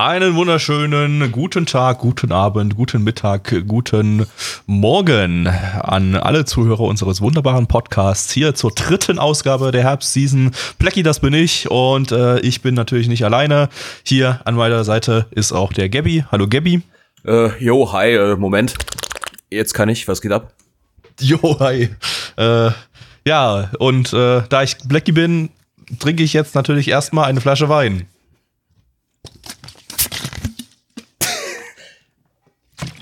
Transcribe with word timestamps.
Einen 0.00 0.36
wunderschönen 0.36 1.32
guten 1.32 1.66
Tag, 1.66 1.98
guten 1.98 2.30
Abend, 2.30 2.76
guten 2.76 3.02
Mittag, 3.02 3.66
guten 3.66 4.26
Morgen 4.64 5.48
an 5.48 6.14
alle 6.14 6.44
Zuhörer 6.44 6.82
unseres 6.82 7.20
wunderbaren 7.20 7.66
Podcasts 7.66 8.30
hier 8.30 8.54
zur 8.54 8.70
dritten 8.70 9.18
Ausgabe 9.18 9.72
der 9.72 9.82
Herbstseason. 9.82 10.52
Blackie, 10.78 11.02
das 11.02 11.18
bin 11.18 11.34
ich 11.34 11.68
und 11.68 12.12
äh, 12.12 12.38
ich 12.42 12.62
bin 12.62 12.76
natürlich 12.76 13.08
nicht 13.08 13.24
alleine. 13.24 13.70
Hier 14.04 14.40
an 14.44 14.54
meiner 14.54 14.84
Seite 14.84 15.26
ist 15.32 15.50
auch 15.50 15.72
der 15.72 15.88
Gabby. 15.88 16.24
Hallo 16.30 16.46
Gabby. 16.46 16.82
Äh, 17.26 17.60
jo, 17.60 17.92
hi, 17.92 18.12
äh, 18.12 18.36
Moment. 18.36 18.74
Jetzt 19.50 19.74
kann 19.74 19.88
ich, 19.88 20.06
was 20.06 20.22
geht 20.22 20.30
ab? 20.30 20.52
Jo, 21.18 21.58
hi. 21.58 21.88
Äh, 22.36 22.70
ja, 23.26 23.70
und 23.80 24.12
äh, 24.12 24.42
da 24.48 24.62
ich 24.62 24.78
Blackie 24.78 25.10
bin, 25.10 25.50
trinke 25.98 26.22
ich 26.22 26.34
jetzt 26.34 26.54
natürlich 26.54 26.86
erstmal 26.86 27.24
eine 27.24 27.40
Flasche 27.40 27.68
Wein. 27.68 28.06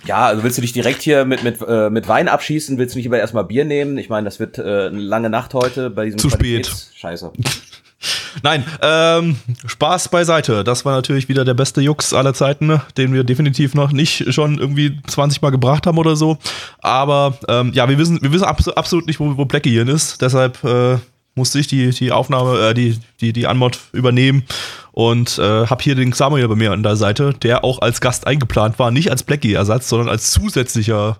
Ja, 0.07 0.27
also 0.27 0.43
willst 0.43 0.57
du 0.57 0.62
dich 0.62 0.73
direkt 0.73 1.03
hier 1.03 1.25
mit, 1.25 1.43
mit, 1.43 1.59
äh, 1.67 1.91
mit 1.91 2.09
Wein 2.09 2.29
abschießen? 2.29 2.79
Willst 2.79 2.95
du 2.95 2.99
nicht 2.99 3.07
aber 3.07 3.19
erstmal 3.19 3.45
Bier 3.45 3.65
nehmen? 3.65 3.99
Ich 3.99 4.09
meine, 4.09 4.25
das 4.25 4.39
wird 4.39 4.59
äh, 4.59 4.87
eine 4.87 4.99
lange 4.99 5.31
Nacht 5.31 5.53
heute 5.55 5.91
bei 5.91 6.05
diesem 6.05 6.19
Zu 6.19 6.31
spät. 6.31 6.71
Scheiße. 6.95 7.33
Nein, 8.43 8.65
ähm, 8.83 9.37
Spaß 9.67 10.11
beiseite. 10.11 10.62
Das 10.62 10.84
war 10.84 10.95
natürlich 10.95 11.29
wieder 11.29 11.45
der 11.45 11.55
beste 11.55 11.81
Jux 11.81 12.12
aller 12.12 12.34
Zeiten, 12.34 12.67
ne? 12.67 12.83
den 12.97 13.12
wir 13.12 13.25
definitiv 13.25 13.75
noch 13.75 13.91
nicht 13.91 14.33
schon 14.33 14.59
irgendwie 14.59 15.01
20 15.07 15.43
Mal 15.43 15.51
gebracht 15.51 15.87
haben 15.87 15.99
oder 15.99 16.15
so. 16.15 16.39
Aber 16.81 17.39
ähm, 17.49 17.73
ja, 17.73 17.89
wir 17.89 17.99
wissen, 17.99 18.21
wir 18.23 18.33
wissen 18.33 18.45
abs 18.45 18.69
absolut 18.69 19.07
nicht, 19.07 19.19
wo, 19.19 19.37
wo 19.37 19.47
Blackie 19.47 19.71
hier 19.71 19.89
ist. 19.89 20.21
Deshalb 20.21 20.62
äh, 20.62 20.99
musste 21.37 21.59
ich 21.61 21.69
die, 21.69 21.91
die 21.91 22.11
Aufnahme, 22.11 22.59
äh, 22.70 22.75
die, 22.75 22.98
die, 23.20 23.33
die 23.33 23.47
Anmod 23.47 23.79
übernehmen 23.92 24.45
und 24.92 25.39
äh, 25.39 25.67
habe 25.67 25.83
hier 25.84 25.95
den 25.95 26.12
Samuel 26.12 26.48
bei 26.48 26.56
mir 26.56 26.73
an 26.73 26.83
der 26.83 26.97
Seite, 26.97 27.34
der 27.43 27.62
auch 27.62 27.81
als 27.83 28.01
Gast 28.01 28.27
eingeplant 28.27 28.78
war, 28.78 28.91
nicht 28.91 29.11
als 29.11 29.23
Blackie-Ersatz, 29.23 29.89
sondern 29.89 30.09
als 30.09 30.31
zusätzlicher. 30.31 31.19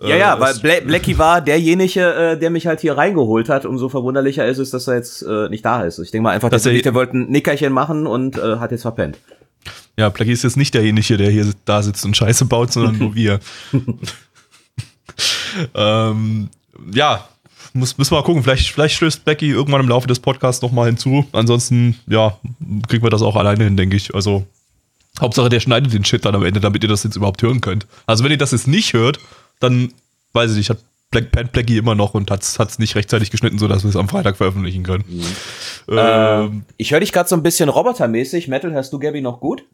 äh, 0.00 0.10
Ja, 0.10 0.16
ja, 0.16 0.40
weil 0.40 0.54
Bla 0.56 0.74
Blackie 0.84 1.16
war 1.18 1.40
derjenige, 1.40 2.02
äh, 2.14 2.38
der 2.38 2.50
mich 2.50 2.66
halt 2.66 2.80
hier 2.80 2.96
reingeholt 2.96 3.48
hat. 3.48 3.64
Umso 3.64 3.88
verwunderlicher 3.88 4.46
ist 4.46 4.58
es, 4.58 4.70
dass 4.70 4.86
er 4.86 4.96
jetzt 4.96 5.22
äh, 5.22 5.48
nicht 5.48 5.64
da 5.64 5.82
ist. 5.82 5.98
Ich 5.98 6.10
denke 6.10 6.24
mal 6.24 6.30
einfach, 6.30 6.50
Dass 6.50 6.62
dass 6.64 6.66
er- 6.70 6.74
der, 6.74 6.82
der 6.82 6.94
wollte 6.94 7.16
ein 7.16 7.30
Nickerchen 7.30 7.72
machen 7.72 8.06
und 8.06 8.36
äh, 8.38 8.56
hat 8.58 8.70
jetzt 8.70 8.82
verpennt. 8.82 9.18
Ja, 9.96 10.10
Blackie 10.10 10.32
ist 10.32 10.42
jetzt 10.44 10.56
nicht 10.58 10.74
derjenige, 10.74 11.16
der 11.16 11.30
hier 11.30 11.46
da 11.64 11.82
sitzt 11.82 12.04
und 12.04 12.14
Scheiße 12.16 12.44
baut, 12.44 12.70
sondern 12.72 12.98
nur 12.98 13.14
wir. 13.14 13.40
ähm, 15.74 16.48
ja, 16.92 17.26
muss, 17.74 17.98
müssen 17.98 18.12
wir 18.12 18.18
mal 18.18 18.24
gucken. 18.24 18.42
Vielleicht, 18.42 18.70
vielleicht 18.70 18.94
stößt 18.96 19.24
Blackie 19.24 19.50
irgendwann 19.50 19.80
im 19.80 19.88
Laufe 19.88 20.06
des 20.06 20.20
Podcasts 20.20 20.62
nochmal 20.62 20.86
hinzu. 20.86 21.26
Ansonsten, 21.32 21.98
ja, 22.06 22.38
kriegen 22.88 23.02
wir 23.04 23.10
das 23.10 23.22
auch 23.22 23.36
alleine 23.36 23.64
hin, 23.64 23.76
denke 23.76 23.96
ich. 23.96 24.14
Also, 24.14 24.46
Hauptsache, 25.20 25.48
der 25.48 25.60
schneidet 25.60 25.92
den 25.92 26.04
Shit 26.04 26.24
dann 26.24 26.34
am 26.34 26.44
Ende, 26.44 26.60
damit 26.60 26.82
ihr 26.82 26.88
das 26.88 27.04
jetzt 27.04 27.16
überhaupt 27.16 27.42
hören 27.42 27.60
könnt. 27.60 27.86
Also, 28.06 28.24
wenn 28.24 28.30
ihr 28.30 28.38
das 28.38 28.52
jetzt 28.52 28.66
nicht 28.68 28.92
hört, 28.94 29.18
dann, 29.60 29.92
weiß 30.32 30.52
ich 30.52 30.56
nicht, 30.56 30.70
hat 30.70 30.78
Black, 31.10 31.30
pennt 31.30 31.52
Blackie 31.52 31.76
immer 31.76 31.94
noch 31.94 32.14
und 32.14 32.30
hat 32.30 32.42
es 32.42 32.78
nicht 32.78 32.96
rechtzeitig 32.96 33.30
geschnitten, 33.30 33.58
sodass 33.58 33.84
wir 33.84 33.90
es 33.90 33.96
am 33.96 34.08
Freitag 34.08 34.36
veröffentlichen 34.36 34.82
können. 34.82 35.04
Ähm, 35.88 36.64
Ich 36.76 36.90
höre 36.90 37.00
dich 37.00 37.12
gerade 37.12 37.28
so 37.28 37.36
ein 37.36 37.42
bisschen 37.42 37.68
robotermäßig. 37.68 38.48
Metal, 38.48 38.72
hörst 38.72 38.92
du 38.92 38.98
Gabby 38.98 39.20
noch 39.20 39.38
gut? 39.38 39.64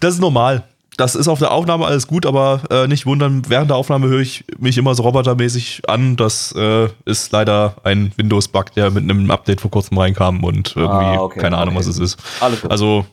Das 0.00 0.14
ist 0.14 0.20
normal. 0.20 0.64
Das 0.96 1.14
ist 1.14 1.28
auf 1.28 1.38
der 1.38 1.52
Aufnahme 1.52 1.86
alles 1.86 2.06
gut, 2.06 2.26
aber 2.26 2.62
äh, 2.70 2.86
nicht 2.86 3.06
wundern, 3.06 3.42
während 3.48 3.70
der 3.70 3.76
Aufnahme 3.76 4.08
höre 4.08 4.20
ich 4.20 4.44
mich 4.58 4.76
immer 4.76 4.94
so 4.94 5.02
robotermäßig 5.02 5.82
an. 5.88 6.16
Das 6.16 6.52
äh, 6.52 6.88
ist 7.06 7.32
leider 7.32 7.76
ein 7.84 8.12
Windows-Bug, 8.16 8.74
der 8.74 8.90
mit 8.90 9.04
einem 9.04 9.30
Update 9.30 9.60
vor 9.60 9.70
kurzem 9.70 9.96
reinkam 9.96 10.44
und 10.44 10.76
irgendwie 10.76 11.16
Ah, 11.16 11.22
okay, 11.22 11.40
keine 11.40 11.56
Ahnung, 11.56 11.76
okay. 11.76 11.86
was 11.86 11.94
es 11.94 11.98
ist. 11.98 12.18
Alles 12.40 12.60
gut. 12.60 12.70
Also 12.70 13.06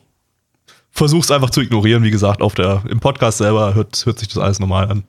versuch's 0.90 1.30
einfach 1.30 1.50
zu 1.50 1.60
ignorieren. 1.62 2.02
Wie 2.02 2.10
gesagt, 2.10 2.42
auf 2.42 2.54
der, 2.54 2.82
im 2.88 3.00
Podcast 3.00 3.38
selber 3.38 3.74
hört, 3.74 4.04
hört 4.04 4.18
sich 4.18 4.28
das 4.28 4.38
alles 4.38 4.58
normal 4.58 4.90
an. 4.90 5.04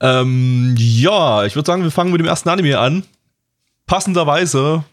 Ähm, 0.00 0.74
ja, 0.78 1.44
ich 1.44 1.56
würde 1.56 1.66
sagen, 1.66 1.82
wir 1.82 1.90
fangen 1.90 2.12
mit 2.12 2.20
dem 2.20 2.28
ersten 2.28 2.48
Anime 2.48 2.78
an. 2.78 3.02
Passenderweise 3.86 4.84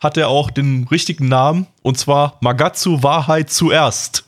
hat 0.00 0.16
er 0.16 0.28
auch 0.28 0.50
den 0.50 0.86
richtigen 0.90 1.28
Namen 1.28 1.66
und 1.82 1.98
zwar 1.98 2.38
Magatsu 2.40 3.02
Wahrheit 3.02 3.50
zuerst. 3.50 4.24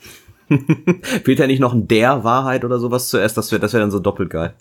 Fehlt 1.24 1.38
ja 1.38 1.46
nicht 1.46 1.60
noch 1.60 1.72
ein 1.72 1.88
der 1.88 2.24
Wahrheit 2.24 2.64
oder 2.64 2.78
sowas 2.78 3.08
zuerst? 3.08 3.36
Das 3.36 3.50
wäre 3.52 3.60
das 3.60 3.72
wär 3.72 3.80
dann 3.80 3.90
so 3.90 3.98
doppelt 3.98 4.30
geil. 4.30 4.54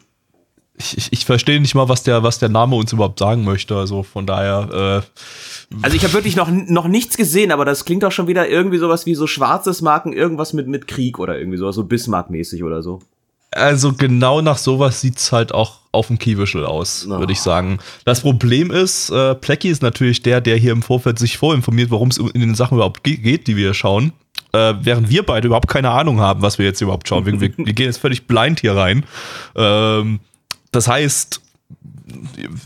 ich, 0.77 0.97
ich, 0.97 1.13
ich 1.13 1.25
verstehe 1.25 1.59
nicht 1.61 1.75
mal, 1.75 1.87
was 1.89 2.03
der, 2.03 2.23
was 2.23 2.39
der 2.39 2.49
Name 2.49 2.75
uns 2.75 2.91
überhaupt 2.93 3.19
sagen 3.19 3.43
möchte. 3.43 3.75
Also 3.77 4.03
von 4.03 4.25
daher, 4.25 5.03
äh, 5.03 5.75
Also 5.83 5.95
ich 5.95 6.03
habe 6.03 6.13
wirklich 6.13 6.35
noch, 6.35 6.49
noch 6.49 6.87
nichts 6.87 7.17
gesehen, 7.17 7.51
aber 7.51 7.65
das 7.65 7.85
klingt 7.85 8.03
doch 8.03 8.11
schon 8.11 8.27
wieder 8.27 8.49
irgendwie 8.49 8.77
sowas 8.77 9.05
wie 9.05 9.15
so 9.15 9.27
schwarzes 9.27 9.81
Marken, 9.81 10.11
irgendwas 10.13 10.53
mit, 10.53 10.67
mit 10.67 10.87
Krieg 10.87 11.17
oder 11.19 11.37
irgendwie 11.37 11.57
sowas, 11.57 11.75
so 11.75 11.83
Bismarck-mäßig 11.83 12.63
oder 12.63 12.81
so. 12.83 12.99
also 13.51 13.93
genau 13.93 14.41
nach 14.41 14.57
sowas 14.57 14.99
sieht's 14.99 15.31
halt 15.31 15.53
auch 15.53 15.79
auf 15.93 16.07
dem 16.07 16.19
Keyvisual 16.19 16.65
aus, 16.65 17.07
Oh. 17.09 17.19
würde 17.19 17.31
ich 17.31 17.39
sagen. 17.39 17.79
Das 18.03 18.19
Problem 18.19 18.69
ist, 18.69 19.11
äh, 19.11 19.33
Plecky 19.33 19.69
ist 19.69 19.81
natürlich 19.81 20.21
der, 20.23 20.41
der 20.41 20.57
hier 20.57 20.73
im 20.73 20.81
Vorfeld 20.81 21.17
sich 21.19 21.37
vorinformiert, 21.37 21.89
worum 21.89 22.09
es 22.09 22.17
in 22.17 22.41
den 22.41 22.53
Sachen 22.55 22.75
überhaupt 22.75 23.03
ge 23.05 23.15
geht, 23.15 23.47
die 23.47 23.55
wir 23.55 23.73
schauen. 23.73 24.11
Äh, 24.55 24.75
während 24.85 25.09
wir 25.09 25.23
beide 25.23 25.47
überhaupt 25.47 25.67
keine 25.67 25.89
Ahnung 25.91 26.19
haben, 26.21 26.41
was 26.41 26.57
wir 26.57 26.65
jetzt 26.65 26.79
überhaupt 26.81 27.07
schauen. 27.07 27.25
Wir, 27.25 27.39
wir, 27.41 27.51
wir 27.57 27.73
gehen 27.73 27.87
jetzt 27.87 27.97
völlig 27.97 28.27
blind 28.27 28.61
hier 28.61 28.75
rein. 28.75 29.03
Ähm, 29.55 30.19
das 30.71 30.87
heißt, 30.87 31.41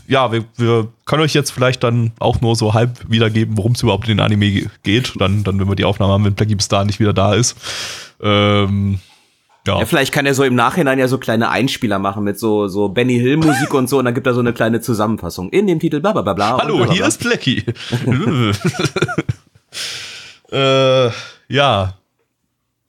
ja, 0.06 0.30
wir, 0.30 0.44
wir 0.56 0.88
können 1.06 1.22
euch 1.22 1.34
jetzt 1.34 1.50
vielleicht 1.50 1.82
dann 1.82 2.12
auch 2.18 2.40
nur 2.40 2.54
so 2.56 2.74
halb 2.74 3.10
wiedergeben, 3.10 3.56
worum 3.56 3.72
es 3.72 3.82
überhaupt 3.82 4.08
in 4.08 4.16
den 4.16 4.24
Anime 4.24 4.50
ge- 4.50 4.66
geht. 4.82 5.14
Dann, 5.18 5.42
dann, 5.42 5.58
wenn 5.58 5.68
wir 5.68 5.74
die 5.76 5.84
Aufnahme 5.84 6.12
haben, 6.12 6.24
wenn 6.24 6.34
Blackie 6.34 6.54
bis 6.54 6.68
dahin 6.68 6.86
nicht 6.86 7.00
wieder 7.00 7.12
da 7.12 7.34
ist. 7.34 7.56
Ähm, 8.22 8.98
ja. 9.66 9.78
Ja, 9.78 9.84
vielleicht 9.84 10.12
kann 10.12 10.26
er 10.26 10.34
so 10.34 10.42
im 10.44 10.54
Nachhinein 10.54 10.98
ja 10.98 11.06
so 11.08 11.18
kleine 11.18 11.50
Einspieler 11.50 11.98
machen 11.98 12.24
mit 12.24 12.38
so, 12.38 12.68
so 12.68 12.88
Benny 12.88 13.18
Hill 13.18 13.36
Musik 13.36 13.74
und 13.74 13.88
so 13.88 13.98
und 13.98 14.04
dann 14.06 14.14
gibt 14.14 14.26
er 14.26 14.34
so 14.34 14.40
eine 14.40 14.52
kleine 14.52 14.80
Zusammenfassung 14.80 15.50
in 15.50 15.66
dem 15.66 15.78
Titel 15.80 16.00
bla 16.00 16.12
bla 16.12 16.22
bla 16.32 16.58
Hallo, 16.58 16.76
bla 16.78 16.86
bla 16.86 16.94
hier 16.94 17.06
ist 17.06 17.20
Blackie. 17.20 17.62
äh, 20.50 21.10
ja. 21.50 21.94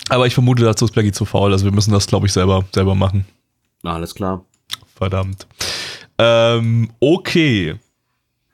Aber 0.09 0.25
ich 0.27 0.33
vermute, 0.33 0.63
dazu 0.63 0.85
ist 0.85 0.91
Blackie 0.91 1.11
zu 1.11 1.25
faul. 1.25 1.51
Also 1.51 1.63
wir 1.65 1.71
müssen 1.71 1.91
das, 1.91 2.07
glaube 2.07 2.25
ich, 2.27 2.33
selber, 2.33 2.63
selber 2.73 2.95
machen. 2.95 3.25
Na, 3.83 3.93
alles 3.93 4.13
klar. 4.15 4.43
Verdammt. 4.95 5.47
Ähm, 6.17 6.89
okay. 6.99 7.75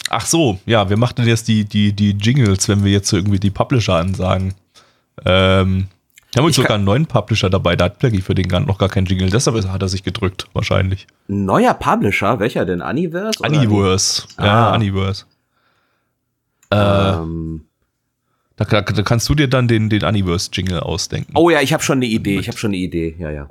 Ach 0.10 0.26
so, 0.26 0.60
ja, 0.66 0.90
wir 0.90 0.98
machen 0.98 1.26
jetzt 1.26 1.48
die, 1.48 1.66
die, 1.66 1.94
die 1.94 2.12
Jingles, 2.12 2.70
wenn 2.70 2.84
wir 2.84 2.92
jetzt 2.92 3.10
so 3.10 3.18
irgendwie 3.18 3.40
die 3.40 3.50
Publisher 3.50 3.96
ansagen. 3.96 4.54
Ähm, 5.26 5.88
wir 6.32 6.40
haben 6.42 6.46
uns 6.48 6.56
sogar 6.56 6.76
einen 6.76 6.84
neuen 6.86 7.06
Publisher 7.08 7.50
dabei, 7.50 7.76
da 7.76 7.86
hat 7.86 8.00
Blackie 8.00 8.22
für 8.22 8.36
den 8.36 8.48
gar 8.48 8.60
noch 8.62 8.78
gar 8.78 8.90
keinen 8.90 9.06
Jingle, 9.08 9.30
deshalb 9.30 9.58
hat 9.68 9.82
er 9.82 9.90
sich 9.90 10.04
gedrückt, 10.04 10.48
wahrscheinlich. 10.54 11.08
Neuer 11.28 11.74
Publisher, 11.74 12.40
welcher 12.40 12.66
denn? 12.66 12.82
Aniverse? 12.82 13.44
Aniverse. 13.44 14.28
Ja, 14.38 14.70
Ah. 14.70 14.72
Aniverse. 14.74 15.26
Ähm, 16.72 17.67
Da, 18.58 18.66
da, 18.66 18.82
da 18.82 19.02
kannst 19.04 19.30
du 19.30 19.36
dir 19.36 19.48
dann 19.48 19.68
den, 19.68 19.90
den 19.90 20.04
Aniverse-Jingle 20.04 20.80
ausdenken. 20.80 21.32
oh 21.36 21.50
ja, 21.50 21.62
ich 21.62 21.74
habe 21.74 21.84
schon 21.84 22.00
eine 22.00 22.08
Idee. 22.08 22.40
Ich 22.40 22.48
habe 22.48 22.58
schon 22.58 22.72
eine 22.72 22.78
Idee. 22.78 23.16
Ja, 23.20 23.30
ja. 23.32 23.48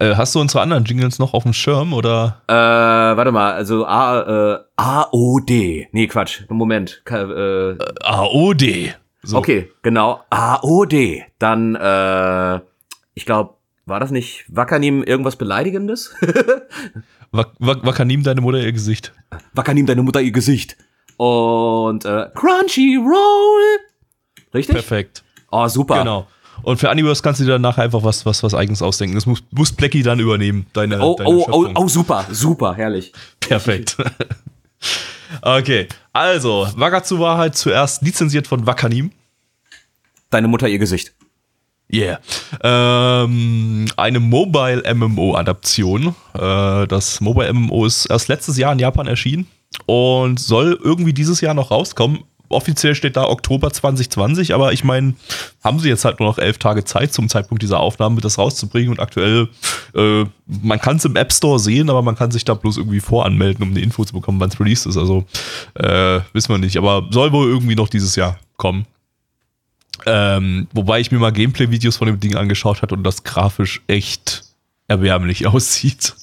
Äh, 0.00 0.14
hast 0.16 0.34
du 0.34 0.40
unsere 0.40 0.60
anderen 0.62 0.84
Jingles 0.84 1.18
noch 1.18 1.34
auf 1.34 1.42
dem 1.44 1.52
Schirm 1.52 1.92
oder? 1.92 2.42
Äh, 2.48 2.52
warte 2.52 3.30
mal, 3.32 3.52
also 3.52 3.86
A, 3.86 4.54
äh, 4.54 4.58
AOD. 4.76 5.88
Nee, 5.92 6.06
Quatsch. 6.08 6.42
Moment. 6.48 7.02
Ka- 7.04 7.70
Äh, 7.72 7.78
AOD. 8.02 8.94
So. 9.22 9.36
Okay, 9.38 9.70
genau. 9.82 10.20
AOD. 10.30 11.22
Dann, 11.38 11.74
äh, 11.76 12.60
ich 13.14 13.26
glaube, 13.26 13.54
war 13.86 14.00
das 14.00 14.10
nicht 14.10 14.44
Wakanim 14.48 15.02
irgendwas 15.02 15.36
Beleidigendes? 15.36 16.14
Wak 17.30 17.52
Wak 17.58 17.84
Wakanim 17.84 18.22
deine 18.22 18.40
Mutter 18.40 18.58
ihr 18.60 18.72
Gesicht. 18.72 19.12
Wakanim 19.52 19.86
deine 19.86 20.02
Mutter 20.02 20.20
ihr 20.22 20.32
Gesicht. 20.32 20.76
Und 21.18 22.04
äh, 22.06 22.26
Crunchyroll. 22.34 23.78
Richtig? 24.54 24.74
Perfekt. 24.74 25.22
Oh, 25.50 25.66
super. 25.68 25.98
Genau. 25.98 26.26
Und 26.62 26.78
für 26.78 26.90
Aniverse 26.90 27.22
kannst 27.22 27.40
du 27.40 27.44
dir 27.44 27.52
dann 27.52 27.62
nachher 27.62 27.84
einfach 27.84 28.02
was, 28.02 28.26
was, 28.26 28.42
was 28.42 28.52
eigenes 28.52 28.82
ausdenken. 28.82 29.14
Das 29.14 29.26
muss, 29.26 29.42
muss 29.52 29.72
Blackie 29.72 30.02
dann 30.02 30.18
übernehmen. 30.18 30.66
Deine, 30.72 31.00
Oh, 31.00 31.14
deine 31.16 31.30
oh, 31.30 31.46
oh, 31.48 31.64
Schöpfung. 31.64 31.76
oh, 31.76 31.88
super, 31.88 32.26
super, 32.30 32.74
herrlich. 32.74 33.12
Perfekt. 33.40 33.96
okay. 35.42 35.86
Also, 36.12 36.68
Wakatsu 36.76 37.18
war 37.20 37.38
halt 37.38 37.56
zuerst 37.56 38.02
lizenziert 38.02 38.46
von 38.46 38.66
Wakanim. 38.66 39.12
deine 40.30 40.48
Mutter 40.48 40.68
ihr 40.68 40.78
Gesicht. 40.78 41.12
Yeah. 41.90 42.18
Ähm, 42.62 43.86
eine 43.96 44.20
Mobile 44.20 44.82
MMO-Adaption. 44.94 46.14
Äh, 46.34 46.86
das 46.86 47.20
Mobile 47.20 47.52
MMO 47.52 47.86
ist 47.86 48.06
erst 48.06 48.28
letztes 48.28 48.58
Jahr 48.58 48.72
in 48.72 48.78
Japan 48.78 49.06
erschienen 49.06 49.46
und 49.86 50.38
soll 50.38 50.78
irgendwie 50.82 51.14
dieses 51.14 51.40
Jahr 51.40 51.54
noch 51.54 51.70
rauskommen. 51.70 52.24
Offiziell 52.48 52.94
steht 52.94 53.16
da 53.16 53.28
Oktober 53.28 53.70
2020, 53.70 54.54
aber 54.54 54.72
ich 54.72 54.84
meine, 54.84 55.14
haben 55.62 55.78
sie 55.78 55.88
jetzt 55.88 56.04
halt 56.04 56.20
nur 56.20 56.28
noch 56.28 56.38
elf 56.38 56.58
Tage 56.58 56.84
Zeit 56.84 57.12
zum 57.12 57.28
Zeitpunkt 57.28 57.62
dieser 57.62 57.80
Aufnahme, 57.80 58.20
das 58.20 58.38
rauszubringen 58.38 58.90
und 58.90 59.00
aktuell, 59.00 59.48
äh, 59.94 60.24
man 60.46 60.80
kann 60.80 60.96
es 60.96 61.04
im 61.04 61.16
App 61.16 61.32
Store 61.32 61.58
sehen, 61.58 61.90
aber 61.90 62.02
man 62.02 62.16
kann 62.16 62.30
sich 62.30 62.44
da 62.44 62.54
bloß 62.54 62.78
irgendwie 62.78 63.00
voranmelden, 63.00 63.62
um 63.62 63.70
eine 63.70 63.80
Info 63.80 64.04
zu 64.04 64.14
bekommen, 64.14 64.40
wann 64.40 64.48
es 64.48 64.58
released 64.58 64.86
ist. 64.86 64.96
Also, 64.96 65.24
äh, 65.74 66.20
wissen 66.32 66.48
wir 66.48 66.58
nicht, 66.58 66.76
aber 66.76 67.06
soll 67.10 67.32
wohl 67.32 67.48
irgendwie 67.48 67.76
noch 67.76 67.88
dieses 67.88 68.16
Jahr 68.16 68.38
kommen. 68.56 68.86
Ähm, 70.06 70.68
wobei 70.72 71.00
ich 71.00 71.10
mir 71.10 71.18
mal 71.18 71.32
Gameplay-Videos 71.32 71.96
von 71.96 72.06
dem 72.06 72.20
Ding 72.20 72.36
angeschaut 72.36 72.82
hat 72.82 72.92
und 72.92 73.02
das 73.02 73.24
grafisch 73.24 73.82
echt 73.88 74.44
erbärmlich 74.86 75.46
aussieht. 75.46 76.14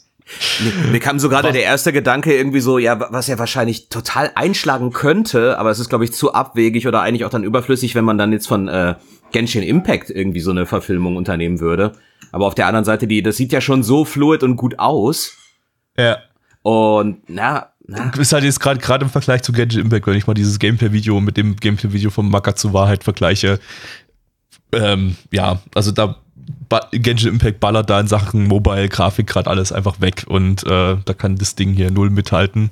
Mir, 0.59 0.91
mir 0.91 0.99
kam 0.99 1.19
so 1.19 1.29
gerade 1.29 1.51
der 1.51 1.63
erste 1.63 1.93
Gedanke 1.93 2.35
irgendwie 2.35 2.59
so, 2.59 2.79
ja, 2.79 2.99
was 3.11 3.27
ja 3.27 3.37
wahrscheinlich 3.37 3.89
total 3.89 4.31
einschlagen 4.35 4.91
könnte, 4.91 5.59
aber 5.59 5.69
es 5.69 5.79
ist, 5.79 5.89
glaube 5.89 6.03
ich, 6.03 6.13
zu 6.13 6.33
abwegig 6.33 6.87
oder 6.87 7.01
eigentlich 7.01 7.25
auch 7.25 7.29
dann 7.29 7.43
überflüssig, 7.43 7.93
wenn 7.93 8.05
man 8.05 8.17
dann 8.17 8.31
jetzt 8.31 8.47
von 8.47 8.67
äh, 8.67 8.95
Genshin 9.31 9.63
Impact 9.63 10.09
irgendwie 10.09 10.39
so 10.39 10.51
eine 10.51 10.65
Verfilmung 10.65 11.15
unternehmen 11.15 11.59
würde. 11.59 11.93
Aber 12.31 12.47
auf 12.47 12.55
der 12.55 12.67
anderen 12.67 12.85
Seite, 12.85 13.05
die, 13.07 13.21
das 13.21 13.37
sieht 13.37 13.51
ja 13.51 13.61
schon 13.61 13.83
so 13.83 14.03
fluid 14.03 14.41
und 14.41 14.55
gut 14.55 14.79
aus. 14.79 15.37
Ja. 15.97 16.17
Und 16.63 17.21
na, 17.27 17.73
na. 17.85 18.11
Ist 18.17 18.33
halt 18.33 18.43
jetzt 18.43 18.59
gerade 18.59 18.79
gerade 18.79 19.05
im 19.05 19.11
Vergleich 19.11 19.43
zu 19.43 19.51
Genshin 19.51 19.81
Impact, 19.81 20.07
wenn 20.07 20.17
ich 20.17 20.25
mal 20.25 20.33
dieses 20.33 20.57
Gameplay-Video 20.57 21.21
mit 21.21 21.37
dem 21.37 21.55
Gameplay-Video 21.55 22.09
vom 22.09 22.29
Maka 22.31 22.55
zur 22.55 22.73
Wahrheit 22.73 23.03
vergleiche. 23.03 23.59
Ähm, 24.71 25.15
ja, 25.31 25.61
also 25.75 25.91
da 25.91 26.15
Genshin 26.91 27.29
Impact 27.29 27.59
ballert 27.59 27.89
da 27.89 27.99
in 27.99 28.07
Sachen 28.07 28.47
Mobile-Grafik 28.47 29.27
gerade 29.27 29.49
alles 29.49 29.71
einfach 29.71 30.01
weg 30.01 30.25
und 30.27 30.63
äh, 30.63 30.97
da 31.03 31.13
kann 31.13 31.35
das 31.35 31.55
Ding 31.55 31.73
hier 31.73 31.91
null 31.91 32.09
mithalten. 32.09 32.71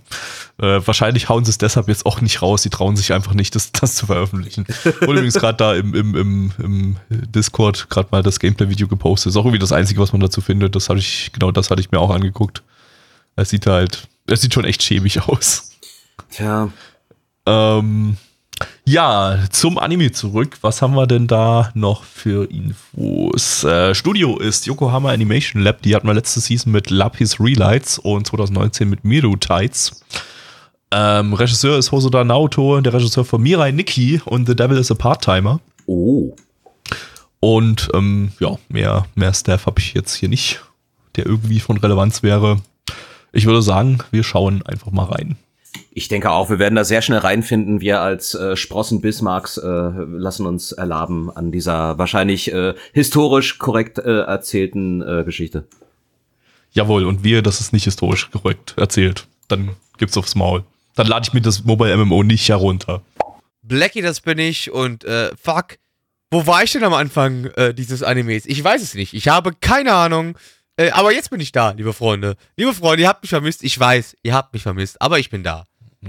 Äh, 0.57 0.81
wahrscheinlich 0.85 1.29
hauen 1.29 1.45
sie 1.45 1.51
es 1.51 1.57
deshalb 1.57 1.87
jetzt 1.87 2.05
auch 2.05 2.21
nicht 2.21 2.41
raus, 2.41 2.63
sie 2.63 2.69
trauen 2.69 2.95
sich 2.95 3.13
einfach 3.13 3.33
nicht, 3.33 3.55
das, 3.55 3.71
das 3.71 3.95
zu 3.95 4.05
veröffentlichen. 4.05 4.65
Und 5.01 5.09
übrigens 5.09 5.35
gerade 5.35 5.57
da 5.57 5.73
im, 5.73 5.93
im, 5.93 6.15
im, 6.15 6.51
im 6.59 6.97
Discord 7.09 7.89
gerade 7.89 8.09
mal 8.11 8.23
das 8.23 8.39
Gameplay-Video 8.39 8.87
gepostet. 8.87 9.31
Ist 9.31 9.37
auch 9.37 9.45
irgendwie 9.45 9.59
das 9.59 9.71
Einzige, 9.71 9.99
was 9.99 10.11
man 10.11 10.21
dazu 10.21 10.41
findet. 10.41 10.75
Das 10.75 10.89
hatte 10.89 10.99
ich, 10.99 11.31
genau 11.33 11.51
das 11.51 11.69
hatte 11.69 11.81
ich 11.81 11.91
mir 11.91 11.99
auch 11.99 12.09
angeguckt. 12.11 12.63
Es 13.35 13.49
sieht 13.49 13.65
halt, 13.65 14.07
es 14.27 14.41
sieht 14.41 14.53
schon 14.53 14.65
echt 14.65 14.83
schäbig 14.83 15.21
aus. 15.27 15.71
Tja. 16.29 16.69
Ähm, 17.45 18.17
ja, 18.85 19.39
zum 19.49 19.77
Anime 19.77 20.11
zurück. 20.11 20.57
Was 20.61 20.81
haben 20.81 20.95
wir 20.95 21.07
denn 21.07 21.27
da 21.27 21.71
noch 21.73 22.03
für 22.03 22.49
Infos? 22.51 23.63
Äh, 23.63 23.95
Studio 23.95 24.37
ist 24.37 24.65
Yokohama 24.65 25.11
Animation 25.11 25.61
Lab. 25.61 25.81
Die 25.81 25.95
hatten 25.95 26.07
wir 26.07 26.13
letzte 26.13 26.41
Season 26.41 26.71
mit 26.71 26.89
Lapis 26.89 27.39
Relights 27.39 27.97
und 27.97 28.27
2019 28.27 28.89
mit 28.89 29.05
Miru 29.05 29.37
Tides. 29.37 30.03
Ähm, 30.91 31.33
Regisseur 31.33 31.77
ist 31.77 31.91
Hosoda 31.91 32.23
Naoto, 32.23 32.81
der 32.81 32.93
Regisseur 32.93 33.23
von 33.25 33.41
Mirai 33.41 33.71
Nikki 33.71 34.21
und 34.25 34.47
The 34.47 34.55
Devil 34.55 34.77
is 34.77 34.91
a 34.91 34.95
Part-Timer. 34.95 35.59
Oh. 35.85 36.35
Und 37.39 37.89
ähm, 37.93 38.31
ja, 38.39 38.57
mehr, 38.69 39.05
mehr 39.15 39.33
Staff 39.33 39.65
habe 39.65 39.79
ich 39.79 39.93
jetzt 39.93 40.13
hier 40.13 40.29
nicht, 40.29 40.61
der 41.15 41.25
irgendwie 41.25 41.59
von 41.59 41.77
Relevanz 41.77 42.21
wäre. 42.21 42.61
Ich 43.31 43.45
würde 43.45 43.61
sagen, 43.61 43.99
wir 44.11 44.23
schauen 44.23 44.61
einfach 44.65 44.91
mal 44.91 45.05
rein. 45.05 45.37
Ich 45.91 46.07
denke 46.07 46.31
auch, 46.31 46.49
wir 46.49 46.59
werden 46.59 46.75
da 46.75 46.83
sehr 46.83 47.01
schnell 47.01 47.19
reinfinden. 47.19 47.81
Wir 47.81 48.01
als 48.01 48.33
äh, 48.35 48.55
Sprossen 48.55 49.01
Bismarcks 49.01 49.57
äh, 49.57 49.67
lassen 49.67 50.45
uns 50.45 50.71
erlaben 50.71 51.29
an 51.35 51.51
dieser 51.51 51.97
wahrscheinlich 51.97 52.51
äh, 52.51 52.73
historisch 52.93 53.59
korrekt 53.59 53.99
äh, 53.99 54.21
erzählten 54.21 55.01
äh, 55.01 55.23
Geschichte. 55.23 55.65
Jawohl, 56.71 57.05
und 57.05 57.23
wir, 57.23 57.41
das 57.41 57.61
ist 57.61 57.73
nicht 57.73 57.83
historisch 57.83 58.31
korrekt 58.31 58.73
erzählt. 58.77 59.27
Dann 59.47 59.75
gibt's 59.97 60.17
aufs 60.17 60.35
Maul. 60.35 60.63
Dann 60.95 61.07
lade 61.07 61.25
ich 61.27 61.33
mir 61.33 61.41
das 61.41 61.63
Mobile 61.63 61.95
MMO 61.97 62.23
nicht 62.23 62.49
herunter. 62.49 63.01
Blackie, 63.61 64.01
das 64.01 64.21
bin 64.21 64.39
ich 64.39 64.71
und 64.71 65.03
äh, 65.05 65.31
fuck. 65.41 65.77
Wo 66.31 66.47
war 66.47 66.63
ich 66.63 66.71
denn 66.71 66.83
am 66.83 66.93
Anfang 66.93 67.45
äh, 67.55 67.73
dieses 67.73 68.01
Animes? 68.01 68.47
Ich 68.47 68.63
weiß 68.63 68.81
es 68.81 68.95
nicht. 68.95 69.13
Ich 69.13 69.27
habe 69.27 69.53
keine 69.59 69.93
Ahnung. 69.93 70.35
Äh, 70.77 70.89
aber 70.91 71.13
jetzt 71.13 71.29
bin 71.29 71.39
ich 71.39 71.51
da, 71.51 71.71
liebe 71.71 71.93
Freunde. 71.93 72.35
Liebe 72.57 72.73
Freunde, 72.73 73.03
ihr 73.03 73.07
habt 73.09 73.21
mich 73.21 73.29
vermisst. 73.29 73.63
Ich 73.63 73.79
weiß, 73.79 74.17
ihr 74.23 74.33
habt 74.33 74.53
mich 74.53 74.63
vermisst, 74.63 75.01
aber 75.01 75.19
ich 75.19 75.29
bin 75.29 75.43
da. 75.43 75.67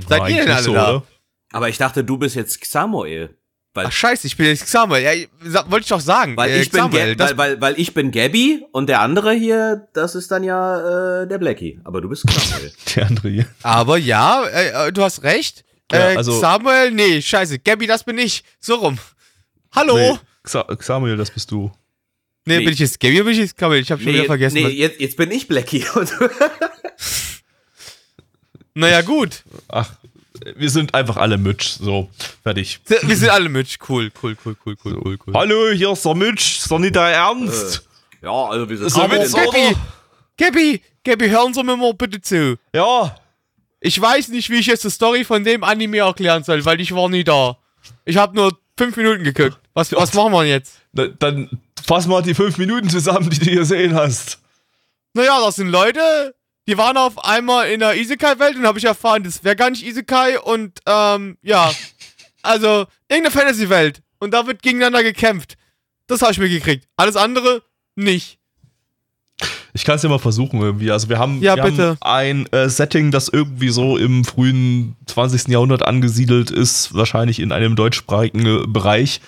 Seid 0.08 0.20
War 0.20 0.31
ihr 0.31 0.43
denn 0.44 0.50
alle 0.52 0.62
so, 0.62 0.75
da? 0.75 0.90
oder? 0.96 1.06
Aber 1.52 1.69
ich 1.69 1.78
dachte, 1.78 2.02
du 2.02 2.16
bist 2.19 2.34
jetzt. 2.34 2.61
Weil, 2.75 3.87
Ach 3.87 3.93
scheiße, 3.93 4.26
ich 4.26 4.37
bin 4.37 4.46
jetzt 4.46 4.69
Samuel. 4.69 5.02
Ja, 5.02 5.69
wollte 5.70 5.82
ich 5.84 5.88
doch 5.88 6.00
sagen. 6.00 6.37
weil, 6.37 6.50
Äh, 6.50 6.62
ich 6.62 6.70
bin 6.70 6.81
Samuel, 6.81 7.19
weil, 7.19 7.37
weil, 7.37 7.61
weil 7.61 7.81
ich 7.81 7.93
bin 7.93 8.11
Gabby 8.12 8.64
und 8.72 8.88
der 8.88 9.00
andere 9.00 9.32
hier, 9.32 9.88
das 9.94 10.14
ist 10.14 10.31
dann 10.31 10.44
ja 10.44 11.22
äh, 11.22 11.26
der 11.28 11.38
Blackie. 11.38 11.81
Aber 11.84 12.00
du 12.00 12.08
bist 12.08 12.25
Xamoel. 12.26 12.72
Der 12.94 13.06
andere 13.06 13.28
hier. 13.28 13.46
aber 13.62 13.99
ja, 13.99 14.44
äh, 14.46 14.88
äh, 14.88 14.93
du 14.93 15.02
hast 15.02 15.22
recht. 15.25 15.64
Ja, 15.93 16.10
äh, 16.12 16.17
also- 16.17 16.38
Samuel, 16.38 16.93
nee, 16.93 17.20
scheiße. 17.20 17.58
Gabby, 17.58 17.87
das 17.88 18.05
bin 18.05 18.17
ich. 18.19 18.44
So 18.60 18.76
rum. 18.76 18.99
Hallo. 19.75 19.96
Nee, 19.96 20.19
Samuel, 20.81 21.17
das 21.17 21.31
bist 21.32 21.50
du. 21.50 21.72
Nee. 22.44 22.64
bin 22.64 22.73
ich 22.73 22.79
jetzt 22.79 23.00
Gabby 23.00 23.17
oder 23.17 23.25
bin 23.25 23.32
ich 23.35 23.38
jetzt 23.41 23.58
Samuel? 23.58 23.81
Ich 23.82 23.91
habe 23.91 24.02
schon 24.02 24.12
wieder 24.12 24.25
vergessen. 24.25 24.55
nee 24.62 24.69
jetzt, 24.69 25.00
jetzt 25.00 25.17
bin 25.17 25.31
ich 25.31 25.46
Blackie. 25.49 25.85
Naja, 28.76 29.02
gut. 29.02 29.44
Ach, 29.69 29.93
wir 30.56 30.69
sind 30.69 30.94
einfach 30.94 31.17
alle 31.17 31.38
Mitch. 31.38 31.76
So, 31.79 32.11
fertig. 32.43 32.81
Wir 33.02 33.17
sind 33.17 33.29
alle 33.31 33.49
Mitch. 33.49 33.79
Cool, 33.88 34.11
cool, 34.23 34.37
cool, 34.44 34.56
cool, 34.67 34.76
cool, 34.85 35.00
cool, 35.05 35.19
cool. 35.26 35.35
Hallo, 35.35 35.70
hier 35.70 35.93
ist 35.93 36.05
der 36.05 36.14
Mitch. 36.14 36.58
Ist 36.58 36.70
doch 36.70 36.81
nicht 36.81 36.96
der 36.96 37.02
Ernst. 37.02 37.87
ja, 38.20 38.32
also 38.32 38.69
wir 38.69 38.76
sind 38.76 38.91
So 38.91 39.00
auch. 39.02 39.08
Gabby? 39.08 39.76
Gabby, 40.37 40.82
Gabby, 41.05 41.29
hören 41.29 41.55
Sie 41.55 41.62
mir 41.62 41.76
mal 41.76 41.94
bitte 41.94 42.20
zu. 42.20 42.58
Ja, 42.75 43.17
Ich 43.79 44.00
weiß 44.00 44.29
nicht, 44.29 44.50
wie 44.50 44.56
ich 44.58 44.67
jetzt 44.67 44.82
die 44.82 44.91
Story 44.91 45.25
von 45.25 45.44
dem 45.44 45.62
Anime 45.62 45.99
erklären 45.99 46.43
soll, 46.43 46.64
weil 46.64 46.81
ich 46.81 46.93
war 46.93 47.08
nie 47.08 47.23
da. 47.23 47.56
Ich 48.05 48.17
habe 48.17 48.35
nur 48.35 48.58
fünf 48.76 48.96
Minuten 48.96 49.23
geguckt. 49.23 49.56
Was, 49.75 49.93
was 49.93 50.14
machen 50.14 50.32
wir 50.32 50.44
jetzt? 50.46 50.81
na, 50.93 51.06
dann 51.06 51.49
fass 51.86 52.06
mal 52.06 52.22
die 52.22 52.34
fünf 52.34 52.58
Minuten 52.58 52.88
zusammen, 52.88 53.31
die 53.31 53.38
du 53.38 53.50
gesehen 53.50 53.94
hast. 53.94 54.38
Naja, 55.14 55.38
das 55.44 55.56
sind 55.56 55.69
Leute, 55.69 56.34
die 56.66 56.76
waren 56.78 56.96
auf 56.96 57.25
einmal 57.25 57.69
in 57.69 57.81
der 57.81 57.94
Isekai-Welt 57.96 58.56
und 58.56 58.66
habe 58.66 58.78
ich 58.78 58.84
erfahren, 58.84 59.22
das 59.22 59.44
wäre 59.44 59.56
gar 59.56 59.70
nicht 59.70 59.84
Isekai 59.86 60.38
und 60.40 60.81
ähm, 60.86 61.38
ja. 61.42 61.70
Also, 62.42 62.84
irgendeine 63.08 63.31
Fantasy-Welt. 63.31 64.02
Und 64.19 64.32
da 64.34 64.46
wird 64.46 64.62
gegeneinander 64.62 65.02
gekämpft. 65.02 65.56
Das 66.08 66.20
habe 66.20 66.32
ich 66.32 66.38
mir 66.38 66.50
gekriegt. 66.50 66.86
Alles 66.94 67.17
andere 67.17 67.62
nicht. 67.96 68.38
Ich 69.72 69.84
kann 69.84 69.96
es 69.96 70.03
ja 70.03 70.10
mal 70.10 70.19
versuchen 70.19 70.60
irgendwie. 70.60 70.91
Also 70.91 71.08
wir 71.08 71.19
haben, 71.19 71.41
Ja, 71.41 71.56
wir 71.56 71.64
bitte. 71.64 71.96
haben 72.05 72.43
ein 72.44 72.46
äh, 72.53 72.69
Setting, 72.69 73.10
das 73.10 73.29
irgendwie 73.29 73.70
so 73.70 73.96
im 73.96 74.24
frühen 74.26 74.94
20. 75.06 75.48
Jahrhundert 75.48 75.82
angesiedelt 75.86 76.50
ist, 76.50 76.94
wahrscheinlich 76.94 77.41
in 77.41 77.50
einem 77.50 77.76
deutschsprachigen 77.76 78.44
äh, 78.46 78.67
Bereich 78.67 79.22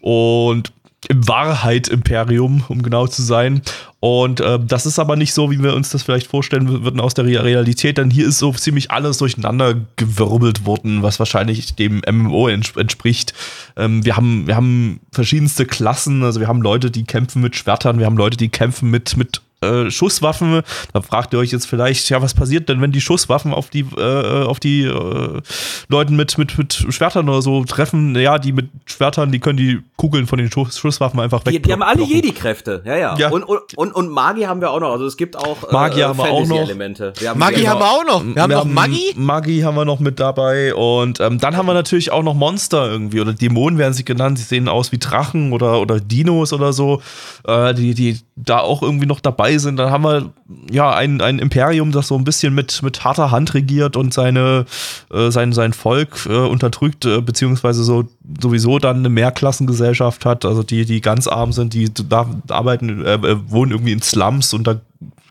und 0.00 0.72
im 1.08 1.26
Wahrheit-Imperium, 1.26 2.64
um 2.68 2.82
genau 2.82 3.06
zu 3.06 3.22
sein. 3.22 3.62
Und 4.00 4.40
äh, 4.40 4.58
das 4.62 4.86
ist 4.86 4.98
aber 4.98 5.16
nicht 5.16 5.32
so, 5.34 5.50
wie 5.50 5.62
wir 5.62 5.74
uns 5.74 5.90
das 5.90 6.02
vielleicht 6.02 6.26
vorstellen 6.26 6.84
würden 6.84 7.00
aus 7.00 7.14
der 7.14 7.24
Re- 7.24 7.42
Realität, 7.42 7.98
denn 7.98 8.10
hier 8.10 8.26
ist 8.26 8.38
so 8.38 8.52
ziemlich 8.52 8.90
alles 8.90 9.18
durcheinander 9.18 9.74
gewirbelt 9.96 10.66
worden, 10.66 11.02
was 11.02 11.18
wahrscheinlich 11.18 11.74
dem 11.74 12.02
MMO 12.10 12.48
ents 12.48 12.76
entspricht. 12.76 13.34
Ähm, 13.76 14.04
wir, 14.04 14.16
haben, 14.16 14.46
wir 14.46 14.56
haben 14.56 15.00
verschiedenste 15.12 15.66
Klassen, 15.66 16.22
also 16.22 16.40
wir 16.40 16.48
haben 16.48 16.62
Leute, 16.62 16.90
die 16.90 17.04
kämpfen 17.04 17.42
mit 17.42 17.56
Schwertern, 17.56 17.98
wir 17.98 18.06
haben 18.06 18.16
Leute, 18.16 18.36
die 18.36 18.48
kämpfen 18.48 18.90
mit, 18.90 19.16
mit 19.16 19.42
äh, 19.60 19.90
Schusswaffen. 19.90 20.62
Da 20.92 21.02
fragt 21.02 21.32
ihr 21.32 21.38
euch 21.38 21.52
jetzt 21.52 21.66
vielleicht, 21.66 22.08
ja, 22.10 22.22
was 22.22 22.34
passiert 22.34 22.68
denn, 22.68 22.80
wenn 22.80 22.92
die 22.92 23.00
Schusswaffen 23.00 23.52
auf 23.52 23.70
die, 23.70 23.86
äh, 23.96 24.44
auf 24.44 24.60
die 24.60 24.84
äh, 24.84 25.40
Leuten 25.88 26.16
mit, 26.16 26.38
mit, 26.38 26.56
mit 26.58 26.86
Schwertern 26.88 27.28
oder 27.28 27.42
so 27.42 27.64
treffen? 27.64 28.14
Ja, 28.16 28.38
die 28.38 28.52
mit 28.52 28.68
Schwertern, 28.86 29.32
die 29.32 29.38
können 29.38 29.58
die 29.58 29.80
Kugeln 29.96 30.26
von 30.26 30.38
den 30.38 30.50
Schuss, 30.50 30.78
Schusswaffen 30.78 31.20
einfach 31.20 31.42
Die, 31.44 31.54
weg. 31.54 31.62
die 31.62 31.72
haben 31.72 31.82
alle 31.82 32.02
Jedi-Kräfte, 32.02 32.82
ja, 32.84 32.96
ja. 32.96 33.16
Ja. 33.16 33.30
Und, 33.30 33.42
und, 33.44 33.76
und, 33.76 33.92
und 33.92 34.08
Magie 34.08 34.46
haben 34.46 34.60
wir 34.60 34.70
auch 34.70 34.80
noch. 34.80 34.92
Also 34.92 35.06
es 35.06 35.16
gibt 35.16 35.36
auch 35.36 35.68
äh, 35.68 35.72
Magie 35.72 36.04
haben 36.04 36.18
wir 36.18 36.24
auch 36.24 36.40
noch. 36.40 36.48
Fantasy-Elemente. 36.48 37.12
Wir 37.18 37.34
Magie 37.34 37.60
wir 37.62 37.70
haben 37.70 37.80
wir 37.80 37.90
auch 37.90 38.04
noch. 38.04 38.34
Wir 38.34 38.42
haben 38.42 38.52
noch 38.52 38.64
Magie. 38.64 39.12
Magie 39.16 39.64
haben 39.64 39.76
wir 39.76 39.84
noch 39.84 40.00
mit 40.00 40.18
dabei. 40.20 40.74
Und 40.74 41.20
ähm, 41.20 41.38
dann 41.38 41.56
haben 41.56 41.66
wir 41.66 41.74
natürlich 41.74 42.12
auch 42.12 42.22
noch 42.22 42.34
Monster 42.34 42.90
irgendwie. 42.90 43.20
Oder 43.20 43.32
Dämonen 43.34 43.78
werden 43.78 43.92
sie 43.92 44.04
genannt. 44.04 44.38
Sie 44.38 44.44
sehen 44.44 44.68
aus 44.68 44.92
wie 44.92 44.98
Drachen 44.98 45.52
oder, 45.52 45.80
oder 45.80 46.00
Dinos 46.00 46.52
oder 46.52 46.72
so, 46.72 47.02
äh, 47.46 47.74
die, 47.74 47.94
die 47.94 48.18
da 48.36 48.60
auch 48.60 48.82
irgendwie 48.82 49.06
noch 49.06 49.20
dabei 49.20 49.49
sind. 49.58 49.76
Dann 49.76 49.90
haben 49.90 50.04
wir 50.04 50.32
ja 50.70 50.94
ein, 50.94 51.20
ein 51.20 51.38
Imperium, 51.38 51.92
das 51.92 52.08
so 52.08 52.16
ein 52.16 52.24
bisschen 52.24 52.54
mit, 52.54 52.82
mit 52.82 53.04
harter 53.04 53.30
Hand 53.30 53.54
regiert 53.54 53.96
und 53.96 54.12
seine, 54.14 54.66
äh, 55.12 55.30
sein, 55.30 55.52
sein 55.52 55.72
Volk 55.72 56.26
äh, 56.26 56.32
unterdrückt, 56.36 57.04
äh, 57.04 57.20
beziehungsweise 57.20 57.82
so 57.84 58.08
sowieso 58.40 58.78
dann 58.78 58.98
eine 58.98 59.08
Mehrklassengesellschaft 59.08 60.24
hat. 60.24 60.44
Also 60.44 60.62
die, 60.62 60.84
die 60.84 61.00
ganz 61.00 61.26
arm 61.26 61.52
sind, 61.52 61.74
die 61.74 61.92
da 61.92 62.28
arbeiten, 62.48 63.04
äh, 63.04 63.14
äh, 63.14 63.36
wohnen 63.50 63.72
irgendwie 63.72 63.92
in 63.92 64.02
Slums 64.02 64.52
und 64.54 64.66
da 64.66 64.80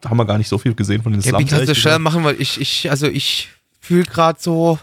haben 0.06 0.18
wir 0.18 0.26
gar 0.26 0.38
nicht 0.38 0.48
so 0.50 0.58
viel 0.58 0.74
gesehen 0.76 1.02
von 1.04 1.12
den 1.12 1.22
Ja, 1.22 1.30
Slums. 1.30 1.44
wie 1.46 1.50
kannst 1.50 1.70
du 1.70 1.76
schnell 1.76 2.00
machen, 2.00 2.24
weil 2.24 2.40
ich, 2.42 2.60
ich, 2.62 2.90
also 2.90 3.08
ich 3.08 3.50
fühle 3.80 4.04
gerade 4.06 4.40
so 4.42 4.80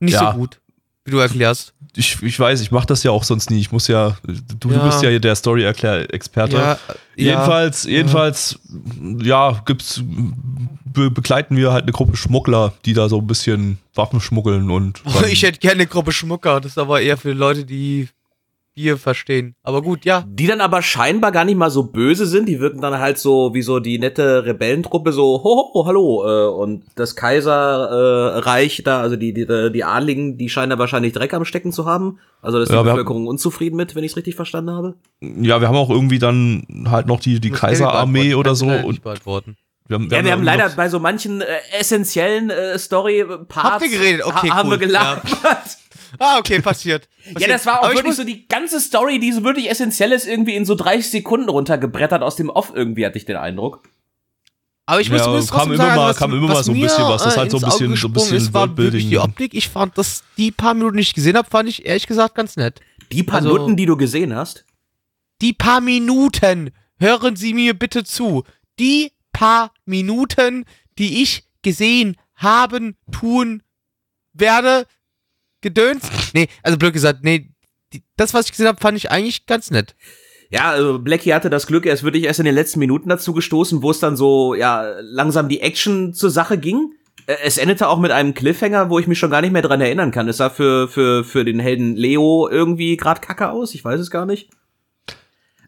nicht 0.00 0.14
Ja. 0.14 0.32
so 0.32 0.38
gut. 0.38 0.58
Wie 1.04 1.10
du 1.10 1.18
erklärst. 1.18 1.72
Ich, 1.96 2.20
ich 2.22 2.38
weiß, 2.40 2.60
ich 2.60 2.70
mache 2.72 2.86
das 2.86 3.02
ja 3.04 3.10
auch 3.12 3.22
sonst 3.22 3.50
nie. 3.50 3.60
Ich 3.60 3.70
muss 3.70 3.86
ja, 3.88 4.16
du, 4.58 4.70
Ja. 4.70 4.78
du 4.78 4.84
bist 4.86 5.02
ja 5.02 5.16
der 5.18 5.34
Story-Erklär-Experte. 5.36 6.56
Ja, 6.56 6.78
Jedenfalls, 7.16 7.84
jedenfalls, 7.84 8.58
ja, 9.22 9.62
gibt's, 9.64 10.02
be 10.84 11.10
begleiten 11.10 11.56
wir 11.56 11.72
halt 11.72 11.84
eine 11.84 11.92
Gruppe 11.92 12.16
Schmuggler, 12.16 12.72
die 12.84 12.94
da 12.94 13.08
so 13.08 13.18
ein 13.18 13.26
bisschen 13.26 13.78
Waffen 13.94 14.20
schmuggeln 14.20 14.70
und. 14.70 15.02
Ja. 15.06 15.26
Ich 15.28 15.42
hätte 15.42 15.58
gerne 15.60 15.74
eine 15.74 15.86
Gruppe 15.86 16.10
Schmucker. 16.12 16.60
Das 16.60 16.72
ist 16.72 16.78
aber 16.78 17.00
eher 17.00 17.16
für 17.16 17.32
Leute, 17.32 17.64
die 17.64 18.08
Bier 18.74 18.96
verstehen. 18.98 19.54
Aber 19.62 19.82
gut, 19.82 20.04
ja. 20.04 20.24
Die 20.28 20.46
dann 20.46 20.60
aber 20.60 20.82
scheinbar 20.82 21.30
gar 21.32 21.44
nicht 21.44 21.56
mal 21.56 21.70
so 21.70 21.84
böse 21.84 22.26
sind. 22.26 22.48
Die 22.48 22.58
wirken 22.60 22.80
dann 22.80 22.98
halt 22.98 23.18
so 23.18 23.54
wie 23.54 23.62
so 23.62 23.78
die 23.80 23.98
nette 23.98 24.44
Rebellentruppe, 24.44 25.12
so, 25.12 25.42
ho, 25.44 25.70
ho, 25.72 25.86
hallo. 25.86 26.24
Äh, 26.26 26.48
und 26.54 26.84
das 26.96 27.14
Kaiserreich 27.16 28.34
äh, 28.34 28.38
Reich 28.40 28.82
da, 28.84 29.00
also 29.00 29.16
die, 29.16 29.32
die, 29.32 29.46
die 29.72 29.84
Adligen, 29.84 30.36
die 30.38 30.48
scheinen 30.48 30.70
da 30.70 30.78
wahrscheinlich 30.78 31.12
Dreck 31.12 31.32
am 31.34 31.44
Stecken 31.44 31.72
zu 31.72 31.86
haben. 31.86 32.18
Also 32.42 32.58
da 32.58 32.62
ist 32.64 32.70
die 32.70 32.74
Ja, 32.74 32.84
wir 32.84 32.92
Bevölkerung 32.92 33.26
unzufrieden 33.26 33.76
mit, 33.76 33.94
wenn 33.94 34.02
ich 34.04 34.10
es 34.12 34.16
richtig 34.16 34.34
verstanden 34.34 34.70
habe. 34.72 34.94
ja, 35.20 35.60
wir 35.60 35.68
haben 35.68 35.76
auch 35.76 35.90
irgendwie 35.90 36.18
dann 36.18 36.66
halt 36.90 37.06
noch 37.06 37.20
die, 37.20 37.40
die 37.40 37.50
Das 37.50 37.60
Kaiserarmee 37.60 38.34
oder 38.34 38.54
so. 38.54 38.66
Und 38.66 39.02
beantworten. 39.02 39.56
wir 39.86 39.94
haben, 39.94 40.08
Ja, 40.10 40.24
wir 40.24 40.32
haben 40.32 40.42
leider 40.42 40.68
bei 40.70 40.88
so 40.88 40.98
manchen 40.98 41.40
äh, 41.42 41.46
essentiellen 41.78 42.50
äh, 42.50 42.76
Story-Parts 42.78 43.70
Habt 43.70 43.84
ihr 43.84 43.90
geredet? 43.98 44.24
Okay, 44.26 44.50
ha 44.50 44.56
haben 44.56 44.68
cool. 44.70 44.80
wir 44.80 44.86
gelabert. 44.86 45.22
Ah, 46.18 46.38
okay, 46.38 46.60
passiert. 46.60 47.08
Ja, 47.26 47.32
passiert. 47.32 47.50
das 47.50 47.66
war 47.66 47.78
auch 47.80 47.84
Aber 47.84 47.92
ich 47.92 47.98
wirklich 47.98 48.08
muss, 48.10 48.16
so 48.18 48.24
die 48.24 48.46
ganze 48.48 48.80
Story, 48.80 49.18
die 49.18 49.32
so 49.32 49.42
wirklich 49.44 49.70
essentiell 49.70 50.12
ist, 50.12 50.26
irgendwie 50.26 50.54
in 50.54 50.64
so 50.66 50.74
30 50.74 51.10
Sekunden 51.10 51.48
runtergebrettert 51.48 52.22
aus 52.22 52.36
dem 52.36 52.50
Off 52.50 52.72
irgendwie, 52.74 53.06
hatte 53.06 53.16
ich 53.18 53.24
den 53.24 53.36
Eindruck. 53.36 53.82
Aber 54.86 55.00
ich 55.00 55.08
muss 55.08 55.20
Ja, 55.20 55.24
zumindest 55.24 55.50
kam 55.50 55.58
trotzdem 55.60 55.74
immer 55.76 55.84
sagen, 55.84 55.96
mal- 55.96 56.08
was, 56.10 56.16
kam 56.18 56.32
immer 56.34 56.48
mal 56.48 56.62
so 56.64 56.72
ein 56.72 56.80
bisschen 56.80 57.04
was. 57.04 57.22
Das 57.22 57.32
ist 57.32 57.36
äh, 57.36 57.40
halt 57.40 57.50
so 57.50 57.56
ein 57.56 57.62
bisschen- 57.64 57.96
so 57.96 58.08
ein 58.08 58.12
bisschen 58.12 58.36
ist, 58.36 58.52
war 58.52 58.76
wirklich 58.76 59.08
die. 59.08 59.18
Optik. 59.18 59.54
Ich 59.54 59.70
fand 59.70 59.96
das, 59.96 60.22
die 60.36 60.50
paar 60.52 60.74
Minuten, 60.74 60.96
die 60.98 61.02
ich 61.02 61.14
gesehen 61.14 61.36
habe, 61.38 61.48
fand 61.48 61.68
ich 61.70 61.86
ehrlich 61.86 62.06
gesagt 62.06 62.34
ganz 62.34 62.56
nett. 62.56 62.80
Die 63.10 63.22
paar 63.22 63.36
Also- 63.40 63.56
Nutten, 63.56 63.76
die 63.76 63.86
du 63.86 63.96
gesehen 63.96 64.34
hast. 64.34 64.66
Die 65.40 65.54
paar 65.54 65.80
Minuten, 65.80 66.70
hören 66.98 67.36
Sie 67.36 67.54
mir 67.54 67.72
bitte 67.72 68.04
zu. 68.04 68.44
Die 68.78 69.12
paar 69.32 69.72
Minuten, 69.86 70.64
die 70.98 71.22
ich 71.22 71.44
gesehen 71.62 72.16
haben, 72.36 72.96
tun 73.10 73.62
werde, 74.34 74.86
gedöns. 75.64 76.08
Nee, 76.32 76.46
also 76.62 76.78
blöd 76.78 76.92
gesagt, 76.92 77.24
nee, 77.24 77.50
die, 77.92 78.04
das, 78.16 78.32
was 78.32 78.46
ich 78.46 78.52
gesehen 78.52 78.68
habe, 78.68 78.80
fand 78.80 78.96
ich 78.96 79.10
eigentlich 79.10 79.46
ganz 79.46 79.72
nett. 79.72 79.96
Ja, 80.50 80.70
also 80.70 81.00
Blackie 81.00 81.34
hatte 81.34 81.50
das 81.50 81.66
Glück, 81.66 81.84
er 81.86 81.94
ist 81.94 82.04
wirklich 82.04 82.22
erst 82.24 82.38
in 82.38 82.44
den 82.46 82.54
letzten 82.54 82.78
Minuten 82.78 83.08
dazu 83.08 83.32
gestoßen, 83.32 83.82
wo 83.82 83.90
es 83.90 83.98
dann 83.98 84.16
so, 84.16 84.54
ja, 84.54 84.84
langsam 85.00 85.48
die 85.48 85.60
Action 85.60 86.14
zur 86.14 86.30
Sache 86.30 86.58
ging. 86.58 86.92
Es 87.42 87.58
endete 87.58 87.88
auch 87.88 87.98
mit 87.98 88.12
einem 88.12 88.34
Cliffhanger, 88.34 88.90
wo 88.90 88.98
ich 88.98 89.06
mich 89.06 89.18
schon 89.18 89.30
gar 89.30 89.40
nicht 89.40 89.52
mehr 89.52 89.62
dran 89.62 89.80
erinnern 89.80 90.10
kann. 90.12 90.28
Es 90.28 90.36
sah 90.36 90.50
für, 90.50 90.86
für, 90.88 91.24
für 91.24 91.44
den 91.44 91.58
Helden 91.58 91.96
Leo 91.96 92.48
irgendwie 92.48 92.96
grad 92.96 93.22
kacke 93.22 93.50
aus, 93.50 93.74
ich 93.74 93.84
weiß 93.84 93.98
es 93.98 94.10
gar 94.10 94.26
nicht. 94.26 94.50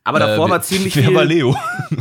Aber 0.05 0.21
davor 0.21 0.47
Äh, 0.47 0.51
war 0.51 0.63
ziemlich 0.63 0.95
wer 0.95 1.05
viel. 1.05 1.15
war 1.15 1.25
Leo? 1.25 1.57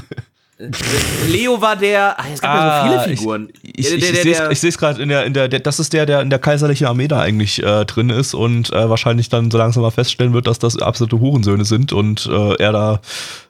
Leo 1.27 1.61
war 1.61 1.75
der. 1.75 2.15
Ach, 2.17 2.25
es 2.33 2.41
gab 2.41 2.55
ja 2.55 2.93
so 2.97 3.03
viele 3.03 3.17
Figuren. 3.17 3.49
Ah, 3.53 3.57
Ich, 3.75 3.93
ich, 3.93 4.25
ich, 4.51 4.59
sehe 4.59 4.69
es 4.69 4.77
gerade 4.77 5.01
in 5.01 5.09
der, 5.09 5.25
in 5.25 5.33
der, 5.33 5.47
der, 5.49 5.59
das 5.59 5.79
ist 5.79 5.91
der, 5.91 6.05
der 6.05 6.21
in 6.21 6.29
der 6.29 6.39
kaiserlichen 6.39 6.87
Armee 6.87 7.07
da 7.09 7.19
eigentlich 7.21 7.61
äh, 7.61 7.83
drin 7.85 8.09
ist 8.09 8.33
und 8.33 8.71
äh, 8.71 8.89
wahrscheinlich 8.89 9.27
dann 9.29 9.51
so 9.51 9.57
langsam 9.57 9.83
mal 9.83 9.91
feststellen 9.91 10.33
wird, 10.33 10.47
dass 10.47 10.59
das 10.59 10.77
absolute 10.77 11.19
Hurensöhne 11.19 11.65
sind 11.65 11.91
und 11.91 12.25
äh, 12.27 12.55
er 12.55 12.71
da 12.71 13.01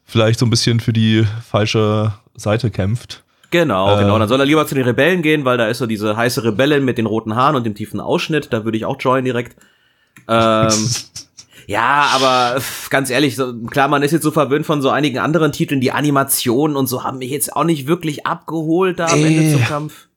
vielleicht 0.05 0.39
so 0.39 0.45
ein 0.47 0.50
bisschen 0.50 0.79
für 0.79 0.93
die 0.93 1.25
falsche 1.47 2.13
Seite 2.35 2.71
kämpft. 2.71 3.24
Genau, 3.51 3.95
Äh. 3.95 4.01
genau. 4.01 4.17
Dann 4.17 4.27
soll 4.27 4.39
er 4.39 4.45
lieber 4.45 4.65
zu 4.65 4.74
den 4.75 4.83
Rebellen 4.85 5.21
gehen, 5.21 5.45
weil 5.45 5.57
da 5.57 5.67
ist 5.67 5.77
so 5.77 5.85
diese 5.85 6.17
heiße 6.17 6.43
Rebellin 6.43 6.83
mit 6.83 6.97
den 6.97 7.05
roten 7.05 7.35
Haaren 7.35 7.55
und 7.55 7.65
dem 7.65 7.75
tiefen 7.75 8.00
Ausschnitt. 8.00 8.47
Da 8.51 8.65
würde 8.65 8.77
ich 8.77 8.85
auch 8.85 9.00
joinen 9.00 9.25
direkt. 9.25 9.55
Ähm, 10.27 10.69
ja, 11.67 12.10
aber 12.13 12.62
ganz 12.89 13.10
ehrlich, 13.10 13.36
so, 13.36 13.53
klar, 13.65 13.88
man 13.88 14.03
ist 14.03 14.12
jetzt 14.12 14.24
so 14.24 14.31
verwöhnt 14.31 14.65
von 14.65 14.81
so 14.81 14.89
einigen 14.89 15.19
anderen 15.19 15.51
Titeln. 15.51 15.81
Die 15.81 15.91
Animationen 15.91 16.75
und 16.77 16.88
so 16.88 17.03
haben 17.03 17.17
mich 17.19 17.31
jetzt 17.31 17.55
auch 17.55 17.63
nicht 17.63 17.88
wirklich 17.88 18.25
abgeholt 18.25 19.00
da 19.00 19.07
am 19.07 19.24
Ende 19.24 19.43
Äh. 19.43 19.51
zum 19.53 19.63
Kampf. 19.65 20.07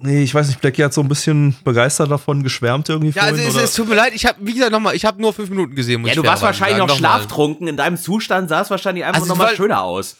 Nee, 0.00 0.22
ich 0.22 0.32
weiß 0.32 0.46
nicht, 0.46 0.60
Blackie 0.60 0.84
hat 0.84 0.94
so 0.94 1.00
ein 1.00 1.08
bisschen 1.08 1.56
begeistert 1.64 2.08
davon 2.10 2.44
geschwärmt 2.44 2.88
irgendwie 2.88 3.10
Ja, 3.16 3.22
also 3.22 3.34
vorhin, 3.34 3.48
es, 3.48 3.54
oder? 3.56 3.64
es 3.64 3.74
tut 3.74 3.88
mir 3.88 3.96
leid, 3.96 4.12
ich 4.14 4.26
habe, 4.26 4.38
wie 4.42 4.52
gesagt, 4.52 4.70
nochmal, 4.70 4.94
ich 4.94 5.04
habe 5.04 5.20
nur 5.20 5.32
fünf 5.32 5.50
Minuten 5.50 5.74
gesehen. 5.74 6.00
muss 6.02 6.08
Ja, 6.10 6.14
ich 6.14 6.20
du 6.20 6.26
warst 6.26 6.42
wahrscheinlich 6.42 6.78
noch 6.78 6.86
nochmal. 6.86 7.18
schlaftrunken. 7.18 7.66
In 7.66 7.76
deinem 7.76 7.96
Zustand 7.96 8.48
sah 8.48 8.60
es 8.60 8.70
wahrscheinlich 8.70 9.04
einfach 9.04 9.22
Also, 9.22 9.32
noch 9.32 9.38
mal 9.38 9.48
weil- 9.48 9.56
schöner 9.56 9.82
aus. 9.82 10.16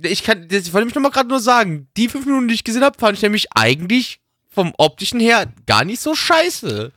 Ich 0.00 0.22
kann, 0.22 0.46
das- 0.48 0.62
ich 0.66 0.72
wollte 0.72 0.84
mich 0.86 0.94
noch 0.94 1.02
mal 1.02 1.10
gerade 1.10 1.28
nur 1.28 1.40
sagen, 1.40 1.88
die 1.96 2.08
fünf 2.08 2.24
Minuten, 2.26 2.46
die 2.46 2.54
ich 2.54 2.62
gesehen 2.64 2.84
habe, 2.84 2.96
fand 2.98 3.16
ich 3.16 3.22
nämlich 3.22 3.46
eigentlich 3.56 4.20
vom 4.48 4.72
optischen 4.78 5.18
her 5.18 5.46
gar 5.66 5.84
nicht 5.84 6.00
so 6.00 6.14
scheiße. 6.14 6.92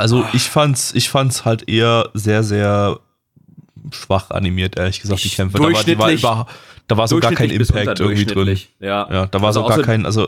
Also 0.00 0.24
ich 0.32 0.48
fand's, 0.48 0.92
ich 0.94 1.08
fand's 1.08 1.44
halt 1.44 1.68
eher 1.68 2.10
sehr, 2.14 2.42
sehr 2.42 2.98
schwach 3.92 4.30
animiert, 4.30 4.76
ehrlich 4.76 5.00
gesagt, 5.00 5.22
die 5.24 5.28
Kämpfe. 5.28 5.58
Da 5.58 5.72
war, 5.72 5.84
die 5.84 5.98
war, 5.98 6.10
über, 6.10 6.46
da 6.88 6.96
war 6.96 7.08
so 7.08 7.20
gar 7.20 7.32
kein 7.32 7.50
Impact 7.50 8.00
irgendwie 8.00 8.24
drin. 8.24 8.58
Ja, 8.80 9.08
Ja, 9.10 9.26
da 9.26 9.40
war 9.40 9.48
Also 9.48 9.62
so 9.62 9.68
gar 9.68 9.82
kein, 9.82 10.06
also 10.06 10.26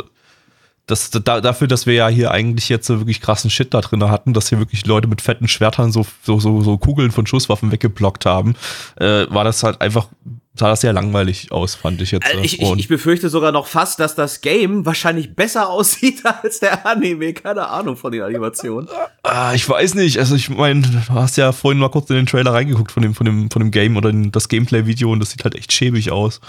das, 0.87 1.11
da, 1.11 1.41
dafür, 1.41 1.69
dass 1.69 1.87
wir 1.87 1.95
ja 1.95 2.09
hier 2.09 2.33
eigentlich 2.33 2.69
jetzt 2.69 2.87
so 2.87 2.99
wirklich 2.99 3.21
krassen 3.21 3.51
Shit 3.51 3.73
da 3.73 3.81
drin 3.81 4.03
hatten, 4.11 4.33
dass 4.33 4.49
hier 4.49 4.59
wirklich 4.59 4.85
Leute 4.85 5.07
mit 5.07 5.21
fetten 5.21 5.49
Schwertern 5.49 5.93
so, 5.93 6.05
so, 6.23 6.41
so, 6.41 6.61
so 6.63 6.77
Kugeln 6.77 7.13
von 7.13 7.27
Schusswaffen 7.27 7.71
weggeblockt 7.71 8.27
haben, 8.27 8.57
äh, 8.97 9.27
war 9.31 9.45
das 9.45 9.63
halt 9.63 9.81
einfach, 9.81 10.09
sah 10.55 10.69
das 10.69 10.83
sehr 10.83 10.93
langweilig 10.93 11.51
aus, 11.51 11.75
fand 11.75 12.03
ich 12.03 12.11
jetzt. 12.11 12.27
Also 12.27 12.41
ich, 12.41 12.61
ich, 12.61 12.73
ich 12.77 12.89
befürchte 12.89 13.31
sogar 13.31 13.53
noch 13.53 13.67
fast, 13.67 13.99
dass 14.01 14.15
das 14.15 14.43
Game 14.43 14.85
wahrscheinlich 14.85 15.35
besser 15.35 15.69
aussieht 15.71 16.23
als 16.25 16.61
der 16.61 16.87
Anime. 16.87 17.33
Keine 17.33 17.69
Ahnung 17.69 17.97
von 17.97 18.13
den 18.13 18.23
Animationen. 18.23 18.89
Ah, 19.23 19.55
ich 19.55 19.67
weiß 19.67 19.95
nicht. 19.95 20.19
Also 20.19 20.35
ich 20.35 20.51
meine, 20.51 20.83
du 20.83 21.15
hast 21.15 21.37
ja 21.37 21.53
vorhin 21.53 21.79
mal 21.79 21.89
kurz 21.89 22.11
in 22.11 22.17
den 22.17 22.27
Trailer 22.27 22.53
reingeguckt 22.53 22.93
von 22.93 23.03
dem, 23.03 23.15
von 23.15 23.25
dem, 23.25 23.51
von 23.51 23.61
dem 23.61 23.71
Game 23.71 23.97
oder 23.97 24.11
in 24.11 24.31
das 24.31 24.49
Gameplay-Video 24.49 25.11
und 25.11 25.21
das 25.21 25.31
sieht 25.31 25.45
halt 25.45 25.55
echt 25.55 25.73
schäbig 25.73 26.13
aus. 26.13 26.41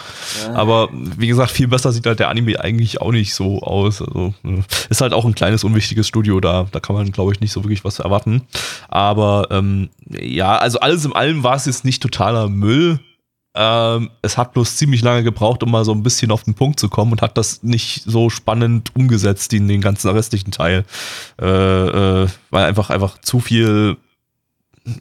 Aber 0.54 0.90
wie 0.92 1.28
gesagt, 1.28 1.52
viel 1.52 1.70
besser 1.70 1.94
sieht 1.94 2.06
halt 2.06 2.20
der 2.20 2.28
Anime 2.30 2.60
eigentlich 2.60 3.00
auch 3.00 3.12
nicht 3.12 3.34
so 3.34 3.62
aus. 3.62 4.02
Also 4.02 4.34
äh, 4.44 4.62
ist 4.90 5.00
halt 5.00 5.14
auch 5.14 5.24
ein 5.24 5.36
kleines, 5.36 5.64
unwichtiges 5.64 6.08
Studio 6.08 6.42
da. 6.42 6.68
Da 6.72 6.82
kann 6.82 6.96
man, 6.96 7.10
glaube 7.14 7.32
ich, 7.32 7.40
nicht 7.40 7.54
so 7.54 7.64
wirklich 7.64 7.86
was 7.86 8.00
erwarten. 8.00 8.42
Aber 8.90 9.48
ähm, 9.50 9.90
ja, 10.10 10.58
also 10.58 10.82
alles 10.82 11.06
in 11.06 11.14
allem 11.14 11.44
war 11.44 11.56
es 11.56 11.66
jetzt 11.68 11.86
nicht 11.86 12.02
totaler 12.02 12.50
Müll. 12.50 13.00
Ähm, 13.56 14.10
es 14.22 14.38
hat 14.38 14.54
bloß 14.54 14.78
ziemlich 14.78 15.04
lange 15.04 15.24
gebraucht, 15.24 15.62
um 15.62 15.72
mal 15.72 15.86
so 15.86 15.92
ein 15.92 16.02
bisschen 16.02 16.32
auf 16.32 16.44
den 16.44 16.56
Punkt 16.56 16.80
zu 16.80 16.90
kommen 16.90 17.12
und 17.12 17.22
hat 17.22 17.38
das 17.38 17.62
nicht 17.62 18.04
so 18.04 18.30
spannend 18.30 18.96
umgesetzt 18.96 19.54
in 19.54 19.68
den 19.68 19.82
ganzen 19.82 20.10
restlichen 20.10 20.52
Teil. 20.52 20.86
Äh, 21.40 21.46
äh, 21.46 22.28
weil 22.50 22.66
einfach, 22.66 22.90
einfach 22.90 23.20
zu 23.20 23.40
viel 23.40 23.98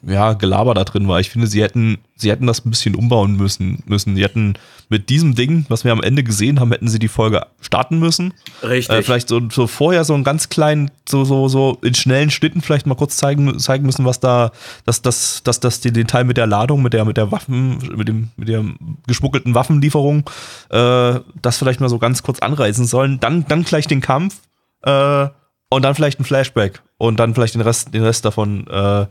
ja, 0.05 0.33
Gelaber 0.33 0.73
da 0.73 0.83
drin 0.83 1.07
war. 1.07 1.19
Ich 1.19 1.29
finde, 1.29 1.47
sie 1.47 1.61
hätten, 1.61 1.97
sie 2.15 2.31
hätten 2.31 2.47
das 2.47 2.65
ein 2.65 2.69
bisschen 2.69 2.95
umbauen 2.95 3.35
müssen, 3.35 3.83
müssen. 3.85 4.15
Sie 4.15 4.23
hätten 4.23 4.53
mit 4.87 5.09
diesem 5.09 5.35
Ding, 5.35 5.65
was 5.67 5.83
wir 5.83 5.91
am 5.91 6.01
Ende 6.01 6.23
gesehen 6.23 6.59
haben, 6.59 6.71
hätten 6.71 6.87
sie 6.87 6.99
die 6.99 7.09
Folge 7.09 7.45
starten 7.59 7.99
müssen. 7.99 8.33
Richtig. 8.63 8.95
Äh, 8.95 9.03
vielleicht 9.03 9.27
so, 9.27 9.41
so 9.49 9.67
vorher 9.67 10.05
so 10.05 10.13
einen 10.13 10.23
ganz 10.23 10.47
kleinen, 10.47 10.89
so, 11.07 11.25
so, 11.25 11.49
so 11.49 11.77
in 11.81 11.95
schnellen 11.95 12.31
Schnitten 12.31 12.61
vielleicht 12.61 12.87
mal 12.87 12.95
kurz 12.95 13.17
zeigen, 13.17 13.59
zeigen 13.59 13.85
müssen, 13.85 14.05
was 14.05 14.19
da, 14.19 14.51
dass 14.85 15.01
das, 15.01 15.43
dass 15.43 15.59
das 15.59 15.81
den, 15.81 15.93
den 15.93 16.07
Teil 16.07 16.23
mit 16.23 16.37
der 16.37 16.47
Ladung, 16.47 16.81
mit 16.81 16.93
der, 16.93 17.03
mit 17.03 17.17
der 17.17 17.31
Waffen, 17.31 17.77
mit 17.95 18.07
dem, 18.07 18.29
mit 18.37 18.47
der 18.47 18.63
geschmuggelten 19.07 19.53
Waffenlieferung, 19.53 20.29
äh, 20.69 21.19
das 21.41 21.57
vielleicht 21.57 21.81
mal 21.81 21.89
so 21.89 21.99
ganz 21.99 22.23
kurz 22.23 22.39
anreißen 22.39 22.85
sollen. 22.85 23.19
Dann, 23.19 23.45
dann 23.47 23.63
gleich 23.63 23.87
den 23.87 24.01
Kampf, 24.01 24.35
äh, 24.83 25.27
und 25.73 25.81
dann 25.81 25.95
vielleicht 25.95 26.19
ein 26.19 26.23
Flashback 26.23 26.81
und 27.03 27.17
dann 27.19 27.35
vielleicht 27.35 27.55
den 27.55 27.61
Rest, 27.61 27.93
den 27.93 28.03
Rest 28.03 28.23
davon 28.23 28.65
äh, 28.67 29.05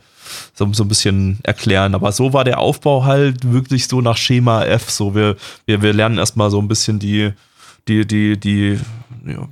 so, 0.54 0.72
so 0.72 0.82
ein 0.82 0.88
bisschen 0.88 1.40
erklären. 1.42 1.94
Aber 1.94 2.10
so 2.10 2.32
war 2.32 2.42
der 2.42 2.58
Aufbau 2.58 3.04
halt 3.04 3.52
wirklich 3.52 3.86
so 3.86 4.00
nach 4.00 4.16
Schema 4.16 4.64
F. 4.64 4.88
So, 4.88 5.14
wir, 5.14 5.36
wir, 5.66 5.82
wir 5.82 5.92
lernen 5.92 6.16
erstmal 6.16 6.50
so 6.50 6.58
ein 6.58 6.68
bisschen 6.68 6.98
die, 6.98 7.32
die, 7.88 8.06
die, 8.06 8.38
die, 8.40 8.80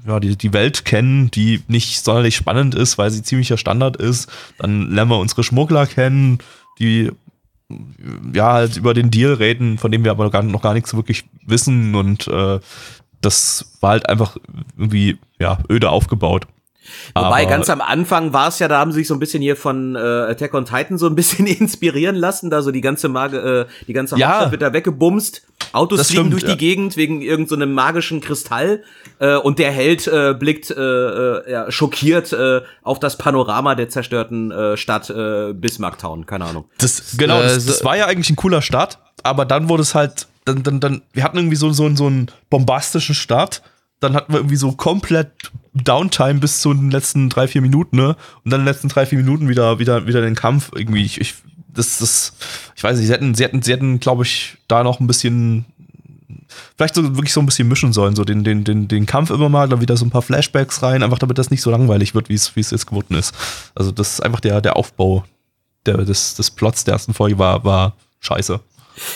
ja, 0.07 0.21
die, 0.21 0.37
die 0.37 0.53
Welt 0.55 0.87
kennen, 0.87 1.31
die 1.31 1.63
nicht 1.69 2.03
sonderlich 2.03 2.35
spannend 2.35 2.75
ist, 2.75 2.97
weil 2.97 3.11
sie 3.11 3.23
ziemlicher 3.23 3.59
Standard 3.59 3.97
ist. 3.97 4.31
Dann 4.57 4.91
lernen 4.91 5.11
wir 5.11 5.19
unsere 5.19 5.45
Schmuggler 5.45 5.87
kennen, 5.87 6.39
die 6.79 7.11
ja 8.33 8.55
halt 8.55 8.79
über 8.79 8.95
den 8.95 9.11
Deal 9.11 9.35
reden, 9.35 9.77
von 9.77 9.93
dem 9.93 10.03
wir 10.03 10.13
aber 10.13 10.25
noch 10.25 10.33
gar, 10.33 10.43
noch 10.43 10.63
gar 10.63 10.73
nichts 10.73 10.95
wirklich 10.95 11.25
wissen 11.45 11.95
und 11.95 12.27
äh, 12.27 12.59
das 13.21 13.77
war 13.81 13.91
halt 13.91 14.09
einfach 14.09 14.39
irgendwie 14.79 15.19
ja 15.39 15.59
öde 15.69 15.91
aufgebaut. 15.91 16.47
Wobei 17.15 17.43
Aber- 17.43 17.47
ganz 17.47 17.71
am 17.71 17.81
Anfang 17.81 18.33
war 18.33 18.49
es 18.49 18.59
ja, 18.59 18.69
da 18.69 18.79
haben 18.79 18.93
sie 18.93 19.01
sich 19.01 19.09
so 19.09 19.15
ein 19.15 19.21
bisschen 19.21 19.43
hier 19.43 19.57
von 19.57 19.97
äh, 19.97 19.99
Attack 19.99 20.55
on 20.55 20.65
Titan 20.65 20.99
so 20.99 21.07
ein 21.07 21.15
bisschen 21.15 21.47
inspirieren 21.47 22.17
lassen, 22.17 22.51
da 22.51 22.63
so 22.63 22.71
die 22.71 22.81
ganze 22.81 23.09
Mage, 23.09 23.67
äh, 23.69 23.85
die 23.87 23.93
ganze 23.93 24.17
Ja. 24.19 24.29
Hauptstadt 24.29 24.51
wird 24.53 24.63
da 24.63 24.73
weggebumst. 24.73 25.43
Autos 25.73 26.07
fliegen 26.09 26.23
stimmt, 26.23 26.33
durch 26.33 26.43
ja. 26.43 26.51
die 26.51 26.57
Gegend 26.57 26.97
wegen 26.97 27.21
irgendeinem 27.23 27.47
so 27.49 27.55
einem 27.55 27.73
magischen 27.75 28.21
Kristall 28.21 28.83
äh, 29.21 29.37
und 29.37 29.59
der 29.59 29.71
Held 29.71 30.07
äh, 30.09 30.35
blickt 30.35 30.71
äh, 30.71 30.75
äh, 30.75 31.51
ja, 31.53 31.71
schockiert 31.71 32.33
äh, 32.33 32.63
auf 32.83 32.99
das 32.99 33.19
Panorama 33.19 33.75
der 33.75 33.89
zerstörten 33.89 34.51
äh, 34.51 34.77
Stadt 34.77 35.11
äh, 35.11 35.53
Bismarcktown, 35.53 36.27
keine 36.27 36.47
Ahnung. 36.47 36.65
Das, 36.79 37.17
genau, 37.17 37.39
äh, 37.41 37.43
das, 37.45 37.67
das 37.67 37.85
war 37.85 37.97
ja 37.97 38.07
eigentlich 38.07 38.31
ein 38.31 38.37
cooler 38.37 38.63
Start, 38.63 38.99
aber 39.23 39.45
dann 39.45 39.69
wurde 39.69 39.83
es 39.83 39.95
halt, 39.95 40.27
dann, 40.45 40.63
dann, 40.65 40.81
dann, 40.81 41.03
wir 41.13 41.23
hatten 41.23 41.37
irgendwie 41.37 41.57
so, 41.57 41.71
so, 41.73 41.95
so 41.95 42.07
einen 42.07 42.29
bombastischen 42.49 43.15
Start 43.15 43.63
dann 44.01 44.15
hatten 44.15 44.33
wir 44.33 44.41
irgendwie 44.41 44.57
so 44.57 44.73
komplett 44.73 45.31
Downtime 45.75 46.41
bis 46.41 46.61
zu 46.61 46.75
den 46.75 46.91
letzten 46.91 47.29
drei, 47.29 47.47
vier 47.47 47.61
Minuten, 47.61 47.97
ne? 47.97 48.17
Und 48.45 48.51
dann 48.51 48.61
in 48.61 48.67
den 48.67 48.73
letzten 48.73 48.89
drei, 48.89 49.07
vier 49.07 49.19
Minuten 49.19 49.49
wieder, 49.49 49.79
wieder, 49.79 50.07
wieder 50.07 50.23
den 50.23 50.35
Kampf 50.35 50.71
irgendwie. 50.75 51.05
Ich, 51.05 51.21
ich, 51.21 51.35
das, 51.69 51.99
das, 51.99 52.33
ich 52.75 52.83
weiß 52.83 52.97
nicht, 52.97 53.07
sie 53.07 53.13
hätten, 53.13 53.35
sie 53.35 53.45
hätten, 53.45 53.63
sie 53.63 53.73
hätten, 53.73 54.01
glaube 54.01 54.25
ich, 54.25 54.57
da 54.69 54.83
noch 54.83 55.01
ein 55.01 55.07
bisschen, 55.07 55.67
vielleicht 56.77 56.95
so 56.95 57.15
wirklich 57.15 57.33
so 57.33 57.41
ein 57.41 57.47
bisschen 57.47 57.69
mischen 57.69 57.93
sollen, 57.93 58.17
so 58.17 58.25
den, 58.25 58.43
den, 58.43 58.65
den, 58.65 58.89
den 58.89 59.07
Kampf 59.07 59.31
immer 59.31 59.49
mal, 59.49 59.69
dann 59.69 59.81
wieder 59.81 59.97
so 59.97 60.05
ein 60.05 60.11
paar 60.11 60.23
Flashbacks 60.23 60.83
rein, 60.83 61.03
einfach 61.03 61.19
damit 61.19 61.39
das 61.39 61.51
nicht 61.51 61.63
so 61.63 61.71
langweilig 61.71 62.15
wird, 62.15 62.29
wie 62.29 62.35
es, 62.35 62.57
wie 62.57 62.61
es 62.61 62.71
jetzt 62.71 62.87
geworden 62.87 63.15
ist. 63.15 63.35
Also 63.75 63.93
das 63.93 64.15
ist 64.15 64.21
einfach 64.21 64.41
der, 64.41 64.61
der 64.61 64.77
Aufbau 64.77 65.25
der, 65.87 65.99
des, 65.99 66.35
des 66.35 66.51
Plots 66.51 66.85
der 66.85 66.95
ersten 66.95 67.15
Folge 67.15 67.39
war, 67.39 67.65
war 67.65 67.95
scheiße. 68.21 68.61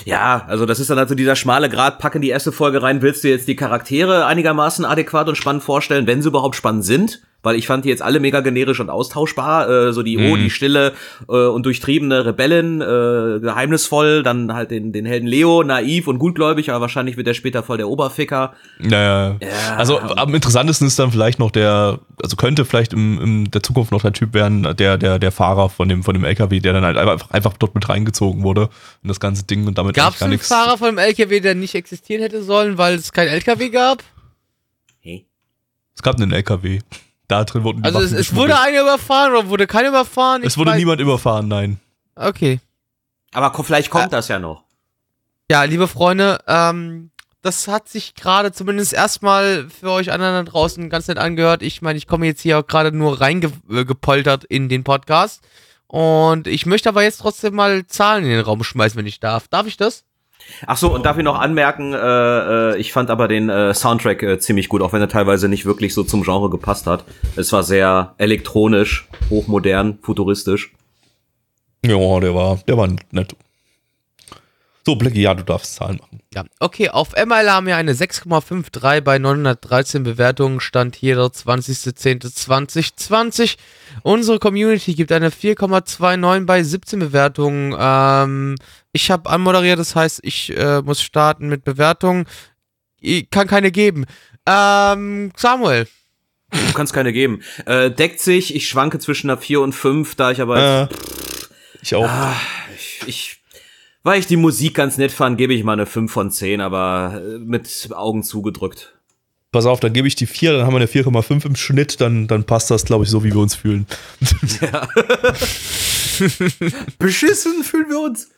Ja, 0.04 0.44
also 0.46 0.66
das 0.66 0.80
ist 0.80 0.90
dann 0.90 0.98
also 0.98 1.14
dieser 1.14 1.36
schmale 1.36 1.68
Grad, 1.68 1.98
pack 1.98 2.14
in 2.14 2.22
die 2.22 2.30
erste 2.30 2.52
Folge 2.52 2.82
rein, 2.82 3.02
willst 3.02 3.24
du 3.24 3.28
jetzt 3.28 3.48
die 3.48 3.56
Charaktere 3.56 4.26
einigermaßen 4.26 4.84
adäquat 4.84 5.28
und 5.28 5.36
spannend 5.36 5.62
vorstellen, 5.62 6.06
wenn 6.06 6.22
sie 6.22 6.28
überhaupt 6.28 6.56
spannend 6.56 6.84
sind? 6.84 7.22
Weil 7.44 7.56
ich 7.56 7.66
fand 7.66 7.84
die 7.84 7.90
jetzt 7.90 8.02
alle 8.02 8.18
mega 8.18 8.40
generisch 8.40 8.80
und 8.80 8.90
austauschbar, 8.90 9.68
äh, 9.68 9.92
so 9.92 10.02
die, 10.02 10.18
oh, 10.18 10.36
die 10.36 10.50
stille 10.50 10.92
äh, 11.28 11.32
und 11.32 11.64
durchtriebene 11.64 12.26
Rebellin, 12.26 12.80
äh, 12.80 13.38
geheimnisvoll, 13.40 14.22
dann 14.22 14.52
halt 14.52 14.70
den, 14.70 14.92
den 14.92 15.06
Helden 15.06 15.28
Leo, 15.28 15.62
naiv 15.62 16.08
und 16.08 16.18
gutgläubig, 16.18 16.70
aber 16.70 16.80
wahrscheinlich 16.80 17.16
wird 17.16 17.26
der 17.26 17.34
später 17.34 17.62
voll 17.62 17.76
der 17.76 17.88
Oberficker. 17.88 18.54
Naja. 18.78 19.36
Ja. 19.40 19.76
Also 19.76 20.00
am 20.00 20.34
interessantesten 20.34 20.86
ist 20.86 20.98
dann 20.98 21.12
vielleicht 21.12 21.38
noch 21.38 21.50
der, 21.50 22.00
also 22.22 22.36
könnte 22.36 22.64
vielleicht 22.64 22.92
im, 22.92 23.20
in 23.20 23.50
der 23.50 23.62
Zukunft 23.62 23.92
noch 23.92 24.02
der 24.02 24.12
Typ 24.12 24.34
werden, 24.34 24.74
der, 24.76 24.98
der, 24.98 25.18
der 25.18 25.32
Fahrer 25.32 25.68
von 25.68 25.88
dem, 25.88 26.02
von 26.02 26.14
dem 26.14 26.24
LKW, 26.24 26.60
der 26.60 26.72
dann 26.72 26.84
halt 26.84 26.96
einfach, 26.96 27.30
einfach 27.30 27.56
dort 27.58 27.74
mit 27.74 27.88
reingezogen 27.88 28.42
wurde 28.42 28.70
in 29.02 29.08
das 29.08 29.20
ganze 29.20 29.44
Ding 29.44 29.66
und 29.66 29.78
damit 29.78 29.94
Gab 29.94 30.20
eigentlich 30.22 30.42
es 30.42 30.48
gar 30.48 30.60
einen. 30.60 30.66
Fahrer 30.66 30.78
von 30.78 30.88
dem 30.88 30.98
LKW, 30.98 31.40
der 31.40 31.54
nicht 31.54 31.74
existieren 31.74 32.22
hätte 32.22 32.42
sollen, 32.42 32.78
weil 32.78 32.94
es 32.94 33.12
kein 33.12 33.28
LKW 33.28 33.68
gab? 33.70 34.02
Hey. 35.00 35.26
Es 35.94 36.02
gab 36.02 36.16
einen 36.16 36.32
LKW. 36.32 36.80
Da 37.28 37.44
drin 37.44 37.64
wurden 37.64 37.82
die 37.82 37.86
Also 37.86 37.98
es, 38.00 38.06
Waffen 38.10 38.18
es 38.18 38.34
wurde 38.34 38.48
geschmuggelt. 38.52 38.68
einer 38.74 38.82
überfahren 38.82 39.32
oder 39.32 39.48
wurde 39.48 39.66
keiner 39.66 39.88
überfahren? 39.88 40.42
Es 40.42 40.52
Ich 40.54 40.58
wurde 40.58 40.72
weiß- 40.72 40.76
niemand 40.76 41.00
überfahren, 41.00 41.48
nein. 41.48 41.80
Okay. 42.16 42.60
Aber 43.32 43.50
ko- 43.50 43.62
vielleicht 43.62 43.90
kommt 43.90 44.12
das 44.12 44.28
ja 44.28 44.38
noch. 44.38 44.62
Ja, 45.50 45.64
liebe 45.64 45.88
Freunde, 45.88 46.38
ähm, 46.46 47.10
das 47.42 47.66
hat 47.68 47.88
sich 47.88 48.14
gerade 48.14 48.52
zumindest 48.52 48.92
erstmal 48.92 49.68
für 49.68 49.90
euch 49.90 50.12
anderen 50.12 50.46
da 50.46 50.50
draußen 50.50 50.88
ganz 50.88 51.08
nett 51.08 51.18
angehört. 51.18 51.62
Ich 51.62 51.82
meine, 51.82 51.98
ich 51.98 52.06
komme 52.06 52.26
jetzt 52.26 52.40
hier 52.40 52.58
auch 52.58 52.66
gerade 52.66 52.92
nur 52.92 53.20
reingepoltert 53.20 54.44
in 54.44 54.68
den 54.68 54.84
Podcast. 54.84 55.42
Und 55.86 56.46
ich 56.46 56.66
möchte 56.66 56.88
aber 56.88 57.02
jetzt 57.02 57.18
trotzdem 57.20 57.54
mal 57.54 57.86
Zahlen 57.86 58.24
in 58.24 58.30
den 58.30 58.40
Raum 58.40 58.64
schmeißen, 58.64 58.96
wenn 58.98 59.06
ich 59.06 59.20
darf. 59.20 59.48
Darf 59.48 59.66
ich 59.66 59.76
das? 59.76 60.04
Ach 60.66 60.76
so, 60.76 60.92
und 60.94 61.04
darf 61.04 61.18
ich 61.18 61.24
noch 61.24 61.38
anmerken, 61.38 61.92
äh, 61.92 61.98
äh, 62.72 62.76
ich 62.78 62.92
fand 62.92 63.10
aber 63.10 63.28
den 63.28 63.48
äh, 63.48 63.74
Soundtrack 63.74 64.22
äh, 64.22 64.38
ziemlich 64.38 64.68
gut, 64.68 64.82
auch 64.82 64.92
wenn 64.92 65.00
er 65.00 65.08
teilweise 65.08 65.48
nicht 65.48 65.66
wirklich 65.66 65.94
so 65.94 66.04
zum 66.04 66.22
Genre 66.22 66.50
gepasst 66.50 66.86
hat. 66.86 67.04
Es 67.36 67.52
war 67.52 67.62
sehr 67.62 68.14
elektronisch, 68.18 69.08
hochmodern, 69.30 69.98
futuristisch. 70.02 70.72
Ja, 71.84 72.20
der 72.20 72.34
war, 72.34 72.58
der 72.66 72.78
war 72.78 72.88
nett. 73.10 73.36
So, 74.86 74.96
Blackie, 74.96 75.22
ja, 75.22 75.32
du 75.32 75.44
darfst 75.44 75.76
Zahlen 75.76 75.96
machen. 75.96 76.20
Ja. 76.34 76.44
Okay, 76.60 76.90
auf 76.90 77.12
ML 77.12 77.50
haben 77.50 77.66
wir 77.66 77.76
eine 77.76 77.94
6,53 77.94 79.00
bei 79.00 79.18
913 79.18 80.02
Bewertungen. 80.02 80.60
Stand 80.60 80.94
hier 80.94 81.16
der 81.16 81.28
20.10.2020. 81.28 83.56
Unsere 84.02 84.38
Community 84.38 84.94
gibt 84.94 85.10
eine 85.10 85.30
4,29 85.30 86.44
bei 86.44 86.62
17 86.62 86.98
Bewertungen. 86.98 87.74
Ähm, 87.78 88.56
ich 88.92 89.10
habe 89.10 89.30
anmoderiert, 89.30 89.78
das 89.78 89.96
heißt, 89.96 90.20
ich 90.22 90.54
äh, 90.54 90.82
muss 90.82 91.00
starten 91.00 91.48
mit 91.48 91.64
Bewertungen. 91.64 92.26
Ich 93.00 93.30
kann 93.30 93.46
keine 93.46 93.72
geben. 93.72 94.04
Ähm, 94.46 95.32
Samuel. 95.36 95.88
Du 96.50 96.74
kannst 96.74 96.92
keine 96.92 97.14
geben. 97.14 97.40
Äh, 97.64 97.90
deckt 97.90 98.20
sich, 98.20 98.54
ich 98.54 98.68
schwanke 98.68 98.98
zwischen 98.98 99.30
einer 99.30 99.40
4 99.40 99.62
und 99.62 99.72
5, 99.72 100.14
da 100.14 100.30
ich 100.30 100.42
aber 100.42 100.82
Äh, 100.82 100.88
ich 101.80 101.94
auch. 101.94 102.06
Ah, 102.06 102.36
ich, 102.74 103.00
ich, 103.06 103.40
weil 104.04 104.20
ich 104.20 104.26
die 104.26 104.36
Musik 104.36 104.74
ganz 104.74 104.98
nett 104.98 105.10
fand, 105.10 105.38
gebe 105.38 105.54
ich 105.54 105.64
mal 105.64 105.72
eine 105.72 105.86
5 105.86 106.12
von 106.12 106.30
10, 106.30 106.60
aber 106.60 107.20
äh, 107.20 107.38
mit 107.38 107.88
Augen 107.92 108.22
zugedrückt. 108.22 108.94
Pass 109.50 109.66
auf, 109.66 109.80
dann 109.80 109.92
gebe 109.92 110.06
ich 110.06 110.14
die 110.14 110.26
4, 110.26 110.52
dann 110.52 110.66
haben 110.66 110.74
wir 110.74 110.78
eine 110.78 110.86
4,5 110.86 111.46
im 111.46 111.56
Schnitt, 111.56 112.00
dann, 112.00 112.28
dann 112.28 112.44
passt 112.44 112.70
das, 112.70 112.84
glaube 112.84 113.04
ich, 113.04 113.10
so, 113.10 113.24
wie 113.24 113.32
wir 113.32 113.40
uns 113.40 113.54
fühlen. 113.54 113.86
Beschissen 116.98 117.64
fühlen 117.64 117.88
wir 117.88 118.00
uns. 118.00 118.30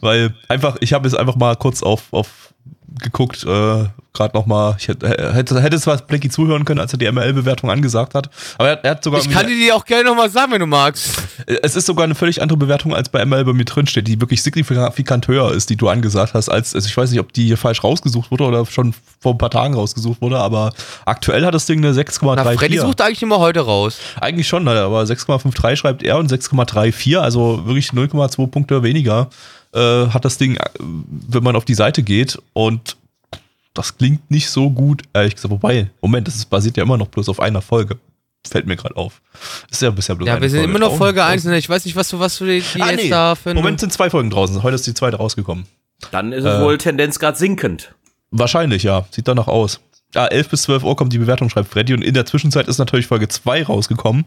Weil 0.00 0.34
einfach, 0.48 0.76
ich 0.80 0.92
habe 0.92 1.06
jetzt 1.06 1.16
einfach 1.16 1.36
mal 1.36 1.54
kurz 1.56 1.82
auf, 1.82 2.12
auf 2.12 2.53
geguckt, 3.04 3.44
äh, 3.44 3.84
gerade 4.14 4.36
nochmal, 4.36 4.76
ich 4.78 4.88
hätte, 4.88 5.08
hätte, 5.08 5.60
hätte 5.60 5.80
zwar 5.80 5.96
Blackie 5.98 6.28
zuhören 6.28 6.64
können, 6.64 6.80
als 6.80 6.92
er 6.92 6.98
die 6.98 7.10
ML-Bewertung 7.10 7.70
angesagt 7.70 8.14
hat, 8.14 8.30
aber 8.58 8.70
er, 8.70 8.84
er 8.84 8.90
hat 8.92 9.04
sogar 9.04 9.20
Ich 9.20 9.30
kann 9.30 9.46
dir 9.46 9.56
die 9.56 9.72
auch 9.72 9.84
gerne 9.84 10.04
nochmal 10.08 10.30
sagen, 10.30 10.52
wenn 10.52 10.60
du 10.60 10.66
magst. 10.66 11.10
Es 11.62 11.76
ist 11.76 11.86
sogar 11.86 12.04
eine 12.04 12.14
völlig 12.14 12.40
andere 12.40 12.56
Bewertung, 12.56 12.94
als 12.94 13.08
bei 13.08 13.24
ML 13.24 13.44
bei 13.44 13.52
mir 13.52 13.64
drin 13.64 13.86
steht, 13.86 14.06
die 14.08 14.20
wirklich 14.20 14.42
signifikant 14.42 15.28
höher 15.28 15.52
ist, 15.52 15.68
die 15.70 15.76
du 15.76 15.88
angesagt 15.88 16.34
hast, 16.34 16.48
als, 16.48 16.74
also 16.74 16.86
ich 16.86 16.96
weiß 16.96 17.10
nicht, 17.10 17.20
ob 17.20 17.32
die 17.32 17.46
hier 17.46 17.56
falsch 17.56 17.84
rausgesucht 17.84 18.30
wurde 18.30 18.44
oder 18.44 18.64
schon 18.66 18.94
vor 19.20 19.32
ein 19.34 19.38
paar 19.38 19.50
Tagen 19.50 19.74
rausgesucht 19.74 20.20
wurde, 20.20 20.38
aber 20.38 20.72
aktuell 21.04 21.44
hat 21.44 21.54
das 21.54 21.66
Ding 21.66 21.78
eine 21.78 21.88
Na, 21.88 22.44
Freddy 22.54 22.78
6,34. 22.78 22.80
sucht 22.80 23.00
eigentlich 23.00 23.22
immer 23.22 23.38
heute 23.38 23.60
raus. 23.60 23.98
Eigentlich 24.20 24.48
schon, 24.48 24.66
aber 24.66 25.02
6,53 25.02 25.76
schreibt 25.76 26.02
er 26.02 26.18
und 26.18 26.32
6,34, 26.32 27.18
also 27.18 27.66
wirklich 27.66 27.88
0,2 27.88 28.46
Punkte 28.46 28.82
weniger, 28.82 29.28
äh, 29.74 30.08
hat 30.08 30.24
das 30.24 30.38
Ding, 30.38 30.56
äh, 30.56 30.60
wenn 30.78 31.42
man 31.42 31.56
auf 31.56 31.64
die 31.64 31.74
Seite 31.74 32.02
geht 32.02 32.38
und 32.52 32.96
das 33.74 33.96
klingt 33.98 34.30
nicht 34.30 34.48
so 34.48 34.70
gut, 34.70 35.02
ehrlich 35.12 35.34
gesagt, 35.34 35.50
wobei, 35.50 35.90
Moment, 36.00 36.28
das 36.28 36.36
ist, 36.36 36.46
basiert 36.46 36.76
ja 36.76 36.84
immer 36.84 36.96
noch 36.96 37.08
bloß 37.08 37.28
auf 37.28 37.40
einer 37.40 37.60
Folge. 37.60 37.98
Fällt 38.46 38.66
mir 38.66 38.76
gerade 38.76 38.96
auf. 38.96 39.20
Ist 39.70 39.80
ja 39.82 39.90
bisher 39.90 40.14
bloß 40.14 40.26
Ja, 40.28 40.34
eine 40.34 40.42
wir 40.42 40.50
sind 40.50 40.60
Folge 40.60 40.70
immer 40.70 40.78
noch. 40.78 40.96
Folge 40.96 41.24
1 41.24 41.46
und 41.46 41.54
ich 41.54 41.68
weiß 41.68 41.84
nicht, 41.86 41.96
was 41.96 42.08
du, 42.08 42.20
was 42.20 42.38
du 42.38 42.44
die, 42.44 42.60
die 42.60 42.82
Ah, 42.82 42.90
jetzt 42.90 43.04
nee. 43.04 43.08
da 43.08 43.34
für 43.34 43.54
Moment 43.54 43.80
sind 43.80 43.92
zwei 43.92 44.10
Folgen 44.10 44.30
draußen. 44.30 44.62
Heute 44.62 44.74
ist 44.74 44.86
die 44.86 44.94
zweite 44.94 45.16
rausgekommen. 45.16 45.64
Dann 46.12 46.32
ist 46.32 46.44
es 46.44 46.60
wohl 46.60 46.76
Tendenzgrad 46.78 47.38
sinkend. 47.38 47.94
Wahrscheinlich, 48.30 48.82
ja. 48.82 49.06
Sieht 49.10 49.26
danach 49.28 49.48
aus. 49.48 49.80
Ja, 50.14 50.26
11 50.26 50.48
bis 50.50 50.62
12 50.62 50.84
Uhr 50.84 50.94
kommt 50.94 51.12
die 51.12 51.18
Bewertung, 51.18 51.48
schreibt 51.48 51.70
Freddy. 51.70 51.94
Und 51.94 52.02
in 52.02 52.12
der 52.14 52.26
Zwischenzeit 52.26 52.68
ist 52.68 52.78
natürlich 52.78 53.06
Folge 53.06 53.28
2 53.28 53.64
rausgekommen. 53.64 54.24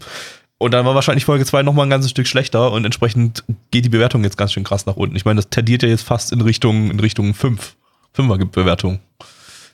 Und 0.60 0.74
dann 0.74 0.86
war 0.86 0.96
wahrscheinlich 0.96 1.26
Folge 1.26 1.46
2 1.46 1.64
nochmal 1.64 1.86
ein 1.86 1.90
ganzes 1.90 2.12
Stück 2.12 2.28
schlechter. 2.28 2.72
Und 2.72 2.84
entsprechend 2.84 3.44
geht 3.72 3.86
die 3.86 3.90
Bewertung 3.90 4.24
jetzt 4.24 4.38
ganz 4.38 4.54
schön 4.54 4.64
krass 4.64 4.86
nach 4.86 4.96
unten. 4.96 5.16
Ich 5.16 5.26
meine, 5.26 5.38
das 5.38 5.50
tendiert 5.50 5.84
ja 5.84 5.90
jetzt 5.90 6.04
fast 6.04 6.32
in 6.32 6.42
Richtung, 6.42 6.90
in 6.90 7.00
Richtung 7.00 7.34
5. 7.34 7.76
5er 8.16 8.38
gibt 8.40 8.54
Bewertung. 8.54 9.00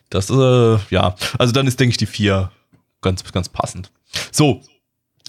Das, 0.09 0.29
äh, 0.29 0.77
ja. 0.89 1.15
Also 1.39 1.53
dann 1.53 1.67
ist, 1.67 1.79
denke 1.79 1.91
ich, 1.91 1.97
die 1.97 2.05
4 2.05 2.51
ganz, 3.01 3.23
ganz 3.31 3.49
passend. 3.49 3.91
So. 4.31 4.61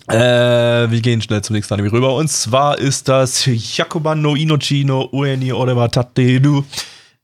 Äh, 0.09 0.91
wir 0.91 1.01
gehen 1.01 1.23
schnell 1.23 1.43
zum 1.43 1.55
nächsten 1.55 1.73
Anime 1.73 1.93
rüber. 1.93 2.15
Und 2.15 2.29
zwar 2.29 2.79
ist 2.79 3.09
das 3.09 3.47
Yakuban 3.47 4.21
no 4.21 4.35
Inochi 4.35 4.85
no 4.85 5.09
Ueni 5.13 5.53
Oreva 5.53 5.89
Tateru 5.89 6.63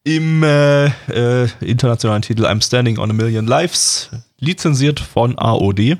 im 0.04 0.42
äh, 0.42 0.86
äh, 0.86 1.48
internationalen 1.60 2.22
Titel 2.22 2.46
I'm 2.46 2.64
Standing 2.64 2.98
on 2.98 3.10
a 3.10 3.12
Million 3.12 3.46
Lives, 3.46 4.08
lizenziert 4.38 4.98
von 4.98 5.38
AOD. 5.38 5.98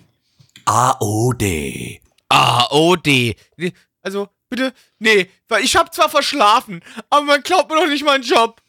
AOD. 0.64 2.01
AOD. 2.31 3.37
Nee, 3.57 3.73
Also, 4.03 4.29
bitte, 4.49 4.73
nee, 4.99 5.29
weil 5.49 5.62
ich 5.62 5.77
hab 5.77 5.95
zwar 5.95 6.09
verschlafen, 6.09 6.81
aber 7.11 7.25
man 7.27 7.43
glaubt 7.43 7.71
mir 7.71 7.77
doch 7.77 7.87
nicht 7.88 8.05
meinen 8.05 8.25
Job. 8.25 8.61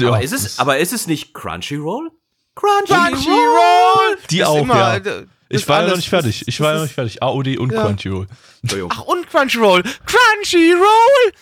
Aber 0.00 0.20
ist 0.22 0.32
es, 0.32 0.58
aber 0.58 0.78
ist 0.78 0.92
es 0.92 1.06
nicht 1.06 1.32
Crunchyroll? 1.32 2.10
Crunchyroll. 2.54 3.10
Crunchyroll! 3.12 4.18
Die 4.30 4.38
Das 4.38 4.48
auch, 4.48 4.56
immer, 4.58 4.76
ja. 4.76 4.96
äh, 4.96 5.26
Ich 5.48 5.66
war 5.68 5.82
ja 5.82 5.88
noch 5.88 5.96
nicht 5.96 6.08
fertig. 6.10 6.44
Ich 6.46 6.60
war 6.60 6.68
ja 6.72 6.74
noch 6.74 6.82
ist- 6.82 6.88
nicht 6.88 6.94
fertig. 6.94 7.22
AOD 7.22 7.56
und 7.58 7.72
Ja. 7.72 7.84
Crunchyroll. 7.84 8.26
Ach, 8.90 9.02
und 9.04 9.30
Crunchyroll. 9.30 9.82
Crunchyroll! 10.04 11.32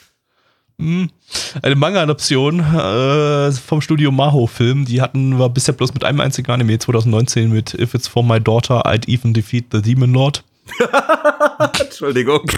Eine 1.62 1.77
Manga-Adaption 1.77 2.61
äh, 2.61 3.53
vom 3.53 3.83
Studio 3.83 4.11
Maho 4.11 4.47
Film. 4.47 4.87
Die 4.87 5.03
hatten 5.03 5.38
wir 5.38 5.49
bisher 5.51 5.75
bloß 5.75 5.93
mit 5.93 6.05
einem 6.05 6.21
einzigen 6.21 6.51
Anime 6.51 6.79
2019 6.79 7.51
mit 7.51 7.75
If 7.75 7.93
It's 7.95 8.09
For 8.09 8.25
My 8.25 8.40
Daughter, 8.40 8.87
I'd 8.87 9.07
Even 9.07 9.35
Defeat 9.35 9.66
the 9.73 9.83
Demon 9.83 10.12
Lord. 10.14 10.43
Entschuldigung. 11.80 12.42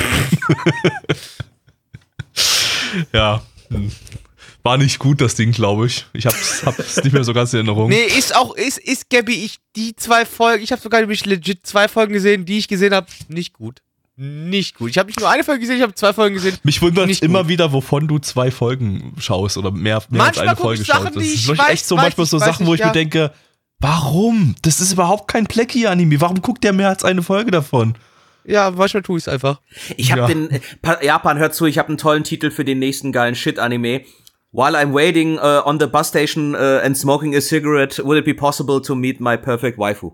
Ja. 3.12 3.42
hm. 3.68 3.90
War 4.64 4.76
nicht 4.76 5.00
gut, 5.00 5.20
das 5.20 5.34
Ding, 5.34 5.50
glaube 5.50 5.86
ich. 5.86 6.06
Ich 6.12 6.24
hab's, 6.24 6.62
hab's 6.64 7.02
nicht 7.02 7.12
mehr 7.12 7.24
so 7.24 7.32
ganz 7.32 7.52
in 7.52 7.58
Erinnerung. 7.58 7.88
Nee, 7.88 8.04
ist 8.04 8.34
auch, 8.36 8.54
ist, 8.54 8.78
ist 8.78 9.10
Gabby, 9.10 9.44
ich, 9.44 9.58
die 9.74 9.96
zwei 9.96 10.24
Folgen, 10.24 10.62
ich 10.62 10.70
habe 10.70 10.80
sogar 10.80 11.00
nämlich 11.00 11.26
legit 11.26 11.66
zwei 11.66 11.88
Folgen 11.88 12.12
gesehen, 12.12 12.44
die 12.44 12.58
ich 12.58 12.68
gesehen 12.68 12.94
habe, 12.94 13.08
nicht 13.28 13.54
gut. 13.54 13.80
Nicht 14.14 14.76
gut. 14.76 14.90
Ich 14.90 14.98
habe 14.98 15.08
nicht 15.08 15.18
nur 15.18 15.28
eine 15.28 15.42
Folge 15.42 15.60
gesehen, 15.62 15.78
ich 15.78 15.82
habe 15.82 15.94
zwei 15.94 16.12
Folgen 16.12 16.34
gesehen. 16.36 16.56
Mich 16.62 16.80
wundert 16.80 17.08
Nicht 17.08 17.24
immer 17.24 17.40
gut. 17.40 17.48
wieder, 17.48 17.72
wovon 17.72 18.06
du 18.06 18.18
zwei 18.20 18.52
Folgen 18.52 19.14
schaust 19.18 19.56
oder 19.56 19.72
mehr, 19.72 20.00
mehr 20.10 20.24
als 20.24 20.38
eine 20.38 20.54
Folge 20.54 20.82
ich 20.82 20.86
Sachen, 20.86 21.04
schaust. 21.06 21.16
Das 21.16 21.24
ist 21.24 21.34
ich 21.34 21.50
weiß- 21.50 21.68
echt 21.70 21.86
so 21.86 21.96
manchmal 21.96 22.24
ich, 22.24 22.30
so 22.30 22.38
Sachen, 22.38 22.62
ich, 22.62 22.68
wo 22.68 22.74
ich 22.74 22.80
ja. 22.80 22.86
mir 22.88 22.92
denke, 22.92 23.32
warum? 23.82 24.54
Das 24.62 24.80
ist 24.80 24.92
überhaupt 24.92 25.28
kein 25.28 25.46
Plecki-Anime. 25.46 26.20
Warum 26.20 26.40
guckt 26.40 26.64
der 26.64 26.72
mehr 26.72 26.88
als 26.88 27.04
eine 27.04 27.22
Folge 27.22 27.50
davon? 27.50 27.94
Ja, 28.44 28.70
manchmal 28.70 29.02
tue 29.02 29.18
ich 29.18 29.24
es 29.24 29.28
einfach. 29.28 29.60
Ich 29.96 30.10
habe 30.12 30.22
Ja. 30.22 30.26
den 30.28 30.50
äh, 30.50 30.60
Pa- 30.80 31.02
Japan 31.02 31.38
hört 31.38 31.54
zu, 31.54 31.66
ich 31.66 31.78
habe 31.78 31.88
einen 31.88 31.98
tollen 31.98 32.24
Titel 32.24 32.50
für 32.50 32.64
den 32.64 32.78
nächsten 32.78 33.12
geilen 33.12 33.34
Shit 33.34 33.58
Anime. 33.58 34.02
While 34.52 34.76
I'm 34.76 34.92
waiting 34.92 35.38
uh, 35.38 35.62
on 35.64 35.78
the 35.80 35.86
bus 35.86 36.08
station 36.08 36.54
uh, 36.54 36.80
and 36.84 36.96
smoking 36.96 37.34
a 37.36 37.40
cigarette, 37.40 37.98
will 38.04 38.18
it 38.18 38.24
be 38.24 38.34
possible 38.34 38.82
to 38.82 38.94
meet 38.94 39.20
my 39.20 39.36
perfect 39.36 39.78
waifu? 39.78 40.12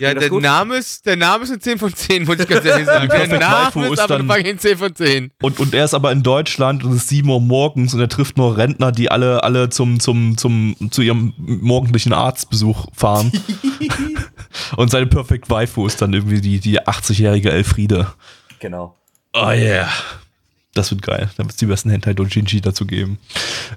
Ja, 0.00 0.12
der 0.12 0.28
gut? 0.28 0.42
Name 0.42 0.76
ist, 0.76 1.06
der 1.06 1.14
Name 1.14 1.44
ist 1.44 1.50
eine 1.50 1.60
10 1.60 1.78
von 1.78 1.94
10, 1.94 2.24
muss 2.24 2.38
ich 2.40 2.48
ganz 2.48 2.64
ehrlich 2.64 2.84
sagen. 2.86 3.08
Der 3.08 3.16
Perfect 3.16 3.40
Name 3.40 3.66
Waifu 3.66 3.82
ist 3.84 3.92
ist 3.92 3.98
aber 4.00 4.18
dann- 4.18 4.30
eine 4.30 4.56
10 4.56 4.76
von 4.78 4.94
10. 4.94 5.30
Und, 5.40 5.60
und 5.60 5.72
er 5.72 5.84
ist 5.84 5.94
aber 5.94 6.10
in 6.10 6.24
Deutschland 6.24 6.82
und 6.82 6.90
es 6.92 7.02
ist 7.02 7.08
7 7.10 7.28
Uhr 7.28 7.40
morgens 7.40 7.94
und 7.94 8.00
er 8.00 8.08
trifft 8.08 8.36
nur 8.36 8.56
Rentner, 8.56 8.90
die 8.90 9.10
alle, 9.12 9.44
alle 9.44 9.68
zum, 9.70 10.00
zum, 10.00 10.36
zum, 10.36 10.74
zu 10.90 11.00
ihrem 11.00 11.32
morgendlichen 11.38 12.12
Arztbesuch 12.12 12.86
fahren. 12.92 13.30
und 14.76 14.90
seine 14.90 15.06
Perfect 15.06 15.48
Waifu 15.48 15.86
ist 15.86 16.02
dann 16.02 16.12
irgendwie 16.12 16.40
die, 16.40 16.58
die 16.58 16.80
80-jährige 16.80 17.52
Elfriede. 17.52 18.08
Genau. 18.58 18.98
Oh 19.32 19.50
yeah. 19.50 19.88
Das 20.74 20.90
wird 20.90 21.02
geil. 21.02 21.30
Da 21.36 21.44
wird 21.44 21.52
es 21.52 21.56
die 21.56 21.66
besten 21.66 21.90
Hentai 21.90 22.14
Dojinshi 22.14 22.60
dazu 22.60 22.84
geben. 22.84 23.18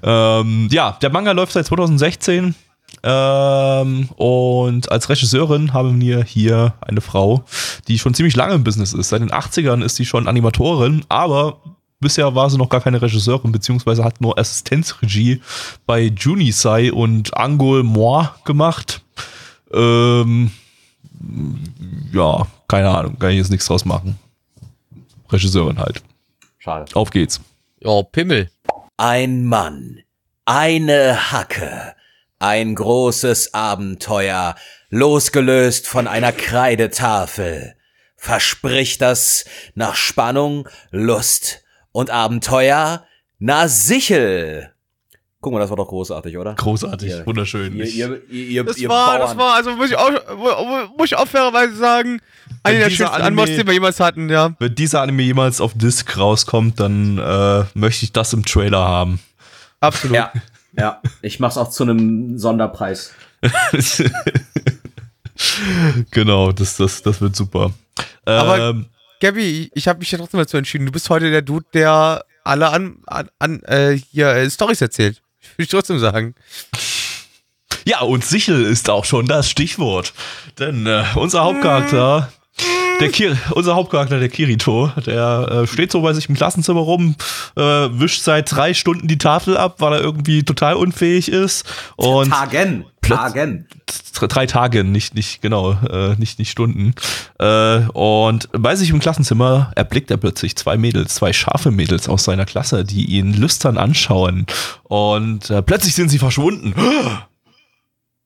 Ähm, 0.02 0.68
ja, 0.72 0.98
der 1.00 1.10
Manga 1.10 1.30
läuft 1.30 1.52
seit 1.52 1.66
2016. 1.66 2.56
Ähm, 3.02 4.08
und 4.16 4.90
als 4.90 5.08
Regisseurin 5.08 5.72
haben 5.72 6.00
wir 6.00 6.24
hier 6.24 6.74
eine 6.80 7.00
Frau, 7.00 7.44
die 7.86 7.98
schon 7.98 8.14
ziemlich 8.14 8.36
lange 8.36 8.54
im 8.54 8.64
Business 8.64 8.92
ist. 8.92 9.10
Seit 9.10 9.20
den 9.20 9.30
80ern 9.30 9.84
ist 9.84 9.96
sie 9.96 10.04
schon 10.04 10.26
Animatorin, 10.26 11.04
aber 11.08 11.60
bisher 12.00 12.34
war 12.34 12.50
sie 12.50 12.58
noch 12.58 12.68
gar 12.68 12.80
keine 12.80 13.00
Regisseurin, 13.00 13.52
beziehungsweise 13.52 14.04
hat 14.04 14.20
nur 14.20 14.38
Assistenzregie 14.38 15.40
bei 15.86 16.12
Junisai 16.16 16.92
und 16.92 17.36
Angol 17.36 17.82
Moi 17.82 18.26
gemacht. 18.44 19.02
Ähm, 19.72 20.50
ja, 22.12 22.46
keine 22.68 22.90
Ahnung, 22.90 23.18
kann 23.18 23.30
ich 23.30 23.38
jetzt 23.38 23.50
nichts 23.50 23.66
draus 23.66 23.84
machen. 23.84 24.18
Regisseurin 25.30 25.78
halt. 25.78 26.02
Schade. 26.58 26.86
Auf 26.94 27.10
geht's. 27.10 27.40
Ja, 27.80 28.02
Pimmel. 28.02 28.50
Ein 28.96 29.44
Mann, 29.44 30.00
eine 30.44 31.30
Hacke, 31.30 31.94
ein 32.38 32.74
großes 32.74 33.54
Abenteuer, 33.54 34.54
losgelöst 34.90 35.86
von 35.86 36.06
einer 36.06 36.32
Kreidetafel. 36.32 37.74
Verspricht 38.16 39.00
das 39.00 39.44
nach 39.74 39.94
Spannung, 39.94 40.68
Lust 40.90 41.62
und 41.92 42.10
Abenteuer? 42.10 43.04
Na 43.38 43.68
sichel! 43.68 44.72
Guck 45.40 45.52
mal, 45.52 45.60
das 45.60 45.70
war 45.70 45.76
doch 45.76 45.86
großartig, 45.86 46.36
oder? 46.36 46.54
Großartig, 46.56 47.10
Ja. 47.10 47.24
wunderschön. 47.26 47.76
Ihr, 47.76 47.84
Ich- 47.84 47.96
ihr, 47.96 48.20
ihr, 48.28 48.64
Das 48.64 48.76
ihr 48.76 48.88
war, 48.88 49.06
Bauern. 49.18 49.20
das 49.20 49.36
war, 49.38 49.54
also 49.54 49.70
muss 49.76 49.90
ich 49.90 49.96
auch, 49.96 50.10
mu- 50.36 50.96
muss 50.96 51.06
ich 51.12 51.16
auch 51.16 51.28
fairerweise 51.28 51.76
sagen, 51.76 52.20
einer 52.64 52.78
der 52.80 52.90
schönsten 52.90 53.14
Anime- 53.14 53.26
Anmods, 53.42 53.50
den 53.56 53.66
wir 53.68 53.74
jemals 53.74 54.00
hatten, 54.00 54.28
ja. 54.30 54.56
Wenn 54.58 54.74
dieser 54.74 55.00
Anime 55.02 55.22
jemals 55.22 55.60
auf 55.60 55.74
Disc 55.76 56.16
rauskommt, 56.18 56.80
dann 56.80 57.18
äh, 57.18 57.64
möchte 57.74 58.04
ich 58.04 58.12
das 58.12 58.32
im 58.32 58.44
Trailer 58.44 58.80
haben. 58.80 59.20
Absolut. 59.78 60.16
Ja, 60.16 60.32
ja. 60.78 61.02
Ich 61.22 61.40
mach's 61.40 61.56
auch 61.58 61.70
zu 61.70 61.82
einem 61.84 62.38
Sonderpreis. 62.38 63.12
genau, 66.10 66.52
das, 66.52 66.76
das, 66.76 67.02
das 67.02 67.20
wird 67.20 67.36
super. 67.36 67.72
Aber- 68.24 68.58
Ähm, 68.70 68.86
Gabby, 69.20 69.70
ich 69.74 69.88
habe 69.88 69.98
mich 69.98 70.10
ja 70.12 70.18
trotzdem 70.18 70.38
dazu 70.38 70.56
entschieden. 70.56 70.86
Du 70.86 70.92
bist 70.92 71.10
heute 71.10 71.30
der 71.32 71.42
Dude, 71.42 71.66
der 71.74 72.24
alle 72.44 72.68
an, 72.68 72.98
an, 73.06 73.28
an 73.40 73.62
äh, 73.64 73.98
hier 74.12 74.28
äh, 74.28 74.48
Stories 74.48 74.80
erzählt. 74.80 75.22
Würde 75.56 75.64
ich 75.64 75.68
trotzdem 75.68 75.98
sagen. 75.98 76.36
ja, 77.84 78.00
und 78.02 78.24
Sichel 78.24 78.64
ist 78.64 78.88
auch 78.90 79.04
schon 79.04 79.26
das 79.26 79.50
Stichwort. 79.50 80.12
Denn 80.60 80.86
äh, 80.86 81.04
unser 81.16 81.42
Hauptcharakter, 81.42 82.32
der 83.00 83.10
Kir 83.10 83.36
unser 83.50 83.74
Hauptcharakter, 83.74 84.18
der 84.18 84.28
Kirito, 84.28 84.90
der 85.06 85.48
äh, 85.50 85.66
steht 85.66 85.92
so 85.92 86.02
bei 86.02 86.12
sich 86.12 86.28
im 86.28 86.34
Klassenzimmer 86.34 86.80
rum, 86.80 87.14
äh, 87.56 87.62
wischt 87.62 88.22
seit 88.22 88.50
drei 88.54 88.74
Stunden 88.74 89.08
die 89.08 89.18
Tafel 89.18 89.56
ab, 89.56 89.76
weil 89.78 89.94
er 89.94 90.00
irgendwie 90.00 90.42
total 90.42 90.74
unfähig 90.74 91.30
ist. 91.30 91.64
Und 91.96 92.30
Tagen. 92.30 92.84
Tagen. 93.02 93.66
drei 94.20 94.46
Tage, 94.46 94.84
nicht, 94.84 95.14
nicht, 95.14 95.40
genau, 95.40 95.72
äh, 95.72 96.14
nicht, 96.16 96.38
nicht 96.38 96.50
Stunden. 96.50 96.94
Äh, 97.38 97.80
und 97.92 98.48
bei 98.52 98.76
sich 98.76 98.90
im 98.90 99.00
Klassenzimmer 99.00 99.70
erblickt 99.76 100.10
er 100.10 100.16
plötzlich 100.16 100.56
zwei 100.56 100.76
Mädels, 100.76 101.14
zwei 101.14 101.32
scharfe 101.32 101.70
Mädels 101.70 102.08
aus 102.08 102.24
seiner 102.24 102.44
Klasse, 102.44 102.84
die 102.84 103.06
ihn 103.06 103.32
lüstern 103.32 103.78
anschauen. 103.78 104.46
Und 104.84 105.50
äh, 105.50 105.62
plötzlich 105.62 105.94
sind 105.94 106.10
sie 106.10 106.18
verschwunden. 106.18 106.74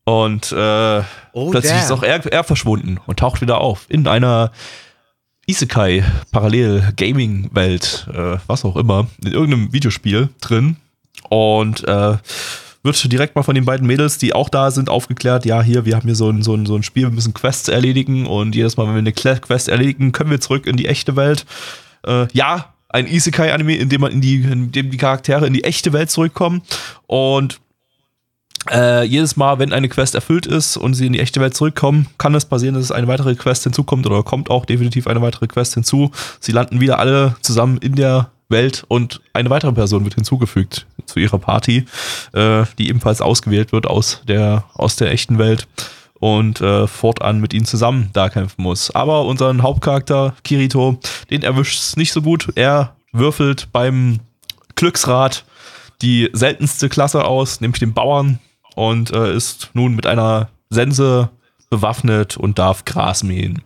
Und 0.05 0.53
äh, 0.53 1.03
Oh, 1.33 1.51
plötzlich 1.51 1.79
ist 1.79 1.93
auch 1.93 2.03
er, 2.03 2.25
er 2.27 2.45
verschwunden 2.45 2.99
und 3.07 3.19
taucht 3.19 3.41
wieder 3.41 3.61
auf 3.61 3.87
in 3.89 4.07
einer 4.07 4.53
Isekai, 5.47 6.05
Parallel-Gaming-Welt, 6.31 8.09
äh, 8.13 8.37
was 8.47 8.65
auch 8.65 8.77
immer, 8.77 9.07
in 9.25 9.33
irgendeinem 9.33 9.73
Videospiel 9.73 10.29
drin. 10.41 10.77
Und 11.29 11.87
äh, 11.87 12.17
wird 12.83 13.13
direkt 13.13 13.37
mal 13.37 13.43
von 13.43 13.55
den 13.55 13.65
beiden 13.65 13.87
Mädels, 13.87 14.19
die 14.19 14.35
auch 14.35 14.49
da 14.49 14.71
sind, 14.71 14.89
aufgeklärt, 14.91 15.45
ja, 15.45 15.63
hier, 15.63 15.85
wir 15.85 15.95
haben 15.95 16.07
hier 16.07 16.17
so 16.17 16.29
ein, 16.29 16.43
so 16.43 16.55
ein, 16.55 16.67
so 16.67 16.75
ein 16.75 16.83
Spiel, 16.83 17.05
wir 17.05 17.11
müssen 17.11 17.33
Quests 17.33 17.69
erledigen 17.69 18.27
und 18.27 18.55
jedes 18.55 18.77
Mal, 18.77 18.87
wenn 18.87 18.95
wir 18.95 18.99
eine 18.99 19.13
Quest 19.13 19.69
erledigen, 19.69 20.13
können 20.13 20.31
wir 20.31 20.41
zurück 20.41 20.67
in 20.67 20.77
die 20.77 20.89
echte 20.89 21.15
Welt. 21.17 21.47
Äh, 22.05 22.27
ja, 22.33 22.73
ein 22.89 23.07
Isekai-Anime, 23.07 23.77
in 23.77 23.89
dem 23.89 24.01
man 24.01 24.13
in 24.13 24.21
die, 24.21 24.43
in 24.43 24.73
dem 24.73 24.91
die 24.91 24.97
Charaktere 24.97 25.47
in 25.47 25.55
die 25.55 25.65
echte 25.65 25.93
Welt 25.93 26.11
zurückkommen 26.11 26.63
und 27.07 27.61
äh, 28.71 29.05
jedes 29.05 29.37
Mal, 29.37 29.59
wenn 29.59 29.73
eine 29.73 29.89
Quest 29.89 30.15
erfüllt 30.15 30.47
ist 30.47 30.77
und 30.77 30.95
sie 30.95 31.07
in 31.07 31.13
die 31.13 31.21
echte 31.21 31.41
Welt 31.41 31.55
zurückkommen, 31.55 32.07
kann 32.19 32.35
es 32.35 32.45
passieren, 32.45 32.75
dass 32.75 32.85
es 32.85 32.93
eine 32.93 33.09
weitere 33.09 33.35
Quest 33.35 33.65
hinzukommt 33.65 34.07
oder 34.07 34.23
kommt 34.23 34.51
auch 34.51 34.65
definitiv 34.65 35.07
eine 35.07 35.23
weitere 35.23 35.47
Quest 35.47 35.75
hinzu. 35.75 36.11
Sie 36.41 36.53
landen 36.53 36.81
wieder 36.81 36.99
alle 36.99 37.37
zusammen 37.43 37.79
in 37.79 37.95
der 37.95 38.31
Welt 38.49 38.85
und 38.89 39.21
eine 39.33 39.51
weitere 39.51 39.73
Person 39.73 40.05
wird 40.05 40.15
hinzugefügt 40.15 40.87
zu 41.07 41.19
ihrer 41.19 41.39
Party, 41.39 41.87
äh, 42.33 42.65
die 42.79 42.89
ebenfalls 42.89 43.21
ausgewählt 43.21 43.73
wird 43.73 43.87
aus 43.87 44.23
der, 44.29 44.65
aus 44.75 44.97
der 44.97 45.11
echten 45.11 45.39
Welt 45.39 45.67
und 46.21 46.61
äh, 46.61 46.87
fortan 46.87 47.41
mit 47.41 47.53
ihnen 47.53 47.65
zusammen 47.65 48.11
da 48.13 48.29
kämpfen 48.29 48.63
muss. 48.63 48.95
Aber 48.95 49.25
unseren 49.25 49.63
Hauptcharakter 49.63 50.35
Kirito, 50.45 51.01
den 51.31 51.43
erwischt 51.43 51.81
es 51.81 51.97
nicht 51.97 52.13
so 52.13 52.23
gut. 52.23 52.53
Er 52.55 52.95
würfelt 53.11 53.69
beim 53.73 54.21
Glücksrad 54.77 55.45
die 56.01 56.31
seltenste 56.33 56.89
Klasse 56.89 57.25
aus, 57.25 57.61
nämlich 57.61 57.81
den 57.81 57.93
Bauern, 57.93 58.39
und 58.75 59.11
äh, 59.13 59.35
ist 59.35 59.71
nun 59.75 59.95
mit 59.95 60.07
einer 60.07 60.49
Sense 60.71 61.31
bewaffnet 61.71 62.37
und 62.37 62.59
darf 62.59 62.85
Gras 62.85 63.23
mähen. 63.23 63.63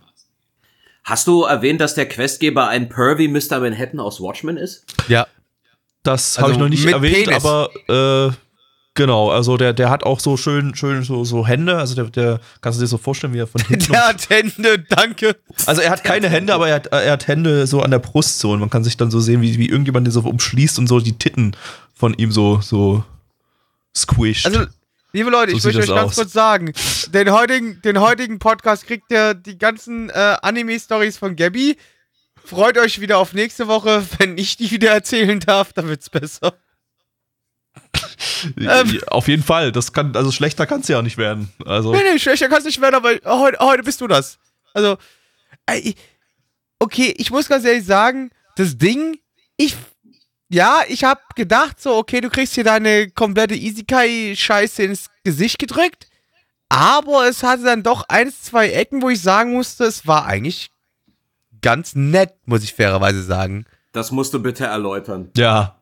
Hast 1.03 1.27
du 1.27 1.43
erwähnt, 1.43 1.79
dass 1.79 1.95
der 1.95 2.07
Questgeber 2.07 2.67
ein 2.67 2.89
Pervy 2.89 3.27
Mr. 3.27 3.59
Manhattan 3.59 3.99
aus 3.99 4.19
Watchmen 4.19 4.57
ist? 4.57 4.85
Ja. 5.07 5.25
Das 6.03 6.37
Also 6.37 6.41
habe 6.43 6.51
ich 6.53 6.59
noch 6.59 6.69
nicht 6.69 6.85
erwähnt, 6.85 7.25
Penis. 7.27 7.45
aber 7.45 7.69
äh, 8.29 8.33
genau, 8.93 9.29
also 9.31 9.57
der, 9.57 9.73
der 9.73 9.89
hat 9.89 10.03
auch 10.03 10.19
so 10.19 10.37
schön, 10.37 10.73
schön 10.75 11.03
so, 11.03 11.23
so 11.25 11.45
Hände, 11.47 11.77
also 11.77 11.95
der, 11.95 12.05
der 12.05 12.39
kannst 12.61 12.79
du 12.79 12.83
dir 12.83 12.87
so 12.87 12.97
vorstellen, 12.97 13.33
wie 13.33 13.39
er 13.39 13.47
von 13.47 13.61
hinten. 13.61 13.91
Der 13.91 14.07
hat 14.07 14.29
Hände, 14.29 14.79
danke. 14.79 15.35
also 15.65 15.81
er 15.81 15.89
hat 15.91 16.03
keine 16.03 16.29
Hände, 16.29 16.53
aber 16.53 16.69
er 16.69 16.75
hat, 16.75 16.87
er 16.87 17.11
hat 17.11 17.27
Hände 17.27 17.67
so 17.67 17.81
an 17.81 17.91
der 17.91 17.99
Brust 17.99 18.39
so 18.39 18.51
und 18.51 18.59
man 18.59 18.69
kann 18.69 18.83
sich 18.85 18.95
dann 18.97 19.11
so 19.11 19.19
sehen, 19.19 19.41
wie, 19.41 19.57
wie 19.57 19.67
irgendjemand 19.69 20.07
den 20.07 20.11
so 20.11 20.21
umschließt 20.21 20.79
und 20.79 20.87
so 20.87 20.99
die 21.01 21.17
Titten 21.17 21.55
von 21.93 22.13
ihm 22.13 22.31
so, 22.31 22.59
so 22.61 23.03
squished. 23.95 24.45
Also, 24.45 24.65
liebe 25.17 25.31
Leute, 25.31 25.51
So 25.51 25.69
ich 25.69 25.75
möchte 25.75 25.91
euch 25.91 25.97
ganz 25.97 26.11
aus. 26.11 26.15
kurz 26.15 26.33
sagen, 26.33 26.71
den 27.07 27.31
heutigen, 27.31 27.81
den 27.81 27.99
heutigen 27.99 28.37
Podcast 28.37 28.85
kriegt 28.85 29.11
ihr 29.11 29.33
die 29.33 29.57
ganzen 29.57 30.09
äh, 30.11 30.37
Anime-Stories 30.41 31.17
von 31.17 31.35
Gabby. 31.35 31.75
Freut 32.45 32.77
euch 32.77 33.01
wieder 33.01 33.17
auf 33.17 33.33
nächste 33.33 33.67
Woche. 33.67 34.05
Wenn 34.19 34.37
ich 34.37 34.57
die 34.57 34.69
wieder 34.69 34.91
erzählen 34.91 35.39
darf, 35.39 35.73
dann 35.73 35.87
wird's 35.87 36.09
besser. 36.09 36.53
ähm. 38.57 39.01
Auf 39.07 39.27
jeden 39.27 39.43
Fall, 39.43 39.71
das 39.71 39.91
kann, 39.91 40.15
also 40.15 40.31
schlechter 40.31 40.67
kann 40.67 40.81
es 40.81 40.87
ja 40.87 41.01
nicht 41.01 41.17
werden. 41.17 41.51
Also. 41.65 41.93
Nee, 41.93 42.03
nee, 42.11 42.19
schlechter 42.19 42.47
kann's 42.47 42.65
nicht 42.65 42.79
werden, 42.79 42.95
aber 42.95 43.15
heute, 43.25 43.57
heute 43.59 43.83
bist 43.83 43.99
du 44.01 44.07
das. 44.07 44.37
Also, 44.73 44.97
okay, 46.77 47.13
ich 47.17 47.31
muss 47.31 47.49
ganz 47.49 47.65
ehrlich 47.65 47.85
sagen, 47.85 48.29
das 48.55 48.77
Ding, 48.77 49.17
ich, 49.57 49.75
ja, 50.49 50.81
ich 50.87 51.03
hab 51.03 51.35
gedacht 51.35 51.81
so, 51.81 51.95
okay, 51.95 52.21
du 52.21 52.29
kriegst 52.29 52.55
hier 52.55 52.63
deine 52.63 53.09
komplette 53.09 53.55
Isekai-Scheiße 53.55 54.83
ins 54.83 55.09
Gesicht 55.23 55.59
gedrückt, 55.59 56.07
aber 56.69 57.27
es 57.27 57.43
hatte 57.43 57.63
dann 57.63 57.83
doch 57.83 58.03
eins, 58.09 58.43
zwei 58.43 58.69
Ecken, 58.69 59.01
wo 59.01 59.09
ich 59.09 59.21
sagen 59.21 59.53
musste, 59.53 59.85
es 59.85 60.05
war 60.07 60.25
eigentlich 60.25 60.69
ganz 61.61 61.95
nett, 61.95 62.33
muss 62.45 62.63
ich 62.63 62.73
fairerweise 62.73 63.23
sagen. 63.23 63.65
Das 63.93 64.11
musst 64.11 64.33
du 64.33 64.41
bitte 64.41 64.65
erläutern. 64.65 65.29
Ja. 65.35 65.75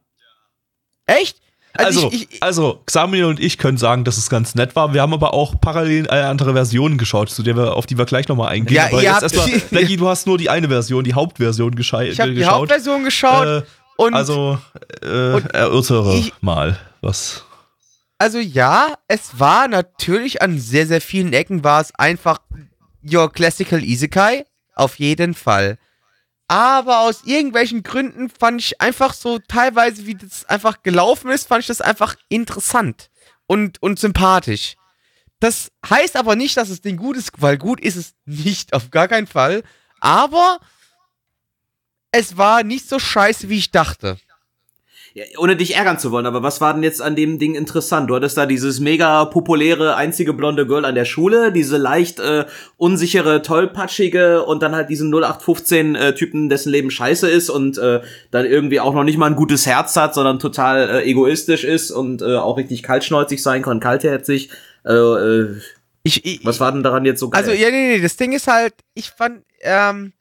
Echt? 1.06 1.38
Also, 1.78 2.10
ich, 2.14 2.32
ich, 2.32 2.42
also 2.42 2.82
Xamil 2.86 3.26
und 3.26 3.40
ich 3.42 3.58
können 3.58 3.78
sagen, 3.78 4.06
dass 4.06 4.18
es 4.18 4.30
ganz 4.30 4.56
nett 4.56 4.78
war. 4.78 4.94
Wir 4.94 5.02
haben 5.02 5.14
aber 5.14 5.34
auch 5.34 5.60
parallel 5.60 6.10
eine 6.10 6.28
andere 6.28 6.54
Version 6.54 6.98
geschaut, 6.98 7.30
zu 7.30 7.44
der 7.44 7.58
wir, 7.58 7.74
auf 7.76 7.86
die 7.86 7.98
wir 7.98 8.06
gleich 8.06 8.30
nochmal 8.30 8.54
eingehen. 8.54 8.76
Ja, 8.78 8.86
aber 8.86 9.04
jetzt 9.04 9.24
erstmal, 9.24 9.50
Blackie, 9.72 9.98
du 9.98 10.08
hast 10.08 10.26
nur 10.26 10.38
die 10.38 10.50
eine 10.50 10.70
Version, 10.70 11.04
die 11.04 11.14
Hauptversion 11.14 11.76
geschei- 11.76 12.08
ich 12.12 12.20
habe 12.22 12.30
die 12.32 12.38
geschaut. 12.38 12.54
Hauptversion 12.54 13.04
geschaut 13.04 13.48
Äh, 13.48 13.62
und 13.98 14.14
also, 14.14 14.60
äh, 15.02 15.40
erörtere 15.54 16.16
ich- 16.16 16.34
mal, 16.42 16.78
was. 17.02 17.44
Also 18.18 18.40
ja, 18.40 18.94
es 19.08 19.40
war 19.40 19.68
natürlich 19.68 20.42
an 20.42 20.58
sehr, 20.60 20.88
sehr 20.88 21.02
vielen 21.02 21.34
Ecken 21.34 21.64
war 21.64 21.82
es 21.82 21.94
einfach 21.96 22.40
your 23.04 23.32
classical 23.32 23.84
Isekai. 23.84 24.46
Auf 24.76 25.00
jeden 25.00 25.34
Fall. 25.34 25.78
aber 26.48 27.00
aus 27.00 27.24
irgendwelchen 27.24 27.82
Gründen 27.82 28.30
fand 28.30 28.62
ich 28.62 28.80
einfach 28.80 29.14
so 29.16 29.40
teilweise, 29.40 30.06
wie 30.06 30.14
das 30.16 30.46
einfach 30.46 30.84
gelaufen 30.84 31.32
ist, 31.32 31.48
fand 31.48 31.62
ich 31.62 31.68
das 31.68 31.82
einfach 31.82 32.16
interessant 32.30 33.10
und, 33.48 33.82
und 33.82 33.98
sympathisch. 34.00 34.76
Das 35.40 35.72
heißt 35.90 36.16
aber 36.16 36.36
nicht, 36.36 36.56
dass 36.58 36.70
das 36.70 36.82
Ding 36.82 36.98
gut 36.98 37.18
ist, 37.18 37.32
weil 37.38 37.58
gut 37.58 37.80
ist 37.82 37.96
es 37.96 38.14
nicht, 38.26 38.74
auf 38.74 38.92
gar 38.92 39.08
keinen 39.08 39.26
Fall. 39.28 39.64
Aber 40.02 40.60
es 42.12 42.38
war 42.38 42.64
nicht 42.64 42.88
so 42.88 43.00
scheiße, 43.00 43.50
wie 43.50 43.58
ich 43.58 43.72
dachte. 43.72 44.18
Ja, 45.14 45.24
ohne 45.38 45.56
dich 45.56 45.78
ärgern 45.78 45.98
zu 45.98 46.12
wollen, 46.12 46.26
aber 46.26 46.44
was 46.44 46.60
war 46.60 46.74
denn 46.74 46.84
jetzt 46.84 47.02
an 47.02 47.16
dem 47.16 47.40
Ding 47.40 47.56
interessant? 47.56 48.10
Du 48.10 48.16
hattest 48.16 48.36
da 48.36 48.46
dieses 48.46 48.82
mega 48.82 49.24
populäre 49.24 49.96
einzige 49.96 50.34
blonde 50.34 50.68
Girl 50.68 50.84
an 50.84 50.94
der 50.94 51.06
Schule, 51.06 51.54
diese 51.54 51.78
leicht 51.78 52.20
äh, 52.20 52.46
unsichere, 52.76 53.42
tollpatschige 53.42 54.44
und 54.44 54.62
dann 54.62 54.76
halt 54.76 54.90
diesen 54.90 55.14
0815 55.14 55.96
äh, 55.96 56.16
Typen, 56.16 56.50
dessen 56.50 56.70
Leben 56.70 56.92
scheiße 56.92 57.30
ist 57.30 57.50
und 57.50 57.78
äh, 57.78 58.02
dann 58.32 58.46
irgendwie 58.46 58.82
auch 58.82 58.94
noch 58.94 59.06
nicht 59.06 59.18
mal 59.18 59.28
ein 59.28 59.38
gutes 59.38 59.66
Herz 59.66 59.96
hat, 59.96 60.14
sondern 60.14 60.38
total 60.38 60.90
äh, 60.90 61.04
egoistisch 61.10 61.64
ist 61.64 61.92
und 61.92 62.22
äh, 62.22 62.36
auch 62.36 62.58
richtig 62.58 62.84
kaltschnäuzig 62.84 63.42
sein 63.42 63.62
kann, 63.62 63.80
kaltherzig. 63.80 64.50
Äh, 64.84 64.92
äh, 64.92 65.62
Ich, 66.04 66.26
ich, 66.26 66.46
was 66.46 66.60
war 66.60 66.74
denn 66.74 66.84
daran 66.84 67.06
jetzt 67.06 67.22
so 67.22 67.30
geil? 67.30 67.42
Also, 67.42 67.54
ja, 67.54 67.72
nee, 67.72 67.96
nee, 67.96 68.02
das 68.02 68.18
Ding 68.18 68.34
ist 68.34 68.48
halt, 68.48 68.74
ich 68.94 69.12
fand, 69.12 69.46
ähm, 69.62 70.12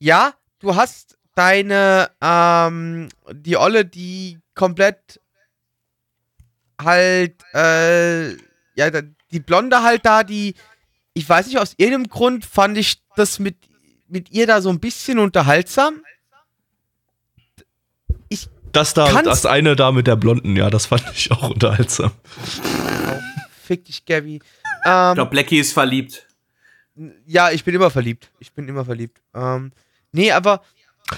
ja, 0.00 0.34
du 0.62 0.74
hast 0.74 1.18
deine, 1.34 2.10
ähm, 2.22 3.08
die 3.32 3.56
Olle, 3.56 3.84
die 3.84 4.38
komplett 4.54 5.20
halt, 6.80 7.34
äh, 7.54 8.32
ja, 8.74 8.90
die 9.30 9.40
Blonde 9.40 9.82
halt 9.82 10.04
da, 10.06 10.24
die, 10.24 10.54
ich 11.14 11.28
weiß 11.28 11.46
nicht, 11.46 11.58
aus 11.58 11.74
irgendeinem 11.76 12.08
Grund 12.08 12.44
fand 12.46 12.78
ich 12.78 13.02
das 13.16 13.38
mit, 13.38 13.56
mit 14.08 14.30
ihr 14.30 14.46
da 14.46 14.62
so 14.62 14.70
ein 14.70 14.80
bisschen 14.80 15.18
unterhaltsam. 15.18 16.02
Das 18.72 18.94
da, 18.94 19.20
das 19.20 19.44
eine 19.44 19.76
da 19.76 19.92
mit 19.92 20.06
der 20.06 20.16
Blonden, 20.16 20.56
ja, 20.56 20.70
das 20.70 20.86
fand 20.86 21.04
ich 21.14 21.30
auch 21.30 21.50
unterhaltsam. 21.50 22.10
Fick 23.62 23.84
dich, 23.84 24.06
Gabby. 24.06 24.36
ich 24.36 24.42
Ähm, 24.86 25.14
glaube, 25.14 25.30
Blackie 25.30 25.58
ist 25.58 25.74
verliebt. 25.74 26.26
ja, 27.26 27.50
ich 27.50 27.64
bin 27.64 27.74
immer 27.74 27.90
verliebt. 27.90 28.30
Ich 28.38 28.50
bin 28.52 28.66
immer 28.66 28.86
verliebt. 28.86 29.20
Ähm, 29.34 29.72
nee, 30.12 30.30
aber 30.32 30.62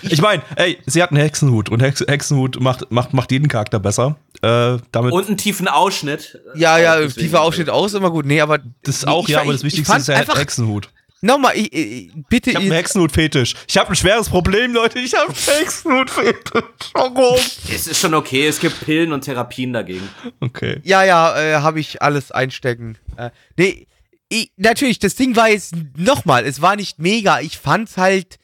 Ich 0.02 0.20
meine, 0.20 0.42
ey, 0.56 0.78
sie 0.86 1.02
hat 1.02 1.10
einen 1.10 1.20
Hexenhut 1.20 1.68
und 1.68 1.80
Hex 1.80 2.00
Hexenhut 2.00 2.58
macht, 2.60 2.90
macht, 2.90 3.12
macht 3.12 3.30
jeden 3.30 3.48
Charakter 3.48 3.78
besser. 3.78 4.16
Äh, 4.42 4.78
damit 4.92 5.12
Und 5.12 5.26
einen 5.28 5.36
tiefen 5.36 5.68
Ausschnitt. 5.68 6.40
ja, 6.56 6.78
ja, 6.78 6.96
Deswegen- 6.98 7.26
tiefer 7.26 7.42
Ausschnitt 7.42 7.70
auch 7.70 7.86
ist 7.86 7.94
immer 7.94 8.10
gut. 8.10 8.24
Nee, 8.26 8.40
aber 8.40 8.58
das 8.82 8.96
ist 8.96 9.06
auch, 9.08 9.24
ich 9.24 9.30
ja, 9.30 9.38
fand- 9.38 9.48
aber 9.48 9.52
das 9.52 9.62
ich- 9.62 9.66
ich 9.74 9.78
Wichtigste 9.80 9.96
ist 10.00 10.08
der 10.08 10.16
einfach- 10.16 10.38
Hexenhut. 10.38 10.88
Nochmal, 11.20 11.56
ich, 11.56 11.72
ich, 11.72 12.12
bitte. 12.28 12.50
Ich 12.50 12.56
habe 12.56 12.64
einen 12.66 12.74
Hexenhut-Fetisch. 12.74 13.54
Ich 13.66 13.78
habe 13.78 13.88
ein 13.88 13.96
schweres 13.96 14.28
Problem, 14.28 14.74
Leute. 14.74 14.98
Ich 14.98 15.14
habe 15.14 15.28
einen 15.28 15.58
Hexenhut-Fetisch. 15.58 16.90
Warum? 16.92 17.38
Es 17.72 17.86
ist 17.86 17.98
schon 18.00 18.12
okay, 18.14 18.46
es 18.46 18.60
gibt 18.60 18.80
Pillen 18.84 19.10
und 19.12 19.22
Therapien 19.22 19.72
dagegen. 19.72 20.06
Okay. 20.40 20.80
Ja, 20.84 21.02
ja, 21.04 21.38
äh, 21.40 21.54
habe 21.56 21.80
ich 21.80 22.02
alles 22.02 22.30
einstecken. 22.30 22.98
Äh, 23.16 23.30
nee, 23.56 23.86
ich, 24.28 24.50
natürlich, 24.56 24.98
das 24.98 25.14
Ding 25.14 25.34
war 25.36 25.48
jetzt 25.48 25.74
nochmal, 25.96 26.44
es 26.44 26.60
war 26.60 26.76
nicht 26.76 26.98
mega. 26.98 27.40
Ich 27.40 27.56
fand's 27.58 27.96
halt 27.96 28.38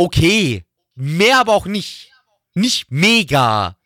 okay. 0.00 0.64
Mehr 0.94 1.40
aber 1.40 1.52
auch 1.52 1.66
nicht. 1.66 2.10
Nicht 2.54 2.90
mega. 2.90 3.76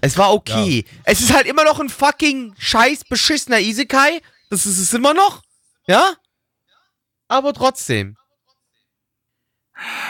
Es 0.00 0.16
war 0.16 0.32
okay. 0.32 0.84
Es 1.04 1.20
ist 1.20 1.32
halt 1.32 1.46
immer 1.46 1.64
noch 1.64 1.80
ein 1.80 1.88
fucking 1.88 2.54
scheiß 2.58 3.04
beschissener 3.04 3.58
Isekai. 3.58 4.20
Das 4.50 4.66
ist 4.66 4.78
es 4.78 4.94
immer 4.94 5.14
noch. 5.14 5.42
Ja? 5.86 6.14
Aber 7.26 7.52
trotzdem. 7.52 8.16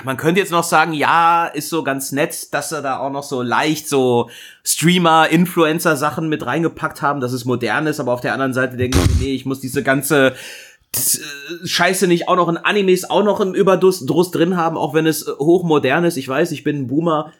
Man 0.05 0.17
könnte 0.17 0.41
jetzt 0.41 0.51
noch 0.51 0.65
sagen, 0.65 0.95
ja, 0.95 1.47
ist 1.47 1.69
so 1.69 1.83
ganz 1.83 2.13
nett, 2.13 2.55
dass 2.55 2.71
sie 2.71 2.81
da 2.81 2.99
auch 2.99 3.11
noch 3.11 3.23
so 3.23 3.43
leicht 3.43 3.87
so 3.89 4.31
Streamer, 4.65 5.29
Influencer-Sachen 5.29 6.29
mit 6.29 6.47
reingepackt 6.47 7.03
haben, 7.03 7.21
dass 7.21 7.33
es 7.33 7.45
modern 7.45 7.87
ist, 7.87 8.01
aber 8.01 8.13
auf 8.13 8.23
der 8.23 8.33
anderen 8.33 8.55
Seite 8.55 8.79
denke 8.79 8.99
ich, 8.99 9.21
nee, 9.21 9.35
ich 9.35 9.45
muss 9.45 9.61
diese 9.61 9.83
ganze 9.83 10.29
äh, 10.29 10.35
Scheiße 11.65 12.07
nicht 12.07 12.29
auch 12.29 12.37
noch 12.37 12.49
in 12.49 12.57
Animes 12.57 13.09
auch 13.09 13.23
noch 13.25 13.41
im 13.41 13.55
Überdruss 13.55 14.05
Druss 14.07 14.31
drin 14.31 14.57
haben, 14.57 14.77
auch 14.77 14.95
wenn 14.95 15.07
es 15.07 15.27
äh, 15.27 15.31
hochmodern 15.39 16.05
ist. 16.05 16.17
Ich 16.17 16.29
weiß, 16.29 16.53
ich 16.53 16.65
bin 16.65 16.81
ein 16.83 16.87
Boomer. 16.87 17.33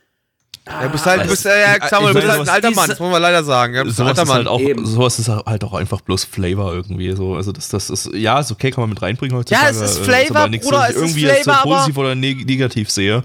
Ja, 0.67 0.83
du 0.83 0.91
bist 0.91 1.07
halt, 1.07 1.25
du 1.25 1.29
bist, 1.29 1.47
äh, 1.47 1.61
ja, 1.79 1.89
Samuel, 1.89 2.13
bist 2.13 2.29
halt 2.29 2.41
ein 2.43 2.49
alter 2.49 2.71
Mann, 2.73 2.91
das 2.91 3.01
muss 3.01 3.11
man 3.11 3.23
leider 3.23 3.43
sagen. 3.43 3.75
Ja, 3.75 3.85
Sowas 3.87 4.01
alter 4.09 4.23
ist, 4.23 4.29
Mann. 4.29 4.37
halt 4.39 4.49
auch, 4.49 4.61
Eben. 4.61 4.85
sowas 4.85 5.19
ist 5.19 5.29
halt 5.29 5.65
auch 5.65 5.73
einfach 5.73 6.03
bloß 6.03 6.25
Flavor 6.25 6.75
irgendwie 6.75 7.11
so. 7.13 7.37
Also 7.37 7.53
das, 7.53 7.71
das 7.71 7.89
ist, 7.89 8.11
ja, 8.13 8.39
ist 8.39 8.53
okay, 8.53 8.71
kann 8.71 8.83
man 8.83 8.91
mit 8.91 9.01
reinbringen 9.01 9.35
heutzutage. 9.37 9.65
Ja, 9.65 9.71
es 9.71 9.81
ist 9.81 10.01
äh, 10.01 10.05
Flavor, 10.05 10.37
aber 10.43 10.49
nichts, 10.51 10.67
Bruder, 10.67 10.83
es 10.85 10.91
ich 10.91 10.97
ist 10.97 11.03
irgendwie 11.03 11.21
jetzt 11.23 11.45
so 11.45 11.51
Flavor, 11.53 11.63
aber- 11.63 11.75
positiv 11.77 11.97
oder 11.97 12.15
neg 12.15 12.47
negativ 12.47 12.91
sehe. 12.91 13.23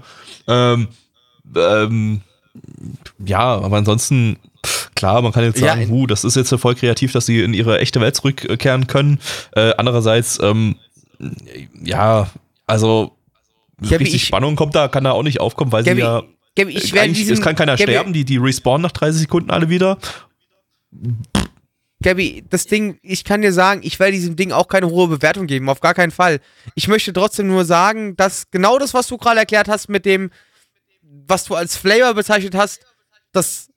Ähm, 0.48 0.88
ähm, 1.54 2.20
ja, 3.24 3.40
aber 3.56 3.76
ansonsten, 3.76 4.36
klar, 4.94 5.20
man 5.22 5.32
kann 5.32 5.44
jetzt 5.44 5.60
Ja, 5.60 5.68
sagen, 5.68 5.82
in- 5.82 5.88
hu, 5.90 6.06
das 6.06 6.24
ist 6.24 6.36
jetzt 6.36 6.54
voll 6.54 6.74
kreativ, 6.74 7.12
dass 7.12 7.26
sie 7.26 7.42
in 7.42 7.54
ihre 7.54 7.78
echte 7.80 8.00
Welt 8.00 8.14
zurückkehren 8.16 8.86
können. 8.86 9.18
Äh, 9.52 9.72
andererseits, 9.76 10.38
ähm, 10.42 10.76
ja, 11.82 12.30
also 12.66 13.12
Gabi, 13.80 13.96
richtig 13.96 14.14
ich- 14.22 14.26
Spannung 14.26 14.56
kommt 14.56 14.74
da, 14.74 14.88
kann 14.88 15.04
da 15.04 15.12
auch 15.12 15.22
nicht 15.22 15.40
aufkommen, 15.40 15.72
weil 15.72 15.84
Gabi, 15.84 15.96
sie 15.96 16.02
ja 16.02 16.22
Gabi, 16.56 16.72
ich 16.72 16.92
werde 16.92 17.12
diesem, 17.12 17.34
es 17.34 17.40
kann 17.40 17.56
keiner 17.56 17.76
Gabi, 17.76 17.90
sterben, 17.90 18.12
die, 18.12 18.24
die 18.24 18.36
respawnen 18.36 18.82
nach 18.82 18.92
30 18.92 19.22
Sekunden 19.22 19.50
alle 19.50 19.68
wieder. 19.68 19.98
Gabi, 22.02 22.44
das 22.50 22.66
Ding, 22.66 22.98
ich 23.02 23.24
kann 23.24 23.40
dir 23.42 23.52
sagen, 23.52 23.80
ich 23.82 23.98
werde 23.98 24.12
diesem 24.12 24.36
Ding 24.36 24.52
auch 24.52 24.68
keine 24.68 24.88
hohe 24.90 25.08
Bewertung 25.08 25.46
geben, 25.46 25.68
auf 25.70 25.80
gar 25.80 25.94
keinen 25.94 26.10
Fall. 26.10 26.40
Ich 26.74 26.86
möchte 26.86 27.12
trotzdem 27.12 27.46
nur 27.48 27.64
sagen, 27.64 28.14
dass 28.16 28.50
genau 28.50 28.78
das, 28.78 28.92
was 28.92 29.06
du 29.06 29.16
gerade 29.16 29.40
erklärt 29.40 29.68
hast 29.68 29.88
mit 29.88 30.04
dem, 30.04 30.30
was 31.26 31.44
du 31.44 31.54
als 31.54 31.76
Flavor 31.76 32.14
bezeichnet 32.14 32.54
hast, 32.54 32.80
das, 33.32 33.68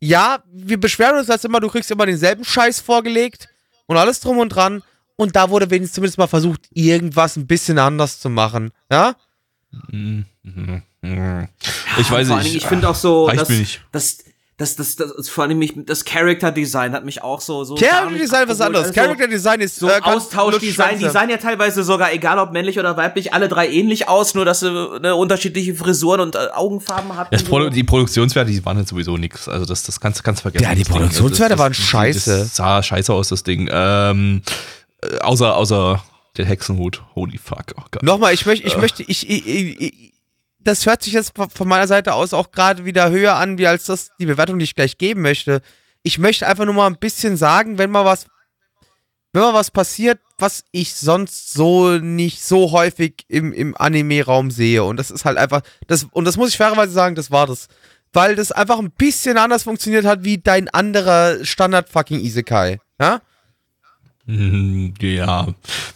ja, 0.00 0.42
wir 0.52 0.78
beschweren 0.78 1.16
uns 1.16 1.26
das 1.26 1.44
immer, 1.44 1.60
du 1.60 1.68
kriegst 1.68 1.90
immer 1.90 2.06
denselben 2.06 2.44
Scheiß 2.44 2.80
vorgelegt 2.80 3.48
und 3.86 3.96
alles 3.96 4.20
drum 4.20 4.38
und 4.38 4.50
dran. 4.50 4.82
Und 5.16 5.36
da 5.36 5.48
wurde 5.48 5.70
wenigstens 5.70 5.94
zumindest 5.94 6.18
mal 6.18 6.26
versucht, 6.26 6.62
irgendwas 6.72 7.36
ein 7.36 7.46
bisschen 7.46 7.78
anders 7.78 8.18
zu 8.18 8.28
machen. 8.28 8.72
Ja? 8.90 9.14
Ich 9.92 10.24
weiß 11.02 12.08
vor 12.08 12.16
allen 12.16 12.28
Dingen, 12.28 12.42
nicht. 12.42 12.56
ich 12.56 12.66
finde 12.66 12.88
auch 12.88 12.94
so, 12.96 13.28
dass, 13.28 13.48
nicht. 13.48 13.80
Das, 14.56 14.76
das, 14.76 14.94
das, 14.94 15.12
das, 15.16 15.28
vor 15.28 15.44
allem 15.44 15.58
mich, 15.58 15.72
das 15.74 16.04
Character 16.04 16.52
Design 16.52 16.92
hat 16.92 17.04
mich 17.04 17.24
auch 17.24 17.40
so, 17.40 17.64
so. 17.64 17.74
Character 17.74 18.16
Design 18.16 18.48
was 18.48 18.60
anderes. 18.60 18.86
Also 18.86 19.00
Character 19.00 19.26
Design 19.26 19.60
ist 19.60 19.76
So 19.76 19.88
äh, 19.88 20.00
Austauschdesign, 20.00 21.00
die 21.00 21.08
sahen 21.08 21.28
ja 21.28 21.38
teilweise 21.38 21.82
sogar, 21.82 22.12
egal 22.12 22.38
ob 22.38 22.52
männlich 22.52 22.78
oder 22.78 22.96
weiblich, 22.96 23.34
alle 23.34 23.48
drei 23.48 23.68
ähnlich 23.68 24.08
aus, 24.08 24.34
nur 24.34 24.44
dass 24.44 24.60
sie 24.60 24.68
eine 24.68 25.16
unterschiedliche 25.16 25.74
Frisuren 25.74 26.20
und 26.20 26.36
äh, 26.36 26.50
Augenfarben 26.54 27.16
hatten. 27.16 27.36
So. 27.36 27.68
die 27.68 27.82
Produktionswerte, 27.82 28.52
die 28.52 28.64
waren 28.64 28.76
halt 28.76 28.86
sowieso 28.86 29.16
nix. 29.16 29.48
Also 29.48 29.66
das, 29.66 29.82
das 29.82 29.98
kannst 29.98 30.20
du 30.20 30.22
kannst 30.22 30.42
vergessen. 30.42 30.62
Ja, 30.62 30.74
die 30.74 30.84
Ding. 30.84 30.92
Produktionswerte 30.92 31.54
das, 31.54 31.58
waren 31.58 31.72
das, 31.72 31.82
scheiße. 31.82 32.38
Das 32.38 32.54
sah 32.54 32.80
scheiße 32.80 33.12
aus, 33.12 33.30
das 33.30 33.42
Ding. 33.42 33.68
Ähm, 33.72 34.42
äh, 35.02 35.18
außer, 35.18 35.56
außer 35.56 36.00
den 36.36 36.46
Hexenhut. 36.46 37.02
Holy 37.16 37.38
fuck. 37.38 37.74
Oh 37.76 37.82
Gott. 37.90 38.04
Nochmal, 38.04 38.34
ich 38.34 38.46
möchte, 38.46 38.68
ich 38.68 38.76
möchte, 38.76 39.02
ich, 39.02 39.28
ich, 39.28 39.46
ich, 39.48 39.80
ich, 39.80 40.13
das 40.64 40.86
hört 40.86 41.02
sich 41.02 41.12
jetzt 41.12 41.32
von 41.36 41.68
meiner 41.68 41.86
Seite 41.86 42.14
aus 42.14 42.32
auch 42.32 42.50
gerade 42.50 42.84
wieder 42.84 43.10
höher 43.10 43.36
an, 43.36 43.58
wie 43.58 43.66
als 43.66 43.84
das 43.84 44.10
die 44.18 44.26
Bewertung, 44.26 44.58
die 44.58 44.64
ich 44.64 44.74
gleich 44.74 44.98
geben 44.98 45.22
möchte. 45.22 45.60
Ich 46.02 46.18
möchte 46.18 46.46
einfach 46.46 46.64
nur 46.64 46.74
mal 46.74 46.86
ein 46.86 46.98
bisschen 46.98 47.36
sagen, 47.36 47.78
wenn 47.78 47.90
mal 47.90 48.04
was, 48.04 48.26
wenn 49.32 49.42
mal 49.42 49.54
was 49.54 49.70
passiert, 49.70 50.20
was 50.38 50.64
ich 50.72 50.94
sonst 50.94 51.52
so 51.52 51.98
nicht 51.98 52.42
so 52.42 52.72
häufig 52.72 53.24
im, 53.28 53.52
im 53.52 53.76
Anime-Raum 53.76 54.50
sehe. 54.50 54.84
Und 54.84 54.98
das 54.98 55.10
ist 55.10 55.24
halt 55.24 55.38
einfach, 55.38 55.62
das, 55.86 56.04
und 56.10 56.24
das 56.24 56.36
muss 56.36 56.50
ich 56.50 56.56
fairerweise 56.56 56.92
sagen, 56.92 57.14
das 57.14 57.30
war 57.30 57.46
das. 57.46 57.68
Weil 58.12 58.36
das 58.36 58.52
einfach 58.52 58.78
ein 58.78 58.90
bisschen 58.90 59.38
anders 59.38 59.64
funktioniert 59.64 60.04
hat, 60.04 60.24
wie 60.24 60.38
dein 60.38 60.68
anderer 60.68 61.44
Standard-fucking 61.44 62.20
Isekai. 62.20 62.80
Ja? 63.00 63.20
Ja, 64.26 65.48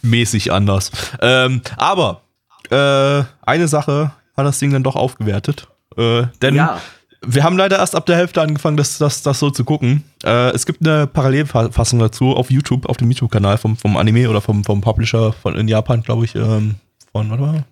mäßig 0.03 0.51
anders. 0.51 0.91
Ähm, 1.19 1.63
aber 1.77 2.21
äh, 2.69 3.23
eine 3.41 3.67
Sache 3.67 4.11
hat 4.39 4.45
das 4.47 4.59
Ding 4.59 4.71
dann 4.71 4.83
doch 4.83 4.95
aufgewertet. 4.95 5.67
Äh, 5.97 6.23
denn 6.41 6.55
Ja. 6.55 6.79
wir 7.25 7.43
haben 7.43 7.57
leider 7.57 7.77
erst 7.79 7.95
ab 7.95 8.05
der 8.05 8.15
Hälfte 8.15 8.41
angefangen, 8.41 8.77
das, 8.77 8.97
das, 8.97 9.21
das 9.23 9.39
so 9.39 9.49
zu 9.49 9.63
gucken. 9.65 10.03
Äh, 10.23 10.51
es 10.51 10.65
gibt 10.65 10.85
eine 10.85 11.07
Parallelfassung 11.07 11.99
dazu 11.99 12.35
auf 12.35 12.49
YouTube, 12.51 12.87
auf 12.87 12.97
dem 12.97 13.09
YouTube-Kanal 13.11 13.57
vom, 13.57 13.75
vom 13.77 13.97
Anime 13.97 14.29
oder 14.29 14.41
vom, 14.41 14.63
vom 14.63 14.81
Publisher 14.81 15.33
von 15.33 15.55
in 15.55 15.67
Japan, 15.67 16.01
glaube 16.01 16.25
ich. 16.25 16.35
Ähm, 16.35 16.75
von, 17.11 17.29
warte 17.29 17.41
mal. 17.43 17.63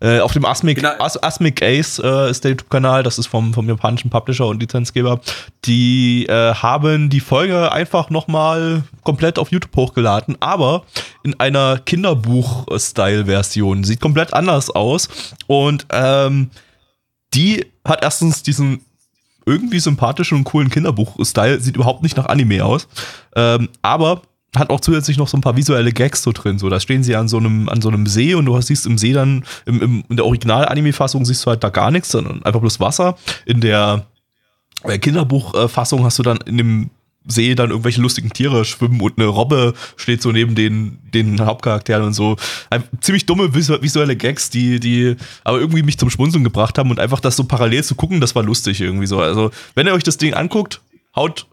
Äh, 0.00 0.20
auf 0.20 0.32
dem 0.32 0.46
Asmic, 0.46 0.76
Genau. 0.76 0.92
As, 0.98 1.22
Asmic 1.22 1.62
Ace 1.62 1.98
äh, 1.98 2.30
ist 2.30 2.42
der 2.42 2.52
YouTube-Kanal, 2.52 3.02
das 3.02 3.18
ist 3.18 3.26
vom, 3.26 3.52
vom 3.52 3.68
japanischen 3.68 4.08
Publisher 4.10 4.46
und 4.46 4.60
Lizenzgeber. 4.60 5.20
Die 5.66 6.24
äh, 6.26 6.54
haben 6.54 7.10
die 7.10 7.20
Folge 7.20 7.70
einfach 7.70 8.08
nochmal 8.08 8.82
komplett 9.04 9.38
auf 9.38 9.52
YouTube 9.52 9.76
hochgeladen, 9.76 10.38
aber 10.40 10.84
in 11.22 11.38
einer 11.38 11.78
Kinderbuch-Style-Version. 11.78 13.84
Sieht 13.84 14.00
komplett 14.00 14.32
anders 14.32 14.70
aus. 14.70 15.08
Und 15.46 15.86
ähm, 15.90 16.50
die 17.34 17.66
hat 17.84 18.02
erstens 18.02 18.42
diesen 18.42 18.84
irgendwie 19.46 19.80
sympathischen 19.80 20.38
und 20.38 20.44
coolen 20.44 20.70
Kinderbuch-Style, 20.70 21.60
sieht 21.60 21.76
überhaupt 21.76 22.02
nicht 22.02 22.16
nach 22.16 22.26
Anime 22.26 22.64
aus. 22.64 22.88
Ähm, 23.34 23.68
aber 23.82 24.22
hat 24.56 24.70
auch 24.70 24.80
zusätzlich 24.80 25.16
noch 25.16 25.28
so 25.28 25.36
ein 25.36 25.42
paar 25.42 25.56
visuelle 25.56 25.92
Gags 25.92 26.22
so 26.22 26.32
drin. 26.32 26.58
So, 26.58 26.68
da 26.68 26.80
stehen 26.80 27.04
sie 27.04 27.14
an 27.14 27.28
so 27.28 27.38
einem, 27.38 27.68
an 27.68 27.80
so 27.80 27.88
einem 27.88 28.06
See 28.06 28.34
und 28.34 28.46
du 28.46 28.60
siehst 28.60 28.86
im 28.86 28.98
See 28.98 29.12
dann, 29.12 29.44
im, 29.66 29.80
im, 29.80 30.04
in 30.08 30.16
der 30.16 30.26
Original-Anime-Fassung 30.26 31.24
siehst 31.24 31.46
du 31.46 31.50
halt 31.50 31.62
da 31.62 31.68
gar 31.68 31.90
nichts, 31.90 32.10
sondern 32.10 32.42
einfach 32.42 32.60
bloß 32.60 32.80
Wasser. 32.80 33.16
In 33.46 33.60
der 33.60 34.06
äh, 34.84 34.98
Kinderbuchfassung 34.98 36.04
hast 36.04 36.18
du 36.18 36.22
dann 36.22 36.38
in 36.46 36.58
dem 36.58 36.90
See 37.28 37.54
dann 37.54 37.70
irgendwelche 37.70 38.00
lustigen 38.00 38.30
Tiere 38.30 38.64
schwimmen 38.64 39.00
und 39.00 39.18
eine 39.18 39.28
Robbe 39.28 39.74
steht 39.96 40.22
so 40.22 40.32
neben 40.32 40.54
den, 40.54 40.98
den 41.14 41.40
Hauptcharakteren 41.44 42.04
und 42.04 42.14
so. 42.14 42.36
Ein, 42.70 42.82
ziemlich 43.00 43.26
dumme 43.26 43.54
visuelle 43.54 44.16
Gags, 44.16 44.48
die, 44.48 44.80
die 44.80 45.16
aber 45.44 45.60
irgendwie 45.60 45.82
mich 45.82 45.98
zum 45.98 46.08
Schmunzeln 46.08 46.44
gebracht 46.44 46.78
haben 46.78 46.90
und 46.90 46.98
einfach 46.98 47.20
das 47.20 47.36
so 47.36 47.44
parallel 47.44 47.84
zu 47.84 47.94
gucken, 47.94 48.20
das 48.20 48.34
war 48.34 48.42
lustig 48.42 48.80
irgendwie 48.80 49.06
so. 49.06 49.20
Also, 49.20 49.50
wenn 49.74 49.86
ihr 49.86 49.92
euch 49.92 50.02
das 50.02 50.16
Ding 50.16 50.32
anguckt, 50.32 50.80
haut 51.14 51.46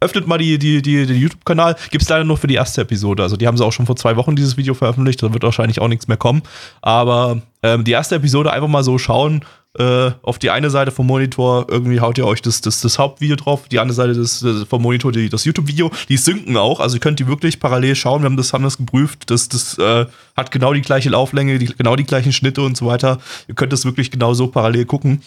öffnet 0.00 0.26
mal 0.26 0.38
die, 0.38 0.58
die, 0.58 0.82
die, 0.82 1.06
den 1.06 1.16
YouTube-Kanal. 1.16 1.76
Gibt 1.90 2.02
es 2.02 2.08
leider 2.08 2.24
nur 2.24 2.36
für 2.36 2.46
die 2.46 2.54
erste 2.54 2.80
Episode. 2.82 3.22
Also 3.22 3.36
die 3.36 3.46
haben 3.46 3.56
sie 3.56 3.64
auch 3.64 3.72
schon 3.72 3.86
vor 3.86 3.96
zwei 3.96 4.16
Wochen 4.16 4.36
dieses 4.36 4.56
Video 4.56 4.74
veröffentlicht. 4.74 5.22
Da 5.22 5.32
wird 5.32 5.42
wahrscheinlich 5.42 5.80
auch 5.80 5.88
nichts 5.88 6.08
mehr 6.08 6.16
kommen. 6.16 6.42
Aber 6.82 7.42
ähm, 7.62 7.84
die 7.84 7.92
erste 7.92 8.16
Episode 8.16 8.52
einfach 8.52 8.68
mal 8.68 8.84
so 8.84 8.98
schauen. 8.98 9.44
Äh, 9.78 10.10
auf 10.22 10.40
die 10.40 10.50
eine 10.50 10.68
Seite 10.68 10.90
vom 10.90 11.06
Monitor 11.06 11.66
irgendwie 11.70 12.00
haut 12.00 12.18
ihr 12.18 12.26
euch 12.26 12.42
das, 12.42 12.60
das, 12.60 12.80
das 12.80 12.98
Hauptvideo 12.98 13.36
drauf, 13.36 13.68
die 13.68 13.78
andere 13.78 13.94
Seite 13.94 14.14
des, 14.14 14.44
vom 14.68 14.82
Monitor 14.82 15.12
die, 15.12 15.28
das 15.28 15.44
YouTube-Video. 15.44 15.92
Die 16.08 16.16
synken 16.16 16.56
auch, 16.56 16.80
also 16.80 16.96
ihr 16.96 17.00
könnt 17.00 17.20
die 17.20 17.28
wirklich 17.28 17.60
parallel 17.60 17.94
schauen. 17.94 18.22
Wir 18.22 18.26
haben 18.26 18.36
das, 18.36 18.52
haben 18.52 18.64
das 18.64 18.78
geprüft. 18.78 19.30
Das, 19.30 19.48
das 19.48 19.78
äh, 19.78 20.06
hat 20.36 20.50
genau 20.50 20.72
die 20.72 20.82
gleiche 20.82 21.10
Lauflänge, 21.10 21.60
die, 21.60 21.66
genau 21.66 21.94
die 21.94 22.02
gleichen 22.02 22.32
Schnitte 22.32 22.62
und 22.62 22.76
so 22.76 22.86
weiter. 22.86 23.20
Ihr 23.46 23.54
könnt 23.54 23.72
das 23.72 23.84
wirklich 23.84 24.10
genau 24.10 24.34
so 24.34 24.48
parallel 24.48 24.86
gucken. 24.86 25.22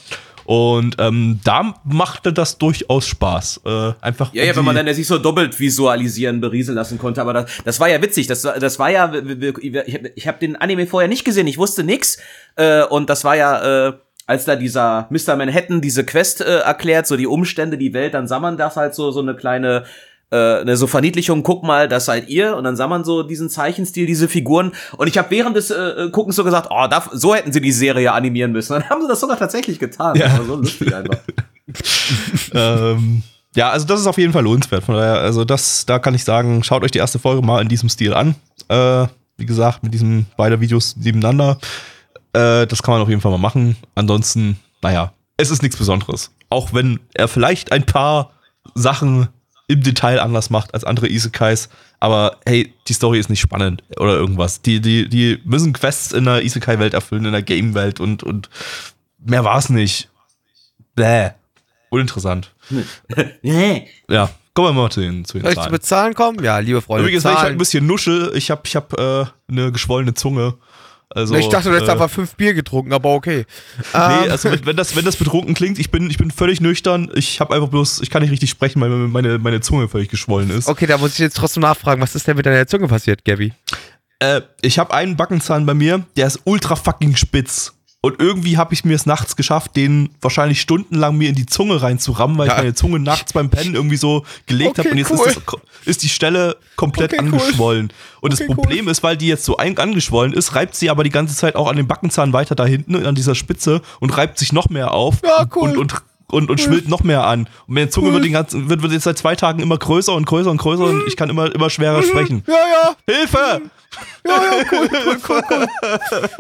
Und 0.46 0.96
ähm, 1.00 1.40
da 1.44 1.76
machte 1.84 2.34
das 2.34 2.58
durchaus 2.58 3.08
Spaß. 3.08 3.62
Äh, 3.66 3.94
einfach 4.02 4.34
ja, 4.34 4.44
ja, 4.44 4.56
wenn 4.56 4.66
man 4.66 4.76
dann 4.76 4.94
sich 4.94 5.08
so 5.08 5.18
doppelt 5.18 5.60
visualisieren, 5.60 6.42
berieseln 6.42 6.76
lassen 6.76 6.98
konnte. 6.98 7.22
Aber 7.22 7.34
das, 7.34 7.52
das 7.64 7.80
war 7.80 7.90
ja 7.90 8.02
witzig. 8.02 8.28
Das, 8.28 8.42
das 8.42 8.80
war 8.80 8.90
ja, 8.90 9.12
ich 9.14 9.76
habe 9.76 10.14
hab 10.18 10.40
den 10.40 10.56
Anime 10.56 10.88
vorher 10.88 11.08
nicht 11.08 11.26
gesehen. 11.26 11.48
Ich 11.48 11.58
wusste 11.58 11.84
nix. 11.84 12.18
Äh, 12.56 12.84
und 12.84 13.10
das 13.10 13.24
war 13.24 13.36
ja, 13.36 13.88
äh, 13.88 13.94
als 14.26 14.46
da 14.46 14.56
dieser 14.56 15.08
Mr. 15.10 15.36
Manhattan 15.36 15.82
diese 15.82 16.06
Quest 16.06 16.42
äh, 16.42 16.60
erklärt, 16.60 17.08
so 17.08 17.18
die 17.18 17.28
Umstände, 17.28 17.78
die 17.78 17.94
Welt, 17.94 18.14
dann 18.14 18.28
sah 18.28 18.40
man 18.40 18.58
das 18.58 18.78
halt 18.78 18.96
so, 18.96 19.12
so 19.12 19.22
eine 19.22 19.36
kleine 19.36 19.84
eine 20.32 20.78
so 20.78 20.88
Verniedlichung, 20.88 21.44
guck 21.44 21.64
mal, 21.64 21.88
das 21.88 22.06
seid 22.06 22.28
ihr. 22.28 22.56
Und 22.56 22.64
dann 22.64 22.76
sah 22.76 22.88
man 22.88 23.04
so 23.04 23.24
diesen 23.24 23.50
Zeichenstil, 23.50 24.06
diese 24.06 24.28
Figuren. 24.28 24.72
Und 24.98 25.08
ich 25.08 25.18
habe 25.18 25.30
während 25.32 25.56
des 25.56 25.70
äh, 25.70 26.10
Guckens 26.12 26.36
so 26.36 26.44
gesagt, 26.44 26.70
oh, 26.72 26.88
da, 26.90 27.04
so 27.12 27.36
hätten 27.36 27.52
sie 27.52 27.62
die 27.62 27.72
Serie 27.72 28.12
animieren 28.12 28.52
müssen. 28.52 28.74
Dann 28.74 28.90
haben 28.90 29.02
sie 29.02 29.08
das 29.08 29.20
sogar 29.20 29.38
tatsächlich 29.38 29.80
getan. 29.80 30.16
Ja. 30.16 30.42
So 30.44 30.56
lustig 30.56 30.94
einfach. 30.94 31.20
ähm, 32.54 33.24
ja, 33.56 33.70
also 33.70 33.86
das 33.86 34.00
ist 34.02 34.08
auf 34.08 34.18
jeden 34.18 34.34
Fall 34.34 34.44
lohnenswert. 34.44 34.84
Von 34.84 34.96
daher, 34.96 35.20
also 35.20 35.46
das, 35.46 35.86
da 35.86 36.00
kann 36.00 36.16
ich 36.16 36.24
sagen, 36.24 36.64
schaut 36.64 36.84
euch 36.84 36.92
die 36.92 36.98
erste 36.98 37.20
Folge 37.20 37.46
mal 37.46 37.62
in 37.62 37.70
diesem 37.70 37.90
Stil 37.90 38.14
an. 38.14 38.36
Äh, 38.70 39.08
wie 39.38 39.46
gesagt, 39.46 39.84
mit 39.84 39.94
diesen 39.94 40.26
beiden 40.38 40.60
Videos 40.62 40.96
nebeneinander. 40.96 41.60
Äh, 42.34 42.66
das 42.66 42.82
kann 42.82 42.94
man 42.94 43.02
auf 43.02 43.10
jeden 43.10 43.22
Fall 43.22 43.32
mal 43.32 43.38
machen. 43.38 43.76
Ansonsten, 43.96 44.58
naja, 44.82 45.14
es 45.38 45.52
ist 45.52 45.62
nichts 45.62 45.78
Besonderes. 45.78 46.32
Auch 46.50 46.74
wenn 46.74 47.00
er 47.14 47.28
vielleicht 47.28 47.72
ein 47.72 47.86
paar 47.86 48.32
Sachen 48.74 49.28
im 49.74 49.84
Detail 49.84 50.20
anders 50.20 50.50
macht 50.50 50.74
als 50.74 50.84
andere 50.84 51.10
Isekais. 51.10 51.70
Aber 52.00 52.38
hey, 52.46 52.74
die 52.88 52.94
Story 52.94 53.20
ist 53.20 53.30
nicht 53.30 53.40
spannend 53.40 53.84
oder 53.98 54.16
irgendwas. 54.16 54.62
Die, 54.62 54.82
die, 54.82 55.08
die 55.08 55.40
müssen 55.46 55.74
Quests 55.74 56.12
in 56.12 56.26
der 56.26 56.44
Isekai-Welt 56.44 56.94
erfüllen, 56.94 57.26
in 57.26 57.32
der 57.32 57.42
Game-Welt 57.42 58.00
und, 58.00 58.24
und 58.24 58.50
mehr 59.20 59.44
war's 59.44 59.70
nicht. 59.70 60.10
Bäh. 60.96 61.32
Uninteressant. 61.90 62.54
ja, 63.42 64.30
kommen 64.54 64.70
wir 64.70 64.74
mal 64.74 64.90
zu 64.90 65.02
den, 65.02 65.26
zu 65.26 65.38
den 65.38 65.44
Soll 65.44 65.54
ich 65.54 65.60
zu 65.60 65.70
bezahlen 65.70 66.14
kommen? 66.14 66.44
Ja, 66.44 66.60
liebe 66.60 66.82
Freunde. 66.82 67.04
Übrigens, 67.04 67.24
weil 67.24 67.34
ich 67.34 67.40
halt 67.40 67.52
ein 67.52 67.58
bisschen 67.58 67.86
nuschel, 67.86 68.32
ich 68.36 68.52
habe 68.52 68.62
ich 68.66 68.76
hab, 68.76 68.98
äh, 69.00 69.26
eine 69.48 69.72
geschwollene 69.72 70.14
Zunge. 70.14 70.56
Also, 71.16 71.36
ich 71.36 71.48
dachte, 71.48 71.70
du 71.70 71.76
hättest 71.76 71.90
äh, 71.90 71.94
einfach 71.94 72.10
fünf 72.10 72.36
Bier 72.36 72.54
getrunken, 72.54 72.94
aber 72.94 73.14
okay. 73.14 73.46
Nee, 73.94 74.00
ähm. 74.26 74.32
also 74.32 74.50
wenn, 74.52 74.76
das, 74.76 74.96
wenn 74.96 75.06
das 75.06 75.16
betrunken 75.16 75.54
klingt, 75.54 75.80
ich 75.80 75.92
bin, 75.92 76.10
ich 76.10 76.18
bin 76.18 76.32
völlig 76.32 76.62
nüchtern. 76.62 77.12
Ich 77.14 77.40
habe 77.40 77.54
einfach 77.54 77.70
bloß, 77.70 78.02
ich 78.02 78.10
kann 78.10 78.22
nicht 78.22 78.32
richtig 78.32 78.50
sprechen, 78.50 78.82
weil 78.82 78.90
meine, 78.90 79.38
meine 79.38 79.62
Zunge 79.62 79.88
völlig 79.88 80.10
geschwollen 80.10 80.50
ist. 80.50 80.68
Okay, 80.68 80.88
da 80.88 80.98
muss 80.98 81.14
ich 81.14 81.20
jetzt 81.20 81.38
trotzdem 81.38 81.62
nachfragen, 81.62 82.02
was 82.02 82.16
ist 82.16 82.28
denn 82.28 82.38
mit 82.38 82.46
deiner 82.46 82.68
Zunge 82.68 82.88
passiert, 82.88 83.24
Gabby? 83.26 83.54
Äh, 84.20 84.42
ich 84.62 84.80
habe 84.80 84.94
einen 84.94 85.16
Backenzahn 85.16 85.66
bei 85.66 85.74
mir, 85.74 86.06
der 86.16 86.28
ist 86.28 86.42
ultra 86.46 86.76
fucking 86.76 87.16
spitz. 87.16 87.74
Und 88.06 88.20
irgendwie 88.20 88.58
habe 88.58 88.74
ich 88.74 88.84
mir 88.84 88.96
es 88.96 89.06
nachts 89.06 89.38
geschafft, 89.38 89.78
den 89.78 90.10
wahrscheinlich 90.20 90.60
stundenlang 90.60 91.18
mir 91.18 91.30
in 91.30 91.36
die 91.36 91.46
Zunge 91.46 91.82
reinzurammen, 91.82 92.38
weil 92.38 92.48
ja. 92.48 92.56
ich 92.56 92.58
meine 92.58 92.74
Zunge 92.74 93.00
nachts 93.00 93.32
beim 93.32 93.50
Pennen 93.50 93.76
irgendwie 93.76 93.96
so 93.96 94.26
gelegt 94.46 94.72
okay, 94.72 94.82
habe 94.82 94.90
und 94.90 94.98
jetzt 94.98 95.12
cool. 95.12 95.26
ist, 95.26 95.38
das, 95.38 95.56
ist, 95.86 96.04
die 96.04 96.10
Stelle 96.10 96.58
komplett 96.76 97.14
okay, 97.14 97.22
angeschwollen. 97.22 97.86
Cool. 97.86 98.20
Und 98.20 98.34
okay, 98.34 98.46
das 98.46 98.56
Problem 98.58 98.86
cool. 98.88 98.92
ist, 98.92 99.04
weil 99.04 99.16
die 99.16 99.28
jetzt 99.28 99.46
so 99.46 99.56
angeschwollen 99.56 100.34
ist, 100.34 100.54
reibt 100.54 100.76
sie 100.76 100.90
aber 100.90 101.06
die 101.06 101.12
ganze 101.12 101.34
Zeit 101.34 101.56
auch 101.56 101.70
an 101.70 101.78
den 101.78 101.88
Backenzahn 101.88 102.34
weiter 102.34 102.56
da 102.56 102.66
hinten 102.66 103.06
an 103.06 103.16
dieser 103.16 103.36
Spitze 103.36 103.82
und 104.02 104.18
reibt 104.18 104.38
sich 104.38 104.52
noch 104.52 104.68
mehr 104.68 104.92
auf 104.92 105.22
ja, 105.24 105.48
cool. 105.56 105.70
und, 105.70 105.78
und 105.78 105.94
und, 106.34 106.50
und 106.50 106.60
schwillt 106.60 106.90
noch 106.90 107.04
mehr 107.04 107.26
an. 107.26 107.48
Und 107.68 107.76
meine 107.76 107.90
Zunge 107.90 108.12
wird, 108.12 108.26
den 108.26 108.34
ganzen, 108.34 108.70
wird, 108.70 108.82
wird 108.82 108.92
jetzt 108.92 109.04
seit 109.04 109.18
zwei 109.18 109.36
Tagen 109.36 109.62
immer 109.62 109.78
größer 109.78 110.14
und 110.14 110.26
größer 110.26 110.52
und 110.52 110.58
größer 110.58 110.84
und 110.84 111.04
ich 111.08 111.16
kann 111.16 111.30
immer, 111.30 111.54
immer 111.54 111.70
schwerer 111.70 112.00
mhm. 112.00 112.04
sprechen. 112.06 112.44
Ja, 112.48 112.54
ja. 112.54 112.96
Hilfe! 113.08 113.62
Ja, 114.26 114.34
ja, 114.34 114.66
cool, 114.72 114.90
cool, 114.92 115.18
cool, 115.30 115.42
cool. 115.50 115.68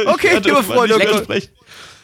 Okay, 0.14 0.40
liebe 0.44 0.64
Freunde. 0.64 0.96
Okay. 0.96 1.50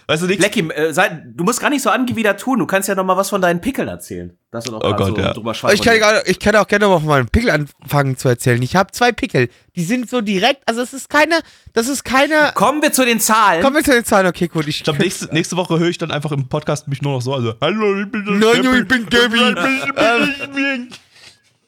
Weißt 0.09 0.23
du 0.23 0.27
nichts? 0.27 0.43
Lecky, 0.43 0.61
äh, 0.71 0.91
sei, 0.91 1.21
du 1.23 1.43
musst 1.43 1.59
gar 1.59 1.69
nicht 1.69 1.83
so 1.83 1.91
angewidert 1.91 2.39
tun. 2.39 2.57
Du 2.57 2.65
kannst 2.65 2.89
ja 2.89 2.95
noch 2.95 3.05
mal 3.05 3.15
was 3.15 3.29
von 3.29 3.41
deinen 3.41 3.61
Pickeln 3.61 3.87
erzählen. 3.87 4.35
Dass 4.49 4.63
du 4.63 4.71
noch 4.71 4.83
oh 4.83 4.93
Gott, 4.93 5.15
so 5.15 5.15
ja. 5.15 5.33
drüber 5.33 5.51
ich 5.51 5.83
kann, 5.83 6.21
ich 6.25 6.39
kann 6.39 6.55
auch 6.55 6.67
gerne 6.67 6.87
mal 6.87 6.97
von 6.97 7.07
meinen 7.07 7.27
Pickel 7.27 7.51
anfangen 7.51 8.17
zu 8.17 8.27
erzählen. 8.27 8.59
Ich 8.63 8.75
habe 8.75 8.91
zwei 8.91 9.11
Pickel. 9.11 9.49
Die 9.75 9.83
sind 9.83 10.09
so 10.09 10.21
direkt, 10.21 10.63
also 10.65 10.81
es 10.81 10.93
ist 10.93 11.11
keine, 11.11 11.41
das 11.73 11.87
ist 11.87 12.03
keine. 12.03 12.53
Kommen 12.55 12.81
wir 12.81 12.91
zu 12.91 13.05
den 13.05 13.19
Zahlen. 13.19 13.61
Kommen 13.61 13.75
wir 13.75 13.83
zu 13.83 13.91
den 13.91 14.03
Zahlen, 14.03 14.25
okay, 14.25 14.47
gut. 14.47 14.67
Ich, 14.67 14.77
ich 14.77 14.83
glaube, 14.83 14.97
nächste, 14.97 15.31
nächste 15.31 15.55
Woche 15.57 15.77
höre 15.77 15.89
ich 15.89 15.99
dann 15.99 16.09
einfach 16.09 16.31
im 16.31 16.49
Podcast 16.49 16.87
mich 16.87 17.03
nur 17.03 17.13
noch 17.13 17.21
so, 17.21 17.35
also, 17.35 17.53
hallo, 17.61 18.01
ich 18.01 18.11
bin 18.11 18.23
Nein, 18.25 18.81
ich 18.81 18.87
bin 18.87 19.05
Gabby. 19.11 20.89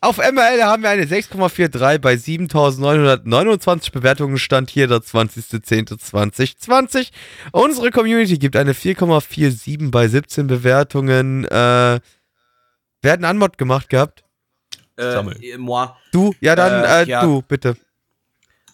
Auf 0.04 0.18
MRL 0.18 0.64
haben 0.64 0.82
wir 0.82 0.90
eine 0.90 1.06
6,43 1.06 2.00
bei 2.00 2.18
7929 2.18 3.92
Bewertungen. 3.92 4.40
Stand 4.40 4.72
hier 4.72 4.88
der 4.88 4.98
20.10.2020. 4.98 7.12
Unsere 7.52 7.92
Community 7.92 8.40
gibt 8.40 8.56
eine 8.56 8.74
4,47 8.74 9.92
bei 9.92 10.08
17 10.08 10.48
Bewertungen. 10.48 11.46
Äh, 11.46 11.52
wer 11.52 12.02
hat 13.12 13.20
einen 13.20 13.26
Anmod 13.26 13.60
gemacht 13.60 13.90
gehabt? 13.90 14.24
Äh, 14.98 15.22
moi. 15.60 15.90
Du? 16.12 16.34
Ja, 16.42 16.56
dann 16.56 16.84
äh, 16.84 17.04
äh, 17.04 17.08
ja. 17.08 17.22
du, 17.22 17.44
bitte 17.44 17.78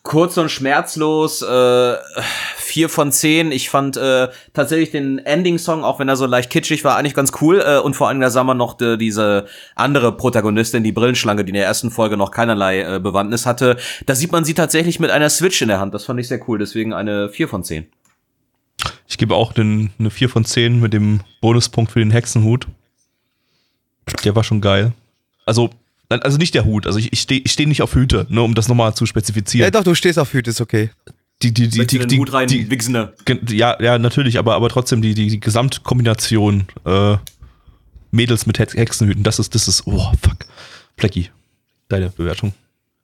kurz 0.07 0.37
und 0.37 0.49
schmerzlos, 0.49 1.41
äh, 1.41 1.95
vier 2.55 2.87
von 2.87 3.11
zehn. 3.11 3.51
Ich 3.51 3.69
fand 3.69 3.97
äh, 3.97 4.29
tatsächlich 4.53 4.91
den 4.91 5.19
Ending-Song, 5.19 5.83
auch 5.83 5.99
wenn 5.99 6.07
er 6.07 6.15
so 6.15 6.25
leicht 6.25 6.49
kitschig 6.49 6.85
war, 6.85 6.95
eigentlich 6.95 7.13
ganz 7.13 7.33
cool. 7.41 7.59
Äh, 7.59 7.79
und 7.79 7.93
vor 7.93 8.07
allem 8.07 8.21
da 8.21 8.29
sah 8.29 8.45
man 8.45 8.55
noch 8.55 8.75
de, 8.75 8.95
diese 8.95 9.47
andere 9.75 10.15
Protagonistin, 10.15 10.81
die 10.85 10.93
Brillenschlange, 10.93 11.43
die 11.43 11.49
in 11.49 11.55
der 11.55 11.65
ersten 11.65 11.91
Folge 11.91 12.15
noch 12.15 12.31
keinerlei 12.31 12.83
äh, 12.83 12.99
Bewandtnis 13.01 13.45
hatte. 13.45 13.75
Da 14.05 14.15
sieht 14.15 14.31
man 14.31 14.45
sie 14.45 14.53
tatsächlich 14.53 15.01
mit 15.01 15.11
einer 15.11 15.29
Switch 15.29 15.61
in 15.61 15.67
der 15.67 15.81
Hand. 15.81 15.93
Das 15.93 16.05
fand 16.05 16.21
ich 16.21 16.29
sehr 16.29 16.39
cool. 16.47 16.57
Deswegen 16.57 16.93
eine 16.93 17.27
vier 17.27 17.49
von 17.49 17.65
zehn. 17.65 17.87
Ich 19.09 19.17
gebe 19.17 19.35
auch 19.35 19.51
den, 19.51 19.91
eine 19.99 20.09
vier 20.09 20.29
von 20.29 20.45
zehn 20.45 20.79
mit 20.79 20.93
dem 20.93 21.19
Bonuspunkt 21.41 21.91
für 21.91 21.99
den 21.99 22.11
Hexenhut. 22.11 22.65
Der 24.23 24.37
war 24.37 24.45
schon 24.45 24.61
geil. 24.61 24.93
Also 25.45 25.69
also 26.09 26.37
nicht 26.37 26.55
der 26.55 26.65
Hut, 26.65 26.87
also 26.87 26.99
ich, 26.99 27.11
ich 27.11 27.21
stehe 27.21 27.41
ich 27.43 27.51
steh 27.51 27.65
nicht 27.65 27.81
auf 27.81 27.95
Hüte, 27.95 28.25
nur 28.29 28.45
um 28.45 28.55
das 28.55 28.67
nochmal 28.67 28.93
zu 28.95 29.05
spezifizieren. 29.05 29.65
Ja, 29.65 29.71
doch, 29.71 29.83
du 29.83 29.95
stehst 29.95 30.17
auf 30.19 30.33
Hüte, 30.33 30.49
ist 30.49 30.61
okay. 30.61 30.89
Die, 31.41 31.53
die, 31.53 31.67
die, 31.67 31.85
die, 31.85 32.07
die, 32.07 32.17
Hut 32.17 32.33
rein, 32.33 32.47
die, 32.47 32.69
Wichsende. 32.71 33.13
Ja, 33.49 33.81
ja, 33.81 33.99
natürlich, 33.99 34.39
aber, 34.39 34.55
aber 34.55 34.69
trotzdem 34.69 35.01
die, 35.01 35.13
die, 35.13 35.27
die 35.27 35.39
Gesamtkombination 35.39 36.65
äh, 36.85 37.17
Mädels 38.11 38.45
mit 38.47 38.57
Hexenhüten, 38.57 39.23
das 39.23 39.37
ist, 39.37 39.53
das 39.53 39.67
ist, 39.67 39.85
oh, 39.85 40.11
fuck. 40.21 40.37
Plecki, 40.95 41.29
deine 41.89 42.09
Bewertung. 42.09 42.53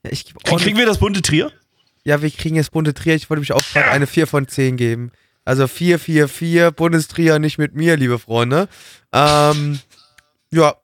Ja, 0.03 0.11
ich, 0.11 0.33
Kriegen 0.43 0.77
wir 0.77 0.87
das 0.87 0.97
bunte 0.97 1.21
Trier? 1.21 1.51
Ja, 2.05 2.21
wir 2.21 2.31
kriegen 2.31 2.55
jetzt 2.55 2.71
bunte 2.71 2.93
Trier. 2.93 3.15
Ich 3.15 3.29
wollte 3.29 3.39
mich 3.39 3.53
auch 3.53 3.63
gerade 3.71 3.91
eine 3.91 4.07
4 4.07 4.25
von 4.25 4.47
10 4.47 4.77
geben. 4.77 5.11
Also 5.45 5.67
4, 5.67 5.99
4, 5.99 6.27
4, 6.27 6.71
Bundestrier 6.71 7.39
nicht 7.39 7.57
mit 7.57 7.75
mir, 7.75 7.97
liebe 7.97 8.17
Freunde. 8.17 8.69
Ähm, 9.11 9.79
ja, 10.51 10.75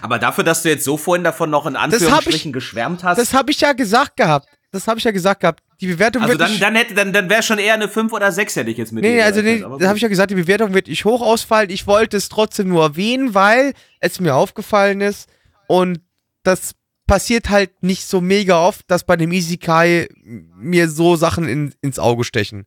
aber 0.00 0.18
dafür, 0.18 0.44
dass 0.44 0.62
du 0.62 0.68
jetzt 0.68 0.84
so 0.84 0.96
vorhin 0.96 1.24
davon 1.24 1.50
noch 1.50 1.66
in 1.66 1.76
Anführungsstrichen 1.76 2.50
ich, 2.50 2.52
geschwärmt 2.52 3.04
hast. 3.04 3.18
Das 3.18 3.34
habe 3.34 3.50
ich 3.50 3.60
ja 3.60 3.72
gesagt 3.72 4.16
gehabt. 4.16 4.48
Das 4.70 4.86
habe 4.86 4.98
ich 4.98 5.04
ja 5.04 5.12
gesagt 5.12 5.40
gehabt. 5.40 5.62
Die 5.80 5.86
Bewertung 5.86 6.22
also 6.22 6.38
wird 6.38 6.40
dann, 6.42 6.60
dann 6.60 6.74
hätte 6.74 6.94
dann, 6.94 7.12
dann 7.12 7.30
wäre 7.30 7.42
schon 7.42 7.58
eher 7.58 7.74
eine 7.74 7.88
5 7.88 8.12
oder 8.12 8.30
6 8.30 8.56
hätte 8.56 8.70
ich 8.70 8.76
jetzt 8.76 8.92
mit 8.92 9.02
Nee, 9.02 9.22
also 9.22 9.40
nee, 9.40 9.60
da 9.60 9.88
habe 9.88 9.96
ich 9.96 10.02
ja 10.02 10.08
gesagt, 10.08 10.30
die 10.30 10.34
Bewertung 10.34 10.74
wird 10.74 10.88
nicht 10.88 11.04
hoch 11.04 11.22
ausfallen. 11.22 11.70
Ich 11.70 11.86
wollte 11.86 12.16
es 12.16 12.28
trotzdem 12.28 12.68
nur 12.68 12.82
erwähnen, 12.82 13.34
weil 13.34 13.72
es 14.00 14.20
mir 14.20 14.34
aufgefallen 14.34 15.00
ist 15.00 15.28
und 15.68 16.00
das 16.42 16.72
passiert 17.06 17.48
halt 17.48 17.82
nicht 17.82 18.04
so 18.04 18.20
mega 18.20 18.60
oft, 18.60 18.82
dass 18.88 19.04
bei 19.04 19.16
dem 19.16 19.32
Isekai 19.32 20.08
mir 20.22 20.90
so 20.90 21.16
Sachen 21.16 21.48
in, 21.48 21.74
ins 21.80 21.98
Auge 21.98 22.24
stechen. 22.24 22.66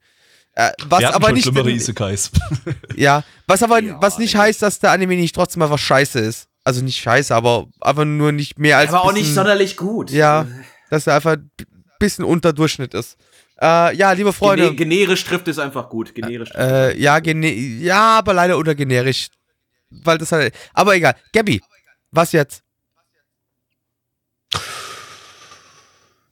Äh, 0.54 0.72
was 0.86 1.04
aber 1.06 1.32
nicht 1.32 1.48
Isekais. 1.48 2.32
ja, 2.96 3.24
was 3.48 3.64
aber 3.64 3.82
ja, 3.82 4.02
was 4.02 4.18
nicht 4.18 4.36
heißt, 4.36 4.62
dass 4.62 4.80
der 4.80 4.92
Anime 4.92 5.16
nicht 5.16 5.34
trotzdem 5.34 5.62
einfach 5.62 5.80
scheiße 5.80 6.20
ist. 6.20 6.48
Also 6.64 6.84
nicht 6.84 7.00
scheiße, 7.02 7.34
aber 7.34 7.68
einfach 7.80 8.06
nur 8.06 8.32
nicht 8.32 8.60
mehr 8.60 8.78
als. 8.78 8.90
Aber 8.90 9.04
auch 9.04 9.12
nicht 9.14 9.22
bisschen- 9.24 9.36
sonderlich 9.36 9.78
gut. 9.78 10.12
Ja, 10.12 10.46
dass 10.90 11.08
er 11.08 11.16
einfach 11.16 11.34
ein 11.34 11.50
bisschen 12.00 12.26
unter 12.26 12.54
Durchschnitt 12.54 12.94
ist. 12.94 13.18
Äh, 13.62 13.96
ja, 13.96 14.12
liebe 14.14 14.34
Freunde. 14.34 14.74
Gene 14.74 14.76
generisch 14.76 15.24
trifft 15.24 15.48
es 15.48 15.60
einfach 15.60 15.90
gut. 15.90 16.16
Generisch. 16.16 16.50
Äh, 16.56 16.98
ja, 17.00 17.20
gene 17.20 17.52
ja, 17.52 18.18
aber 18.20 18.34
leider 18.34 18.58
unter 18.58 18.76
generisch. 18.76 19.28
Weil 19.90 20.18
das 20.18 20.32
halt. 20.32 20.54
Aber 20.74 20.96
egal. 20.96 21.16
Gabby, 21.34 21.62
was 22.12 22.32
jetzt? 22.32 22.64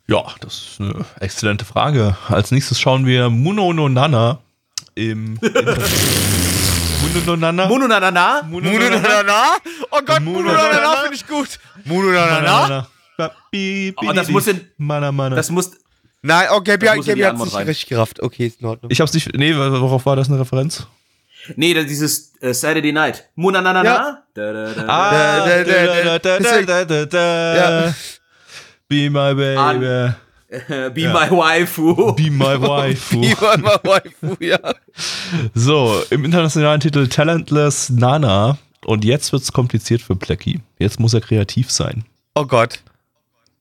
Ja, 0.07 0.23
das 0.39 0.53
ist 0.71 0.81
eine 0.81 1.05
exzellente 1.19 1.65
Frage. 1.65 2.17
Als 2.29 2.49
nächstes 2.51 2.79
schauen 2.79 3.05
wir 3.05 3.29
Muno 3.29 3.71
no 3.73 3.87
Nana 3.89 4.39
im 4.95 5.37
Internet. 7.05 7.21
Muno 7.23 7.25
no 7.25 7.35
Nana? 7.35 7.67
Muno 7.67 7.87
na 7.87 7.99
na 7.99 8.11
na. 8.11 8.41
Muno 8.43 8.69
Muno 8.71 8.89
na 8.89 8.99
na 8.99 9.23
na? 9.23 9.41
Oh 9.91 10.01
Gott, 10.01 10.19
Muno 10.21 10.39
Muno 10.39 10.53
na 10.53 10.63
na 10.63 10.73
na 10.73 10.79
na 10.81 10.95
na. 10.95 11.01
finde 11.01 11.15
ich 11.15 11.27
gut. 11.27 11.59
Muno 11.85 12.11
na 12.11 12.41
na 12.41 12.67
na? 12.67 12.87
Oh, 13.97 14.13
das 14.13 14.29
muss 14.29 14.47
in- 14.47 14.61
Mana, 14.77 15.11
mana. 15.11 15.35
Das 15.35 15.49
muss. 15.49 15.71
Nein, 16.21 16.47
oh, 16.51 16.61
Gabby 16.61 16.85
die 16.85 17.25
hat 17.25 17.37
sich 17.39 17.55
richtig 17.67 17.87
gerafft. 17.87 18.21
Okay, 18.21 18.47
ist 18.47 18.61
in 18.61 18.67
Ordnung. 18.67 18.91
ich 18.91 18.99
hab's 19.01 19.13
nicht. 19.13 19.33
Nee, 19.35 19.55
worauf 19.55 20.05
war 20.05 20.15
das 20.15 20.29
eine 20.29 20.39
Referenz? 20.39 20.85
Nee, 21.55 21.73
das 21.73 21.85
dieses 21.87 22.33
äh, 22.41 22.53
Saturday 22.53 22.91
Night. 22.91 23.23
Muna 23.35 23.61
na 23.61 23.71
na 23.73 23.83
Ja. 23.83 23.93
na. 23.93 24.23
Da, 24.33 24.53
da, 24.53 24.73
da, 24.73 24.85
Ah, 24.87 25.39
da, 25.47 25.63
da, 25.63 25.63
da, 25.63 26.19
da, 26.19 26.39
deswegen- 26.39 26.67
da, 26.67 26.85
da, 26.85 27.05
da. 27.05 27.55
Ja. 27.87 27.93
Be 28.89 29.09
my 29.09 29.33
baby. 29.33 29.57
An- 29.57 30.15
Be 30.67 30.89
Be 30.89 31.07
my 31.13 31.29
waifu. 31.37 32.15
my 32.17 32.59
wife. 32.59 33.15
Lieber 33.15 33.57
mal 33.57 33.79
Waifu, 33.83 34.35
ja. 34.39 34.59
So, 35.53 36.01
im 36.09 36.25
internationalen 36.25 36.79
Titel 36.79 37.07
Talentless 37.07 37.89
Nana. 37.89 38.57
Und 38.85 39.05
jetzt 39.05 39.31
wird's 39.31 39.51
kompliziert 39.51 40.01
für 40.01 40.15
Plecky. 40.15 40.61
Jetzt 40.79 40.99
muss 40.99 41.13
er 41.13 41.21
kreativ 41.21 41.69
sein. 41.69 42.05
Oh 42.33 42.45
Gott. 42.45 42.79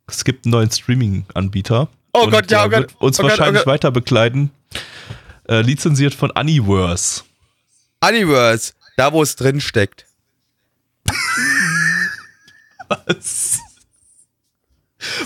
Es 0.06 0.24
gibt 0.24 0.46
einen 0.46 0.52
neuen 0.52 0.70
Streaming-Anbieter. 0.70 1.88
Oh 2.14 2.22
Und 2.22 2.30
Gott, 2.30 2.50
ja, 2.50 2.66
der 2.66 2.66
oh 2.66 2.70
Gott. 2.70 2.80
Wird 2.92 3.02
uns 3.02 3.18
Oh 3.18 3.22
Gott, 3.22 3.32
oh 3.32 3.38
wahrscheinlich 3.38 3.64
Gott. 3.64 3.74
weiter 3.74 3.90
begleiten. 3.90 4.50
Äh, 5.46 5.60
lizenziert 5.60 6.14
von 6.14 6.30
Universe. 6.30 7.22
Universe, 8.02 8.72
da 8.96 9.12
wo 9.12 9.22
es 9.22 9.36
drin 9.36 9.60
steckt. 9.60 10.06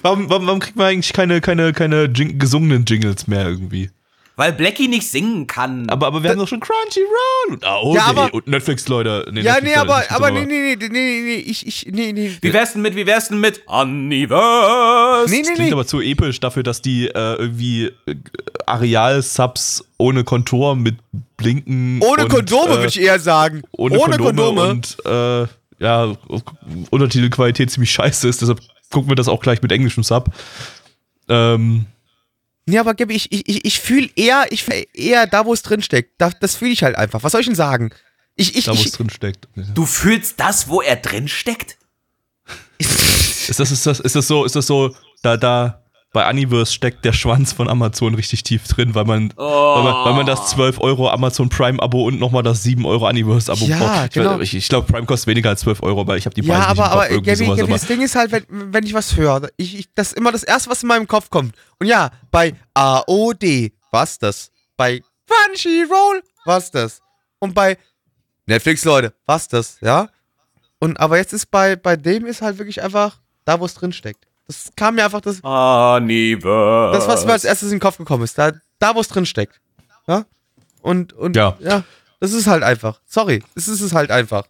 Warum, 0.03 0.29
warum, 0.29 0.47
warum 0.47 0.61
kriegt 0.61 0.77
man 0.77 0.87
eigentlich 0.89 1.13
keine, 1.13 1.41
keine, 1.41 1.73
keine 1.73 2.05
Jing 2.05 2.39
gesungenen 2.39 2.85
Jingles 2.85 3.27
mehr 3.27 3.47
irgendwie? 3.49 3.91
Weil 4.35 4.55
Blackie 4.55 4.89
nicht 4.89 5.07
singen 5.11 5.47
kann. 5.47 5.89
Aber, 5.91 6.07
aber 6.07 6.23
wir 6.23 6.31
haben 6.31 6.39
doch 6.39 6.49
schon 6.49 6.61
Crunchyroll 6.61 7.51
und, 7.51 7.65
oh, 7.67 7.95
Ja, 7.95 8.13
nee, 8.13 8.19
aber- 8.21 8.35
und 8.35 8.47
Netflix, 8.47 8.89
Leute. 8.89 9.29
Nee, 9.31 9.43
Ja, 9.43 9.55
Netflix, 9.55 9.75
nee, 9.75 9.81
aber, 9.81 10.03
aber 10.11 10.31
gesungen, 10.31 10.49
nee, 10.49 10.77
nee, 10.79 10.89
nee, 10.89 10.89
nee, 10.89 11.21
nee, 11.23 11.35
ich, 11.35 11.67
ich, 11.67 11.87
nee, 11.93 12.13
nee. 12.15 12.39
wie 12.41 12.53
wär's 12.53 12.73
denn 12.73 12.81
mit, 12.83 12.97
wie 12.97 13.07
wär's 13.07 13.29
denn 13.29 13.41
mit 13.41 13.63
Universe? 13.67 15.31
Nee, 15.31 15.41
Das 15.43 15.49
nee, 15.49 15.55
klingt 15.55 15.59
nee. 15.69 15.73
aber 15.73 15.87
zu 15.87 16.01
episch 16.01 16.41
dafür, 16.41 16.63
dass 16.63 16.81
die 16.81 17.09
äh, 17.09 17.35
irgendwie 17.35 17.91
äh, 18.07 18.15
Areal-Subs 18.67 19.85
ohne 19.99 20.25
Kontor 20.25 20.77
mit 20.77 20.97
Blinken. 21.37 22.01
Ohne 22.03 22.23
und, 22.25 22.29
Kondome, 22.31 22.73
äh, 22.73 22.77
würde 22.77 22.87
ich 22.89 23.01
eher 23.01 23.21
sagen. 23.21 23.63
ohne, 23.73 23.99
Kondome, 24.17 24.63
und 24.71 24.97
äh, 25.05 25.47
ja, 25.79 26.17
Untertitelqualität 26.91 27.71
ziemlich 27.71 27.91
scheiße 27.91 28.29
ist. 28.29 28.41
Deshalb 28.41 28.61
gucken 28.93 29.11
wir 29.11 29.17
das 29.17 29.29
auch 29.29 29.41
gleich 29.41 29.61
mit 29.63 29.73
englischem 29.73 30.05
Sub. 30.05 30.31
Ähm, 31.29 31.87
Nee, 32.65 32.79
aber 32.79 32.95
Gabi, 32.95 33.15
ich, 33.15 33.33
ich, 33.33 33.49
ich, 33.49 33.65
ich 33.65 33.81
fühle 33.81 34.09
eher, 34.15 34.47
ich 34.51 34.63
fühl 34.63 34.87
eher 34.95 35.27
da, 35.27 35.45
wo 35.45 35.53
es 35.53 35.63
drin 35.63 35.83
steckt. 35.83 36.21
Da, 36.21 36.31
das 36.31 36.55
fühle 36.55 36.71
ich 36.71 36.85
halt 36.85 36.97
einfach. 36.97 37.23
Was 37.25 37.33
soll 37.33 37.41
ich 37.41 37.49
denn 37.49 37.57
sagen? 37.57 37.91
Ich, 38.37 38.57
ich, 38.57 38.67
da, 38.67 38.71
wo 38.71 38.77
es 38.77 38.87
ich, 38.87 38.93
drin 38.93 39.11
steckt. 39.11 39.49
Du 39.75 39.85
fühlst 39.85 40.39
das, 40.39 40.69
wo 40.69 40.81
er 40.81 40.97
drin 40.97 41.29
steckt? 41.29 41.77
Ist 42.79 43.59
das, 43.59 43.73
ist 43.73 43.85
das, 43.85 43.99
ist 43.99 44.15
das 44.15 44.29
so, 44.29 44.45
ist 44.45 44.55
das 44.55 44.69
so, 44.69 44.95
da, 45.21 45.37
da, 45.37 45.82
bei 46.13 46.29
Universe 46.29 46.71
steckt 46.73 47.05
der 47.07 47.13
Schwanz 47.15 47.53
von 47.55 47.69
Amazon 47.69 48.15
richtig 48.15 48.43
tief 48.43 48.69
drin, 48.69 48.95
weil 48.95 49.05
man, 49.07 49.33
Oh. 49.37 49.43
weil 49.77 49.83
man, 49.85 50.05
weil 50.05 50.13
man 50.15 50.27
das 50.27 50.51
12 50.51 50.79
Euro 50.81 51.09
Amazon 51.09 51.49
Prime 51.49 51.81
Abo 51.83 52.05
und 52.07 52.19
nochmal 52.21 52.43
das 52.43 52.63
7 52.63 52.85
Euro 52.85 53.09
Universe 53.09 53.51
Abo 53.51 53.65
Ja, 53.65 53.79
braucht. 53.79 54.05
Ich, 54.09 54.13
genau. 54.13 54.39
ich, 54.41 54.55
ich 54.55 54.69
glaube, 54.69 54.93
Prime 54.93 55.07
kostet 55.07 55.29
weniger 55.29 55.49
als 55.49 55.61
12 55.61 55.83
Euro, 55.83 56.03
aber 56.03 56.17
ich 56.19 56.27
habe 56.27 56.35
die 56.35 56.43
Preise 56.43 56.53
ja, 56.61 56.67
aber, 56.67 56.75
nicht 56.75 56.79
im 56.79 56.93
aber 56.93 57.01
Kopf, 57.03 57.11
irgendwie 57.11 57.31
Gabi, 57.31 57.45
sowas, 57.47 57.61
aber 57.61 57.73
das 57.73 57.87
Ding 57.87 58.01
ist 58.03 58.15
halt, 58.15 58.33
wenn, 58.33 58.45
wenn 58.75 58.85
ich 58.85 58.93
was 58.93 59.17
höre, 59.17 59.49
ich, 59.57 59.79
ich, 59.79 59.89
das 59.95 60.09
ist 60.09 60.19
immer 60.19 60.33
das 60.33 60.43
Erste, 60.43 60.71
was 60.71 60.83
in 60.83 60.89
meinem 60.89 61.09
Kopf 61.09 61.31
kommt. 61.31 61.55
Und 61.79 61.87
ja, 61.87 62.11
bei 62.31 62.55
AOD, 62.75 63.73
was 63.91 64.19
das? 64.19 64.51
Bei 64.77 65.01
Crunchyroll, 65.27 66.23
was 66.45 66.71
das? 66.71 67.01
Und 67.39 67.55
bei 67.55 67.79
Netflix, 68.47 68.85
Leute, 68.85 69.15
was 69.25 69.49
das? 69.49 69.79
Ja? 69.81 70.09
Und 70.79 71.01
aber 71.01 71.17
jetzt 71.17 71.33
ist 71.33 71.51
bei, 71.51 71.77
bei 71.77 71.97
dem 71.97 72.27
ist 72.27 72.43
halt 72.43 72.59
wirklich 72.59 72.83
einfach 72.83 73.19
da, 73.45 73.59
wo 73.61 73.65
es 73.65 73.75
drin 73.75 73.93
steckt. 73.93 74.27
Das 74.53 74.71
kam 74.77 74.97
mir 74.97 75.05
einfach 75.05 75.21
das, 75.23 75.41
Universe. 75.41 76.99
das 76.99 77.09
was 77.09 77.25
mir 77.25 77.33
als 77.33 77.45
erstes 77.45 77.69
in 77.71 77.77
den 77.77 77.81
Kopf 77.81 77.97
gekommen 77.97 78.23
ist. 78.25 78.37
Da, 78.37 78.53
da 78.79 78.95
wo 78.95 79.01
es 79.01 79.09
drin 79.09 79.25
steckt. 79.27 79.61
Ja? 80.07 80.25
Und, 80.83 81.13
und, 81.15 81.37
Ja. 81.37 81.57
ja. 81.61 81.85
Das 82.21 82.33
ist 82.33 82.47
halt 82.47 82.63
einfach. 82.63 83.01
Sorry, 83.07 83.43
es 83.55 83.67
ist 83.67 83.81
es 83.81 83.93
halt 83.95 84.11
einfach. 84.11 84.45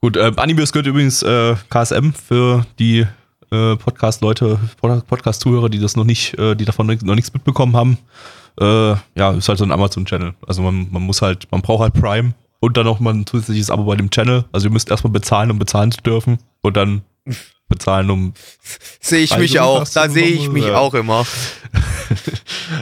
Gut, 0.00 0.16
äh, 0.16 0.32
Animeos 0.36 0.72
gehört 0.72 0.86
übrigens 0.88 1.22
äh, 1.22 1.54
KSM 1.70 2.12
für 2.12 2.66
die 2.78 3.06
äh, 3.52 3.76
Podcast-Leute, 3.76 4.58
Pod- 4.80 5.06
Podcast-Zuhörer, 5.06 5.68
die 5.68 5.78
das 5.78 5.94
noch 5.94 6.04
nicht, 6.04 6.36
äh, 6.38 6.56
die 6.56 6.64
davon 6.64 6.86
noch 6.86 7.14
nichts 7.14 7.32
mitbekommen 7.32 7.76
haben. 7.76 7.98
Äh, 8.60 8.96
ja, 9.14 9.30
ist 9.32 9.48
halt 9.48 9.58
so 9.58 9.64
ein 9.64 9.70
Amazon-Channel. 9.70 10.34
Also 10.46 10.62
man, 10.62 10.88
man 10.90 11.02
muss 11.02 11.22
halt, 11.22 11.46
man 11.52 11.62
braucht 11.62 11.82
halt 11.82 11.94
Prime 11.94 12.34
und 12.58 12.76
dann 12.76 12.84
noch 12.86 12.98
mal 12.98 13.14
ein 13.14 13.26
zusätzliches 13.26 13.70
Abo 13.70 13.84
bei 13.84 13.94
dem 13.96 14.10
Channel. 14.10 14.44
Also 14.50 14.66
ihr 14.66 14.72
müsst 14.72 14.90
erstmal 14.90 15.12
bezahlen, 15.12 15.50
um 15.52 15.58
bezahlen 15.60 15.92
zu 15.92 16.00
dürfen 16.00 16.38
und 16.62 16.76
dann 16.76 17.02
bezahlen, 17.72 18.10
um 18.10 18.34
Sehe 19.00 19.20
ich 19.20 19.32
Also, 19.32 19.42
mich 19.42 19.58
auch. 19.60 19.88
Da 19.88 20.08
sehe 20.08 20.28
ich 20.28 20.48
mich 20.48 20.66
ja. 20.66 20.76
auch 20.76 20.94
immer. 20.94 21.26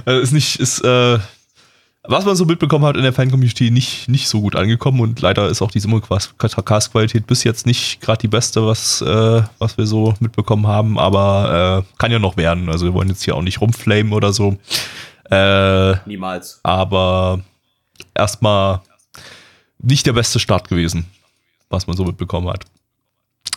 äh, 0.07 0.21
ist 0.23 0.33
nicht, 0.33 0.61
ist, 0.61 0.81
äh, 0.85 1.19
was 2.03 2.25
man 2.25 2.35
so 2.35 2.45
mitbekommen 2.45 2.85
hat 2.85 2.97
in 2.97 3.03
der 3.03 3.13
Fan-Community, 3.13 3.71
nicht, 3.71 4.09
nicht 4.09 4.27
so 4.29 4.41
gut 4.41 4.57
angekommen 4.57 5.01
und 5.01 5.21
leider 5.21 5.49
ist 5.49 5.61
auch 5.63 5.71
die 5.71 5.81
Simulcast-Qualität 5.81 7.27
bis 7.27 7.45
jetzt 7.45 7.67
nicht 7.67 8.01
gerade 8.01 8.23
die 8.23 8.29
beste, 8.29 8.67
was, 8.67 9.03
äh, 9.03 9.43
was 9.59 9.77
wir 9.77 9.87
so 9.87 10.15
mitbekommen 10.19 10.67
haben, 10.67 10.99
aber 10.99 11.85
äh, 11.87 11.99
kann 11.99 12.11
ja 12.11 12.19
noch 12.19 12.37
werden. 12.37 12.69
Also 12.71 12.87
wir 12.87 12.95
wollen 12.95 13.09
jetzt 13.09 13.23
hier 13.23 13.37
auch 13.37 13.43
nicht 13.43 13.61
rumflamen 13.61 14.13
oder 14.13 14.33
so. 14.33 14.57
Äh, 15.31 15.97
Niemals. 16.07 16.61
aber 16.63 17.41
erstmal 18.15 18.81
nicht 19.79 20.07
der 20.07 20.13
beste 20.15 20.41
Start 20.41 20.69
gewesen, 20.69 21.07
was 21.69 21.87
man 21.87 21.97
so 21.97 22.05
mitbekommen 22.05 22.49
hat. 22.49 22.65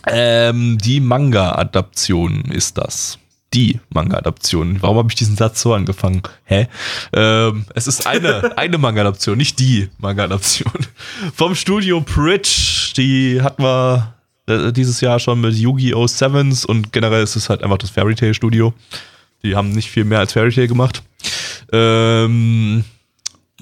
Ähm, 0.06 0.78
die 0.78 1.00
Manga-Adaption 1.00 2.42
ist 2.46 2.78
das. 2.78 3.18
Die 3.52 3.80
Manga-Adaption. 3.90 4.82
Warum 4.82 4.98
habe 4.98 5.08
ich 5.10 5.14
diesen 5.14 5.36
Satz 5.36 5.60
so 5.60 5.74
angefangen? 5.74 6.22
Hä? 6.44 6.66
Ähm, 7.12 7.64
es 7.74 7.86
ist 7.86 8.06
eine, 8.06 8.52
eine 8.56 8.78
Manga-Adaption, 8.78 9.38
nicht 9.38 9.58
die 9.60 9.88
Manga-Adaption. 9.98 10.72
Vom 11.34 11.54
Studio 11.54 12.00
Bridge. 12.00 12.92
Die 12.96 13.40
hatten 13.40 13.62
wir 13.62 14.14
äh, 14.46 14.72
dieses 14.72 15.00
Jahr 15.00 15.18
schon 15.20 15.40
mit 15.40 15.54
Yu-Gi-Oh! 15.54 16.06
Sevens 16.06 16.64
und 16.64 16.92
generell 16.92 17.22
ist 17.22 17.36
es 17.36 17.48
halt 17.48 17.62
einfach 17.62 17.78
das 17.78 17.90
Fairy 17.90 18.14
Tail 18.14 18.34
Studio. 18.34 18.74
Die 19.42 19.56
haben 19.56 19.70
nicht 19.70 19.90
viel 19.90 20.04
mehr 20.04 20.18
als 20.18 20.32
Fairy 20.32 20.52
Tail 20.52 20.68
gemacht. 20.68 21.02
Ähm, 21.72 22.84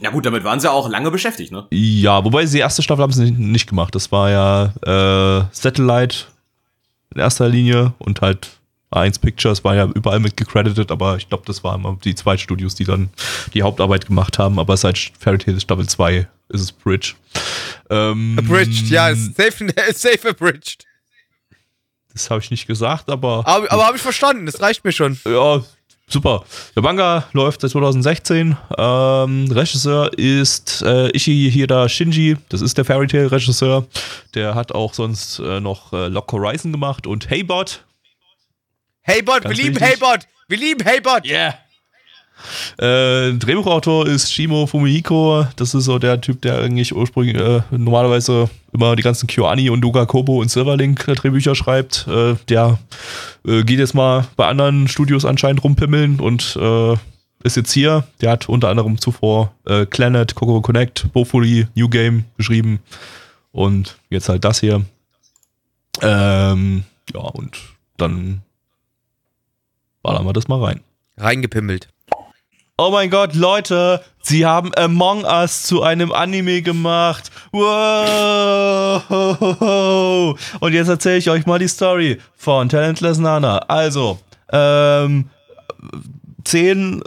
Ja 0.02 0.10
gut, 0.10 0.26
damit 0.26 0.42
waren 0.42 0.58
sie 0.58 0.70
auch 0.70 0.88
lange 0.88 1.12
beschäftigt, 1.12 1.52
ne? 1.52 1.66
ja, 1.70 2.24
wobei 2.24 2.44
die 2.44 2.58
erste 2.58 2.82
Staffel 2.82 3.02
haben 3.02 3.12
sie 3.12 3.24
nicht, 3.24 3.38
nicht 3.38 3.68
gemacht. 3.68 3.94
Das 3.94 4.10
war 4.10 4.30
ja 4.30 4.72
äh, 4.84 5.44
Satellite 5.52 6.24
in 7.14 7.20
erster 7.20 7.48
Linie 7.48 7.94
und 7.98 8.20
halt 8.20 8.50
A1 8.92 9.20
Pictures 9.20 9.64
war 9.64 9.74
ja 9.74 9.86
überall 9.86 10.18
mit 10.18 10.36
gecredited, 10.36 10.90
aber 10.90 11.16
ich 11.16 11.28
glaube, 11.28 11.44
das 11.46 11.62
waren 11.64 11.80
immer 11.80 11.96
die 12.02 12.14
zwei 12.14 12.36
Studios, 12.36 12.74
die 12.74 12.84
dann 12.84 13.10
die 13.54 13.62
Hauptarbeit 13.62 14.06
gemacht 14.06 14.38
haben. 14.38 14.58
Aber 14.58 14.76
seit 14.76 14.98
Fairy 15.18 15.38
Tail 15.38 15.60
Staffel 15.60 15.88
2 15.88 16.28
ist 16.48 16.60
es 16.60 16.72
Bridge. 16.72 17.14
Ähm, 17.88 18.36
Abridged, 18.38 18.90
ja, 18.90 19.08
ist 19.08 19.36
safe, 19.36 19.64
ist 19.88 20.02
safe 20.02 20.30
abridged. 20.30 20.84
Das 22.12 22.28
habe 22.28 22.42
ich 22.42 22.50
nicht 22.50 22.66
gesagt, 22.66 23.08
aber. 23.08 23.46
Aber, 23.46 23.70
aber 23.72 23.86
habe 23.86 23.96
ich 23.96 24.02
verstanden, 24.02 24.44
das 24.46 24.60
reicht 24.60 24.84
mir 24.84 24.92
schon. 24.92 25.18
Ja, 25.24 25.62
super. 26.12 26.44
Der 26.76 26.82
Manga 26.82 27.24
läuft 27.32 27.62
seit 27.62 27.70
2016. 27.70 28.56
Ähm, 28.78 29.48
Regisseur 29.50 30.16
ist 30.18 30.82
äh, 30.82 31.08
Ishihira 31.16 31.88
Shinji. 31.88 32.36
Das 32.48 32.60
ist 32.60 32.78
der 32.78 32.84
Fairy 32.84 33.06
Tail 33.06 33.26
Regisseur. 33.26 33.86
Der 34.34 34.54
hat 34.54 34.72
auch 34.72 34.94
sonst 34.94 35.38
äh, 35.38 35.60
noch 35.60 35.92
äh, 35.92 36.08
Lock 36.08 36.32
Horizon 36.32 36.72
gemacht 36.72 37.06
und 37.06 37.30
Hey 37.30 37.42
Bot. 37.42 37.84
Hey 39.02 39.22
Bot, 39.22 39.42
wir 39.44 39.50
lieben 39.50 39.74
wichtig. 39.74 39.82
Hey 39.82 39.96
Bot, 39.96 40.20
wir 40.48 40.58
lieben 40.58 40.84
Hey 40.84 41.00
Bot. 41.00 41.26
Yeah. 41.26 41.54
Äh, 42.78 43.32
Drehbuchautor 43.34 44.06
ist 44.06 44.32
Shimo 44.32 44.66
Fumihiko. 44.66 45.46
Das 45.56 45.74
ist 45.74 45.84
so 45.84 45.98
der 45.98 46.20
Typ, 46.20 46.42
der 46.42 46.58
eigentlich 46.58 46.94
ursprünglich 46.94 47.36
äh, 47.36 47.62
normalerweise 47.70 48.50
immer 48.72 48.96
die 48.96 49.02
ganzen 49.02 49.26
KyoAni 49.26 49.70
und 49.70 49.80
Doga 49.80 50.06
Kobo 50.06 50.40
und 50.40 50.50
Silverlink 50.50 51.06
äh, 51.08 51.14
Drehbücher 51.14 51.54
schreibt. 51.54 52.06
Äh, 52.08 52.34
der 52.48 52.78
äh, 53.46 53.62
geht 53.62 53.78
jetzt 53.78 53.94
mal 53.94 54.26
bei 54.36 54.46
anderen 54.46 54.88
Studios 54.88 55.24
anscheinend 55.24 55.62
rumpimmeln 55.62 56.20
und 56.20 56.56
äh, 56.60 56.94
ist 57.44 57.56
jetzt 57.56 57.72
hier. 57.72 58.04
Der 58.20 58.30
hat 58.30 58.48
unter 58.48 58.68
anderem 58.68 59.00
zuvor 59.00 59.52
Planet, 59.90 60.34
Coco 60.36 60.60
Connect, 60.60 61.12
Bofuli, 61.12 61.66
New 61.74 61.88
Game 61.88 62.24
geschrieben 62.36 62.78
Und 63.50 63.98
jetzt 64.10 64.28
halt 64.28 64.44
das 64.44 64.60
hier. 64.60 64.84
Ähm, 66.00 66.84
ja, 67.12 67.20
und 67.20 67.58
dann 67.96 68.42
ballern 70.02 70.24
wir 70.24 70.32
das 70.32 70.46
mal 70.46 70.62
rein. 70.62 70.80
Reingepimmelt. 71.16 71.91
Oh 72.78 72.90
mein 72.90 73.10
Gott, 73.10 73.34
Leute, 73.34 74.02
sie 74.22 74.46
haben 74.46 74.74
Among 74.76 75.24
Us 75.24 75.64
zu 75.64 75.82
einem 75.82 76.10
Anime 76.10 76.62
gemacht. 76.62 77.30
Wow. 77.52 79.02
Und 80.58 80.72
jetzt 80.72 80.88
erzähle 80.88 81.18
ich 81.18 81.28
euch 81.28 81.44
mal 81.44 81.58
die 81.58 81.68
Story 81.68 82.18
von 82.34 82.70
Talentless 82.70 83.18
Nana. 83.18 83.58
Also, 83.68 84.18
ähm, 84.50 85.28
zehn 86.44 87.02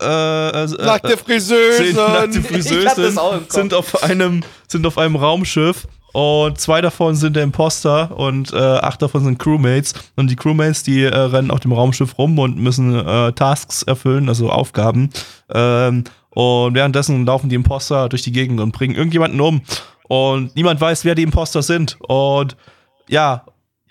äh, 0.00 0.04
äh, 0.06 0.66
Nackte 0.66 1.08
zehn 1.08 1.18
Friseusen. 1.18 1.96
nackte 1.96 2.42
Friseusen 2.42 3.18
auch 3.18 3.32
im 3.34 3.40
Kopf. 3.40 3.52
sind 3.52 3.74
auf 3.74 4.02
einem 4.02 4.42
sind 4.66 4.86
auf 4.86 4.96
einem 4.96 5.16
Raumschiff 5.16 5.86
und 6.16 6.58
zwei 6.58 6.80
davon 6.80 7.14
sind 7.14 7.36
der 7.36 7.42
Imposter 7.42 8.18
und 8.18 8.50
äh, 8.50 8.56
acht 8.56 9.02
davon 9.02 9.22
sind 9.22 9.38
Crewmates. 9.38 9.92
Und 10.16 10.30
die 10.30 10.36
Crewmates 10.36 10.82
die 10.82 11.02
äh, 11.02 11.14
rennen 11.14 11.50
auf 11.50 11.60
dem 11.60 11.72
Raumschiff 11.72 12.16
rum 12.16 12.38
und 12.38 12.56
müssen 12.56 12.94
äh, 12.94 13.34
Tasks 13.34 13.82
erfüllen, 13.82 14.30
also 14.30 14.48
Aufgaben. 14.48 15.10
Ähm, 15.52 16.04
und 16.30 16.72
währenddessen 16.72 17.26
laufen 17.26 17.50
die 17.50 17.54
Imposter 17.54 18.08
durch 18.08 18.22
die 18.22 18.32
Gegend 18.32 18.60
und 18.60 18.72
bringen 18.72 18.94
irgendjemanden 18.94 19.38
um. 19.42 19.60
Und 20.08 20.56
niemand 20.56 20.80
weiß, 20.80 21.04
wer 21.04 21.14
die 21.14 21.22
Imposter 21.22 21.60
sind. 21.60 21.98
Und 22.00 22.56
ja, 23.10 23.44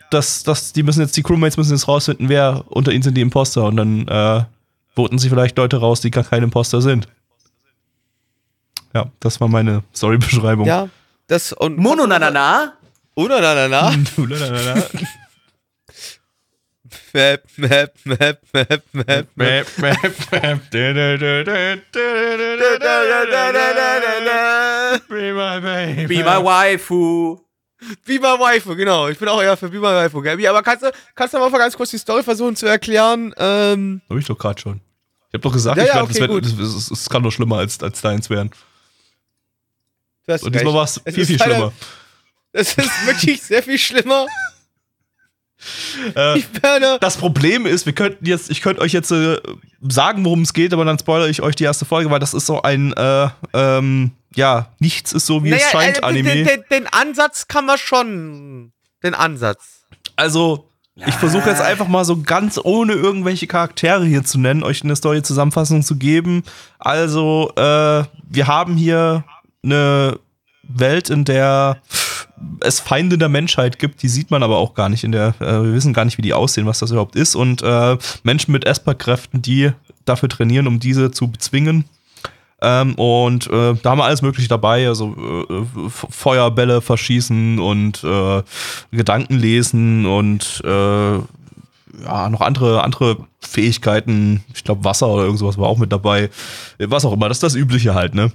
das, 0.09 0.41
das, 0.41 0.73
die 0.73 0.81
müssen 0.81 1.01
jetzt, 1.01 1.15
die 1.15 1.21
Crewmates 1.21 1.57
müssen 1.57 1.73
jetzt 1.73 1.87
rausfinden, 1.87 2.27
wer 2.27 2.63
unter 2.69 2.91
ihnen 2.91 3.03
sind 3.03 3.15
die 3.15 3.21
Imposter. 3.21 3.65
Und 3.65 3.77
dann 3.77 4.07
äh, 4.07 4.45
voten 4.95 5.19
sie 5.19 5.29
vielleicht 5.29 5.59
Leute 5.59 5.77
raus, 5.77 6.01
die 6.01 6.09
gar 6.09 6.23
keine 6.23 6.45
Imposter 6.45 6.81
sind. 6.81 7.07
Ja, 8.95 9.11
das 9.19 9.39
war 9.39 9.47
meine 9.47 9.83
Story-Beschreibung. 9.93 10.65
Ja, 10.65 10.89
das 11.27 11.53
und. 11.53 11.77
Mononanana. 11.77 12.73
Oder 13.15 13.39
na 13.39 13.55
na 13.55 13.67
na. 13.67 13.95
Lalalala. 14.17 14.83
Map, 17.13 17.43
map, 17.57 17.93
map, 18.03 18.41
map, 18.53 18.83
map, 18.93 19.27
map. 19.37 19.67
Map, 19.77 19.77
map, 19.77 20.69
Be 25.09 25.31
my 25.33 25.59
baby. 25.61 26.07
Be 26.07 26.23
my 26.23 26.43
waifu. 26.43 27.39
Be 28.05 28.19
my 28.19 28.37
Waifu, 28.39 28.75
genau. 28.75 29.07
Ich 29.09 29.17
bin 29.17 29.27
auch 29.27 29.41
eher 29.41 29.55
für 29.57 29.69
Be 29.69 29.77
my 29.77 29.83
Waifu, 29.83 30.21
Gabi. 30.21 30.47
Aber 30.47 30.63
kannst 30.63 30.83
du, 30.83 30.91
kannst 31.13 31.33
du 31.33 31.37
mal 31.39 31.49
ganz 31.51 31.77
kurz 31.77 31.91
die 31.91 31.97
Story 31.97 32.23
versuchen 32.23 32.55
zu 32.55 32.65
erklären? 32.65 33.33
Ähm, 33.37 34.01
Hab 34.09 34.17
ich 34.17 34.25
doch 34.25 34.37
gerade 34.37 34.59
schon. 34.59 34.81
Ich 35.29 35.35
hab 35.35 35.41
doch 35.41 35.53
gesagt, 35.53 35.77
Ja, 35.77 35.83
ich 35.83 35.89
ja, 35.89 35.95
werd, 35.95 36.03
okay, 36.05 36.13
das, 36.13 36.21
werd, 36.21 36.31
gut. 36.31 36.45
das, 36.45 36.57
das, 36.57 36.89
das 36.89 37.09
kann 37.09 37.23
doch 37.23 37.31
schlimmer 37.31 37.57
als, 37.57 37.81
als 37.83 38.01
deins 38.01 38.29
werden. 38.29 38.51
Du 40.27 40.33
hast 40.33 40.43
Und 40.43 40.55
diesmal 40.55 40.73
war 40.73 40.83
es 40.83 41.01
viel, 41.05 41.19
ist 41.19 41.27
viel 41.27 41.39
schlimmer. 41.39 41.73
Es 42.51 42.77
ist 42.77 43.05
wirklich 43.05 43.41
sehr 43.41 43.63
viel 43.63 43.77
schlimmer. 43.77 44.27
Äh, 46.15 46.39
Ich 46.39 46.63
werde. 46.63 46.97
Das 46.99 47.17
Problem 47.17 47.65
ist, 47.65 47.85
wir 47.85 47.93
könnten 47.93 48.25
jetzt, 48.25 48.49
ich 48.49 48.61
könnte 48.61 48.81
euch 48.81 48.93
jetzt 48.93 49.11
äh, 49.11 49.37
sagen, 49.81 50.23
worum 50.25 50.41
es 50.41 50.53
geht, 50.53 50.73
aber 50.73 50.85
dann 50.85 50.99
spoilere 50.99 51.29
ich 51.29 51.41
euch 51.41 51.55
die 51.55 51.63
erste 51.63 51.85
Folge, 51.85 52.09
weil 52.11 52.19
das 52.19 52.33
ist 52.33 52.45
so 52.45 52.61
ein, 52.61 52.93
äh, 52.93 53.29
ähm, 53.53 54.11
ja, 54.35 54.73
nichts 54.79 55.13
ist 55.13 55.25
so, 55.25 55.43
wie 55.43 55.51
es 55.51 55.63
scheint, 55.69 55.97
äh, 55.99 56.01
Anime. 56.01 56.33
Den, 56.33 56.45
den, 56.45 56.63
den 56.71 56.87
Ansatz 56.87 57.47
kann 57.47 57.65
man 57.65 57.77
schon. 57.77 58.73
Den 59.03 59.13
Ansatz. 59.13 59.85
Also, 60.15 60.69
ich 60.95 61.13
versuche 61.15 61.49
jetzt 61.49 61.61
einfach 61.61 61.87
mal 61.87 62.05
so 62.05 62.21
ganz 62.21 62.59
ohne 62.63 62.93
irgendwelche 62.93 63.47
Charaktere 63.47 64.05
hier 64.05 64.23
zu 64.23 64.39
nennen, 64.39 64.63
euch 64.63 64.83
eine 64.83 64.95
Story-Zusammenfassung 64.95 65.83
zu 65.83 65.97
geben. 65.97 66.43
Also, 66.79 67.51
äh, 67.55 68.03
wir 68.29 68.47
haben 68.47 68.75
hier 68.77 69.23
eine 69.65 70.19
Welt, 70.63 71.09
in 71.09 71.25
der 71.25 71.81
es 72.59 72.79
Feinde 72.79 73.17
der 73.17 73.29
Menschheit 73.29 73.79
gibt, 73.79 74.01
die 74.01 74.09
sieht 74.09 74.31
man 74.31 74.43
aber 74.43 74.57
auch 74.57 74.73
gar 74.73 74.89
nicht 74.89 75.03
in 75.03 75.11
der, 75.11 75.35
äh, 75.39 75.63
wir 75.63 75.73
wissen 75.73 75.93
gar 75.93 76.05
nicht, 76.05 76.17
wie 76.17 76.21
die 76.21 76.33
aussehen, 76.33 76.65
was 76.65 76.79
das 76.79 76.91
überhaupt 76.91 77.15
ist. 77.15 77.35
Und 77.35 77.61
äh, 77.61 77.97
Menschen 78.23 78.51
mit 78.51 78.65
Esper-Kräften, 78.65 79.41
die 79.41 79.71
dafür 80.05 80.29
trainieren, 80.29 80.67
um 80.67 80.79
diese 80.79 81.11
zu 81.11 81.29
bezwingen. 81.29 81.85
Ähm, 82.61 82.95
und 82.95 83.47
äh, 83.47 83.75
da 83.81 83.91
haben 83.91 83.99
wir 83.99 84.05
alles 84.05 84.21
Mögliche 84.21 84.47
dabei, 84.47 84.87
also 84.87 85.45
äh, 85.49 85.89
Feuerbälle 85.89 86.81
verschießen 86.81 87.59
und 87.59 88.03
äh, 88.03 88.43
Gedanken 88.91 89.35
lesen 89.35 90.05
und 90.05 90.61
äh, 90.63 91.17
ja, 92.03 92.29
noch 92.29 92.41
andere, 92.41 92.83
andere 92.83 93.17
Fähigkeiten. 93.39 94.43
Ich 94.53 94.63
glaube, 94.63 94.83
Wasser 94.83 95.07
oder 95.07 95.23
irgend 95.23 95.39
sowas 95.39 95.57
war 95.57 95.67
auch 95.67 95.77
mit 95.77 95.91
dabei. 95.91 96.29
Was 96.79 97.05
auch 97.05 97.13
immer, 97.13 97.29
das 97.29 97.37
ist 97.37 97.43
das 97.43 97.55
Übliche 97.55 97.93
halt, 97.93 98.15
ne? 98.15 98.31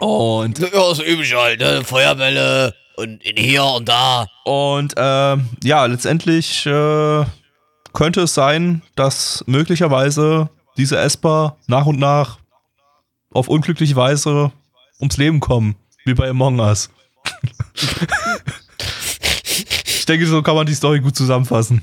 Und 0.00 0.58
Ja, 0.58 0.68
das 0.70 1.00
übliche 1.00 1.36
halt, 1.36 1.60
ne? 1.60 1.82
Feuerbälle 1.84 2.74
und 2.96 3.22
in 3.22 3.36
hier 3.36 3.64
und 3.64 3.88
da. 3.88 4.26
Und 4.44 4.94
ähm, 4.96 5.48
ja, 5.62 5.84
letztendlich 5.86 6.66
äh, 6.66 7.24
könnte 7.92 8.22
es 8.22 8.34
sein, 8.34 8.82
dass 8.96 9.44
möglicherweise 9.46 10.50
diese 10.76 10.98
Esper 10.98 11.56
nach 11.66 11.86
und 11.86 11.98
nach 11.98 12.38
auf 13.32 13.48
unglückliche 13.48 13.96
Weise 13.96 14.52
ums 15.00 15.16
Leben 15.16 15.40
kommen, 15.40 15.76
wie 16.04 16.14
bei 16.14 16.28
Among 16.28 16.60
Us. 16.60 16.90
ich 19.86 20.06
denke, 20.06 20.26
so 20.26 20.42
kann 20.42 20.56
man 20.56 20.66
die 20.66 20.74
Story 20.74 21.00
gut 21.00 21.16
zusammenfassen. 21.16 21.82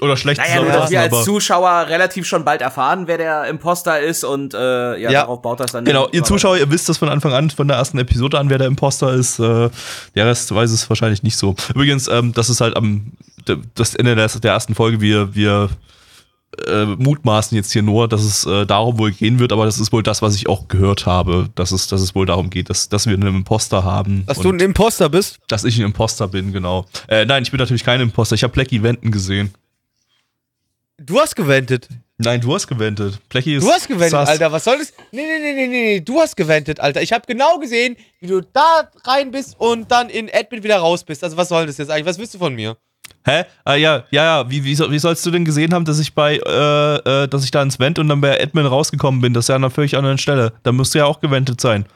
Oder 0.00 0.16
schlecht 0.16 0.40
Naja, 0.40 0.56
nur 0.56 0.64
dass 0.66 0.88
zusammenfassen, 0.88 0.92
wir 0.92 1.00
als 1.00 1.12
aber. 1.12 1.22
Zuschauer 1.24 1.86
relativ 1.88 2.26
schon 2.26 2.44
bald 2.44 2.60
erfahren, 2.62 3.06
wer 3.06 3.18
der 3.18 3.44
Imposter 3.48 4.00
ist 4.00 4.24
und 4.24 4.54
äh, 4.54 4.96
ja, 4.98 5.10
Ja. 5.10 5.20
darauf 5.22 5.42
baut 5.42 5.60
das 5.60 5.72
dann. 5.72 5.84
Genau, 5.84 6.08
ihr 6.12 6.22
Zuschauer, 6.24 6.56
ihr 6.58 6.70
wisst 6.70 6.88
das 6.88 6.98
von 6.98 7.08
Anfang 7.08 7.32
an, 7.32 7.50
von 7.50 7.68
der 7.68 7.76
ersten 7.76 7.98
Episode 7.98 8.38
an, 8.38 8.50
wer 8.50 8.58
der 8.58 8.66
Imposter 8.66 9.12
ist. 9.12 9.38
Äh, 9.38 9.70
der 10.14 10.26
Rest 10.26 10.54
weiß 10.54 10.70
es 10.70 10.88
wahrscheinlich 10.88 11.22
nicht 11.22 11.36
so. 11.36 11.54
Übrigens, 11.74 12.08
ähm, 12.08 12.32
das 12.32 12.48
ist 12.48 12.60
halt 12.60 12.76
am 12.76 13.12
das 13.74 13.94
Ende 13.94 14.14
der, 14.14 14.28
der 14.28 14.52
ersten 14.52 14.74
Folge. 14.74 15.00
Wir, 15.00 15.34
wir 15.34 15.70
äh, 16.66 16.84
mutmaßen 16.84 17.56
jetzt 17.56 17.72
hier 17.72 17.82
nur, 17.82 18.08
dass 18.08 18.22
es 18.22 18.44
äh, 18.44 18.66
darum 18.66 18.98
wohl 18.98 19.12
gehen 19.12 19.38
wird, 19.38 19.52
aber 19.52 19.64
das 19.64 19.78
ist 19.78 19.92
wohl 19.92 20.02
das, 20.02 20.20
was 20.20 20.34
ich 20.34 20.48
auch 20.48 20.68
gehört 20.68 21.06
habe, 21.06 21.48
dass 21.54 21.72
es, 21.72 21.86
dass 21.86 22.00
es 22.00 22.14
wohl 22.14 22.26
darum 22.26 22.50
geht, 22.50 22.70
dass, 22.70 22.88
dass 22.88 23.06
wir 23.06 23.14
einen 23.14 23.34
Imposter 23.36 23.84
haben. 23.84 24.24
Dass 24.26 24.38
du 24.38 24.50
ein 24.50 24.60
Imposter 24.60 25.08
bist? 25.08 25.38
dass 25.48 25.64
ich 25.64 25.78
ein 25.78 25.84
Imposter 25.84 26.28
bin, 26.28 26.52
genau. 26.52 26.86
Äh, 27.08 27.24
nein, 27.24 27.42
ich 27.44 27.50
bin 27.50 27.58
natürlich 27.58 27.84
kein 27.84 28.00
Imposter. 28.00 28.34
Ich 28.34 28.42
habe 28.42 28.52
Plecky 28.52 28.82
wenden 28.82 29.10
gesehen. 29.10 29.52
Du 31.02 31.18
hast 31.18 31.34
gewendet. 31.34 31.88
Nein, 32.18 32.42
du 32.42 32.54
hast 32.54 32.66
gewendet. 32.66 33.18
Plecky 33.30 33.56
ist 33.56 33.64
Du 33.66 33.70
hast 33.70 33.88
gewendet, 33.88 34.10
sass. 34.10 34.28
Alter. 34.28 34.52
Was 34.52 34.64
soll 34.64 34.76
das? 34.78 34.92
Nee, 35.12 35.22
nee, 35.22 35.38
nee, 35.38 35.54
nee, 35.54 35.66
nee. 35.66 36.00
Du 36.00 36.20
hast 36.20 36.36
gewendet, 36.36 36.78
Alter. 36.78 37.00
Ich 37.00 37.10
habe 37.14 37.24
genau 37.26 37.58
gesehen, 37.58 37.96
wie 38.20 38.26
du 38.26 38.42
da 38.42 38.90
rein 39.04 39.30
bist 39.30 39.58
und 39.58 39.90
dann 39.90 40.10
in 40.10 40.28
Admin 40.30 40.62
wieder 40.62 40.76
raus 40.76 41.02
bist. 41.02 41.24
Also, 41.24 41.38
was 41.38 41.48
soll 41.48 41.64
das 41.66 41.78
jetzt 41.78 41.90
eigentlich? 41.90 42.04
Was 42.04 42.18
willst 42.18 42.34
du 42.34 42.38
von 42.38 42.54
mir? 42.54 42.76
Hä? 43.24 43.44
Ah, 43.64 43.76
ja, 43.76 44.04
ja, 44.10 44.24
ja. 44.24 44.50
Wie, 44.50 44.62
wie, 44.62 44.78
wie 44.78 44.98
sollst 44.98 45.24
du 45.24 45.30
denn 45.30 45.46
gesehen 45.46 45.72
haben, 45.72 45.86
dass 45.86 45.98
ich 45.98 46.14
bei, 46.14 46.36
äh, 46.36 46.96
äh, 47.24 47.28
dass 47.28 47.44
ich 47.44 47.50
da 47.50 47.62
ins 47.62 47.78
Vent 47.78 47.98
und 47.98 48.08
dann 48.08 48.20
bei 48.20 48.38
Admin 48.38 48.66
rausgekommen 48.66 49.22
bin? 49.22 49.32
Das 49.32 49.44
ist 49.44 49.48
ja 49.48 49.56
an 49.56 49.64
einer 49.64 49.70
völlig 49.70 49.96
anderen 49.96 50.18
Stelle. 50.18 50.52
Da 50.62 50.72
müsste 50.72 50.98
ja 50.98 51.06
auch 51.06 51.20
gewendet 51.20 51.62
sein. 51.62 51.86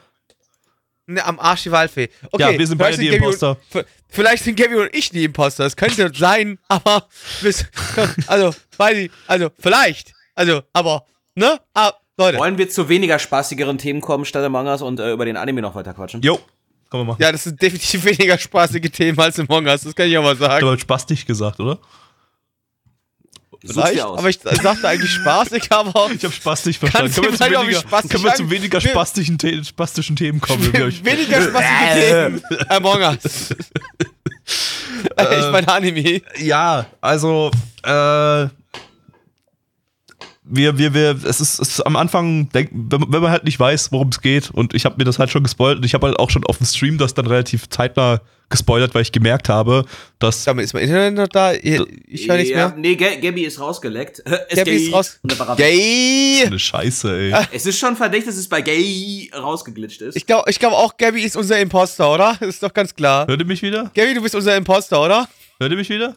Ne, 1.07 1.23
am 1.23 1.39
Arsch 1.39 1.63
die 1.63 1.71
Waldfee. 1.71 2.09
Okay, 2.31 2.41
Ja, 2.53 2.57
wir 2.57 2.65
sind 2.67 2.77
beide 2.79 2.97
die 2.97 3.05
Gaby 3.05 3.17
Imposter. 3.17 3.57
Und, 3.73 3.85
vielleicht 4.09 4.43
sind 4.43 4.57
Gabby 4.57 4.75
und 4.75 4.89
ich 4.95 5.09
die 5.11 5.23
Imposter. 5.23 5.63
Das 5.63 5.75
könnte 5.75 6.11
sein, 6.15 6.57
aber. 6.67 7.07
bis- 7.41 7.65
Also, 8.27 8.55
weiß 8.77 8.97
ich. 8.97 9.11
Also, 9.27 9.49
vielleicht. 9.59 10.13
Also, 10.33 10.63
aber. 10.73 11.05
Ne? 11.35 11.59
Ah, 11.73 11.91
Leute. 12.17 12.37
Wollen 12.39 12.57
wir 12.57 12.69
zu 12.69 12.89
weniger 12.89 13.19
spaßigeren 13.19 13.77
Themen 13.77 14.01
kommen 14.01 14.25
statt 14.25 14.43
Among 14.43 14.67
Us 14.67 14.81
und 14.81 14.99
äh, 14.99 15.11
über 15.11 15.25
den 15.25 15.37
Anime 15.37 15.61
noch 15.61 15.75
weiter 15.75 15.93
quatschen? 15.93 16.21
Jo. 16.21 16.39
Kann 16.89 16.99
man 17.01 17.07
machen. 17.07 17.21
Ja, 17.21 17.31
das 17.31 17.43
sind 17.43 17.61
definitiv 17.61 18.03
weniger 18.05 18.37
spaßige 18.37 18.89
Themen 18.91 19.19
als 19.19 19.37
im 19.37 19.47
Us. 19.49 19.81
Das 19.83 19.93
kann 19.95 20.07
ich 20.07 20.17
aber 20.17 20.31
Ich 20.33 20.39
sagen. 20.39 20.65
habe 20.65 20.79
spastisch 20.79 21.25
gesagt, 21.25 21.59
oder? 21.59 21.77
Vielleicht, 23.65 23.99
aber 24.01 24.29
ich 24.29 24.39
sagte 24.39 24.87
eigentlich 24.87 25.11
spaßig, 25.11 25.71
aber. 25.71 26.11
Ich 26.11 26.23
habe 26.23 26.33
spastisch 26.33 26.77
verstanden. 26.77 27.13
Können 27.13 27.39
wir, 27.39 27.61
weniger, 27.61 27.79
spastisch 27.79 28.11
können 28.11 28.23
wir 28.23 28.33
zu 28.35 28.49
weniger 28.49 28.81
spastischen, 28.81 29.37
The 29.39 29.63
spastischen 29.63 30.15
Themen 30.15 30.39
kommen? 30.39 30.71
Weniger 30.73 31.41
spaßige 31.41 31.93
Themen. 31.93 32.43
Among 32.69 33.01
Us. 33.01 33.55
Äh, 35.17 35.39
ich 35.39 35.51
meine 35.51 35.67
Anime. 35.67 36.21
Ja, 36.37 36.85
also, 37.01 37.51
äh, 37.83 38.47
wir, 40.47 40.77
wir, 40.77 40.93
wir, 40.93 41.11
es 41.25 41.41
ist, 41.41 41.59
es 41.59 41.69
ist 41.69 41.81
am 41.81 41.95
Anfang, 41.95 42.49
denk, 42.49 42.69
wenn, 42.71 43.01
man- 43.01 43.11
wenn 43.13 43.21
man 43.21 43.31
halt 43.31 43.43
nicht 43.43 43.59
weiß, 43.59 43.91
worum 43.91 44.09
es 44.09 44.21
geht, 44.21 44.51
und 44.51 44.73
ich 44.73 44.85
habe 44.85 44.95
mir 44.97 45.03
das 45.03 45.19
halt 45.19 45.29
schon 45.29 45.43
gespoilt, 45.43 45.77
und 45.77 45.85
ich 45.85 45.93
habe 45.93 46.07
halt 46.07 46.19
auch 46.19 46.29
schon 46.29 46.45
auf 46.45 46.57
dem 46.57 46.67
Stream 46.67 46.97
das 46.97 47.13
dann 47.13 47.27
relativ 47.27 47.67
zeitnah 47.69 48.21
gespoilert, 48.49 48.93
weil 48.93 49.01
ich 49.01 49.11
gemerkt 49.11 49.49
habe, 49.49 49.85
dass. 50.19 50.43
Damit 50.43 50.65
ist 50.65 50.73
mein 50.73 50.83
Internet 50.83 51.15
noch 51.15 51.27
da. 51.27 51.53
Ich 51.53 51.79
höre 52.27 52.37
nichts 52.37 52.51
ja, 52.51 52.69
mehr. 52.69 52.73
Nee, 52.77 52.95
Ga 52.95 53.15
Gabby 53.15 53.43
ist 53.43 53.59
rausgeleckt. 53.59 54.21
Es 54.49 54.55
Gabby 54.57 54.71
ist 54.75 54.93
raus. 54.93 55.19
Gay. 55.57 56.43
Eine 56.45 56.59
Scheiße, 56.59 57.17
ey. 57.17 57.33
Es 57.51 57.65
ist 57.65 57.79
schon 57.79 57.95
verdächtig, 57.95 58.27
dass 58.27 58.37
es 58.37 58.47
bei 58.47 58.61
Gay 58.61 59.31
rausgeglitscht 59.35 60.01
ist. 60.01 60.15
Ich 60.15 60.27
glaube 60.27 60.49
ich 60.49 60.59
glaub 60.59 60.73
auch, 60.73 60.95
Gabby 60.95 61.23
ist 61.23 61.35
unser 61.35 61.59
Imposter, 61.59 62.13
oder? 62.13 62.37
Ist 62.41 62.61
doch 62.61 62.73
ganz 62.73 62.93
klar. 62.93 63.25
Hört 63.27 63.39
ihr 63.39 63.47
mich 63.47 63.63
wieder? 63.63 63.89
Gabby, 63.95 64.13
du 64.13 64.21
bist 64.21 64.35
unser 64.35 64.55
Imposter, 64.55 65.01
oder? 65.01 65.27
Hört 65.59 65.71
ihr 65.71 65.77
mich 65.77 65.89
wieder? 65.89 66.15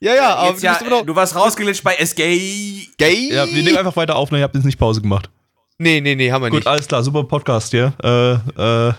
Ja, 0.00 0.14
ja, 0.14 0.34
aber 0.34 0.50
Jetzt 0.50 0.62
du 0.62 0.66
ja, 0.66 0.74
immer 0.76 0.90
noch 0.90 1.06
du 1.06 1.16
warst 1.16 1.34
rausgeglitscht 1.34 1.82
bei 1.82 1.94
SG. 1.94 2.86
gay. 2.98 3.32
Ja, 3.32 3.46
wir 3.46 3.62
nehmen 3.62 3.76
einfach 3.76 3.96
weiter 3.96 4.16
auf, 4.16 4.30
ne? 4.30 4.38
Ihr 4.38 4.44
habt 4.44 4.54
jetzt 4.54 4.64
nicht 4.64 4.78
Pause 4.78 5.00
gemacht. 5.00 5.30
Nee, 5.78 6.00
nee, 6.00 6.14
nee, 6.14 6.32
haben 6.32 6.42
wir 6.42 6.50
Gut, 6.50 6.60
nicht. 6.60 6.66
alles 6.66 6.88
klar, 6.88 7.02
super 7.02 7.24
Podcast 7.24 7.70
hier. 7.70 7.92
Äh, 8.02 8.88
äh, 8.88 8.92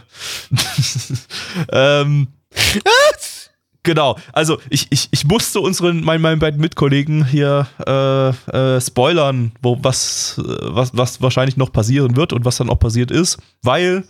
ähm, 1.71 2.27
genau, 3.81 4.15
also 4.31 4.59
ich, 4.69 4.85
ich, 4.91 5.07
ich 5.09 5.25
musste 5.25 5.59
unseren, 5.59 6.03
meinen, 6.03 6.21
meinen 6.21 6.39
beiden 6.39 6.61
Mitkollegen 6.61 7.25
hier 7.25 7.67
äh, 7.85 8.29
äh, 8.75 8.79
spoilern, 8.79 9.53
wo, 9.63 9.79
was, 9.81 10.37
äh, 10.37 10.43
was, 10.61 10.95
was 10.95 11.19
wahrscheinlich 11.19 11.57
noch 11.57 11.71
passieren 11.71 12.15
wird 12.15 12.31
und 12.31 12.45
was 12.45 12.57
dann 12.57 12.69
auch 12.69 12.79
passiert 12.79 13.09
ist, 13.09 13.39
weil 13.63 14.03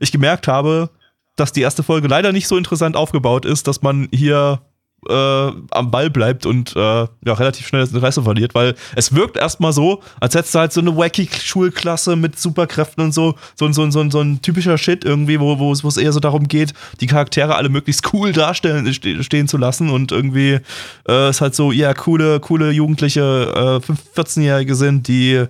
ich 0.00 0.10
gemerkt 0.10 0.48
habe, 0.48 0.90
dass 1.36 1.52
die 1.52 1.62
erste 1.62 1.84
Folge 1.84 2.08
leider 2.08 2.32
nicht 2.32 2.48
so 2.48 2.56
interessant 2.56 2.96
aufgebaut 2.96 3.44
ist, 3.44 3.68
dass 3.68 3.82
man 3.82 4.08
hier 4.12 4.60
äh, 5.08 5.12
am 5.12 5.90
Ball 5.90 6.10
bleibt 6.10 6.46
und 6.46 6.74
äh, 6.76 6.80
ja, 6.80 7.08
relativ 7.26 7.66
schnell 7.66 7.82
das 7.82 7.92
Interesse 7.92 8.22
verliert, 8.22 8.54
weil 8.54 8.74
es 8.94 9.14
wirkt 9.14 9.36
erstmal 9.36 9.72
so, 9.72 10.00
als 10.20 10.34
hättest 10.34 10.54
du 10.54 10.58
halt 10.60 10.72
so 10.72 10.80
eine 10.80 10.96
wacky 10.96 11.28
Schulklasse 11.32 12.16
mit 12.16 12.38
Superkräften 12.38 13.04
und 13.04 13.12
so, 13.12 13.34
so, 13.56 13.70
so, 13.72 13.90
so, 13.90 14.10
so 14.10 14.20
ein 14.20 14.40
typischer 14.42 14.78
Shit 14.78 15.04
irgendwie, 15.04 15.40
wo, 15.40 15.72
es- 15.72 15.96
eher 15.96 16.12
so 16.12 16.20
darum 16.20 16.48
geht, 16.48 16.72
die 17.00 17.06
Charaktere 17.06 17.54
alle 17.56 17.68
möglichst 17.68 18.12
cool 18.12 18.32
darstellen, 18.32 18.92
ste 18.92 19.22
stehen 19.24 19.48
zu 19.48 19.56
lassen 19.58 19.90
und 19.90 20.12
irgendwie 20.12 20.58
äh, 21.08 21.28
es 21.28 21.40
halt 21.40 21.54
so, 21.54 21.72
ja, 21.72 21.94
coole, 21.94 22.40
coole 22.40 22.70
Jugendliche, 22.70 23.80
äh, 23.82 23.92
5- 23.92 23.96
14-Jährige 24.16 24.74
sind, 24.74 25.08
die 25.08 25.44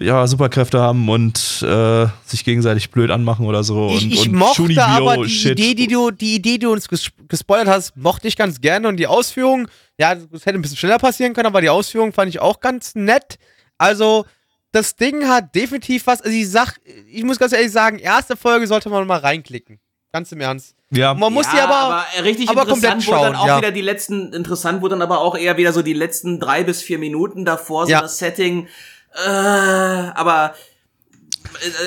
ja, 0.00 0.26
Superkräfte 0.28 0.80
haben 0.80 1.08
und 1.08 1.64
äh, 1.66 2.06
sich 2.24 2.44
gegenseitig 2.44 2.90
blöd 2.90 3.10
anmachen 3.10 3.46
oder 3.46 3.64
so. 3.64 3.92
Ich, 3.96 4.04
und, 4.04 4.12
ich 4.12 4.28
und 4.28 4.34
mochte 4.36 4.84
aber 4.86 5.24
die. 5.26 5.48
Idee, 5.48 5.74
die 5.74 5.86
du, 5.88 6.10
die 6.12 6.36
Idee, 6.36 6.52
die 6.52 6.58
du 6.60 6.72
uns 6.72 6.86
ges 6.88 7.08
gespoilert 7.28 7.66
hast, 7.66 7.96
mochte 7.96 8.28
ich 8.28 8.36
ganz 8.36 8.60
gerne 8.60 8.77
und 8.86 8.96
die 8.96 9.06
Ausführung, 9.06 9.68
ja, 9.98 10.14
das 10.14 10.46
hätte 10.46 10.58
ein 10.58 10.62
bisschen 10.62 10.76
schneller 10.76 10.98
passieren 10.98 11.34
können, 11.34 11.46
aber 11.46 11.60
die 11.60 11.68
Ausführung 11.70 12.12
fand 12.12 12.28
ich 12.28 12.40
auch 12.40 12.60
ganz 12.60 12.94
nett. 12.94 13.38
Also, 13.78 14.26
das 14.72 14.96
Ding 14.96 15.26
hat 15.28 15.54
definitiv 15.54 16.06
was, 16.06 16.20
also 16.20 16.36
ich 16.36 16.50
sag, 16.50 16.78
ich 17.10 17.24
muss 17.24 17.38
ganz 17.38 17.52
ehrlich 17.52 17.72
sagen, 17.72 17.98
erste 17.98 18.36
Folge 18.36 18.66
sollte 18.66 18.90
man 18.90 19.06
mal 19.06 19.18
reinklicken. 19.18 19.80
Ganz 20.12 20.32
im 20.32 20.40
Ernst. 20.40 20.74
ja, 20.90 21.12
Man 21.14 21.32
muss 21.32 21.46
ja, 21.46 21.52
die 21.52 21.58
aber, 21.60 22.04
äh, 22.16 22.20
richtig 22.20 22.48
aber 22.48 22.62
interessant 22.62 23.04
komplett 23.04 23.06
wurde 23.08 23.24
dann 23.24 23.34
schauen, 23.34 23.36
auch 23.36 23.46
ja. 23.46 23.58
wieder 23.58 23.70
die 23.72 23.82
letzten, 23.82 24.32
interessant 24.32 24.80
wurde 24.80 24.94
dann 24.94 25.02
aber 25.02 25.20
auch 25.20 25.36
eher 25.36 25.56
wieder 25.58 25.72
so 25.72 25.82
die 25.82 25.92
letzten 25.92 26.40
drei 26.40 26.64
bis 26.64 26.80
vier 26.82 26.98
Minuten 26.98 27.44
davor, 27.44 27.84
so 27.86 27.92
Ja. 27.92 28.00
das 28.00 28.18
Setting. 28.18 28.68
Äh, 29.14 29.28
aber 29.28 30.54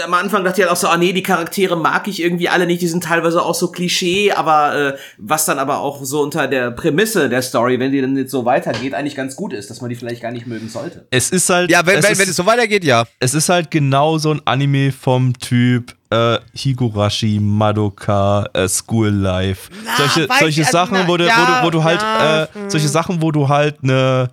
am 0.05 0.14
Anfang 0.14 0.43
dachte 0.43 0.62
ich 0.62 0.68
halt 0.68 0.72
auch 0.72 0.80
so, 0.80 0.88
ah 0.88 0.97
nee, 0.97 1.14
die 1.14 1.24
Charaktere 1.24 1.78
mag 1.78 2.07
ich 2.07 2.22
irgendwie 2.22 2.49
alle 2.49 2.66
nicht, 2.66 2.82
die 2.82 2.88
sind 2.88 3.03
teilweise 3.03 3.41
auch 3.41 3.55
so 3.55 3.72
Klischee, 3.72 4.32
aber 4.32 4.76
äh, 4.76 4.97
was 5.18 5.45
dann 5.45 5.59
aber 5.59 5.80
auch 5.80 6.03
so 6.03 6.22
unter 6.22 6.47
der 6.47 6.72
Prämisse 6.72 7.30
der 7.30 7.41
Story, 7.41 7.80
wenn 7.80 7.91
die 7.91 8.01
dann 8.01 8.18
jetzt 8.18 8.32
so 8.32 8.45
weitergeht, 8.45 8.93
eigentlich 8.93 9.16
ganz 9.16 9.36
gut 9.36 9.53
ist, 9.53 9.70
dass 9.70 9.82
man 9.82 9.89
die 9.89 9.95
vielleicht 9.95 10.22
gar 10.22 10.32
nicht 10.32 10.47
mögen 10.47 10.70
sollte. 10.70 11.07
es 11.09 11.30
ist 11.30 11.49
halt. 11.49 11.72
ja, 11.72 11.86
wenn, 11.86 11.99
es 11.99 12.05
wenn, 12.05 12.12
ist, 12.12 12.20
wenn 12.20 12.30
es 12.30 12.36
so 12.36 12.45
weitergeht, 12.45 12.84
ja. 12.84 13.05
es 13.20 13.34
ist 13.34 13.49
halt 13.49 13.72
genau 13.72 14.18
so 14.18 14.32
ein 14.32 14.41
Anime 14.45 14.91
vom 14.91 15.38
Typ 15.38 15.95
äh, 16.09 16.39
Higurashi, 16.53 17.39
Madoka, 17.39 18.47
äh, 18.53 18.68
School 18.68 19.09
Life. 19.09 19.70
Na, 19.86 19.97
solche 19.97 20.28
solche 20.39 20.62
also, 20.62 20.72
Sachen, 20.72 20.97
na, 20.97 21.07
wo 21.07 21.18
du, 21.18 21.24
wo 21.24 21.28
ja, 21.28 21.62
du, 21.62 21.66
wo 21.66 21.70
du 21.70 21.84
halt, 21.84 22.01
ja, 22.01 22.43
äh, 22.43 22.47
solche 22.68 22.89
Sachen, 22.89 23.22
wo 23.22 23.32
du 23.32 23.47
halt 23.49 23.78
eine 23.82 24.30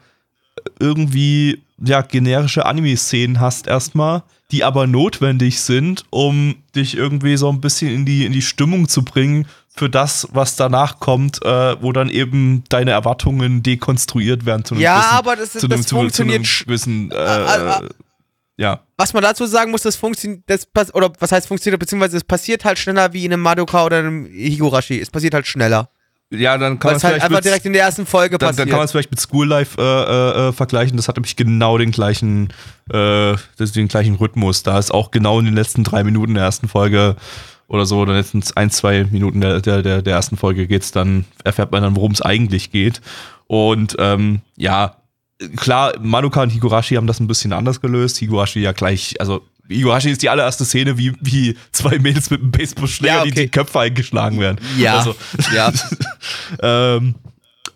irgendwie 0.80 1.62
ja 1.82 2.02
generische 2.02 2.66
Anime-Szenen 2.66 3.40
hast 3.40 3.66
erstmal, 3.66 4.22
die 4.50 4.64
aber 4.64 4.86
notwendig 4.86 5.60
sind, 5.60 6.04
um 6.10 6.56
dich 6.74 6.96
irgendwie 6.96 7.36
so 7.36 7.50
ein 7.50 7.60
bisschen 7.60 7.90
in 7.94 8.04
die 8.06 8.24
in 8.24 8.32
die 8.32 8.42
Stimmung 8.42 8.88
zu 8.88 9.04
bringen 9.04 9.46
für 9.74 9.90
das, 9.90 10.26
was 10.32 10.56
danach 10.56 10.98
kommt, 11.00 11.44
äh, 11.44 11.80
wo 11.82 11.92
dann 11.92 12.08
eben 12.08 12.64
deine 12.68 12.90
Erwartungen 12.92 13.62
dekonstruiert 13.62 14.46
werden 14.46 14.64
zu 14.64 14.74
einem 14.74 14.82
Ja, 14.82 14.94
gewissen, 14.96 15.14
aber 15.14 15.36
das- 15.36 15.52
zu 15.52 15.58
einem, 15.58 15.68
das 15.68 15.68
zu, 15.68 15.74
einem- 15.76 15.84
zu 15.84 15.94
funktioniert 15.96 16.44
sch- 16.46 16.64
gewissen, 16.64 17.10
äh, 17.12 17.14
ah, 17.16 17.82
ja. 18.56 18.80
Was 18.96 19.12
man 19.12 19.22
dazu 19.22 19.46
sagen 19.46 19.70
muss, 19.70 19.82
das 19.82 19.94
funktioniert, 19.96 20.42
das 20.48 20.66
oder 20.94 21.12
was 21.20 21.30
heißt 21.30 21.46
funktioniert, 21.46 21.78
beziehungsweise 21.78 22.16
es 22.16 22.24
passiert 22.24 22.64
halt 22.64 22.78
schneller 22.78 23.12
wie 23.12 23.24
in 23.24 23.32
einem 23.32 23.42
Madoka 23.42 23.84
oder 23.84 23.98
einem 23.98 24.26
Higurashi. 24.26 24.98
Es 24.98 25.10
passiert 25.10 25.34
halt 25.34 25.46
schneller. 25.46 25.90
Ja, 26.30 26.58
dann 26.58 26.78
kann 26.78 26.90
man 26.90 26.96
es 26.96 27.04
halt 27.04 27.14
vielleicht 27.14 27.24
einfach 27.24 27.38
mit, 27.38 27.44
direkt 27.44 27.64
in 27.64 27.72
der 27.72 27.82
ersten 27.82 28.04
Folge 28.04 28.36
dann, 28.36 28.48
passiert. 28.48 28.60
dann 28.60 28.68
kann 28.68 28.78
man 28.78 28.84
es 28.84 28.90
vielleicht 28.90 29.10
mit 29.10 29.20
School 29.20 29.46
Life 29.46 29.80
äh, 29.80 29.82
äh, 29.82 30.48
äh, 30.48 30.52
vergleichen. 30.52 30.96
Das 30.96 31.08
hat 31.08 31.16
nämlich 31.16 31.36
genau 31.36 31.78
den 31.78 31.90
gleichen, 31.90 32.52
äh, 32.92 33.34
den 33.58 33.88
gleichen 33.88 34.16
Rhythmus. 34.16 34.62
Da 34.62 34.78
ist 34.78 34.92
auch 34.92 35.10
genau 35.10 35.38
in 35.38 35.46
den 35.46 35.54
letzten 35.54 35.84
drei 35.84 36.04
Minuten 36.04 36.34
der 36.34 36.44
ersten 36.44 36.68
Folge 36.68 37.16
oder 37.66 37.86
so, 37.86 38.00
oder 38.00 38.14
letzten 38.14 38.42
ein, 38.56 38.70
zwei 38.70 39.04
Minuten 39.04 39.40
der, 39.40 39.60
der, 39.60 39.82
der, 39.82 40.02
der 40.02 40.14
ersten 40.14 40.36
Folge 40.36 40.66
geht's 40.66 40.90
dann, 40.92 41.24
erfährt 41.44 41.72
man 41.72 41.82
dann, 41.82 41.96
worum 41.96 42.12
es 42.12 42.22
eigentlich 42.22 42.70
geht. 42.70 43.00
Und 43.46 43.96
ähm, 43.98 44.40
ja, 44.56 44.96
klar, 45.56 45.94
Madoka 46.00 46.42
und 46.42 46.50
Higurashi 46.50 46.96
haben 46.96 47.06
das 47.06 47.20
ein 47.20 47.26
bisschen 47.26 47.52
anders 47.52 47.80
gelöst. 47.80 48.18
Higurashi 48.18 48.60
ja 48.60 48.72
gleich, 48.72 49.20
also 49.20 49.42
Higurashi 49.68 50.10
ist 50.10 50.22
die 50.22 50.28
allererste 50.28 50.64
Szene, 50.64 50.98
wie, 50.98 51.12
wie 51.20 51.56
zwei 51.72 51.98
Mädels 51.98 52.30
mit 52.30 52.40
einem 52.40 52.50
Baseballschläger, 52.50 53.14
Ja, 53.16 53.24
die 53.24 53.32
okay. 53.32 53.42
die 53.42 53.50
Köpfe 53.50 53.80
eingeschlagen 53.80 54.40
werden. 54.40 54.58
Ja. 54.76 54.98
Also, 54.98 55.14
ja. 55.54 55.72
ähm, 56.96 57.14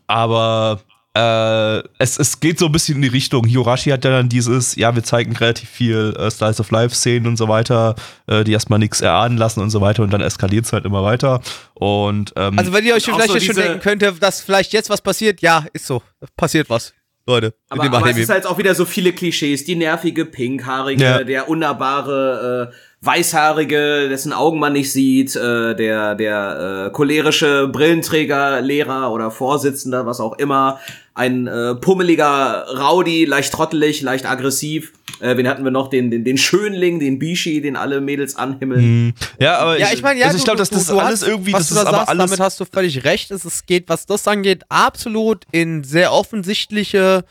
aber 0.06 0.80
äh, 1.14 1.82
es, 1.98 2.18
es 2.18 2.40
geht 2.40 2.58
so 2.58 2.66
ein 2.66 2.72
bisschen 2.72 2.96
in 2.96 3.02
die 3.02 3.08
Richtung. 3.08 3.46
Higurashi 3.46 3.90
hat 3.90 4.04
ja 4.04 4.10
dann 4.10 4.28
dieses, 4.30 4.76
ja, 4.76 4.94
wir 4.94 5.02
zeigen 5.02 5.36
relativ 5.36 5.68
viel 5.68 6.14
äh, 6.18 6.30
Slice 6.30 6.60
of 6.60 6.70
Life-Szenen 6.70 7.26
und 7.26 7.36
so 7.36 7.48
weiter, 7.48 7.94
äh, 8.26 8.44
die 8.44 8.52
erstmal 8.52 8.78
nichts 8.78 9.02
erahnen 9.02 9.36
lassen 9.36 9.60
und 9.60 9.68
so 9.68 9.82
weiter 9.82 10.02
und 10.02 10.10
dann 10.10 10.22
eskaliert 10.22 10.64
es 10.64 10.72
halt 10.72 10.86
immer 10.86 11.02
weiter. 11.04 11.42
Und 11.74 12.32
ähm, 12.36 12.58
Also 12.58 12.72
wenn 12.72 12.84
ihr 12.86 12.94
euch 12.94 13.04
vielleicht 13.04 13.28
so 13.28 13.34
jetzt 13.34 13.44
schon 13.44 13.56
denken 13.56 13.80
könnt, 13.80 14.22
dass 14.22 14.40
vielleicht 14.40 14.72
jetzt 14.72 14.88
was 14.88 15.02
passiert, 15.02 15.42
ja, 15.42 15.66
ist 15.74 15.86
so. 15.86 16.02
Passiert 16.36 16.70
was. 16.70 16.94
Leute. 17.26 17.54
Aber, 17.68 17.84
aber 17.84 18.10
es 18.10 18.16
ist 18.18 18.30
halt 18.30 18.46
auch 18.46 18.58
wieder 18.58 18.74
so 18.74 18.84
viele 18.84 19.12
Klischees. 19.12 19.64
Die 19.64 19.76
nervige 19.76 20.24
Pinkhaarige, 20.24 21.02
Ja. 21.02 21.24
der 21.24 21.48
unnahbare 21.48 22.72
äh, 22.72 22.74
Weißhaarige, 23.04 24.08
dessen 24.08 24.32
Augen 24.32 24.58
man 24.60 24.72
nicht 24.74 24.92
sieht, 24.92 25.34
äh, 25.36 25.74
der, 25.74 26.14
der 26.14 26.86
äh, 26.86 26.90
cholerische 26.92 27.68
Brillenträger, 27.68 28.60
Lehrer 28.60 29.12
oder 29.12 29.30
Vorsitzender, 29.30 30.06
was 30.06 30.20
auch 30.20 30.38
immer, 30.38 30.78
ein 31.14 31.46
äh, 31.46 31.74
pummeliger 31.74 32.64
Rowdy, 32.78 33.24
leicht 33.24 33.52
trottelig, 33.52 34.02
leicht 34.02 34.24
aggressiv. 34.24 34.92
Äh, 35.20 35.36
wen 35.36 35.46
hatten 35.48 35.64
wir 35.64 35.70
noch? 35.70 35.90
Den, 35.90 36.10
den, 36.10 36.24
den 36.24 36.38
Schönling, 36.38 37.00
den 37.00 37.18
Bishi, 37.18 37.60
den 37.60 37.76
alle 37.76 38.00
Mädels 38.00 38.36
anhimmeln. 38.36 39.14
ja, 39.38 39.58
aber 39.58 39.78
ja, 39.78 39.88
ich 39.92 40.00
meine, 40.02 40.20
ja, 40.20 40.26
also 40.26 40.38
ich 40.38 40.44
glaube, 40.44 40.58
dass 40.58 40.70
du- 40.70 40.76
das 40.76 40.86
du 40.86 40.98
alles 40.98 41.22
hast, 41.22 41.28
irgendwie, 41.28 41.52
was 41.52 41.68
das 41.68 41.68
du 41.70 41.74
ist 41.74 41.84
da 41.84 41.88
aber 41.88 42.08
alles 42.08 42.24
damit 42.26 42.40
hast 42.40 42.60
du 42.60 42.64
völlig 42.64 43.04
recht. 43.04 43.30
Es, 43.30 43.44
es 43.44 43.66
geht, 43.66 43.88
was 43.88 44.06
das 44.06 44.26
angeht, 44.28 44.62
absolut 44.68 45.44
in 45.50 45.84
sehr 45.84 46.12
offensichtliche 46.12 47.24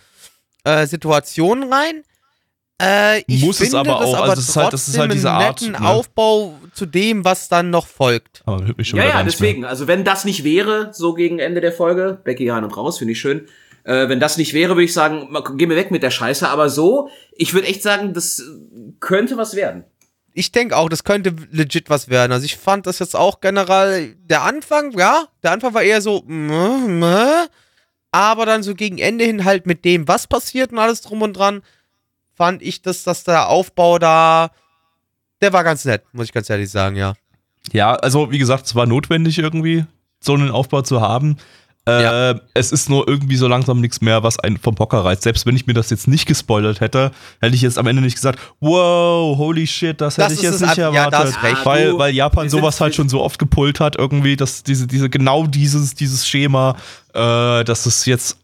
äh, 0.63 0.85
Situationen 0.85 1.71
rein. 1.71 2.03
Äh, 2.81 3.19
ich 3.27 3.43
Muss 3.43 3.59
es 3.59 3.69
finde 3.69 3.79
aber 3.79 3.99
das 3.99 4.07
auch, 4.09 4.15
aber 4.15 4.29
also 4.29 4.41
es 4.41 4.49
ist 4.49 4.55
halt- 4.55 4.73
das 4.73 4.81
ist 4.81 4.85
trotzdem 4.87 5.01
halt 5.01 5.13
diese 5.13 5.31
Art, 5.31 5.61
netten 5.61 5.81
ne? 5.81 5.87
Aufbau 5.89 6.57
zu 6.73 6.85
dem, 6.85 7.23
was 7.25 7.47
dann 7.49 7.69
noch 7.69 7.85
folgt. 7.87 8.41
aber 8.45 8.65
hört 8.65 8.77
mich 8.77 8.87
schon 8.89 8.97
Ja, 8.97 9.03
ja, 9.05 9.09
nicht 9.09 9.39
mehr. 9.39 9.49
deswegen. 9.49 9.65
Also 9.65 9.87
wenn 9.87 10.03
das 10.03 10.25
nicht 10.25 10.43
wäre, 10.43 10.89
so 10.93 11.13
gegen 11.13 11.39
Ende 11.39 11.61
der 11.61 11.73
Folge, 11.73 12.19
Becky 12.23 12.49
rein 12.49 12.63
und 12.63 12.75
raus, 12.75 12.97
finde 12.97 13.11
ich 13.13 13.19
schön. 13.19 13.47
Äh, 13.83 14.09
wenn 14.09 14.19
das 14.19 14.37
nicht 14.37 14.53
wäre, 14.53 14.75
würde 14.75 14.83
ich 14.83 14.93
sagen, 14.93 15.27
mal, 15.31 15.43
geh 15.57 15.65
mir 15.65 15.75
weg 15.75 15.91
mit 15.91 16.03
der 16.03 16.11
Scheiße. 16.11 16.47
Aber 16.47 16.69
so, 16.69 17.09
ich 17.33 17.53
würde 17.53 17.67
echt 17.67 17.81
sagen, 17.83 18.13
das 18.13 18.41
könnte 18.99 19.37
was 19.37 19.55
werden. 19.55 19.83
Ich 20.33 20.51
denke 20.51 20.77
auch, 20.77 20.87
das 20.87 21.03
könnte 21.03 21.35
legit 21.51 21.89
was 21.89 22.07
werden. 22.07 22.31
Also 22.31 22.45
ich 22.45 22.55
fand 22.57 22.87
das 22.87 22.99
jetzt 22.99 23.15
auch 23.15 23.41
generell, 23.41 24.15
der 24.23 24.43
Anfang, 24.43 24.91
ja, 24.97 25.25
der 25.43 25.51
Anfang 25.51 25.73
war 25.73 25.81
eher 25.83 25.99
so, 26.01 26.23
meh, 26.25 26.87
meh, 26.87 27.47
aber 28.11 28.45
dann 28.45 28.63
so 28.63 28.75
gegen 28.75 28.97
Ende 28.97 29.25
hin 29.25 29.45
halt 29.45 29.65
mit 29.65 29.83
dem, 29.83 30.07
was 30.07 30.27
passiert 30.27 30.71
und 30.71 30.79
alles 30.79 31.01
drum 31.01 31.21
und 31.21 31.33
dran, 31.33 31.61
fand 32.41 32.63
ich, 32.63 32.81
dass, 32.81 33.03
dass 33.03 33.23
der 33.23 33.49
Aufbau 33.49 33.99
da, 33.99 34.49
der 35.41 35.53
war 35.53 35.63
ganz 35.63 35.85
nett, 35.85 36.01
muss 36.11 36.25
ich 36.25 36.33
ganz 36.33 36.49
ehrlich 36.49 36.71
sagen, 36.71 36.95
ja. 36.95 37.13
Ja, 37.71 37.93
also 37.93 38.31
wie 38.31 38.39
gesagt, 38.39 38.65
es 38.65 38.73
war 38.73 38.87
notwendig 38.87 39.37
irgendwie, 39.37 39.85
so 40.19 40.33
einen 40.33 40.49
Aufbau 40.49 40.81
zu 40.81 41.01
haben. 41.01 41.37
Äh, 41.87 42.01
Ja. 42.03 42.39
Es 42.55 42.71
ist 42.71 42.89
nur 42.89 43.07
irgendwie 43.07 43.35
so 43.35 43.47
langsam 43.47 43.79
nichts 43.79 44.01
mehr, 44.01 44.23
was 44.23 44.39
einen 44.39 44.57
vom 44.57 44.75
Hocker 44.79 45.05
reißt. 45.05 45.21
Selbst 45.21 45.45
wenn 45.45 45.55
ich 45.55 45.67
mir 45.67 45.73
das 45.75 45.91
jetzt 45.91 46.07
nicht 46.07 46.25
gespoilert 46.25 46.79
hätte, 46.79 47.11
hätte 47.41 47.55
ich 47.55 47.61
jetzt 47.61 47.77
am 47.77 47.85
Ende 47.85 48.01
nicht 48.01 48.15
gesagt, 48.15 48.39
wow, 48.59 49.37
holy 49.37 49.67
shit, 49.67 50.01
das 50.01 50.17
hätte 50.17 50.29
Das 50.29 50.39
ich 50.39 50.43
ist 50.43 50.61
jetzt 50.61 50.61
nicht 50.61 50.79
ab- 50.83 50.93
ja, 50.95 51.09
da 51.11 51.17
erwartet. 51.17 51.35
hast 51.35 51.43
recht. 51.43 51.65
weil, 51.65 51.97
weil 51.99 52.13
Japan 52.15 52.45
wir 52.45 52.49
sowas 52.49 52.81
halt 52.81 52.95
schon 52.95 53.07
so 53.09 53.21
oft 53.21 53.37
gepult 53.37 53.79
hat, 53.79 53.95
irgendwie, 53.97 54.35
dass 54.35 54.63
diese, 54.63 54.87
diese, 54.87 55.09
genau 55.11 55.45
dieses, 55.45 55.93
dieses 55.93 56.27
Schema, 56.27 56.75
äh, 57.13 57.63
dass 57.63 57.85
es 57.85 58.05
jetzt 58.07 58.37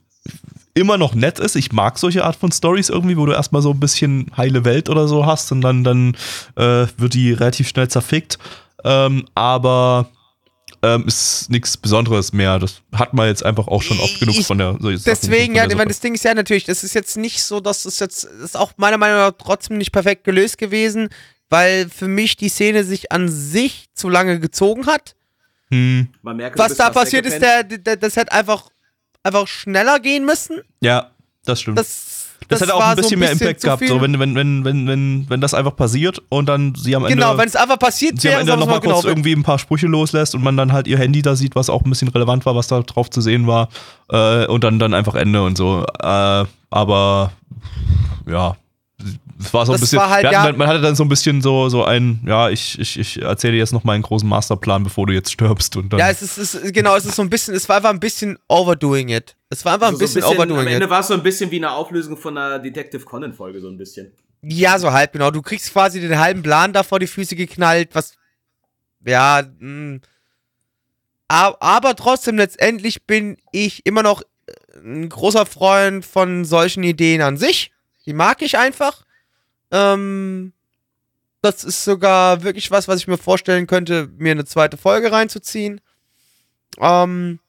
immer 0.78 0.97
noch 0.97 1.15
nett 1.15 1.39
ist. 1.39 1.55
Ich 1.55 1.71
mag 1.71 1.97
solche 1.97 2.23
Art 2.23 2.36
von 2.36 2.51
Stories 2.51 2.89
irgendwie, 2.89 3.17
wo 3.17 3.25
du 3.25 3.34
erstmal 3.34 3.61
so 3.61 3.71
ein 3.71 3.80
bisschen 3.80 4.32
heile 4.38 4.65
Welt 4.65 4.89
oder 4.89 5.07
so 5.07 5.25
hast 5.25 5.51
und 5.51 5.61
dann, 5.61 5.84
dann 5.84 6.15
äh, 6.55 6.88
wird 6.97 7.13
die 7.13 7.34
relativ 7.34 7.67
schnell 7.67 7.88
zerfickt. 7.88 8.38
Ähm, 8.84 9.25
aber 9.36 10.09
ähm, 10.84 11.05
ist 11.07 11.49
nichts 11.49 11.75
Besonderes 11.78 12.34
mehr. 12.34 12.59
Das 12.59 12.82
hat 12.93 13.13
man 13.13 13.28
jetzt 13.28 13.43
einfach 13.43 13.67
auch 13.67 13.82
schon 13.82 13.99
oft 13.99 14.19
genug 14.19 14.36
Ich- 14.38 14.45
von 14.45 14.57
der 14.59 14.78
solche 14.80 14.99
Sachen 14.99 15.17
Deswegen, 15.19 15.45
von 15.47 15.55
ja, 15.55 15.67
ich 15.67 15.75
meine, 15.75 15.88
das 15.89 15.99
Ding 15.99 16.13
ist 16.13 16.23
ja 16.23 16.34
natürlich, 16.34 16.65
das 16.65 16.84
ist 16.84 16.93
jetzt 16.93 17.17
nicht 17.17 17.41
so, 17.43 17.59
dass 17.59 17.86
es 17.86 17.99
jetzt, 17.99 18.23
ist 18.23 18.55
auch 18.55 18.73
meiner 18.78 18.97
Meinung 18.97 19.17
nach 19.17 19.32
trotzdem 19.38 19.78
nicht 19.80 19.91
perfekt 19.91 20.23
gelöst 20.23 20.57
gewesen, 20.57 21.09
weil 21.49 21.89
für 21.89 22.07
mich 22.07 22.38
die 22.38 22.49
Szene 22.49 22.84
sich 22.84 23.11
an 23.11 23.30
sich 23.30 23.88
zu 23.95 24.09
lange 24.09 24.39
gezogen 24.39 24.86
hat. 24.86 25.15
Hm, 25.71 26.09
Man 26.21 26.38
merkt, 26.38 26.57
Was 26.59 26.75
da 26.75 26.89
passiert 26.91 27.25
ist, 27.25 27.39
der, 27.41 27.63
der, 27.63 27.95
das 27.97 28.15
hätte 28.15 28.32
einfach, 28.32 28.69
einfach 29.28 29.47
schneller 29.47 29.99
gehen 29.99 30.25
müssen. 30.25 30.61
ja, 30.82 31.11
das 31.45 31.61
stimmt. 31.61 31.78
Das, 31.78 32.28
Das, 32.47 32.61
hätte 32.61 32.75
auch 32.75 32.82
ein 32.82 32.95
bisschen, 32.95 33.11
so 33.11 33.17
mehr 33.17 33.32
Impact 33.32 33.61
gehabt, 33.61 33.88
so 33.88 34.01
wenn, 34.01 34.19
wenn, 34.19 34.36
wenn, 34.36 34.63
wenn, 34.63 34.88
wenn, 34.88 35.25
wenn 35.30 35.41
das 35.41 35.53
einfach 35.53 35.75
passiert 35.75 36.21
und 36.30 36.47
dann 36.47 36.75
sie 36.75 36.95
am 36.95 37.03
Ende. 37.03 37.15
Genau, 37.15 37.38
wenn 37.38 37.47
es 37.47 37.55
einfach 37.55 37.80
passiert 37.80 38.21
sie 38.21 38.30
am 38.30 38.32
wäre, 38.32 38.41
Ende 38.41 38.51
sagen 38.51 38.61
wir 38.61 38.65
nochmal 38.65 38.78
mal 38.78 38.82
genau. 38.82 38.95
kurz 38.95 39.05
irgendwie 39.05 39.34
ein 39.34 39.43
paar 39.43 39.59
Sprüche 39.59 39.88
loslässt 39.88 40.36
und 40.36 40.43
man 40.43 40.55
dann 40.55 40.71
halt 40.71 40.88
ihr 40.88 40.97
Handy 40.97 41.21
da 41.21 41.36
sieht, 41.36 41.55
was 41.55 41.69
auch 41.69 41.84
ein 41.84 41.89
bisschen 41.89 42.07
relevant 42.09 42.45
war, 42.45 42.55
was 42.55 42.67
da 42.67 42.82
drauf 42.82 43.09
zu 43.09 43.21
sehen 43.21 43.47
war. 43.47 43.69
Äh, 44.09 44.45
und 44.47 44.63
dann, 44.63 44.80
dann 44.80 44.93
einfach 44.93 45.15
Ende 45.15 45.43
und 45.43 45.57
so. 45.57 45.86
Äh, 46.01 46.45
aber 46.69 47.32
ja. 48.28 48.55
Es 49.39 49.53
war 49.53 49.65
so 49.67 49.71
ein 49.73 49.79
Das 49.79 49.81
bisschen. 49.81 49.99
halt, 50.01 50.25
hatten, 50.25 50.33
ja- 50.33 50.51
man, 50.53 50.67
hatte 50.67 50.81
dann 50.81 50.95
so 50.95 51.03
ein 51.03 51.09
bisschen 51.09 51.41
so, 51.41 51.69
so 51.69 51.83
ein, 51.83 52.19
ja, 52.25 52.49
ich, 52.49 52.79
ich, 52.79 52.97
ich 52.99 53.21
erzähle 53.21 53.53
dir 53.53 53.59
jetzt 53.59 53.71
noch 53.71 53.83
meinen 53.83 54.01
großen 54.01 54.27
Masterplan, 54.27 54.83
bevor 54.83 55.05
du 55.05 55.13
jetzt 55.13 55.31
stirbst. 55.31 55.75
Und 55.77 55.93
dann, 55.93 55.99
Ja, 55.99 56.09
es 56.09 56.23
ist, 56.23 56.37
es 56.39 56.55
ist 56.55 56.73
genau, 56.73 56.95
es 56.95 57.05
ist 57.05 57.15
so 57.15 57.21
ein 57.21 57.29
bisschen, 57.29 57.53
es 57.53 57.69
war 57.69 57.77
einfach 57.77 57.91
ein 57.91 57.99
bisschen 57.99 58.39
overdoing 58.47 59.09
it. 59.09 59.35
Es 59.49 59.63
war 59.63 59.75
einfach 59.75 59.87
ein 59.89 59.93
Also 59.93 60.05
so 60.07 60.13
bisschen, 60.15 60.23
overdoing 60.23 60.61
am 60.61 60.67
Ende 60.67 60.85
it. 60.85 60.89
war 60.89 61.01
es 61.01 61.07
so 61.07 61.13
ein 61.13 61.21
bisschen 61.21 61.51
wie 61.51 61.57
eine 61.57 61.71
Auflösung 61.71 62.17
von 62.17 62.35
einer 62.37 62.57
Detective 62.57 63.05
Conan 63.05 63.33
Folge, 63.33 63.61
so 63.61 63.69
ein 63.69 63.77
bisschen. 63.77 64.11
Ja, 64.41 64.79
so 64.79 64.91
halb 64.91 65.13
genau. 65.13 65.29
Du 65.29 65.41
kriegst 65.43 65.71
quasi 65.71 65.99
den 66.01 66.17
halben 66.17 66.41
Plan 66.41 66.73
da 66.73 66.81
vor 66.83 66.99
die 66.99 67.07
Füße 67.07 67.35
geknallt, 67.35 67.89
was 67.93 68.13
ja, 69.05 69.43
mh. 69.59 69.99
A- 71.29 71.55
aber 71.59 71.95
trotzdem 71.95 72.37
letztendlich 72.37 73.03
bin 73.03 73.37
ich 73.51 73.85
immer 73.85 74.01
noch 74.01 74.21
äh, 74.47 74.79
ein 74.79 75.09
großer 75.09 75.45
Freund 75.45 76.05
von 76.05 76.45
solchen 76.45 76.83
Ideen 76.83 77.21
an 77.21 77.37
sich. 77.37 77.71
Die 78.08 78.14
mag 78.14 78.41
ich 78.41 78.58
einfach. 78.58 79.03
Ähm, 79.70 80.53
das 81.41 81.64
ist 81.64 81.84
sogar 81.84 82.43
wirklich 82.43 82.72
was, 82.72 82.88
was 82.88 82.99
ich 82.99 83.08
mir 83.08 83.18
vorstellen 83.18 83.68
könnte, 83.68 84.10
mir 84.18 84.32
eine 84.32 84.45
zweite 84.45 84.78
Folge 84.78 85.12
reinzuziehen. 85.12 85.82
Ähm, 86.80 87.39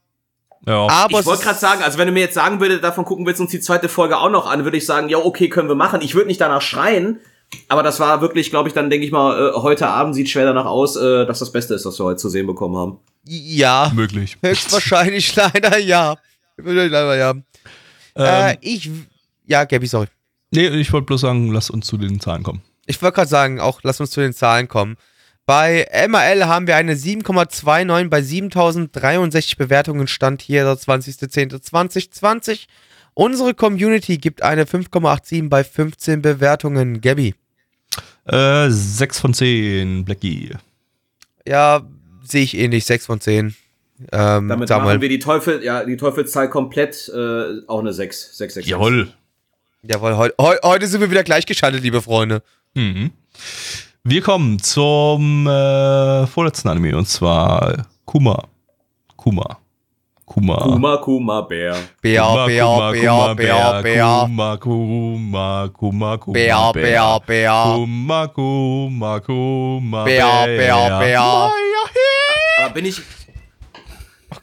ja. 0.66 0.86
aber 0.88 1.20
ich 1.20 1.26
wollte 1.26 1.44
gerade 1.44 1.58
sagen, 1.58 1.82
also 1.82 1.98
wenn 1.98 2.08
du 2.08 2.12
mir 2.12 2.20
jetzt 2.20 2.34
sagen 2.34 2.60
würdest, 2.60 2.82
davon 2.84 3.04
gucken 3.04 3.24
wir 3.24 3.30
jetzt 3.30 3.40
uns 3.40 3.50
die 3.50 3.60
zweite 3.60 3.88
Folge 3.88 4.18
auch 4.18 4.30
noch 4.30 4.46
an, 4.50 4.64
würde 4.64 4.76
ich 4.76 4.84
sagen, 4.84 5.08
ja, 5.08 5.18
okay, 5.18 5.48
können 5.48 5.68
wir 5.68 5.74
machen. 5.74 6.00
Ich 6.02 6.14
würde 6.14 6.26
nicht 6.26 6.40
danach 6.40 6.60
schreien, 6.60 7.20
aber 7.68 7.82
das 7.82 8.00
war 8.00 8.20
wirklich, 8.20 8.50
glaube 8.50 8.68
ich, 8.68 8.74
dann 8.74 8.90
denke 8.90 9.06
ich 9.06 9.12
mal, 9.12 9.50
äh, 9.50 9.52
heute 9.54 9.88
Abend 9.88 10.14
sieht 10.14 10.28
schwer 10.28 10.44
danach 10.44 10.66
aus, 10.66 10.96
äh, 10.96 11.24
dass 11.24 11.38
das 11.38 11.52
Beste 11.52 11.74
ist, 11.74 11.86
was 11.86 11.98
wir 11.98 12.04
heute 12.04 12.18
zu 12.18 12.28
sehen 12.28 12.46
bekommen 12.46 12.76
haben. 12.76 12.98
ja, 13.24 13.90
möglich. 13.94 14.36
höchstwahrscheinlich 14.42 15.34
leider 15.36 15.78
ja. 15.78 16.16
Leider 16.56 17.16
ja. 17.16 17.34
äh, 18.14 18.52
Ähm, 18.52 18.58
ich, 18.60 18.90
ja, 19.46 19.64
Gabby, 19.64 19.86
sorry. 19.86 20.08
Nee, 20.50 20.68
ich 20.68 20.92
wollte 20.92 21.06
bloß 21.06 21.20
sagen, 21.20 21.52
lass 21.52 21.70
uns 21.70 21.86
zu 21.86 21.96
den 21.96 22.20
Zahlen 22.20 22.42
kommen. 22.42 22.62
Ich 22.86 23.00
wollte 23.02 23.16
gerade 23.16 23.28
sagen, 23.28 23.60
auch 23.60 23.80
lass 23.82 24.00
uns 24.00 24.10
zu 24.10 24.20
den 24.20 24.32
Zahlen 24.32 24.68
kommen. 24.68 24.96
Bei 25.46 25.86
MRL 26.08 26.44
haben 26.46 26.66
wir 26.66 26.76
eine 26.76 26.94
7,29 26.94 28.08
bei 28.08 28.20
7063 28.20 29.56
Bewertungen. 29.56 30.06
Stand 30.06 30.42
hier 30.42 30.64
der 30.64 30.74
20.10.2020. 30.74 32.66
Unsere 33.14 33.54
Community 33.54 34.18
gibt 34.18 34.42
eine 34.42 34.64
5,87 34.64 35.48
bei 35.48 35.64
15 35.64 36.20
Bewertungen. 36.20 37.00
Gabby. 37.00 37.34
Äh, 38.26 38.68
6 38.68 39.18
von 39.18 39.32
10, 39.32 40.04
Blackie. 40.04 40.54
Ja, 41.46 41.80
sehe 42.22 42.42
ich 42.42 42.56
ähnlich. 42.56 42.84
6 42.84 43.06
von 43.06 43.20
10. 43.20 43.56
Ähm, 44.12 44.48
Damit 44.48 44.68
Samuel. 44.68 44.86
machen 44.86 45.00
wir 45.00 45.08
die 45.08 45.18
Teufel, 45.18 45.64
ja, 45.64 45.84
die 45.84 45.96
Teufelszahl 45.96 46.50
komplett, 46.50 47.08
äh, 47.08 47.66
auch 47.66 47.80
eine 47.80 47.92
6. 47.92 48.36
6, 48.36 48.54
6, 48.54 48.68
Jawohl. 48.68 49.12
Jawohl, 49.82 50.16
heu, 50.16 50.28
heu, 50.40 50.56
heute 50.64 50.86
sind 50.86 51.00
wir 51.00 51.10
wieder 51.10 51.22
gleichgeschaltet, 51.22 51.82
liebe 51.82 52.02
Freunde. 52.02 52.42
Mhm. 52.74 53.12
Wir 54.02 54.22
kommen 54.22 54.58
zum 54.58 55.46
äh, 55.46 56.26
vorletzten 56.26 56.68
Anime 56.68 56.96
und 56.96 57.06
zwar 57.08 57.86
Kuma. 58.04 58.42
Kuma. 59.16 59.58
Kuma. 60.24 60.56
Kuma, 60.56 60.96
Kuma, 60.98 61.40
Bär. 61.42 61.76
Bär, 62.02 62.22
Kuma, 62.22 62.46
Bär, 62.46 62.64
Kuma, 62.64 63.34
Bär, 63.34 63.34
Bär, 63.34 63.82
Bär. 63.82 64.20
Kuma, 64.24 64.56
Kuma, 64.58 65.68
Kuma, 65.72 66.18
Kuma, 66.18 66.32
Bär, 66.34 66.72
Bär, 66.74 67.20
Bär. 67.26 67.62
Kuma, 67.74 68.28
Kuma, 68.28 69.20
Kuma, 69.20 70.04
Bär, 70.04 70.46
Bär, 70.46 70.98
Bär. 70.98 71.52
Aber 72.58 72.74
bin 72.74 72.84
ich, 72.84 73.00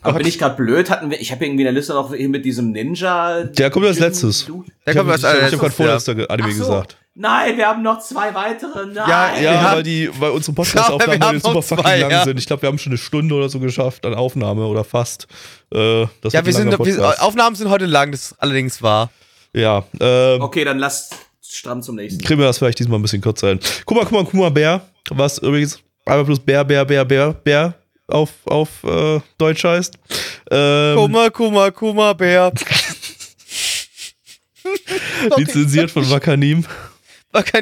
aber 0.05 0.17
bin 0.19 0.27
ich 0.27 0.39
gerade 0.39 0.55
blöd? 0.55 0.89
Hatten 0.89 1.09
wir, 1.09 1.19
ich 1.19 1.31
habe 1.31 1.45
irgendwie 1.45 1.63
in 1.63 1.65
der 1.65 1.73
Liste 1.73 1.93
noch 1.93 2.13
hier 2.13 2.29
mit 2.29 2.45
diesem 2.45 2.71
Ninja. 2.71 3.43
Der 3.43 3.69
kommt 3.69 3.85
als 3.85 3.99
letztes. 3.99 4.41
Ich 4.41 4.47
kommt 4.47 4.67
habe 4.97 5.11
als 5.11 5.23
hab 5.23 5.31
gerade 5.33 5.51
letztes, 5.51 5.61
ja. 5.61 5.69
vorletzter 5.69 6.29
Anime 6.29 6.53
so. 6.53 6.59
gesagt. 6.59 6.97
Nein, 7.17 7.55
wir 7.55 7.67
haben 7.67 7.81
noch 7.81 7.99
zwei 7.99 8.33
weitere. 8.35 8.87
Nein. 8.87 9.07
Ja, 9.07 9.39
Ja, 9.39 9.73
weil 9.73 9.83
die, 9.83 10.09
weil 10.19 10.31
unsere 10.31 10.51
Ja, 10.51 10.55
Podcast-Aufnahmen 10.55 11.13
heute 11.13 11.27
haben 11.27 11.39
super 11.39 11.61
fucking 11.61 11.83
zwei, 11.85 11.99
lang 11.99 12.11
ja. 12.11 12.23
sind. 12.25 12.37
Ich 12.37 12.45
glaube, 12.45 12.61
wir 12.63 12.67
haben 12.67 12.77
schon 12.77 12.91
eine 12.91 12.97
Stunde 12.97 13.33
oder 13.35 13.47
so 13.47 13.59
geschafft 13.59 14.05
an 14.05 14.13
Aufnahme 14.13 14.65
oder 14.65 14.83
fast. 14.83 15.27
Äh, 15.73 16.05
das 16.21 16.33
Ja, 16.33 16.45
wir 16.45 16.53
sind, 16.53 16.77
wir. 16.77 17.23
Aufnahmen 17.23 17.55
sind 17.55 17.69
heute 17.69 17.85
lang, 17.85 18.11
das 18.11 18.31
ist 18.31 18.35
allerdings 18.39 18.81
wahr. 18.81 19.09
Ja, 19.53 19.85
ähm, 20.01 20.41
Okay, 20.41 20.65
dann 20.65 20.77
lass 20.77 21.09
stramm 21.41 21.81
zum 21.81 21.95
nächsten. 21.95 22.21
kriegen 22.21 22.39
wir 22.39 22.47
das 22.47 22.57
vielleicht 22.57 22.79
diesmal 22.79 22.99
ein 22.99 23.01
bisschen 23.01 23.21
kürzer 23.21 23.47
hin. 23.47 23.59
Guck 23.85 23.95
mal, 23.95 24.03
guck 24.03 24.11
mal, 24.11 24.23
guck 24.25 24.33
mal, 24.33 24.51
Bär. 24.51 24.81
Was 25.11 25.37
übrigens 25.37 25.79
einmal 26.05 26.25
plus 26.25 26.39
Bär, 26.39 26.65
Bär, 26.65 26.83
Bär, 26.83 27.05
Bär, 27.05 27.31
Bär 27.31 27.73
auf, 28.07 28.31
auf 28.45 28.83
äh, 28.83 29.19
Deutsch 29.37 29.63
heißt. 29.63 29.95
Ähm, 30.51 30.95
Kuma, 30.95 31.29
Kuma, 31.29 31.71
Kuma, 31.71 32.13
Bär. 32.13 32.51
lizenziert 35.37 35.91
von 35.91 36.09
Wakanim. 36.09 36.65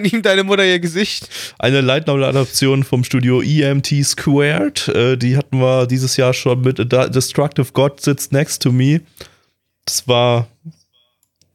Ihm 0.03 0.21
deine 0.21 0.43
Mutter 0.43 0.63
ihr 0.63 0.79
Gesicht. 0.79 1.29
Eine 1.57 1.81
Light 1.81 2.05
Novel 2.05 2.25
Adaption 2.25 2.83
vom 2.83 3.03
Studio 3.03 3.41
EMT 3.41 4.05
Squared. 4.05 4.87
Äh, 4.89 5.17
die 5.17 5.35
hatten 5.35 5.59
wir 5.59 5.87
dieses 5.87 6.15
Jahr 6.15 6.33
schon 6.33 6.61
mit 6.61 6.79
A 6.93 7.07
Destructive 7.07 7.71
God 7.73 7.99
Sits 7.99 8.31
Next 8.31 8.61
to 8.61 8.71
Me. 8.71 9.01
Das 9.85 10.07
war 10.07 10.47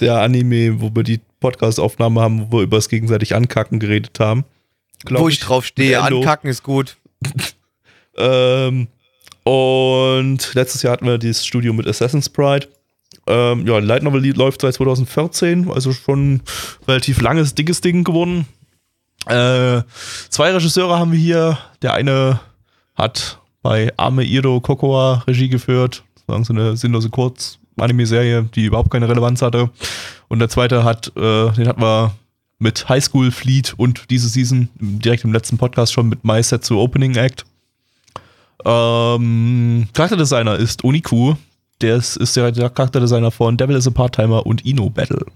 der 0.01 0.21
Anime, 0.21 0.81
wo 0.81 0.91
wir 0.95 1.05
die 1.05 1.21
Podcast-Aufnahme 1.41 2.21
haben, 2.21 2.51
wo 2.51 2.59
wir 2.59 2.63
über 2.65 2.79
das 2.79 2.89
gegenseitig 2.89 3.37
Ankacken 3.37 3.79
geredet 3.79 4.19
haben. 4.19 4.45
Glaub 5.05 5.23
wo 5.23 5.29
ich 5.29 5.39
drauf 5.39 5.65
stehe. 5.65 6.03
Ankacken 6.03 6.51
ist 6.51 6.65
gut. 6.65 6.97
Ähm, 8.19 8.89
und 9.45 10.55
letztes 10.55 10.83
Jahr 10.83 10.93
hatten 10.93 11.07
wir 11.07 11.19
dieses 11.19 11.47
Studio 11.47 11.73
mit 11.73 11.87
Assassin's 11.87 12.29
Pride. 12.29 12.69
Ähm, 13.27 13.67
ja, 13.67 13.79
Light 13.79 14.03
Novel 14.03 14.25
läuft 14.37 14.63
seit 14.63 14.75
2014, 14.75 15.71
also 15.71 15.93
schon 15.93 16.43
relativ 16.87 17.21
langes, 17.21 17.55
dickes 17.55 17.81
Ding 17.81 18.05
geworden. 18.05 18.47
Äh, 19.27 19.83
zwei 20.31 20.53
Regisseure 20.53 20.99
haben 20.99 21.13
wir 21.13 21.19
hier. 21.19 21.59
Der 21.83 21.95
eine 21.95 22.41
hat 22.95 23.41
bei 23.63 23.93
Ame 23.97 24.25
Iro 24.25 24.61
Kokoa 24.61 25.25
Regie 25.27 25.49
geführt. 25.49 26.03
War 26.27 26.43
so 26.45 26.53
eine 26.53 26.77
sinnlose 26.77 27.11
Kurz-Anime-Serie, 27.11 28.49
die 28.55 28.65
überhaupt 28.65 28.91
keine 28.91 29.09
Relevanz 29.09 29.43
hatte. 29.43 29.71
Und 30.29 30.41
der 30.41 30.49
zweite 30.49 30.85
hat, 30.85 31.09
äh, 31.17 31.51
den 31.53 31.69
hatten 31.69 31.81
wir 31.81 32.15
mit 32.59 32.89
High 32.89 33.05
School 33.05 33.31
Fleet 33.31 33.75
und 33.77 34.11
diese 34.11 34.29
Season 34.29 34.69
direkt 34.79 35.25
im 35.25 35.33
letzten 35.33 35.59
Podcast 35.59 35.93
schon 35.93 36.09
mit 36.09 36.25
My 36.25 36.43
Set 36.43 36.65
zu 36.65 36.79
Opening 36.79 37.15
Act. 37.15 37.45
Ähm, 38.65 39.89
Charakterdesigner 39.93 40.57
ist 40.57 40.85
Uniku. 40.85 41.35
Der 41.81 41.97
ist, 41.97 42.17
ist 42.17 42.37
der, 42.37 42.53
Charakterdesigner 42.53 43.31
von 43.31 43.57
Devil 43.57 43.77
is 43.77 43.87
a 43.87 43.91
Part-Timer 43.91 44.45
und 44.47 44.65
Ino 44.65 44.91
Battle. 44.91 45.27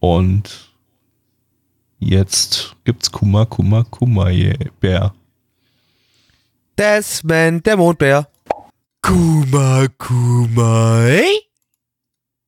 Und 0.00 0.70
jetzt 1.98 2.76
gibt's 2.84 3.10
Kuma 3.10 3.44
Kuma 3.46 3.84
Kuma 3.90 4.30
Bär. 4.80 5.12
Desmond, 6.78 7.66
der 7.66 7.76
Mondbär. 7.76 8.28
Kuma, 9.02 9.88
Kuma, 9.98 11.02
ey? 11.08 11.40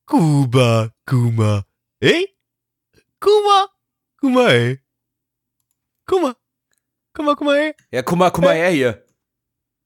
Kuma, 0.05 0.89
Kuma, 1.05 1.65
ey? 1.99 2.29
Kuma, 3.19 3.67
Kuma, 4.19 4.47
ey? 4.51 4.79
Kuma, 6.05 6.35
Kuma, 7.13 7.35
Kuma, 7.35 7.57
ey? 7.57 7.73
Ja, 7.91 8.03
mal, 8.15 8.29
guck 8.31 8.43
mal 8.43 8.55
her 8.55 8.69
hier. 8.69 9.00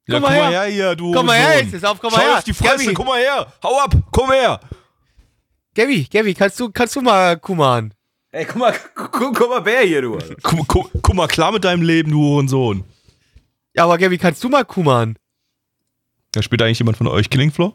Ja, 0.07 0.15
Komm 0.15 0.21
mal 0.23 0.27
komm 0.29 0.37
mal 0.37 0.51
her. 0.51 0.61
her 0.61 0.71
hier, 0.71 0.95
du. 0.95 1.11
Komm 1.13 1.25
mal 1.25 1.37
her, 1.37 1.53
Sohn. 1.57 1.65
jetzt 1.65 1.73
ist 1.73 1.85
auf, 1.85 1.99
komm 1.99 2.11
Schau 2.11 2.17
mal 2.17 2.25
her. 2.25 2.37
auf 2.37 2.43
die 2.43 2.53
Fresse, 2.53 2.93
komm 2.93 3.07
mal 3.07 3.19
her. 3.19 3.53
Hau 3.63 3.79
ab, 3.79 3.95
komm 4.11 4.31
her. 4.31 4.59
Gabby, 5.73 6.03
Gabby, 6.11 6.33
kannst 6.33 6.59
du, 6.59 6.69
kannst 6.71 6.95
du 6.95 7.01
mal 7.01 7.37
Kuman? 7.39 7.93
Ey, 8.31 8.45
guck 8.45 8.55
mal, 8.57 8.73
guck, 8.93 9.11
guck 9.11 9.49
mal, 9.49 9.65
wer 9.65 9.81
hier, 9.81 10.01
du. 10.01 10.17
Guck, 10.43 10.67
guck, 10.67 10.91
guck 11.01 11.15
mal 11.15 11.27
klar 11.27 11.51
mit 11.51 11.63
deinem 11.63 11.81
Leben, 11.81 12.11
du 12.11 12.47
Sohn. 12.47 12.83
Ja, 13.73 13.85
aber 13.85 13.97
Gabby, 13.97 14.17
kannst 14.17 14.43
du 14.43 14.49
mal 14.49 14.63
Kuman? 14.63 15.17
Da 16.31 16.41
spielt 16.41 16.61
eigentlich 16.61 16.79
jemand 16.79 16.97
von 16.97 17.07
euch 17.07 17.29
Killing 17.29 17.51
Floor? 17.51 17.73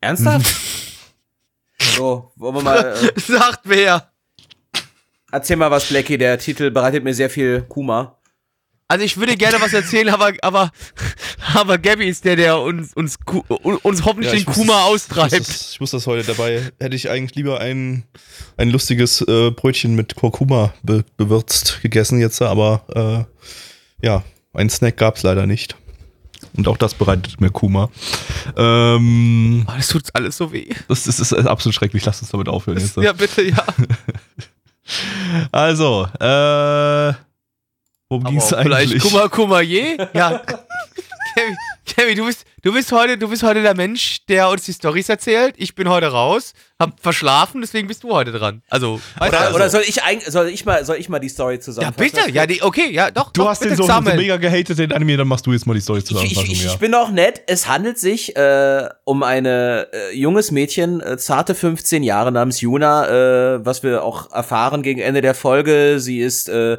Ernsthaft? 0.00 0.46
so, 1.80 2.32
wollen 2.36 2.54
wir 2.56 2.62
mal. 2.62 2.78
Äh, 2.94 3.12
Sagt 3.20 3.60
wer? 3.64 4.10
erzähl 5.30 5.56
mal 5.56 5.70
was, 5.70 5.86
Blackie. 5.88 6.16
Der 6.18 6.38
Titel 6.38 6.70
bereitet 6.70 7.04
mir 7.04 7.14
sehr 7.14 7.30
viel 7.30 7.62
Kuma. 7.62 8.18
Also 8.92 9.06
ich 9.06 9.16
würde 9.16 9.38
gerne 9.38 9.58
was 9.58 9.72
erzählen, 9.72 10.10
aber, 10.10 10.32
aber, 10.42 10.70
aber 11.54 11.78
Gabby 11.78 12.06
ist 12.08 12.26
der, 12.26 12.36
der 12.36 12.60
uns, 12.60 12.92
uns, 12.92 13.16
uns 13.82 14.04
hoffentlich 14.04 14.34
ich 14.34 14.44
den 14.44 14.52
Kuma 14.52 14.74
das- 14.74 14.82
Ich 14.82 15.08
muss, 15.08 15.18
austreibt. 15.18 15.32
das, 15.48 15.72
ich 15.72 15.80
muss 15.80 15.90
das 15.92 16.06
heute 16.06 16.26
dabei. 16.26 16.70
Hätte 16.78 16.94
ich 16.94 17.08
eigentlich 17.08 17.34
lieber 17.34 17.58
ein, 17.58 18.04
ein 18.58 18.68
lustiges 18.68 19.22
äh, 19.22 19.50
Brötchen 19.50 19.94
mit 19.94 20.14
Kurkuma 20.14 20.74
be 20.82 21.06
bewürzt 21.16 21.80
gegessen 21.80 22.20
jetzt, 22.20 22.42
aber 22.42 23.26
äh, 24.02 24.06
ja, 24.06 24.24
einen 24.52 24.68
Snack 24.68 24.98
gab's 24.98 25.22
leider 25.22 25.46
nicht. 25.46 25.74
Und 26.54 26.68
auch 26.68 26.76
das 26.76 26.92
bereitet 26.92 27.40
mir 27.40 27.48
Kummer. 27.50 27.88
Ähm, 28.58 29.64
Oh, 29.66 29.72
das 29.74 29.88
tut 29.88 30.02
alles 30.12 30.36
so 30.36 30.52
weh. 30.52 30.68
das, 30.88 31.06
ist, 31.06 31.18
das 31.18 31.32
ist 31.32 31.46
absolut 31.46 31.74
schrecklich. 31.74 32.04
Lass 32.04 32.20
uns 32.20 32.30
damit 32.30 32.48
aufhören. 32.50 32.78
Jetzt. 32.78 32.98
Ja, 32.98 33.14
bitte, 33.14 33.40
ja. 33.42 33.64
Also, 35.52 36.06
äh, 36.20 37.12
worum 38.12 38.24
ging 38.24 38.38
es 38.38 38.52
eigentlich? 38.52 39.02
Kummer, 39.02 39.28
Kummer, 39.28 39.60
je? 39.62 39.96
Ja. 40.12 40.42
Kevin, 41.34 41.56
Kevin, 41.86 42.16
du 42.18 42.26
bist, 42.26 42.44
du 42.62 42.72
bist 42.74 42.92
heute, 42.92 43.16
du 43.16 43.26
bist 43.26 43.42
heute 43.42 43.62
der 43.62 43.74
Mensch, 43.74 44.26
der 44.26 44.50
uns 44.50 44.64
die 44.64 44.74
Storys 44.74 45.08
erzählt. 45.08 45.54
Ich 45.56 45.74
bin 45.74 45.88
heute 45.88 46.08
raus, 46.08 46.52
hab 46.78 47.00
verschlafen, 47.00 47.62
deswegen 47.62 47.88
bist 47.88 48.04
du 48.04 48.10
heute 48.10 48.32
dran. 48.32 48.62
Also, 48.68 49.00
weißt 49.16 49.32
Oder, 49.32 49.48
du, 49.48 49.54
oder 49.54 49.64
also. 49.64 49.78
soll 49.78 49.86
ich 49.88 50.02
eigentlich, 50.02 50.30
soll 50.30 50.48
ich 50.48 50.66
mal, 50.66 50.84
soll 50.84 50.96
ich 50.96 51.08
mal 51.08 51.20
die 51.20 51.30
Story 51.30 51.54
ja, 51.54 51.60
zusammenfassen? 51.60 52.10
bitte, 52.12 52.30
ja, 52.30 52.46
die, 52.46 52.62
okay, 52.62 52.90
ja, 52.90 53.10
doch, 53.10 53.32
Du 53.32 53.42
doch, 53.42 53.48
hast 53.48 53.60
bitte 53.60 53.76
den 53.76 53.86
so, 53.86 53.86
so 53.86 54.00
mega 54.02 54.36
gehatet, 54.36 54.78
den 54.78 54.92
Anime, 54.92 55.16
dann 55.16 55.28
machst 55.28 55.46
du 55.46 55.52
jetzt 55.52 55.66
mal 55.66 55.72
die 55.72 55.80
Story 55.80 56.02
Ich, 56.04 56.12
ich, 56.12 56.50
ich, 56.50 56.64
ja. 56.64 56.72
ich 56.72 56.78
bin 56.78 56.94
auch 56.94 57.10
nett. 57.10 57.40
Es 57.46 57.66
handelt 57.66 57.98
sich 57.98 58.36
äh, 58.36 58.88
um 59.04 59.22
ein 59.22 59.46
äh, 59.46 59.86
junges 60.12 60.50
Mädchen, 60.50 61.00
äh, 61.00 61.16
zarte 61.16 61.54
15 61.54 62.02
Jahre 62.02 62.30
namens 62.30 62.60
Yuna, 62.60 63.54
äh, 63.56 63.64
was 63.64 63.82
wir 63.82 64.04
auch 64.04 64.30
erfahren 64.32 64.82
gegen 64.82 65.00
Ende 65.00 65.22
der 65.22 65.34
Folge. 65.34 65.98
Sie 65.98 66.20
ist 66.20 66.50
äh, 66.50 66.76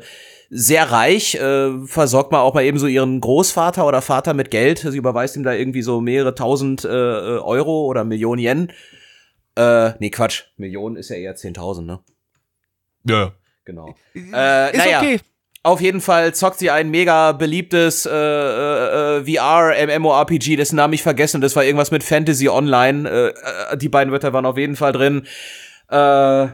sehr 0.55 0.91
reich, 0.91 1.35
äh, 1.35 1.71
versorgt 1.85 2.31
mal 2.31 2.41
auch 2.41 2.53
mal 2.53 2.63
eben 2.63 2.77
so 2.77 2.85
ihren 2.85 3.19
Großvater 3.19 3.87
oder 3.87 4.01
Vater 4.01 4.33
mit 4.35 4.51
Geld. 4.51 4.79
Sie 4.79 4.97
überweist 4.97 5.35
ihm 5.35 5.43
da 5.43 5.53
irgendwie 5.53 5.81
so 5.81 5.99
mehrere 5.99 6.35
tausend 6.35 6.85
äh, 6.85 6.89
äh, 6.89 7.39
Euro 7.39 7.85
oder 7.85 8.03
Millionen 8.03 8.39
Yen. 8.39 8.71
Äh, 9.55 9.93
nee, 9.99 10.11
Quatsch. 10.11 10.43
Millionen 10.57 10.95
ist 10.95 11.09
ja 11.09 11.15
eher 11.15 11.35
10.000, 11.35 11.81
ne? 11.81 11.99
Ja. 13.05 13.33
Genau. 13.65 13.95
Äh, 14.13 14.71
Ist 14.71 14.77
naja. 14.77 14.99
okay. 14.99 15.19
Auf 15.65 15.79
jeden 15.79 16.01
Fall 16.01 16.33
zockt 16.35 16.59
sie 16.59 16.69
ein 16.69 16.91
mega 16.91 17.31
beliebtes 17.31 18.05
äh, 18.05 18.11
äh, 18.11 19.19
äh, 19.19 19.25
VR-MMORPG, 19.25 20.57
dessen 20.57 20.75
Namen 20.75 20.93
ich 20.93 21.03
vergessen. 21.03 21.39
Das 21.39 21.55
war 21.55 21.63
irgendwas 21.63 21.89
mit 21.89 22.03
Fantasy 22.03 22.49
Online. 22.49 23.09
Äh, 23.09 23.27
äh, 23.73 23.77
die 23.77 23.87
beiden 23.87 24.11
Wörter 24.11 24.33
waren 24.33 24.45
auf 24.45 24.57
jeden 24.57 24.75
Fall 24.75 24.91
drin. 24.91 25.25
Äh, 25.89 26.47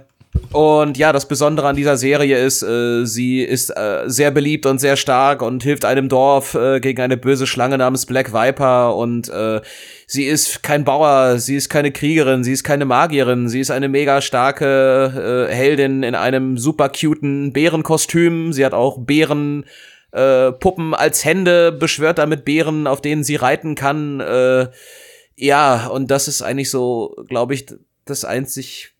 und 0.52 0.98
ja, 0.98 1.12
das 1.12 1.28
Besondere 1.28 1.68
an 1.68 1.76
dieser 1.76 1.98
Serie 1.98 2.44
ist, 2.44 2.62
äh, 2.62 3.06
sie 3.06 3.42
ist 3.42 3.70
äh, 3.70 4.04
sehr 4.06 4.30
beliebt 4.32 4.66
und 4.66 4.80
sehr 4.80 4.96
stark 4.96 5.42
und 5.42 5.64
hilft 5.64 5.86
einem 5.86 6.08
Dorf 6.08 6.54
äh, 6.54 6.80
gegen 6.80 7.02
eine 7.02 7.18
böse 7.18 7.48
Schlange 7.48 7.78
namens 7.78 8.06
Black 8.06 8.32
Viper. 8.32 8.96
Und 8.96 9.30
äh, 9.30 9.62
sie 10.06 10.26
ist 10.26 10.62
kein 10.62 10.86
Bauer, 10.86 11.40
sie 11.40 11.56
ist 11.56 11.70
keine 11.70 11.92
Kriegerin, 11.92 12.44
sie 12.44 12.54
ist 12.54 12.64
keine 12.64 12.86
Magierin, 12.86 13.50
sie 13.50 13.60
ist 13.60 13.72
eine 13.72 13.90
mega 13.90 14.22
starke 14.22 15.48
äh, 15.50 15.54
Heldin 15.54 16.04
in 16.04 16.16
einem 16.16 16.58
super 16.58 16.90
cuten 16.90 17.52
Bärenkostüm. 17.52 18.54
Sie 18.54 18.66
hat 18.66 18.74
auch 18.74 19.00
Bären. 19.00 19.66
Äh, 20.12 20.52
Puppen 20.54 20.96
als 20.96 21.24
Hände, 21.24 21.72
beschwört 21.72 22.18
damit 22.18 22.44
Bären, 22.44 22.88
auf 22.88 23.00
denen 23.00 23.24
sie 23.24 23.36
reiten 23.36 23.76
kann. 23.76 24.20
Äh, 24.20 24.70
ja, 25.36 25.86
und 25.88 26.10
das 26.10 26.28
ist 26.28 26.42
eigentlich 26.42 26.72
so, 26.72 27.16
glaube 27.28 27.54
ich, 27.54 27.68
das 28.06 28.26
einzig, 28.26 28.96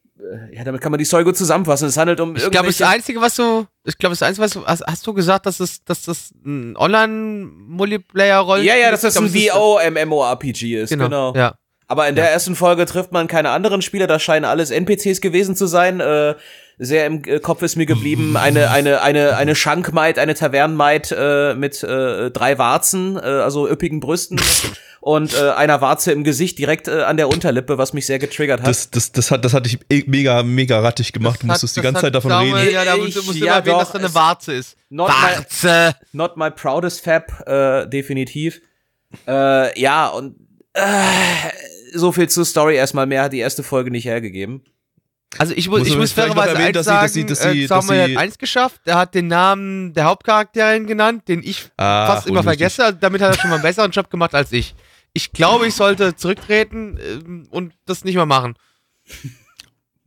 ja, 0.52 0.64
damit 0.64 0.82
kann 0.82 0.92
man 0.92 1.00
die 1.00 1.06
Story 1.06 1.24
gut 1.24 1.38
zusammenfassen. 1.38 1.88
Es 1.88 1.98
handelt 1.98 2.20
um 2.20 2.36
Ich 2.36 2.50
glaube, 2.52 2.68
das 2.68 2.82
Einzige, 2.82 3.22
was 3.22 3.36
du, 3.36 3.66
ich 3.86 3.98
glaube, 3.98 4.12
das 4.14 4.22
Einzige, 4.22 4.44
was 4.44 4.52
du, 4.52 4.66
hast, 4.66 4.84
hast 4.86 5.08
du 5.08 5.14
gesagt, 5.14 5.46
dass 5.46 5.58
das, 5.58 5.84
dass 5.84 6.04
das 6.04 6.32
ein 6.46 6.76
Online-Multiplayer-Roll 6.76 8.62
ja, 8.62 8.76
ja, 8.76 8.92
dass 8.92 9.02
das 9.02 9.18
ein 9.18 9.34
VO-MMORPG 9.34 10.82
ist, 10.82 10.90
Genau, 10.90 11.06
genau. 11.06 11.34
ja. 11.36 11.56
Aber 11.88 12.08
in 12.08 12.16
der 12.16 12.30
ersten 12.32 12.56
Folge 12.56 12.86
trifft 12.86 13.12
man 13.12 13.28
keine 13.28 13.50
anderen 13.50 13.82
Spieler, 13.82 14.06
das 14.06 14.22
scheinen 14.22 14.46
alles 14.46 14.70
NPCs 14.70 15.22
gewesen 15.22 15.56
zu 15.56 15.66
sein. 15.66 16.00
Äh, 16.00 16.36
sehr 16.82 17.06
im 17.06 17.22
äh, 17.26 17.40
Kopf 17.40 17.62
ist 17.62 17.76
mir 17.76 17.86
geblieben 17.86 18.38
eine 18.38 18.72
eine 18.72 19.02
eine 19.02 19.36
eine 19.36 19.54
Schankmaid, 19.56 20.18
eine 20.18 20.34
Tavernenmaid 20.34 21.14
äh, 21.16 21.54
mit 21.54 21.84
äh, 21.84 22.32
drei 22.32 22.58
Warzen, 22.58 23.18
äh, 23.18 23.20
also 23.20 23.70
üppigen 23.70 24.00
Brüsten 24.00 24.40
und 25.02 25.34
äh, 25.34 25.50
einer 25.52 25.82
Warze 25.82 26.12
im 26.14 26.24
Gesicht 26.24 26.58
direkt 26.58 26.88
äh, 26.88 27.02
an 27.04 27.18
der 27.18 27.28
Unterlippe, 27.28 27.78
was 27.78 27.92
mich 27.94 28.06
sehr 28.06 28.18
getriggert 28.18 28.62
hat. 28.62 28.68
Das, 28.68 28.90
das, 28.90 29.12
das, 29.12 29.30
hat, 29.30 29.44
das 29.44 29.54
hatte 29.54 29.68
ich 29.68 29.78
eh 29.92 30.04
mega, 30.08 30.42
mega 30.44 30.80
rattig 30.80 31.12
gemacht. 31.14 31.44
Du 31.44 31.48
Das 31.48 31.62
musstest 31.62 31.76
hat- 31.78 31.84
die 31.84 31.86
ganze 31.86 32.02
Zeit 32.02 32.16
davon 32.16 32.32
Samuel, 32.32 32.56
reden. 32.56 32.74
Ja, 32.74 32.86
da 32.86 32.96
Ich- 32.96 33.04
musst 33.04 33.16
du 33.18 33.24
musst 33.24 33.38
ja, 33.40 33.46
immer 33.46 33.56
erwähnen, 33.56 33.74
doch, 33.76 33.80
dass 33.84 33.92
da 33.92 34.00
eine 34.00 34.16
Warze 34.16 34.54
ist. 34.54 34.78
Not 34.90 35.10
my, 35.10 35.14
Warze! 35.38 35.96
not 36.14 36.38
my 36.38 36.50
proudest 36.50 37.04
Fab, 37.04 37.46
äh, 37.48 37.88
definitiv. 37.88 38.62
Äh, 39.28 39.80
ja, 39.80 40.08
und 40.08 40.36
äh, 40.74 40.82
so 41.94 42.12
viel 42.12 42.30
zur 42.30 42.46
Story 42.46 42.76
erstmal. 42.76 43.06
Mehr 43.06 43.24
hat 43.24 43.34
die 43.34 43.40
erste 43.40 43.64
Folge 43.64 43.92
nicht 43.92 44.06
hergegeben. 44.06 44.64
Also 45.38 45.54
ich 45.56 45.70
muss, 45.70 45.80
Muss 45.80 45.88
ich 45.90 45.96
muss 45.98 46.12
fairerweise 46.12 46.50
erwähnen, 46.54 46.68
eins 46.68 46.74
dass 46.74 46.86
sie- 46.86 46.90
sagen, 46.90 47.04
dass 47.04 47.14
sie- 47.14 47.26
dass 47.26 47.42
sie- 47.54 47.64
äh, 47.64 47.68
Samuel 47.68 47.98
dass 48.00 48.08
sie- 48.08 48.16
hat 48.16 48.24
eins 48.24 48.38
geschafft, 48.40 48.82
er 48.86 48.98
hat 48.98 49.14
den 49.14 49.28
Namen 49.28 49.94
der 49.94 50.06
Hauptcharakterin 50.06 50.88
genannt, 50.88 51.28
den 51.28 51.44
ich 51.44 51.70
Ach, 51.78 52.08
fast 52.16 52.28
immer 52.28 52.42
vergesse, 52.44 52.84
also 52.86 52.98
damit 53.00 53.22
hat 53.22 53.36
er 53.36 53.40
schon 53.40 53.50
mal 53.52 53.58
einen 53.58 53.64
besseren 53.64 53.92
Job 53.92 54.10
gemacht 54.10 54.34
als 54.34 54.52
ich. 54.52 54.74
Ich 55.14 55.32
glaube, 55.32 55.68
ich 55.68 55.76
sollte 55.76 56.16
zurücktreten 56.16 56.98
ähm, 57.00 57.48
und 57.52 57.74
das 57.86 58.04
nicht 58.04 58.16
mehr 58.16 58.26
machen. 58.26 58.56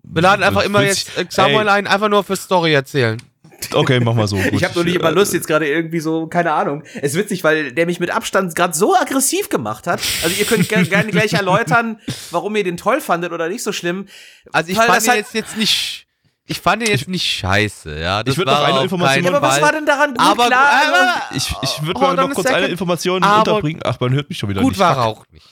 Wir 0.02 0.22
laden 0.22 0.42
einfach 0.42 0.64
immer 0.64 0.82
jetzt 0.82 1.16
äh, 1.16 1.24
Samuel 1.28 1.68
ein, 1.68 1.86
einfach 1.86 2.08
nur 2.08 2.24
für 2.24 2.34
Story 2.36 2.72
erzählen. 2.72 3.22
Okay, 3.74 4.00
mach 4.00 4.14
mal 4.14 4.26
so. 4.28 4.36
Gut. 4.36 4.52
Ich 4.52 4.64
habe 4.64 4.74
nur 4.74 4.84
nicht 4.84 4.96
immer 4.96 5.10
Lust, 5.12 5.32
jetzt 5.34 5.46
gerade 5.46 5.66
irgendwie 5.68 6.00
so, 6.00 6.26
keine 6.26 6.52
Ahnung. 6.52 6.82
Es 6.94 7.12
ist 7.12 7.16
witzig, 7.18 7.42
weil 7.44 7.72
der 7.72 7.86
mich 7.86 8.00
mit 8.00 8.10
Abstand 8.10 8.54
gerade 8.54 8.74
so 8.74 8.94
aggressiv 8.96 9.48
gemacht 9.48 9.86
hat. 9.86 10.00
Also 10.22 10.36
ihr 10.38 10.44
könnt 10.46 10.68
gerne 10.68 10.86
gerne 10.86 11.10
gleich 11.10 11.32
erläutern, 11.32 12.00
warum 12.30 12.54
ihr 12.56 12.64
den 12.64 12.76
toll 12.76 13.00
fandet 13.00 13.32
oder 13.32 13.48
nicht 13.48 13.62
so 13.62 13.72
schlimm. 13.72 14.06
Also 14.52 14.70
ich 14.70 14.78
Weil 14.78 14.86
fand 14.86 14.96
das 14.98 15.04
ihn 15.04 15.10
halt- 15.10 15.18
jetzt, 15.20 15.34
jetzt 15.34 15.56
nicht, 15.56 16.06
ich 16.46 16.60
fand 16.60 16.82
ihn 16.82 16.88
jetzt 16.90 17.08
nicht 17.08 17.24
scheiße, 17.24 17.98
ja. 18.00 18.22
Das 18.22 18.32
Ich 18.32 18.38
würd 18.38 18.48
war 18.48 18.60
noch 18.68 18.74
eine 18.74 18.82
Information- 18.84 19.24
Ja, 19.24 19.30
aber 19.34 19.42
was 19.46 19.60
war 19.62 19.72
denn 19.72 19.86
daran 19.86 20.10
gut? 20.10 20.20
Aber, 20.20 20.46
Klar, 20.46 20.64
also- 20.70 20.94
aber 20.94 21.36
Ich, 21.36 21.54
ich 21.62 21.82
würde 21.86 22.00
Hold 22.00 22.16
mal 22.16 22.26
noch 22.28 22.34
kurz 22.34 22.46
eine. 22.48 22.66
Information 22.66 23.22
Aber- 23.22 23.38
unterbringen. 23.38 23.80
Ach, 23.84 23.98
man 24.00 24.12
hört 24.12 24.28
mich 24.28 24.38
schon 24.38 24.48
wieder 24.50 24.60
gut 24.60 24.72
nicht. 24.72 24.78
war 24.80 24.96
er 24.96 25.04
auch 25.04 25.24
nicht. 25.30 25.46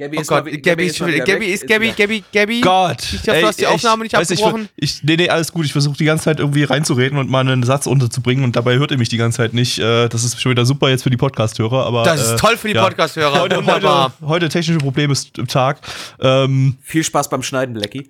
Gabby 0.00 0.18
Oh 0.18 0.20
ist 0.20 0.30
mal 0.30 0.42
Gott, 0.42 0.52
wi- 0.52 0.58
Gabby 0.58 0.84
ist 0.86 1.00
mal 1.00 1.18
Gabby 1.18 1.46
ist, 1.46 1.66
Gabby, 1.66 1.90
Gabby, 1.90 2.22
Gabby. 2.32 2.60
Gott. 2.60 3.02
Ich 3.02 3.18
hoffe, 3.28 3.40
du 3.40 3.46
hast 3.48 3.58
die 3.60 3.66
Aufnahme 3.66 4.04
nicht 4.04 4.14
weiß, 4.14 4.30
ich- 4.30 4.38
abgebrochen. 4.38 4.68
Ich, 4.76 5.02
nee, 5.02 5.16
nee, 5.16 5.28
alles 5.28 5.50
gut. 5.52 5.64
Ich 5.66 5.72
versuche 5.72 5.96
die 5.96 6.04
ganze 6.04 6.26
Zeit 6.26 6.38
irgendwie 6.38 6.62
reinzureden 6.62 7.18
und 7.18 7.28
mal 7.28 7.40
einen 7.40 7.64
Satz 7.64 7.88
unterzubringen 7.88 8.44
und 8.44 8.54
dabei 8.54 8.76
hört 8.78 8.92
ihr 8.92 8.98
mich 8.98 9.08
die 9.08 9.16
ganze 9.16 9.38
Zeit 9.38 9.54
nicht. 9.54 9.80
Äh, 9.80 10.08
Das 10.08 10.22
ist 10.22 10.40
schon 10.40 10.50
wieder 10.52 10.64
super 10.64 10.88
jetzt 10.88 11.02
für 11.02 11.10
die 11.10 11.16
Podcast-Hörer, 11.16 11.84
aber. 11.84 12.04
Das 12.04 12.20
ist 12.22 12.32
äh, 12.34 12.36
toll 12.36 12.56
für 12.56 12.68
die 12.68 12.74
ja. 12.74 12.84
Podcast-Hörer. 12.84 13.40
Heute, 13.40 13.56
Wunderbar. 13.56 14.12
heute, 14.20 14.28
heute 14.28 14.48
technische 14.50 14.78
Probleme 14.78 15.12
ist 15.12 15.36
im 15.36 15.48
Tag. 15.48 15.80
Ähm, 16.20 16.76
Viel 16.80 17.02
Spaß 17.02 17.28
beim 17.28 17.42
Schneiden, 17.42 17.74
Blackie. 17.74 18.08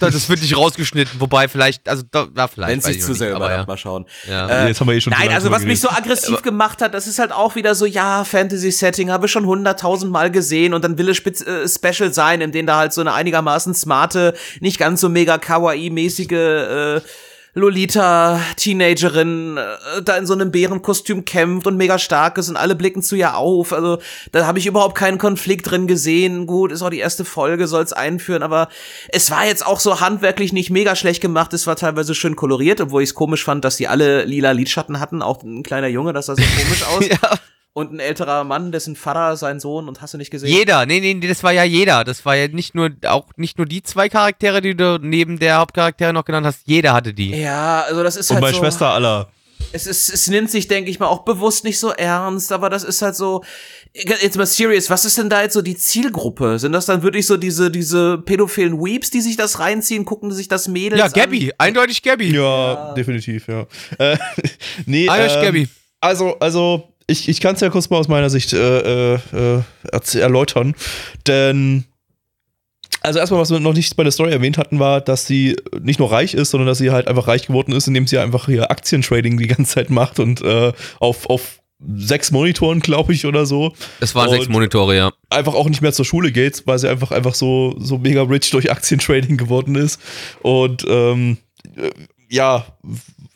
Das, 0.00 0.28
wird 0.28 0.40
nicht 0.40 0.56
rausgeschnitten, 0.56 1.20
wobei 1.20 1.48
vielleicht, 1.48 1.86
also 1.88 2.02
da, 2.10 2.26
ja, 2.34 2.48
vielleicht. 2.48 2.70
Wenn 2.70 2.78
es 2.78 2.84
sich 2.86 2.96
ich 2.96 3.02
zu 3.02 3.14
sehr 3.14 3.34
aber 3.34 3.46
überlappt, 3.46 3.68
ja. 3.68 3.72
mal 3.72 3.76
schauen. 3.76 4.06
Ja. 4.28 4.64
Äh, 4.64 4.68
jetzt 4.68 4.80
haben 4.80 4.88
wir 4.88 4.94
eh 4.94 5.00
schon 5.00 5.12
Nein, 5.12 5.30
also 5.30 5.50
was 5.50 5.64
mich 5.64 5.80
so 5.80 5.90
aggressiv 5.90 6.40
gemacht 6.42 6.80
hat, 6.80 6.94
das 6.94 7.06
ist 7.06 7.18
halt 7.18 7.32
auch 7.32 7.56
wieder 7.56 7.74
so, 7.74 7.84
ja, 7.84 8.24
Fantasy-Setting 8.24 9.10
habe 9.10 9.26
ich 9.26 9.32
schon 9.32 9.44
hunderttausend 9.44 10.10
Mal 10.10 10.30
gesehen 10.30 10.72
und 10.72 10.82
dann 10.82 10.96
will 10.96 11.10
es 11.10 11.20
äh, 11.42 11.68
Special 11.68 12.12
sein, 12.12 12.40
in 12.40 12.52
dem 12.52 12.66
da 12.66 12.78
halt 12.78 12.92
so 12.94 13.02
eine 13.02 13.12
einigermaßen 13.12 13.74
smarte, 13.74 14.34
nicht 14.60 14.78
ganz 14.78 15.00
so 15.00 15.10
mega 15.10 15.36
kawaii-mäßige 15.36 16.32
äh, 16.32 17.00
Lolita-Teenagerin 17.56 19.56
äh, 19.56 20.02
da 20.02 20.16
in 20.16 20.26
so 20.26 20.34
einem 20.34 20.50
Bärenkostüm 20.50 21.24
kämpft 21.24 21.66
und 21.66 21.78
mega 21.78 21.98
stark 21.98 22.36
ist 22.38 22.50
und 22.50 22.56
alle 22.56 22.76
blicken 22.76 23.02
zu 23.02 23.16
ihr 23.16 23.36
auf. 23.36 23.72
Also 23.72 23.98
da 24.30 24.46
habe 24.46 24.58
ich 24.58 24.66
überhaupt 24.66 24.94
keinen 24.94 25.16
Konflikt 25.16 25.70
drin 25.70 25.86
gesehen. 25.86 26.46
Gut, 26.46 26.70
ist 26.70 26.82
auch 26.82 26.90
die 26.90 26.98
erste 26.98 27.24
Folge, 27.24 27.66
soll's 27.66 27.94
einführen, 27.94 28.42
aber 28.42 28.68
es 29.08 29.30
war 29.30 29.46
jetzt 29.46 29.66
auch 29.66 29.80
so 29.80 30.00
handwerklich 30.00 30.52
nicht 30.52 30.68
mega 30.70 30.94
schlecht 30.94 31.22
gemacht. 31.22 31.54
Es 31.54 31.66
war 31.66 31.76
teilweise 31.76 32.14
schön 32.14 32.36
koloriert, 32.36 32.82
obwohl 32.82 33.02
ich 33.02 33.08
es 33.08 33.14
komisch 33.14 33.42
fand, 33.42 33.64
dass 33.64 33.78
die 33.78 33.88
alle 33.88 34.24
lila 34.24 34.52
Lidschatten 34.52 35.00
hatten. 35.00 35.22
Auch 35.22 35.42
ein 35.42 35.62
kleiner 35.62 35.88
Junge, 35.88 36.12
das 36.12 36.26
sah 36.26 36.34
sehr 36.34 36.44
komisch 36.44 36.84
aus. 36.86 37.08
Ja. 37.08 37.38
Und 37.76 37.92
ein 37.92 37.98
älterer 38.00 38.42
Mann, 38.44 38.72
dessen 38.72 38.96
Vater 38.96 39.36
sein 39.36 39.60
Sohn 39.60 39.86
und 39.86 40.00
hast 40.00 40.14
du 40.14 40.16
nicht 40.16 40.30
gesehen? 40.30 40.48
Jeder, 40.48 40.86
nee, 40.86 40.98
nee, 40.98 41.12
nee, 41.12 41.28
das 41.28 41.42
war 41.42 41.52
ja 41.52 41.62
jeder. 41.62 42.04
Das 42.04 42.24
war 42.24 42.34
ja 42.34 42.48
nicht 42.48 42.74
nur, 42.74 42.88
auch 43.06 43.26
nicht 43.36 43.58
nur 43.58 43.66
die 43.66 43.82
zwei 43.82 44.08
Charaktere, 44.08 44.62
die 44.62 44.74
du 44.74 44.98
neben 44.98 45.38
der 45.38 45.58
Hauptcharaktere 45.58 46.14
noch 46.14 46.24
genannt 46.24 46.46
hast. 46.46 46.62
Jeder 46.64 46.94
hatte 46.94 47.12
die. 47.12 47.36
Ja, 47.36 47.82
also 47.82 48.02
das 48.02 48.16
ist 48.16 48.30
und 48.30 48.36
halt 48.36 48.44
bei 48.44 48.52
so. 48.52 48.60
Schwester 48.60 48.88
aller. 48.88 49.28
es, 49.72 49.86
ist, 49.86 50.08
es 50.08 50.26
nimmt 50.28 50.50
sich, 50.50 50.68
denke 50.68 50.90
ich 50.90 51.00
mal, 51.00 51.08
auch 51.08 51.26
bewusst 51.26 51.64
nicht 51.64 51.78
so 51.78 51.90
ernst, 51.90 52.50
aber 52.50 52.70
das 52.70 52.82
ist 52.82 53.02
halt 53.02 53.14
so. 53.14 53.44
Jetzt 53.92 54.38
mal 54.38 54.46
serious, 54.46 54.88
was 54.88 55.04
ist 55.04 55.18
denn 55.18 55.28
da 55.28 55.42
jetzt 55.42 55.52
so 55.52 55.60
die 55.60 55.76
Zielgruppe? 55.76 56.58
Sind 56.58 56.72
das 56.72 56.86
dann 56.86 57.02
wirklich 57.02 57.26
so 57.26 57.36
diese, 57.36 57.70
diese 57.70 58.16
pädophilen 58.16 58.82
Weeps, 58.82 59.10
die 59.10 59.20
sich 59.20 59.36
das 59.36 59.58
reinziehen, 59.58 60.06
gucken 60.06 60.32
sich 60.32 60.48
das 60.48 60.66
Mädels 60.66 60.98
Ja, 60.98 61.06
an? 61.08 61.12
Gabby, 61.12 61.52
eindeutig 61.58 62.02
Gabby. 62.02 62.34
Ja, 62.34 62.94
definitiv, 62.94 63.48
ja. 63.48 63.66
Äh, 63.98 64.16
nee, 64.86 65.10
Eindeutig 65.10 65.36
ähm, 65.36 65.42
Gabby. 65.42 65.68
Also, 66.00 66.38
also 66.38 66.95
ich, 67.06 67.28
ich 67.28 67.40
kann 67.40 67.54
es 67.54 67.60
ja 67.60 67.70
kurz 67.70 67.88
mal 67.90 67.98
aus 67.98 68.08
meiner 68.08 68.30
Sicht 68.30 68.52
äh, 68.52 69.14
äh, 69.14 69.18
äh, 69.32 70.18
erläutern. 70.18 70.74
Denn, 71.26 71.84
also 73.00 73.18
erstmal, 73.18 73.40
was 73.40 73.50
wir 73.50 73.60
noch 73.60 73.74
nicht 73.74 73.96
bei 73.96 74.02
der 74.02 74.12
Story 74.12 74.32
erwähnt 74.32 74.58
hatten, 74.58 74.78
war, 74.78 75.00
dass 75.00 75.26
sie 75.26 75.56
nicht 75.80 76.00
nur 76.00 76.10
reich 76.10 76.34
ist, 76.34 76.50
sondern 76.50 76.66
dass 76.66 76.78
sie 76.78 76.90
halt 76.90 77.06
einfach 77.06 77.28
reich 77.28 77.46
geworden 77.46 77.72
ist, 77.72 77.86
indem 77.86 78.06
sie 78.06 78.18
einfach 78.18 78.46
hier 78.46 78.70
Aktientrading 78.70 79.38
die 79.38 79.46
ganze 79.46 79.74
Zeit 79.74 79.90
macht 79.90 80.18
und 80.18 80.42
äh, 80.42 80.72
auf, 80.98 81.30
auf 81.30 81.60
sechs 81.94 82.30
Monitoren, 82.32 82.80
glaube 82.80 83.12
ich, 83.12 83.26
oder 83.26 83.46
so. 83.46 83.74
Es 84.00 84.14
waren 84.14 84.30
sechs 84.30 84.48
Monitore, 84.48 84.96
ja. 84.96 85.12
einfach 85.30 85.54
auch 85.54 85.68
nicht 85.68 85.82
mehr 85.82 85.92
zur 85.92 86.04
Schule 86.04 86.32
geht, 86.32 86.66
weil 86.66 86.78
sie 86.78 86.88
einfach 86.88 87.12
einfach 87.12 87.34
so 87.34 87.76
so 87.78 87.98
mega 87.98 88.22
rich 88.22 88.50
durch 88.50 88.70
Aktientrading 88.70 89.36
geworden 89.36 89.74
ist 89.74 90.00
und 90.42 90.84
ähm, 90.88 91.36
äh, 91.76 91.90
ja, 92.28 92.66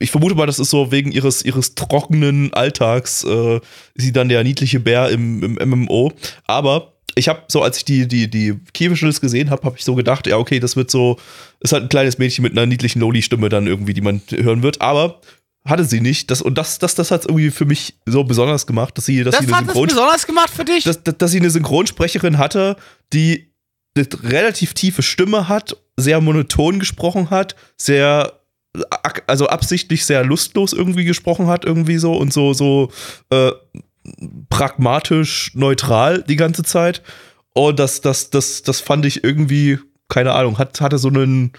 ich 0.00 0.10
vermute 0.10 0.34
mal, 0.34 0.46
das 0.46 0.58
ist 0.58 0.70
so 0.70 0.90
wegen 0.90 1.12
ihres, 1.12 1.44
ihres 1.44 1.74
trockenen 1.74 2.52
Alltags, 2.54 3.22
äh, 3.22 3.56
ist 3.56 3.62
sie 3.94 4.12
dann 4.12 4.28
der 4.30 4.42
niedliche 4.42 4.80
Bär 4.80 5.10
im, 5.10 5.58
im 5.58 5.68
MMO. 5.68 6.12
Aber 6.46 6.94
ich 7.14 7.28
habe 7.28 7.42
so, 7.48 7.62
als 7.62 7.76
ich 7.76 7.84
die, 7.84 8.08
die, 8.08 8.28
die 8.28 8.58
Key-Visuals 8.72 9.20
gesehen 9.20 9.50
habe, 9.50 9.62
habe 9.64 9.76
ich 9.76 9.84
so 9.84 9.94
gedacht, 9.94 10.26
ja, 10.26 10.38
okay, 10.38 10.58
das 10.58 10.74
wird 10.74 10.90
so, 10.90 11.18
ist 11.60 11.72
halt 11.72 11.84
ein 11.84 11.88
kleines 11.90 12.16
Mädchen 12.16 12.42
mit 12.42 12.52
einer 12.52 12.64
niedlichen 12.66 13.00
Loli-Stimme 13.00 13.50
dann 13.50 13.66
irgendwie, 13.66 13.92
die 13.92 14.00
man 14.00 14.22
hören 14.30 14.62
wird. 14.62 14.80
Aber 14.80 15.20
hatte 15.66 15.84
sie 15.84 16.00
nicht. 16.00 16.30
Das, 16.30 16.40
und 16.40 16.56
das, 16.56 16.78
das, 16.78 16.94
das 16.94 17.10
hat 17.10 17.20
es 17.20 17.26
irgendwie 17.26 17.50
für 17.50 17.66
mich 17.66 17.98
so 18.06 18.24
besonders 18.24 18.66
gemacht, 18.66 18.96
dass 18.96 19.04
sie, 19.04 19.22
dass 19.22 19.34
Das 19.34 19.44
sie 19.44 19.48
eine 19.48 19.56
hat 19.58 19.66
Synchron 19.66 19.88
besonders 19.88 20.26
gemacht 20.26 20.50
für 20.50 20.64
dich? 20.64 20.84
dass, 20.84 21.02
dass, 21.02 21.18
dass 21.18 21.30
sie 21.30 21.40
eine 21.40 21.50
Synchronsprecherin 21.50 22.38
hatte, 22.38 22.76
die 23.12 23.52
eine 23.94 24.06
relativ 24.22 24.72
tiefe 24.72 25.02
Stimme 25.02 25.48
hat, 25.48 25.76
sehr 25.98 26.22
monoton 26.22 26.78
gesprochen 26.78 27.28
hat, 27.28 27.54
sehr 27.76 28.39
also 29.26 29.48
absichtlich 29.48 30.04
sehr 30.04 30.24
lustlos 30.24 30.72
irgendwie 30.72 31.04
gesprochen 31.04 31.46
hat, 31.48 31.64
irgendwie 31.64 31.98
so 31.98 32.12
und 32.14 32.32
so, 32.32 32.52
so 32.52 32.90
äh, 33.30 33.50
pragmatisch 34.48 35.52
neutral 35.54 36.22
die 36.22 36.36
ganze 36.36 36.62
Zeit. 36.62 37.02
Und 37.52 37.78
das, 37.78 38.00
das, 38.00 38.30
das, 38.30 38.62
das 38.62 38.80
fand 38.80 39.04
ich 39.06 39.24
irgendwie, 39.24 39.78
keine 40.08 40.32
Ahnung, 40.32 40.58
hat, 40.58 40.80
hatte 40.80 40.98
so 40.98 41.08
einen, 41.08 41.52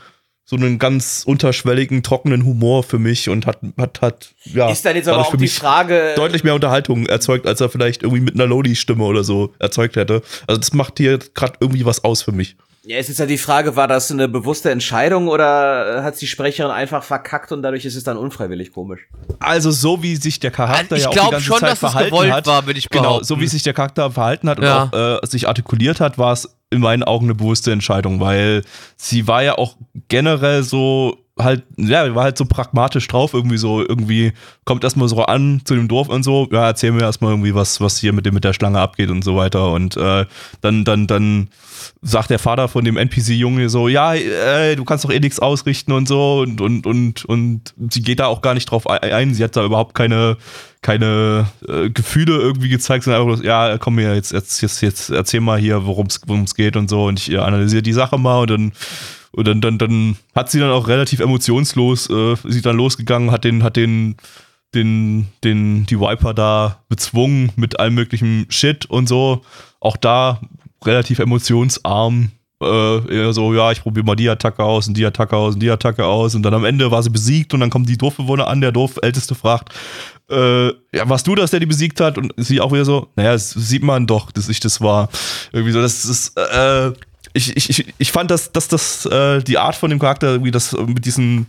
so 0.45 0.55
einen 0.55 0.79
ganz 0.79 1.23
unterschwelligen, 1.25 2.01
trockenen 2.01 2.45
Humor 2.45 2.83
für 2.83 2.99
mich 2.99 3.29
und 3.29 3.45
hat, 3.45 3.59
hat, 3.77 4.01
hat, 4.01 4.35
ja. 4.45 4.69
Ist 4.69 4.85
dann 4.85 4.95
jetzt 4.95 5.07
aber 5.07 5.19
auch 5.19 5.35
die 5.35 5.47
Frage, 5.47 6.13
deutlich 6.15 6.43
mehr 6.43 6.55
Unterhaltung 6.55 7.05
erzeugt, 7.05 7.45
als 7.45 7.61
er 7.61 7.69
vielleicht 7.69 8.03
irgendwie 8.03 8.21
mit 8.21 8.35
einer 8.35 8.47
Lodi-Stimme 8.47 9.03
oder 9.03 9.23
so 9.23 9.53
erzeugt 9.59 9.97
hätte. 9.97 10.21
Also 10.47 10.59
das 10.59 10.73
macht 10.73 10.97
hier 10.97 11.19
gerade 11.33 11.53
irgendwie 11.59 11.85
was 11.85 12.03
aus 12.03 12.21
für 12.21 12.31
mich. 12.31 12.55
Ja, 12.83 12.97
es 12.97 13.09
ist 13.09 13.19
ja 13.19 13.25
die 13.27 13.37
Frage, 13.37 13.75
war 13.75 13.87
das 13.87 14.11
eine 14.11 14.27
bewusste 14.27 14.71
Entscheidung 14.71 15.27
oder 15.27 16.03
hat 16.03 16.19
die 16.19 16.27
Sprecherin 16.27 16.71
einfach 16.71 17.03
verkackt 17.03 17.51
und 17.51 17.61
dadurch 17.61 17.85
ist 17.85 17.95
es 17.95 18.03
dann 18.03 18.17
unfreiwillig 18.17 18.73
komisch? 18.73 19.01
Also 19.39 19.69
so 19.69 20.01
wie 20.01 20.15
sich 20.15 20.39
der 20.39 20.49
Charakter 20.51 20.95
Ich 20.95 21.03
ja 21.03 21.09
auch 21.09 21.13
die 21.13 21.19
ganze 21.31 21.41
schon, 21.45 21.59
Zeit 21.59 21.69
dass 21.71 21.83
es 21.83 21.89
verhalten 21.91 22.09
gewollt 22.09 22.31
hat. 22.31 22.47
war, 22.47 22.65
würde 22.65 22.79
ich 22.79 22.89
Genau, 22.89 23.21
so 23.21 23.39
wie 23.39 23.47
sich 23.47 23.61
der 23.63 23.73
Charakter 23.73 24.09
verhalten 24.09 24.49
hat 24.49 24.57
und 24.59 24.65
Ja. 24.65 24.89
auch 24.91 25.21
äh, 25.23 25.27
sich 25.27 25.47
artikuliert 25.47 25.99
hat, 25.99 26.17
war 26.17 26.33
es 26.33 26.55
in 26.71 26.79
meinen 26.79 27.03
Augen 27.03 27.25
eine 27.25 27.35
bewusste 27.35 27.71
Entscheidung, 27.71 28.19
weil 28.19 28.63
sie 28.97 29.27
war 29.27 29.43
ja 29.43 29.57
auch 29.57 29.75
generell 30.07 30.63
so 30.63 31.17
halt, 31.37 31.63
ja, 31.77 32.13
war 32.15 32.23
halt 32.23 32.37
so 32.37 32.45
pragmatisch 32.45 33.07
drauf, 33.07 33.33
irgendwie 33.33 33.57
so, 33.57 33.79
irgendwie 33.81 34.33
kommt 34.65 34.83
erstmal 34.83 35.07
so 35.07 35.23
an 35.23 35.61
zu 35.65 35.75
dem 35.75 35.87
Dorf 35.87 36.09
und 36.09 36.23
so, 36.23 36.47
ja, 36.51 36.67
erzähl 36.67 36.91
mir 36.91 37.01
erstmal 37.01 37.31
irgendwie 37.31 37.55
was, 37.55 37.79
was 37.81 37.97
hier 37.97 38.13
mit 38.13 38.25
dem 38.25 38.33
mit 38.33 38.43
der 38.43 38.53
Schlange 38.53 38.79
abgeht 38.79 39.09
und 39.09 39.23
so 39.23 39.35
weiter. 39.35 39.71
Und 39.71 39.97
äh, 39.97 40.25
dann, 40.61 40.83
dann, 40.83 41.07
dann 41.07 41.49
sagt 42.01 42.29
der 42.29 42.39
Vater 42.39 42.67
von 42.67 42.85
dem 42.85 42.97
NPC-Junge 42.97 43.69
so, 43.69 43.87
ja, 43.87 44.13
äh, 44.13 44.75
du 44.75 44.83
kannst 44.83 45.05
doch 45.05 45.11
eh 45.11 45.19
nichts 45.19 45.39
ausrichten 45.39 45.91
und 45.91 46.07
so 46.07 46.39
und, 46.39 46.61
und, 46.61 46.85
und, 46.85 47.25
und 47.25 47.73
sie 47.89 48.01
geht 48.01 48.19
da 48.19 48.27
auch 48.27 48.41
gar 48.41 48.53
nicht 48.53 48.65
drauf 48.65 48.87
ein, 48.87 49.33
sie 49.33 49.43
hat 49.43 49.55
da 49.55 49.63
überhaupt 49.63 49.93
keine, 49.93 50.37
keine 50.81 51.47
äh, 51.67 51.89
Gefühle 51.89 52.37
irgendwie 52.37 52.69
gezeigt, 52.69 53.03
sondern 53.03 53.29
einfach, 53.29 53.43
ja, 53.43 53.77
komm 53.77 53.95
mir 53.95 54.15
jetzt, 54.15 54.31
jetzt, 54.31 54.61
jetzt, 54.61 54.81
jetzt 54.81 55.09
erzähl 55.09 55.41
mal 55.41 55.59
hier, 55.59 55.85
worum 55.85 56.07
es 56.07 56.55
geht 56.55 56.75
und 56.75 56.89
so 56.89 57.05
und 57.05 57.19
ich 57.19 57.37
analysiere 57.39 57.83
die 57.83 57.93
Sache 57.93 58.17
mal 58.17 58.41
und 58.41 58.49
dann 58.49 58.71
und 59.33 59.47
dann, 59.47 59.61
dann, 59.61 59.77
dann 59.77 60.17
hat 60.35 60.51
sie 60.51 60.59
dann 60.59 60.71
auch 60.71 60.87
relativ 60.87 61.21
emotionslos, 61.21 62.09
äh, 62.09 62.35
sie 62.43 62.61
dann 62.61 62.75
losgegangen, 62.75 63.31
hat 63.31 63.45
den, 63.45 63.63
hat 63.63 63.77
den, 63.77 64.17
den, 64.73 65.27
den, 65.43 65.85
die 65.85 65.99
Viper 65.99 66.33
da 66.33 66.83
bezwungen 66.89 67.51
mit 67.55 67.79
allem 67.79 67.95
möglichen 67.95 68.45
Shit 68.49 68.85
und 68.85 69.07
so. 69.07 69.41
Auch 69.79 69.97
da 69.97 70.41
relativ 70.85 71.19
emotionsarm. 71.19 72.31
Äh, 72.61 73.33
so, 73.33 73.53
ja, 73.53 73.71
ich 73.71 73.81
probiere 73.81 74.05
mal 74.05 74.15
die 74.15 74.29
Attacke 74.29 74.63
aus 74.63 74.87
und 74.87 74.95
die 74.95 75.05
Attacke 75.05 75.35
aus 75.35 75.55
und 75.55 75.61
die 75.61 75.71
Attacke 75.71 76.05
aus. 76.05 76.35
Und 76.35 76.43
dann 76.43 76.53
am 76.53 76.65
Ende 76.65 76.91
war 76.91 77.01
sie 77.01 77.09
besiegt 77.09 77.53
und 77.53 77.59
dann 77.59 77.69
kommen 77.69 77.85
die 77.85 77.97
Dorfbewohner 77.97 78.47
an, 78.47 78.61
der 78.61 78.71
Dorfälteste 78.71 79.33
fragt, 79.35 79.73
äh, 80.29 80.67
ja, 80.67 81.09
warst 81.09 81.27
du 81.27 81.35
das, 81.35 81.51
der 81.51 81.59
die 81.59 81.65
besiegt 81.65 81.99
hat? 81.99 82.17
Und 82.17 82.33
sie 82.37 82.61
auch 82.61 82.71
wieder 82.71 82.85
so, 82.85 83.09
naja, 83.15 83.33
das 83.33 83.49
sieht 83.51 83.83
man 83.83 84.07
doch, 84.07 84.31
dass 84.31 84.47
ich 84.49 84.59
das 84.59 84.79
war. 84.79 85.09
Irgendwie 85.51 85.73
so, 85.73 85.81
das 85.81 86.05
ist, 86.05 86.37
äh, 86.37 86.91
ich, 87.33 87.55
ich, 87.57 87.93
ich, 87.97 88.11
fand, 88.11 88.31
dass, 88.31 88.51
dass 88.51 88.67
das, 88.67 89.05
äh, 89.05 89.41
die 89.41 89.57
Art 89.57 89.75
von 89.75 89.89
dem 89.89 89.99
Charakter, 89.99 90.31
irgendwie 90.31 90.51
das 90.51 90.73
mit 90.73 91.05
diesem 91.05 91.47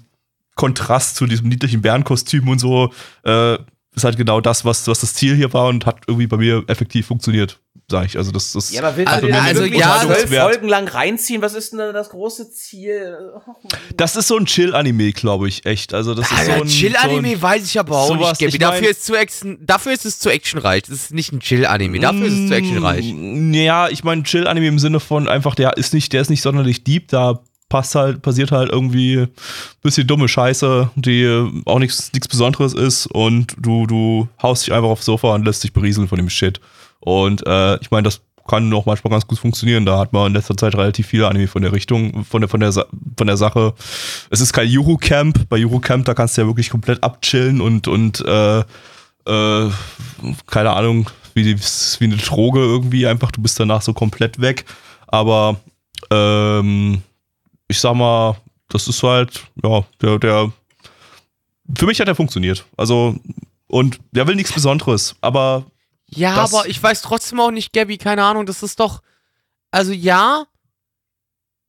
Kontrast 0.54 1.16
zu 1.16 1.26
diesem 1.26 1.48
niedlichen 1.48 1.82
Bärenkostüm 1.82 2.48
und 2.48 2.58
so, 2.58 2.92
äh, 3.24 3.58
ist 3.94 4.04
halt 4.04 4.16
genau 4.16 4.40
das, 4.40 4.64
was, 4.64 4.86
was 4.88 5.00
das 5.00 5.14
Ziel 5.14 5.36
hier 5.36 5.52
war 5.52 5.66
und 5.68 5.84
hat 5.86 5.98
irgendwie 6.06 6.26
bei 6.26 6.38
mir 6.38 6.64
effektiv 6.66 7.06
funktioniert, 7.06 7.58
sag 7.90 8.06
ich. 8.06 8.16
Also 8.16 8.32
das, 8.32 8.52
das 8.52 8.72
Ja, 8.72 8.82
aber 8.82 8.96
willst 8.96 9.12
also 9.12 9.26
du 9.28 9.34
also, 9.34 9.64
ja, 9.64 9.70
zwölf 9.70 9.74
unterhaltungswert. 9.74 10.42
Folgen 10.54 10.68
lang 10.68 10.88
reinziehen? 10.88 11.42
Was 11.42 11.52
ist 11.54 11.72
denn 11.72 11.78
da 11.78 11.92
das 11.92 12.08
große 12.08 12.50
Ziel? 12.52 13.18
Das 13.96 14.16
ist 14.16 14.28
so 14.28 14.38
ein 14.38 14.46
Chill-Anime, 14.46 15.12
glaube 15.12 15.46
ich, 15.48 15.66
echt. 15.66 15.92
Also 15.92 16.14
das 16.14 16.24
ist 16.30 16.30
so 16.46 16.52
Alter, 16.52 16.62
ein 16.64 16.68
Chill-Anime 16.68 17.34
so 17.36 17.42
weiß 17.42 17.64
ich 17.66 17.78
aber 17.78 17.98
auch 17.98 18.08
sowas, 18.08 18.40
nicht, 18.40 18.40
Gabi. 18.40 18.54
ich 18.56 18.60
mein- 18.60 18.70
Dafür, 18.72 18.90
ist 18.90 19.04
zu 19.04 19.14
Action, 19.14 19.58
dafür 19.60 19.92
ist 19.92 20.06
es 20.06 20.18
zu 20.18 20.30
actionreich. 20.30 20.84
Das 20.84 20.92
ist 20.96 21.12
nicht 21.12 21.32
ein 21.32 21.40
Chill-Anime. 21.40 22.00
Dafür 22.00 22.26
ist 22.26 22.32
es 22.38 22.48
zu 22.48 22.54
actionreich. 22.54 23.12
Mm, 23.12 23.52
Ja, 23.52 23.88
ich 23.90 24.04
meine 24.04 24.22
Chill-Anime 24.22 24.68
im 24.68 24.78
Sinne 24.78 25.00
von 25.00 25.28
einfach, 25.28 25.54
der 25.54 25.76
ist 25.76 25.92
nicht, 25.92 26.14
der 26.14 26.22
ist 26.22 26.30
nicht 26.30 26.40
sonderlich 26.42 26.82
deep, 26.84 27.08
da 27.08 27.42
passt 27.72 27.94
halt, 27.94 28.20
passiert 28.20 28.52
halt 28.52 28.70
irgendwie 28.70 29.20
ein 29.20 29.28
bisschen 29.80 30.06
dumme 30.06 30.28
Scheiße, 30.28 30.90
die 30.94 31.48
auch 31.64 31.78
nichts 31.78 32.10
Besonderes 32.28 32.74
ist 32.74 33.06
und 33.06 33.56
du, 33.56 33.86
du 33.86 34.28
haust 34.42 34.66
dich 34.66 34.74
einfach 34.74 34.90
aufs 34.90 35.06
Sofa 35.06 35.34
und 35.34 35.46
lässt 35.46 35.64
dich 35.64 35.72
berieseln 35.72 36.06
von 36.06 36.18
dem 36.18 36.28
Shit. 36.28 36.60
Und 37.00 37.46
äh, 37.46 37.76
ich 37.80 37.90
meine, 37.90 38.02
das 38.02 38.20
kann 38.46 38.70
auch 38.74 38.84
manchmal 38.84 39.10
ganz 39.10 39.26
gut 39.26 39.38
funktionieren. 39.38 39.86
Da 39.86 39.98
hat 39.98 40.12
man 40.12 40.26
in 40.26 40.32
letzter 40.34 40.54
Zeit 40.54 40.74
relativ 40.74 41.06
viele 41.06 41.28
Anime 41.28 41.48
von 41.48 41.62
der 41.62 41.72
Richtung, 41.72 42.26
von 42.26 42.42
der, 42.42 42.48
von 42.50 42.60
der, 42.60 42.72
von 42.72 43.26
der 43.26 43.38
Sache. 43.38 43.72
Es 44.28 44.42
ist 44.42 44.52
kein 44.52 44.68
Eurocamp. 44.70 45.48
Bei 45.48 45.56
Eurocamp, 45.58 46.04
da 46.04 46.12
kannst 46.12 46.36
du 46.36 46.42
ja 46.42 46.46
wirklich 46.46 46.68
komplett 46.68 47.02
abchillen 47.02 47.62
und, 47.62 47.88
und 47.88 48.22
äh, 48.26 48.58
äh, 48.58 49.70
keine 50.46 50.70
Ahnung, 50.72 51.08
wie, 51.32 51.56
wie 51.56 52.04
eine 52.04 52.16
Droge 52.18 52.60
irgendwie 52.60 53.06
einfach. 53.06 53.30
Du 53.30 53.40
bist 53.40 53.58
danach 53.58 53.80
so 53.80 53.94
komplett 53.94 54.42
weg. 54.42 54.66
Aber 55.06 55.56
ähm, 56.10 57.00
ich 57.72 57.80
sag 57.80 57.94
mal, 57.94 58.36
das 58.68 58.86
ist 58.86 59.02
halt, 59.02 59.42
ja, 59.64 59.82
der, 60.00 60.18
der, 60.18 60.52
für 61.76 61.86
mich 61.86 62.00
hat 62.00 62.08
er 62.08 62.14
funktioniert. 62.14 62.66
Also, 62.76 63.16
und 63.66 63.98
der 64.10 64.26
will 64.26 64.36
nichts 64.36 64.52
Besonderes, 64.52 65.16
aber 65.22 65.64
Ja, 66.06 66.34
aber 66.34 66.68
ich 66.68 66.82
weiß 66.82 67.00
trotzdem 67.00 67.40
auch 67.40 67.50
nicht, 67.50 67.72
Gabby, 67.72 67.96
keine 67.96 68.24
Ahnung, 68.24 68.44
das 68.44 68.62
ist 68.62 68.78
doch. 68.78 69.02
Also 69.70 69.92
ja, 69.92 70.44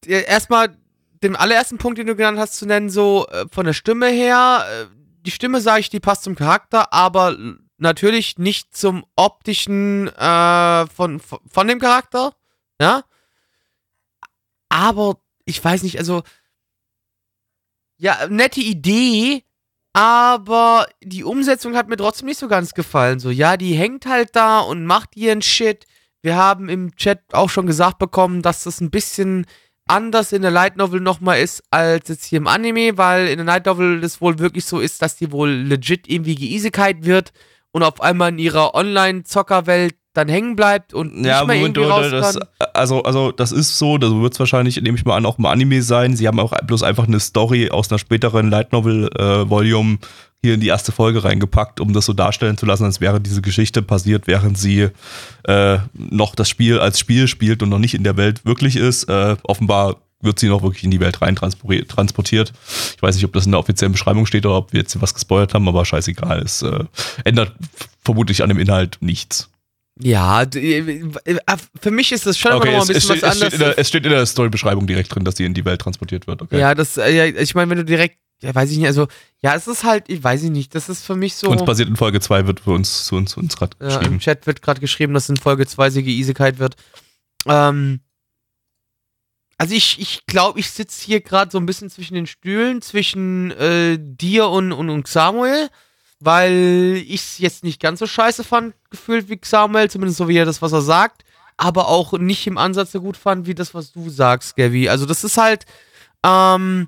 erstmal 0.06 0.76
den 1.24 1.38
allerersten 1.38 1.78
Punkt, 1.78 1.98
den 1.98 2.08
du 2.08 2.18
genannt 2.18 2.38
hast, 2.38 2.56
zu 2.56 2.66
nennen, 2.66 2.90
so 2.90 3.26
äh, 3.28 3.46
von 3.50 3.66
der 3.66 3.72
Stimme 3.72 4.08
her, 4.08 4.66
äh, 4.70 4.86
die 5.26 5.32
Stimme, 5.32 5.62
sage 5.62 5.80
ich, 5.80 5.90
die 5.90 6.02
passt 6.02 6.24
zum 6.24 6.36
Charakter, 6.36 6.92
aber 6.92 7.38
natürlich 7.78 8.38
nicht 8.38 8.76
zum 8.76 9.06
optischen 9.16 10.10
äh, 10.10 10.86
von, 10.88 11.22
von 11.22 11.68
dem 11.70 11.80
Charakter, 11.80 12.34
ja. 12.82 13.04
Aber 14.68 15.23
ich 15.46 15.64
weiß 15.64 15.84
nicht, 15.84 15.98
also 15.98 16.24
ja, 17.98 18.28
nette 18.30 18.62
Idee, 18.62 19.44
aber 19.94 20.88
die 21.04 21.24
Umsetzung 21.24 21.76
hat 21.76 21.88
mir 21.88 21.98
trotzdem 21.98 22.28
nicht 22.28 22.40
so 22.40 22.48
ganz 22.48 22.74
gefallen. 22.74 23.20
So, 23.20 23.30
ja, 23.30 23.58
die 23.58 23.76
hängt 23.76 24.06
halt 24.06 24.36
da 24.36 24.60
und 24.60 24.86
macht 24.86 25.16
ihren 25.16 25.42
Shit. 25.42 25.86
Wir 26.22 26.36
haben 26.36 26.70
im 26.70 26.96
Chat 26.96 27.22
auch 27.32 27.50
schon 27.50 27.68
gesagt 27.68 28.00
bekommen, 28.00 28.42
dass 28.42 28.64
das 28.64 28.82
ein 28.82 28.90
bisschen 28.90 29.46
anders 29.86 30.32
in 30.32 30.42
der 30.42 30.52
Light 30.52 30.78
Novel 30.78 31.02
nochmal 31.02 31.42
ist 31.42 31.64
als 31.70 32.08
jetzt 32.08 32.26
hier 32.26 32.38
im 32.38 32.48
Anime, 32.48 32.98
weil 32.98 33.28
in 33.28 33.38
der 33.38 33.46
Light 33.46 33.66
Novel 33.66 34.02
das 34.02 34.22
wohl 34.22 34.40
wirklich 34.40 34.66
so 34.66 34.80
ist, 34.80 35.02
dass 35.02 35.18
die 35.18 35.32
wohl 35.32 35.50
legit 35.50 36.10
irgendwie 36.10 36.36
geisigkeit 36.36 37.06
wird 37.06 37.34
und 37.72 37.84
auf 37.84 38.02
einmal 38.02 38.30
in 38.30 38.40
ihrer 38.40 38.74
Online-Zockerwelt 38.76 39.96
dann 40.14 40.30
hängen 40.30 40.56
bleibt 40.56 40.94
und 40.94 41.16
nicht 41.16 41.24
mehr 41.24 41.42
Moment, 41.42 41.78
irgendwie 41.78 41.90
raus 41.90 42.12
das, 42.12 42.40
also, 42.74 43.04
also 43.04 43.32
das 43.32 43.52
ist 43.52 43.78
so, 43.78 43.98
das 43.98 44.12
wird 44.12 44.34
es 44.34 44.40
wahrscheinlich, 44.40 44.80
nehme 44.82 44.98
ich 44.98 45.06
mal 45.06 45.18
an, 45.18 45.26
auch 45.26 45.40
im 45.40 45.46
Anime 45.46 45.82
sein. 45.82 46.16
Sie 46.16 46.28
haben 46.28 46.40
auch 46.40 46.54
bloß 46.66 46.84
einfach 46.84 47.08
eine 47.08 47.20
Story 47.20 47.70
aus 47.72 47.90
einer 47.90 48.00
späteren 48.00 48.50
Light 48.50 48.72
Novel 48.72 49.10
äh, 49.18 49.50
Volume 49.50 49.98
hier 50.42 50.54
in 50.54 50.60
die 50.60 50.68
erste 50.68 50.92
Folge 50.92 51.24
reingepackt, 51.24 51.80
um 51.80 51.94
das 51.94 52.06
so 52.06 52.14
darstellen 52.14 52.58
zu 52.58 52.66
lassen, 52.66 52.84
als 52.84 53.02
wäre 53.02 53.22
diese 53.22 53.42
Geschichte 53.42 53.82
passiert, 53.82 54.28
während 54.28 54.58
sie 54.58 54.90
äh, 55.44 55.78
noch 55.94 56.36
das 56.36 56.50
Spiel 56.50 56.80
als 56.80 57.00
Spiel 57.00 57.28
spielt 57.28 57.64
und 57.64 57.70
noch 57.70 57.80
nicht 57.80 57.94
in 57.94 58.04
der 58.04 58.18
Welt 58.18 58.46
wirklich 58.46 58.76
ist. 58.76 59.06
Äh, 59.06 59.38
offenbar 59.44 59.96
wird 60.22 60.40
sie 60.40 60.48
noch 60.48 60.62
wirklich 60.62 60.84
in 60.84 60.92
die 60.92 61.00
Welt 61.00 61.22
rein 61.22 61.36
transportiert- 61.36 61.90
transportiert. 61.90 62.54
Ich 62.96 63.02
weiß 63.02 63.16
nicht, 63.16 63.26
ob 63.26 63.34
das 63.34 63.46
in 63.46 63.52
der 63.52 63.60
offiziellen 63.60 63.94
Beschreibung 63.94 64.26
steht 64.26 64.46
oder 64.46 64.58
ob 64.58 64.74
wir 64.74 64.82
jetzt 64.82 65.02
was 65.02 65.14
gespoilert 65.14 65.54
haben, 65.54 65.68
aber 65.68 65.86
scheißegal. 65.86 66.40
Es 66.40 66.62
äh, 66.62 66.84
ändert 67.24 67.54
vermutlich 68.04 68.44
an 68.44 68.50
dem 68.50 68.60
Inhalt 68.60 68.98
nichts. 69.00 69.50
Ja, 70.00 70.46
d- 70.46 70.80
äh, 70.80 71.10
äh, 71.26 71.58
für 71.80 71.92
mich 71.92 72.12
ist 72.12 72.26
das 72.26 72.38
schon 72.38 72.52
immer 72.52 72.66
noch 72.66 72.72
mal 72.72 72.82
ein 72.82 72.88
bisschen 72.88 73.02
steht, 73.18 73.22
was 73.24 73.42
anderes. 73.42 73.60
der, 73.60 73.78
es 73.78 73.88
steht 73.88 74.04
in 74.06 74.12
der 74.12 74.26
Story-Beschreibung 74.26 74.88
direkt 74.88 75.14
drin, 75.14 75.24
dass 75.24 75.36
sie 75.38 75.46
in 75.46 75.54
die 75.54 75.66
Welt 75.66 75.82
transportiert 75.82 76.26
wird. 76.26 76.42
Okay. 76.42 76.60
Ja, 76.60 76.74
das, 76.74 76.98
äh, 76.98 77.12
ja, 77.16 77.26
ich 77.26 77.54
meine, 77.54 77.70
wenn 77.70 77.78
du 77.78 77.86
direkt, 77.86 78.18
ja, 78.42 78.54
weiß 78.56 78.72
ich 78.72 78.78
nicht, 78.80 78.88
also, 78.88 79.08
ja, 79.44 79.54
es 79.56 79.68
ist 79.68 79.84
halt, 79.84 80.06
ich 80.10 80.24
weiß 80.24 80.44
ich 80.44 80.50
nicht, 80.50 80.74
das 80.74 80.90
ist 80.90 81.06
für 81.06 81.16
mich 81.16 81.36
so. 81.36 81.48
Uns 81.50 81.64
basiert 81.64 81.90
in 81.90 81.96
Folge 81.96 82.20
2 82.20 82.48
wird 82.48 82.62
für 82.62 82.72
uns 82.72 83.06
zu 83.06 83.16
uns, 83.16 83.38
uns 83.38 83.56
gerade 83.56 83.78
ja, 83.80 83.88
geschrieben. 83.88 84.14
Im 84.16 84.20
Chat 84.20 84.48
wird 84.48 84.62
gerade 84.64 84.82
geschrieben, 84.82 85.14
dass 85.14 85.30
in 85.30 85.38
Folge 85.38 85.68
2 85.68 85.92
sie 85.92 86.02
geeasykeit 86.04 86.58
wird. 86.58 86.76
Ähm, 87.46 88.00
Also 89.60 89.76
ich 89.76 90.00
ich, 90.02 90.26
glaube, 90.26 90.60
ich 90.60 90.72
sitze 90.72 91.06
hier 91.06 91.22
gerade 91.22 91.52
so 91.52 91.58
ein 91.60 91.66
bisschen 91.68 91.90
zwischen 91.92 92.16
den 92.16 92.26
Stühlen, 92.28 92.82
zwischen 92.82 93.52
äh, 93.52 93.98
dir 94.00 94.48
und, 94.50 94.72
und, 94.72 94.90
und 94.90 95.08
Samuel, 95.08 95.70
weil 96.24 97.04
ich 97.08 97.22
es 97.22 97.38
jetzt 97.40 97.64
nicht 97.64 97.80
ganz 97.82 98.00
so 98.00 98.08
scheiße 98.08 98.44
fand, 98.44 98.74
gefühlt 98.90 99.30
wie 99.30 99.40
Samuel, 99.44 99.90
zumindest 99.90 100.18
so 100.18 100.28
wie 100.28 100.38
er 100.38 100.46
das, 100.46 100.62
was 100.62 100.72
er 100.72 100.82
sagt, 100.82 101.24
aber 101.58 101.88
auch 101.88 102.14
nicht 102.14 102.48
im 102.48 102.58
Ansatz 102.58 102.92
so 102.92 103.02
gut 103.02 103.18
fand, 103.18 103.46
wie 103.48 103.56
das, 103.56 103.74
was 103.74 103.92
du 103.92 104.10
sagst, 104.10 104.56
Gavi. 104.56 104.90
Also 104.90 105.06
das 105.06 105.24
ist 105.24 105.38
halt, 105.38 105.66
ähm, 106.26 106.88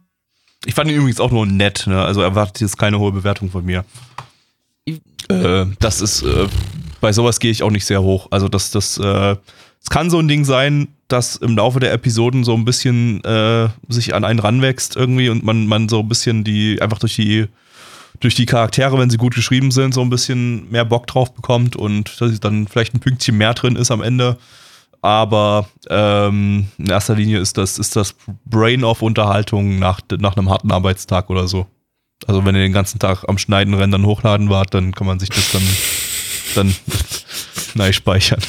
Ich 0.65 0.73
fand 0.73 0.89
ihn 0.89 0.97
übrigens 0.97 1.19
auch 1.19 1.31
nur 1.31 1.45
nett, 1.45 1.85
ne? 1.87 2.03
Also 2.03 2.21
erwartet 2.21 2.61
jetzt 2.61 2.77
keine 2.77 2.97
hohe 2.99 3.11
Bewertung 3.11 3.51
von 3.51 3.63
mir. 3.65 3.85
Ich- 4.85 5.01
Äh, 5.29 5.65
das 5.79 6.01
ist, 6.01 6.21
äh, 6.23 6.47
bei 7.01 7.11
sowas 7.11 7.39
gehe 7.39 7.51
ich 7.51 7.63
auch 7.63 7.71
nicht 7.71 7.85
sehr 7.85 8.01
hoch. 8.01 8.27
Also 8.31 8.47
das, 8.47 8.71
das, 8.71 8.97
äh, 8.97 9.35
es 9.81 9.89
kann 9.89 10.09
so 10.09 10.19
ein 10.19 10.27
Ding 10.27 10.45
sein, 10.45 10.87
dass 11.07 11.35
im 11.35 11.55
Laufe 11.55 11.79
der 11.79 11.93
Episoden 11.93 12.43
so 12.43 12.53
ein 12.55 12.65
bisschen 12.65 13.23
äh, 13.23 13.69
sich 13.89 14.15
an 14.15 14.23
einen 14.23 14.39
ranwächst 14.39 14.95
irgendwie 14.95 15.29
und 15.29 15.43
man, 15.43 15.67
man 15.67 15.89
so 15.89 15.99
ein 15.99 16.07
bisschen 16.09 16.43
die, 16.43 16.81
einfach 16.81 16.97
durch 16.99 17.15
die, 17.15 17.47
durch 18.19 18.35
die 18.35 18.45
Charaktere, 18.45 18.97
wenn 18.97 19.09
sie 19.09 19.17
gut 19.17 19.35
geschrieben 19.35 19.71
sind, 19.71 19.93
so 19.93 20.01
ein 20.01 20.09
bisschen 20.09 20.69
mehr 20.69 20.85
Bock 20.85 21.07
drauf 21.07 21.33
bekommt 21.33 21.75
und 21.75 22.19
dass 22.19 22.39
dann 22.39 22.67
vielleicht 22.67 22.93
ein 22.93 22.99
Pünktchen 22.99 23.37
mehr 23.37 23.53
drin 23.53 23.75
ist 23.75 23.91
am 23.91 24.01
Ende. 24.01 24.37
Aber 25.01 25.67
ähm, 25.89 26.67
in 26.77 26.87
erster 26.87 27.15
Linie 27.15 27.39
ist 27.39 27.57
das, 27.57 27.77
ist 27.77 27.95
das 27.95 28.15
Brain-off-Unterhaltung 28.45 29.77
nach, 29.77 29.99
nach 30.17 30.35
einem 30.35 30.49
harten 30.49 30.71
Arbeitstag 30.71 31.29
oder 31.29 31.47
so. 31.47 31.67
Also 32.25 32.43
wenn 32.43 32.55
ihr 32.55 32.61
den 32.61 32.73
ganzen 32.73 32.97
Tag 32.97 33.23
am 33.27 33.37
Schneiden, 33.37 33.73
Rendern, 33.73 34.05
Hochladen 34.05 34.49
wart, 34.49 34.73
dann 34.73 34.93
kann 34.93 35.05
man 35.05 35.19
sich 35.19 35.29
das 35.29 35.51
dann, 35.51 35.61
dann 36.55 36.75
neu 37.75 37.91
speichern. 37.91 38.39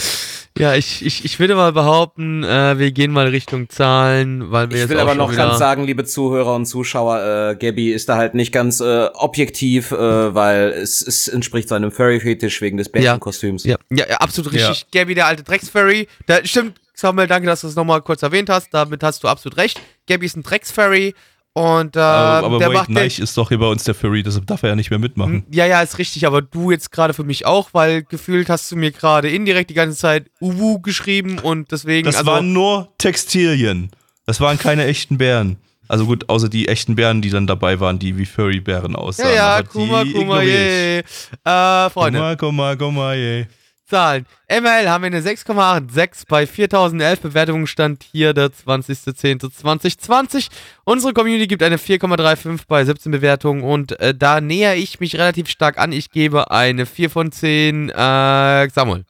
Ja, 0.59 0.75
ich, 0.75 1.05
ich, 1.05 1.25
ich 1.25 1.39
würde 1.39 1.55
mal 1.55 1.73
behaupten, 1.73 2.43
äh, 2.45 2.79
wir 2.79 2.91
gehen 2.93 3.13
mal 3.13 3.27
Richtung 3.29 3.69
Zahlen, 3.69 4.51
weil 4.51 4.71
wir 4.71 4.77
Ich 4.77 4.83
jetzt 4.83 4.91
will 4.91 4.99
auch 4.99 5.03
aber 5.03 5.15
noch 5.15 5.35
ganz 5.35 5.59
sagen, 5.59 5.85
liebe 5.85 6.05
Zuhörer 6.05 6.55
und 6.55 6.67
Zuschauer, 6.67 7.51
äh, 7.53 7.57
Gabby 7.57 7.93
ist 7.93 8.09
da 8.09 8.17
halt 8.17 8.35
nicht 8.35 8.53
ganz 8.53 8.81
äh, 8.81 9.09
objektiv, 9.15 9.93
äh, 9.93 10.35
weil 10.35 10.71
es, 10.71 11.01
es 11.07 11.29
entspricht 11.29 11.69
seinem 11.69 11.93
Furry-Fetisch 11.93 12.61
wegen 12.61 12.77
des 12.77 12.89
Bärchenkostüms. 12.89 13.65
Ja, 13.65 13.77
ja, 13.91 14.07
ja, 14.09 14.17
absolut 14.17 14.53
Ja. 14.53 14.69
richtig. 14.69 14.91
Gabby, 14.91 15.15
der 15.15 15.27
alte 15.27 15.43
Drecksfurry. 15.43 16.09
Da, 16.27 16.45
stimmt, 16.45 16.79
Samuel, 16.95 17.27
danke, 17.29 17.47
dass 17.47 17.61
du 17.61 17.67
es 17.69 17.77
nochmal 17.77 18.01
kurz 18.03 18.23
erwähnt 18.23 18.49
hast. 18.49 18.73
Damit 18.73 19.03
hast 19.03 19.23
du 19.23 19.29
absolut 19.29 19.59
recht. 19.59 19.81
Gabby 20.09 20.27
ist 20.27 20.37
ein 20.37 20.43
Drecksfurry 20.43 21.15
und 21.57 21.97
äh, 21.97 22.01
aber 22.01 22.47
aber 22.49 22.59
der 22.59 22.69
wait, 22.69 22.75
macht 22.75 22.91
Neich 22.91 23.19
ist 23.19 23.35
doch 23.39 23.49
hier 23.49 23.57
bei 23.57 23.67
uns 23.67 23.83
der 23.85 23.95
Furry, 23.95 24.23
deshalb 24.23 24.47
darf 24.47 24.63
er 24.63 24.69
ja 24.69 24.77
nicht 24.77 24.91
mehr 24.91 24.99
mitmachen. 24.99 25.47
Ja, 25.51 25.65
ja, 25.65 25.81
ist 25.81 25.97
richtig, 25.97 26.27
aber 26.27 26.43
du 26.43 26.71
jetzt 26.71 26.93
gerade 26.93 27.15
für 27.15 27.25
mich 27.25 27.47
auch, 27.47 27.71
weil 27.73 28.03
gefühlt 28.03 28.51
hast 28.51 28.71
du 28.71 28.77
mir 28.77 28.91
gerade 28.91 29.31
indirekt 29.31 29.71
die 29.71 29.75
ganze 29.75 29.97
Zeit 29.97 30.27
Uwu 30.39 30.81
geschrieben 30.81 31.39
und 31.39 31.73
deswegen, 31.73 32.05
Das 32.05 32.17
also, 32.17 32.31
waren 32.31 32.53
nur 32.53 32.93
Textilien. 32.99 33.91
Das 34.27 34.39
waren 34.43 34.59
keine 34.59 34.85
echten 34.85 35.17
Bären. 35.17 35.57
Also 35.89 36.05
gut, 36.05 36.29
außer 36.29 36.51
die 36.51 36.69
echten 36.69 36.95
Bären, 36.95 37.23
die 37.23 37.31
dann 37.31 37.47
dabei 37.47 37.81
waren, 37.81 37.99
die 37.99 38.19
wie 38.19 38.27
Furry-Bären 38.27 38.95
aussahen. 38.95 39.31
ja, 39.35 39.57
ja, 39.57 39.63
Kuma, 39.63 40.05
Kuma, 40.05 40.43
je. 40.43 40.99
Äh, 40.99 41.91
Freunde, 41.91 42.19
Kuma, 42.19 42.37
Kuma, 42.37 42.77
Kuma, 42.77 43.15
je. 43.15 43.47
Zahlen. 43.87 44.27
ML 44.49 44.89
haben 44.89 45.03
wir 45.03 45.07
eine 45.07 45.21
6,86 45.21 46.25
bei 46.29 46.47
4011 46.47 47.21
Bewertungen 47.21 47.67
stand 47.67 48.03
hier 48.03 48.35
der 48.35 48.49
20.10.2020. 48.49 50.49
Unsere 50.85 51.13
Community 51.13 51.47
gibt 51.47 51.63
eine 51.63 51.77
4,35 51.77 52.63
bei 52.67 52.85
17 52.85 53.13
Bewertungen 53.13 53.63
und 53.63 53.99
äh, 54.01 54.15
da 54.15 54.41
näher 54.41 54.77
ich 54.77 54.99
mich 54.99 55.17
relativ 55.17 55.49
stark 55.49 55.79
an. 55.79 55.93
Ich 55.93 56.11
gebe 56.11 56.51
eine 56.51 56.85
4 56.85 57.11
von 57.11 57.31
10. 57.31 57.91
Äh, 57.91 58.69
Samuel. 58.71 59.05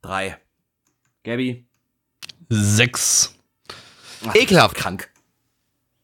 Drei. 0.00 0.38
Gabby. 1.24 1.66
Sechs. 2.48 3.34
Ach, 4.26 4.34
Ekelhaft. 4.34 4.76
Krank. 4.76 5.10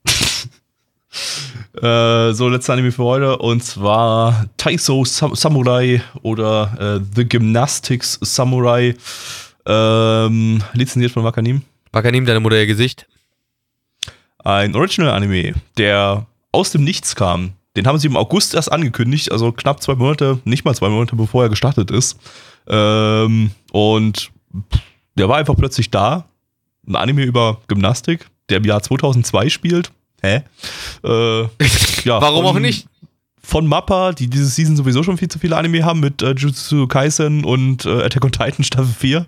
Äh, 1.83 2.33
so, 2.33 2.49
letzter 2.49 2.73
Anime 2.73 2.91
für 2.91 3.05
heute 3.05 3.37
und 3.37 3.63
zwar 3.63 4.47
Taiso 4.57 5.05
Sam 5.05 5.35
Samurai 5.35 6.03
oder 6.23 7.01
äh, 7.01 7.05
The 7.15 7.29
Gymnastics 7.29 8.19
Samurai. 8.23 8.95
Ähm, 9.67 10.63
lizenziert 10.73 11.13
von 11.13 11.25
Wakanim. 11.25 11.63
Wakanim, 11.93 12.25
deine 12.25 12.41
Mutter 12.41 12.57
ihr 12.57 12.67
Gesicht. 12.67 13.07
Ein 14.39 14.75
Original-Anime, 14.75 15.55
der 15.77 16.27
aus 16.53 16.71
dem 16.71 16.85
Nichts 16.85 17.15
kam. 17.15 17.53
Den 17.77 17.87
haben 17.87 17.99
sie 17.99 18.07
im 18.07 18.17
August 18.17 18.55
erst 18.55 18.73
angekündigt, 18.73 19.31
also 19.31 19.53
knapp 19.53 19.83
zwei 19.83 19.97
Monate, 19.97 20.39
nicht 20.45 20.65
mal 20.65 20.75
zwei 20.75 20.89
Monate, 20.89 21.15
bevor 21.15 21.43
er 21.43 21.51
gestartet 21.51 21.91
ist. 21.91 22.19
Ähm, 22.69 23.51
und 23.73 24.31
der 25.19 25.29
war 25.29 25.37
einfach 25.37 25.57
plötzlich 25.57 25.91
da. 25.91 26.25
Ein 26.87 26.97
Anime 26.97 27.25
über 27.25 27.61
Gymnastik, 27.69 28.29
der 28.49 28.59
im 28.59 28.65
Jahr 28.65 28.83
2002 28.83 29.51
spielt. 29.51 29.91
Hä? 30.27 30.43
Äh, 31.05 31.43
ja, 32.05 32.21
Warum 32.21 32.45
von- 32.45 32.57
auch 32.57 32.59
nicht? 32.61 32.87
Von 33.43 33.67
Mappa, 33.69 34.13
die 34.13 34.29
diese 34.29 34.47
Season 34.47 34.75
sowieso 34.77 35.05
schon 35.05 35.19
viel 35.19 35.29
zu 35.29 35.39
viele 35.39 35.57
Anime 35.57 35.85
haben, 35.85 36.01
mit 36.01 36.21
äh, 36.21 36.31
Jujutsu 36.33 36.89
Kaisen 36.89 37.45
und 37.45 37.87
äh, 37.87 38.03
Attack 38.03 38.25
on 38.25 38.33
Titan 38.33 38.65
Staffel 38.65 38.93
4. 38.99 39.25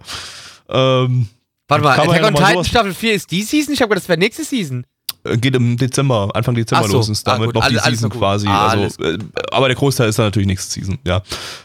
Ähm, 0.70 1.28
Warte 1.68 1.84
mal, 1.84 1.92
Attack 1.92 2.20
ja 2.20 2.26
on 2.26 2.32
mal 2.32 2.44
Titan 2.48 2.64
Staffel 2.64 2.94
4 2.94 3.14
ist 3.14 3.30
die 3.30 3.42
Season? 3.42 3.72
Ich 3.72 3.80
habe 3.80 3.90
gedacht, 3.90 4.02
das 4.04 4.08
wäre 4.08 4.18
nächste 4.18 4.42
Season. 4.42 4.84
Äh, 5.32 5.36
Geht 5.38 5.54
im 5.56 5.76
Dezember, 5.76 6.28
Anfang 6.34 6.54
Dezember 6.54 6.86
so. 6.88 6.96
los 6.98 7.08
ist 7.08 7.26
Ah, 7.28 7.32
damit 7.32 7.46
gut. 7.48 7.54
noch 7.56 7.62
die 7.68 7.74
Alles- 7.74 7.82
alles 7.84 7.98
Season 8.00 8.08
noch 8.10 8.16
quasi. 8.18 8.46
Alles 8.48 8.98
Also, 8.98 9.12
äh, 9.12 9.18
aber 9.50 9.68
der 9.68 9.76
Großteil 9.76 10.08
ist 10.08 10.18
dann 10.18 10.26
natürlich 10.26 10.46
nächste 10.48 10.72
Season, 10.72 10.98
ja. 11.06 11.22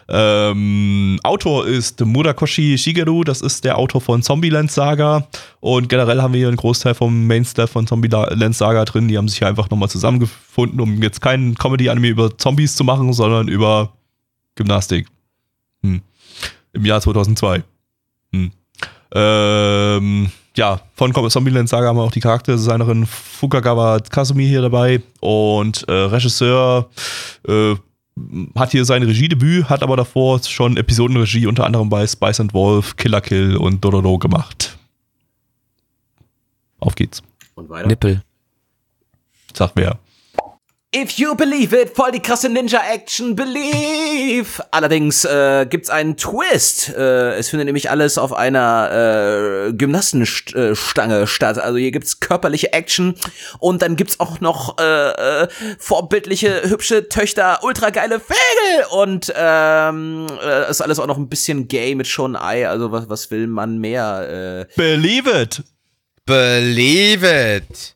Ähm, 0.09 1.20
Autor 1.24 1.66
ist 1.68 1.99
Murakoshi 2.05 2.78
Shigeru, 2.78 3.24
das 3.24 3.41
ist 3.41 3.64
der 3.64 3.78
Autor 3.78 4.01
von 4.01 4.22
Zombieland 4.22 4.72
Saga. 4.72 5.28
Und 5.59 5.89
generell 5.89 6.22
haben 6.22 6.34
wir 6.34 6.39
hier 6.39 6.47
einen 6.49 6.57
Großteil 6.57 6.93
vom 6.93 7.26
Mainstaff 7.28 7.72
von 7.72 7.88
Zombieland 7.88 8.55
Saga 8.55 8.86
drin. 8.86 9.07
Die 9.07 9.18
haben 9.18 9.28
sich 9.30 9.43
einfach 9.45 9.70
nochmal 9.70 9.89
zusammengefunden, 9.89 10.80
um 10.82 11.01
jetzt 11.01 11.22
keinen 11.22 11.55
Comedy-Anime 11.55 12.07
über 12.07 12.38
Zombies 12.38 12.76
zu 12.76 12.84
machen, 12.84 13.14
sondern 13.14 13.47
über 13.47 13.93
Gymnastik. 14.55 15.07
Hm. 15.84 16.01
Im 16.74 16.86
Jahr 16.86 17.01
2002. 17.01 17.64
Hm. 18.34 18.51
Ähm, 19.16 20.32
ja, 20.56 20.82
von 20.95 21.14
Zombieland 21.30 21.68
Saga 21.68 21.88
haben 21.88 21.97
wir 21.97 22.04
auch 22.04 22.12
die 22.12 22.20
Charakterdesignerin 22.20 23.06
Fukagawa 23.06 23.99
Kasumi 23.99 24.45
hier 24.45 24.62
dabei 24.62 25.01
und 25.20 25.88
äh, 25.88 25.91
Regisseur 25.91 26.89
äh, 27.47 27.76
hat 28.56 28.72
hier 28.72 28.86
sein 28.86 29.01
Regiedebüt, 29.01 29.70
hat 29.70 29.82
aber 29.82 29.97
davor 29.97 30.39
schon 30.43 30.78
Episodenregie 30.78 31.47
unter 31.47 31.66
anderem 31.66 31.89
bei 31.89 32.06
Spice 32.06 32.41
and 32.41 32.54
Wolf, 32.54 32.95
Killer 32.95 33.22
Kill 33.22 33.58
und 33.58 33.84
Dororo 33.84 34.20
gemacht. 34.20 34.78
Auf 36.80 36.95
geht's. 36.95 37.24
Und 37.56 37.70
weiter. 37.70 37.88
Nippel. 37.88 38.22
Sag 39.54 39.72
wer. 39.76 39.97
If 40.96 41.14
you 41.14 41.34
believe 41.34 41.74
it, 41.74 41.96
voll 41.96 42.12
die 42.12 42.20
krasse 42.20 42.50
Ninja-Action, 42.50 43.36
believe! 43.36 44.64
Allerdings 44.70 45.26
äh, 45.26 45.66
gibt's 45.68 45.89
einen 45.89 46.18
Twist. 46.18 46.89
Äh, 46.89 47.34
es 47.34 47.50
findet 47.50 47.66
nämlich 47.66 47.89
alles 47.89 48.20
auf 48.20 48.32
einer 48.32 49.70
äh, 49.70 49.74
Gymnastenstange 49.74 51.26
statt. 51.26 51.58
Also 51.58 51.80
hier 51.80 51.89
gibt's 51.89 52.20
körperliche 52.20 52.74
Action 52.74 53.16
und 53.58 53.82
dann 53.82 53.96
gibt's 53.96 54.20
auch 54.20 54.39
noch 54.39 54.78
äh, 54.78 55.44
äh, 55.44 55.48
vorbildliche, 55.80 56.70
hübsche 56.70 57.10
Töchter, 57.10 57.62
ultra 57.64 57.89
geile 57.89 58.20
Vögel 58.20 58.86
und 58.91 59.34
ähm, 59.36 60.28
äh, 60.46 60.70
ist 60.70 60.82
alles 60.82 61.00
auch 61.00 61.08
noch 61.08 61.18
ein 61.18 61.28
bisschen 61.28 61.68
gay 61.68 61.96
mit 61.96 62.06
Schon 62.06 62.36
Ei. 62.36 62.70
Also 62.70 62.91
was, 62.91 63.10
was 63.10 63.32
will 63.32 63.48
man 63.48 63.80
mehr? 63.80 64.68
Äh, 64.70 64.76
Believe 64.76 65.28
it! 65.32 65.64
Believe 66.26 67.26
it. 67.26 67.93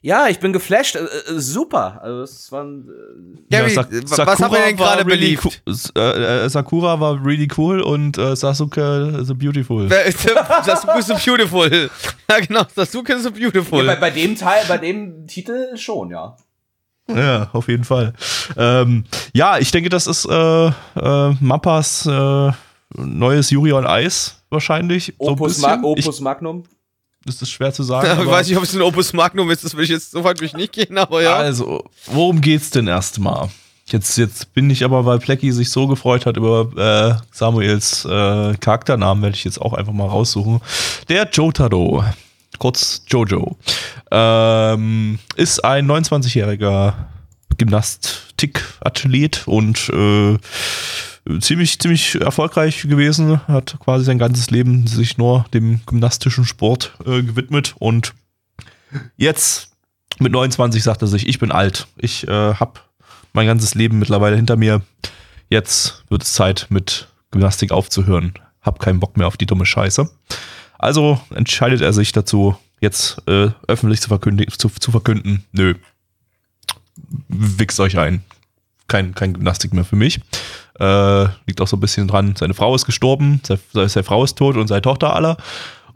Ja, 0.00 0.28
ich 0.28 0.38
bin 0.40 0.52
geflasht. 0.52 0.96
Äh, 0.96 1.00
äh, 1.00 1.38
super. 1.38 2.00
Also 2.02 2.22
es 2.22 2.50
waren 2.52 2.88
äh, 2.88 3.40
Gabi, 3.50 3.70
Sak- 3.70 3.90
was 4.26 4.38
haben 4.40 4.52
wir 4.52 4.60
denn 4.60 4.76
gerade 4.76 5.04
really 5.06 5.36
beliebt? 5.36 5.44
cool- 5.66 5.72
S- 5.72 5.92
äh, 5.96 6.44
äh, 6.44 6.48
Sakura 6.48 6.98
war 7.00 7.24
really 7.24 7.48
cool 7.56 7.80
und 7.80 8.16
äh, 8.18 8.34
Sasuke 8.36 9.20
so 9.24 9.34
beautiful. 9.34 9.88
Sasuke 10.64 11.02
so 11.02 11.14
beautiful. 11.14 11.90
Ja, 12.30 12.40
genau. 12.40 12.62
Sasuke 12.74 13.18
so 13.20 13.30
beautiful. 13.30 13.84
ja, 13.84 13.94
bei, 13.94 14.00
bei 14.00 14.10
dem 14.10 14.36
Teil, 14.36 14.62
bei 14.68 14.78
dem 14.78 15.26
Titel 15.26 15.76
schon, 15.76 16.10
ja. 16.10 16.36
Ja, 17.10 17.48
auf 17.54 17.68
jeden 17.68 17.84
Fall. 17.84 18.12
Ähm, 18.56 19.04
ja, 19.32 19.56
ich 19.58 19.70
denke, 19.70 19.88
das 19.88 20.06
ist 20.06 20.26
äh, 20.26 20.66
äh, 20.68 20.72
Mappas 21.40 22.04
äh, 22.04 22.52
neues 22.96 23.50
Yuri 23.50 23.72
on 23.72 23.86
Eis 23.86 24.42
wahrscheinlich. 24.50 25.14
so 25.18 25.28
ein 25.28 25.32
Opus, 25.32 25.54
bisschen. 25.60 25.84
Opus 25.84 26.20
Magnum. 26.20 26.62
Ich, 26.64 26.77
das 27.24 27.42
ist 27.42 27.50
schwer 27.50 27.72
zu 27.72 27.82
sagen. 27.82 28.06
Ja, 28.18 28.22
ich 28.22 28.28
weiß 28.28 28.48
nicht, 28.48 28.56
ob 28.56 28.64
es 28.64 28.74
ein 28.74 28.82
Opus 28.82 29.12
Magnum 29.12 29.50
ist, 29.50 29.64
das 29.64 29.76
will 29.76 29.84
ich 29.84 29.90
jetzt 29.90 30.10
so 30.10 30.24
weit 30.24 30.40
will 30.40 30.46
ich 30.46 30.54
nicht 30.54 30.72
gehen, 30.72 30.98
aber 30.98 31.22
ja. 31.22 31.36
Also, 31.36 31.84
worum 32.06 32.40
geht's 32.40 32.70
denn 32.70 32.86
erstmal? 32.86 33.48
Jetzt, 33.86 34.18
jetzt 34.18 34.52
bin 34.52 34.68
ich 34.68 34.84
aber, 34.84 35.06
weil 35.06 35.18
Plecky 35.18 35.50
sich 35.50 35.70
so 35.70 35.86
gefreut 35.86 36.26
hat 36.26 36.36
über 36.36 36.68
äh, 36.76 37.14
Samuels 37.32 38.04
äh, 38.04 38.54
Charakternamen, 38.58 39.22
werde 39.22 39.36
ich 39.36 39.44
jetzt 39.44 39.60
auch 39.60 39.72
einfach 39.72 39.94
mal 39.94 40.06
raussuchen. 40.06 40.60
Der 41.08 41.28
Jotaro, 41.32 42.04
kurz 42.58 43.02
Jojo, 43.06 43.56
ähm, 44.10 45.18
ist 45.36 45.64
ein 45.64 45.90
29-jähriger 45.90 46.92
Gymnastik-Athlet 47.56 49.48
und 49.48 49.88
äh, 49.88 50.36
ziemlich, 51.40 51.78
ziemlich 51.78 52.20
erfolgreich 52.20 52.82
gewesen, 52.82 53.46
hat 53.46 53.78
quasi 53.80 54.04
sein 54.04 54.18
ganzes 54.18 54.50
Leben 54.50 54.86
sich 54.86 55.18
nur 55.18 55.44
dem 55.52 55.80
gymnastischen 55.86 56.44
Sport 56.44 56.94
äh, 57.04 57.22
gewidmet 57.22 57.74
und 57.78 58.14
jetzt 59.16 59.72
mit 60.18 60.32
29 60.32 60.82
sagt 60.82 61.02
er 61.02 61.08
sich, 61.08 61.28
ich 61.28 61.38
bin 61.38 61.52
alt, 61.52 61.86
ich 61.96 62.26
äh, 62.26 62.54
habe 62.54 62.80
mein 63.32 63.46
ganzes 63.46 63.74
Leben 63.74 63.98
mittlerweile 63.98 64.36
hinter 64.36 64.56
mir, 64.56 64.82
jetzt 65.48 66.04
wird 66.08 66.22
es 66.22 66.32
Zeit 66.32 66.66
mit 66.70 67.08
Gymnastik 67.30 67.72
aufzuhören, 67.72 68.34
hab 68.62 68.80
keinen 68.80 69.00
Bock 69.00 69.16
mehr 69.16 69.26
auf 69.26 69.36
die 69.36 69.46
dumme 69.46 69.66
Scheiße. 69.66 70.10
Also 70.78 71.20
entscheidet 71.34 71.80
er 71.80 71.92
sich 71.92 72.12
dazu, 72.12 72.56
jetzt 72.80 73.22
äh, 73.26 73.50
öffentlich 73.66 74.00
zu, 74.00 74.08
verkünden, 74.08 74.46
zu, 74.56 74.68
zu 74.68 74.90
verkünden, 74.90 75.44
nö, 75.52 75.74
wichst 77.28 77.80
euch 77.80 77.98
ein. 77.98 78.22
Kein, 78.86 79.14
kein 79.14 79.34
Gymnastik 79.34 79.74
mehr 79.74 79.84
für 79.84 79.96
mich. 79.96 80.20
Äh, 80.78 81.24
liegt 81.46 81.60
auch 81.60 81.66
so 81.66 81.76
ein 81.76 81.80
bisschen 81.80 82.06
dran, 82.06 82.34
seine 82.36 82.54
Frau 82.54 82.74
ist 82.74 82.86
gestorben, 82.86 83.40
seine, 83.44 83.88
seine 83.88 84.04
Frau 84.04 84.22
ist 84.22 84.38
tot 84.38 84.56
und 84.56 84.68
seine 84.68 84.82
Tochter 84.82 85.14
aller. 85.14 85.36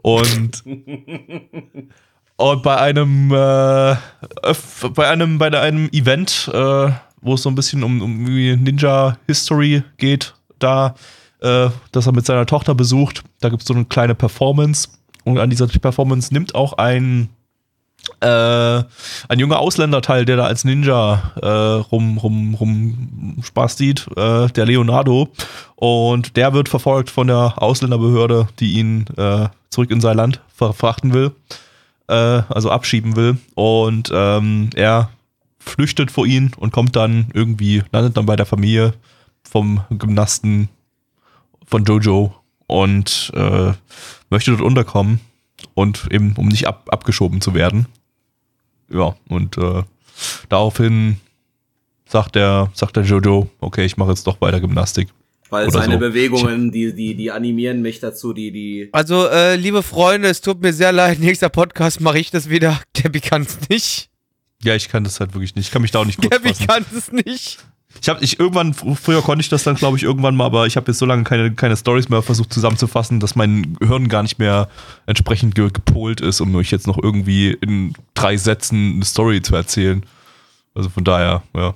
Und, 0.01 0.63
und 2.35 2.63
bei 2.63 2.77
einem, 2.77 3.31
äh, 3.31 3.95
bei 4.93 5.07
einem, 5.07 5.37
bei 5.37 5.59
einem 5.59 5.89
Event, 5.93 6.49
äh, 6.53 6.91
wo 7.21 7.33
es 7.35 7.43
so 7.43 7.49
ein 7.49 7.55
bisschen 7.55 7.83
um, 7.83 8.01
um 8.01 8.23
Ninja 8.23 9.17
History 9.27 9.83
geht, 9.97 10.33
da, 10.59 10.95
äh, 11.39 11.69
dass 11.93 12.05
er 12.05 12.13
mit 12.13 12.25
seiner 12.25 12.45
Tochter 12.45 12.75
besucht, 12.75 13.23
da 13.39 13.47
gibt 13.47 13.61
es 13.61 13.67
so 13.67 13.73
eine 13.73 13.85
kleine 13.85 14.15
Performance. 14.15 14.89
Und 15.23 15.39
an 15.39 15.49
dieser 15.49 15.67
Performance 15.67 16.33
nimmt 16.33 16.53
auch 16.53 16.73
ein 16.73 17.29
äh, 18.23 18.83
ein 19.27 19.39
junger 19.39 19.59
Ausländer 19.59 20.01
teil, 20.01 20.25
der 20.25 20.37
da 20.37 20.45
als 20.45 20.63
Ninja 20.63 21.33
äh, 21.41 21.47
rum, 21.47 22.17
rum, 22.17 22.53
rum 22.55 23.37
Spaß 23.43 23.77
sieht, 23.77 24.07
äh, 24.15 24.47
der 24.47 24.65
Leonardo. 24.65 25.29
Und 25.75 26.37
der 26.37 26.53
wird 26.53 26.69
verfolgt 26.69 27.09
von 27.09 27.27
der 27.27 27.55
Ausländerbehörde, 27.57 28.47
die 28.59 28.73
ihn 28.73 29.05
äh, 29.17 29.49
zurück 29.69 29.91
in 29.91 30.01
sein 30.01 30.17
Land 30.17 30.41
verfrachten 30.55 31.13
will, 31.13 31.31
äh, 32.07 32.13
also 32.13 32.71
abschieben 32.71 33.15
will. 33.15 33.37
Und 33.55 34.11
ähm, 34.13 34.69
er 34.75 35.09
flüchtet 35.59 36.09
vor 36.09 36.25
ihn 36.25 36.51
und 36.57 36.71
kommt 36.71 36.95
dann 36.95 37.27
irgendwie, 37.33 37.83
landet 37.91 38.15
dann 38.17 38.25
bei 38.25 38.35
der 38.35 38.45
Familie 38.45 38.93
vom 39.43 39.81
Gymnasten 39.89 40.69
von 41.65 41.83
Jojo 41.85 42.33
und 42.67 43.31
möchte 44.29 44.51
dort 44.51 44.61
unterkommen 44.61 45.19
und 45.73 46.07
eben 46.11 46.33
um 46.37 46.47
nicht 46.47 46.67
ab, 46.67 46.87
abgeschoben 46.91 47.41
zu 47.41 47.53
werden. 47.53 47.87
Ja, 48.93 49.15
und 49.27 49.57
äh, 49.57 49.83
daraufhin 50.49 51.17
sagt 52.07 52.35
der, 52.35 52.69
sagt 52.73 52.95
der 52.95 53.03
Jojo, 53.03 53.49
okay, 53.59 53.85
ich 53.85 53.97
mache 53.97 54.11
jetzt 54.11 54.27
doch 54.27 54.39
weiter 54.39 54.59
Gymnastik. 54.59 55.09
Weil 55.49 55.67
Oder 55.67 55.81
seine 55.81 55.93
so. 55.93 55.99
Bewegungen, 55.99 56.71
die, 56.71 56.93
die, 56.95 57.15
die 57.15 57.31
animieren 57.31 57.81
mich 57.81 57.99
dazu, 57.99 58.33
die, 58.33 58.51
die. 58.51 58.89
Also, 58.91 59.27
äh, 59.27 59.55
liebe 59.55 59.83
Freunde, 59.83 60.29
es 60.29 60.41
tut 60.41 60.61
mir 60.61 60.73
sehr 60.73 60.91
leid, 60.91 61.19
nächster 61.19 61.49
Podcast 61.49 62.01
mache 62.01 62.19
ich 62.19 62.31
das 62.31 62.49
wieder. 62.49 62.81
Gabby 63.01 63.19
kann 63.19 63.43
es 63.43 63.69
nicht. 63.69 64.09
Ja, 64.63 64.75
ich 64.75 64.89
kann 64.89 65.03
das 65.03 65.19
halt 65.19 65.33
wirklich 65.33 65.55
nicht. 65.55 65.67
Ich 65.67 65.71
kann 65.71 65.81
mich 65.81 65.91
da 65.91 65.99
auch 65.99 66.05
nicht 66.05 66.19
kurz 66.19 66.31
Gabby 66.31 66.53
kann 66.65 66.85
es 66.95 67.11
nicht. 67.11 67.59
Ich 68.01 68.09
habe 68.09 68.23
ich 68.23 68.39
irgendwann, 68.39 68.73
fr- 68.73 68.95
früher 68.95 69.21
konnte 69.21 69.41
ich 69.41 69.49
das 69.49 69.63
dann, 69.63 69.75
glaube 69.75 69.95
ich, 69.97 70.03
irgendwann 70.03 70.35
mal, 70.35 70.45
aber 70.45 70.65
ich 70.67 70.75
habe 70.75 70.91
jetzt 70.91 70.97
so 70.99 71.05
lange 71.05 71.23
keine, 71.23 71.53
keine 71.53 71.77
Stories 71.77 72.09
mehr 72.09 72.21
versucht 72.21 72.51
zusammenzufassen, 72.51 73.19
dass 73.19 73.35
mein 73.35 73.77
Hirn 73.81 74.09
gar 74.09 74.23
nicht 74.23 74.39
mehr 74.39 74.67
entsprechend 75.05 75.55
ge 75.55 75.69
gepolt 75.71 76.19
ist, 76.19 76.41
um 76.41 76.53
euch 76.55 76.71
jetzt 76.71 76.87
noch 76.87 77.01
irgendwie 77.01 77.51
in 77.61 77.93
drei 78.13 78.35
Sätzen 78.37 78.95
eine 78.95 79.05
Story 79.05 79.41
zu 79.41 79.55
erzählen. 79.55 80.05
Also 80.75 80.89
von 80.89 81.03
daher, 81.03 81.43
ja. 81.55 81.75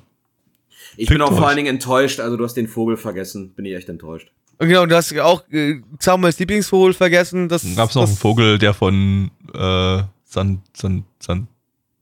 Ich 0.97 1.07
bin 1.07 1.17
Fickt 1.17 1.21
auch 1.21 1.29
vor 1.29 1.41
euch. 1.41 1.47
allen 1.47 1.57
Dingen 1.57 1.75
enttäuscht, 1.75 2.19
also 2.19 2.35
du 2.35 2.43
hast 2.43 2.55
den 2.55 2.67
Vogel 2.67 2.97
vergessen. 2.97 3.53
Bin 3.53 3.65
ich 3.65 3.75
echt 3.75 3.87
enttäuscht. 3.87 4.29
Und 4.57 4.67
genau, 4.69 4.85
du 4.87 4.95
hast 4.95 5.15
auch 5.19 5.43
äh, 5.51 5.75
Samuels 5.99 6.39
Lieblingsvogel 6.39 6.93
vergessen. 6.93 7.47
Das 7.47 7.61
Dann 7.61 7.75
gab 7.75 7.89
es 7.89 7.95
noch 7.95 8.01
das, 8.03 8.09
einen 8.09 8.17
Vogel, 8.17 8.57
der 8.57 8.73
von 8.73 9.29
äh, 9.53 10.01
San, 10.25 10.61
San, 10.73 11.03
San, 11.19 11.47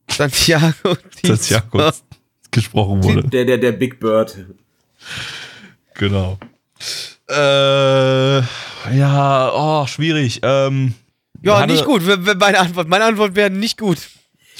Santiago. 0.09 0.73
Santiago 1.23 1.91
gesprochen 2.55 3.03
wurde. 3.03 3.23
Der, 3.27 3.45
der, 3.45 3.57
der 3.59 3.71
Big 3.73 3.99
Bird. 3.99 4.35
Genau. 5.93 6.37
Äh, 7.29 8.37
ja, 8.97 9.51
oh, 9.53 9.85
schwierig. 9.87 10.39
Ähm, 10.43 10.93
Ja, 11.41 11.59
hatte- 11.59 11.71
nicht 11.73 11.85
gut. 11.85 12.01
Meine 12.39 12.59
Antwort, 12.59 12.87
meine 12.87 13.05
Antwort 13.05 13.35
wäre 13.35 13.49
nicht 13.49 13.77
gut. 13.79 13.97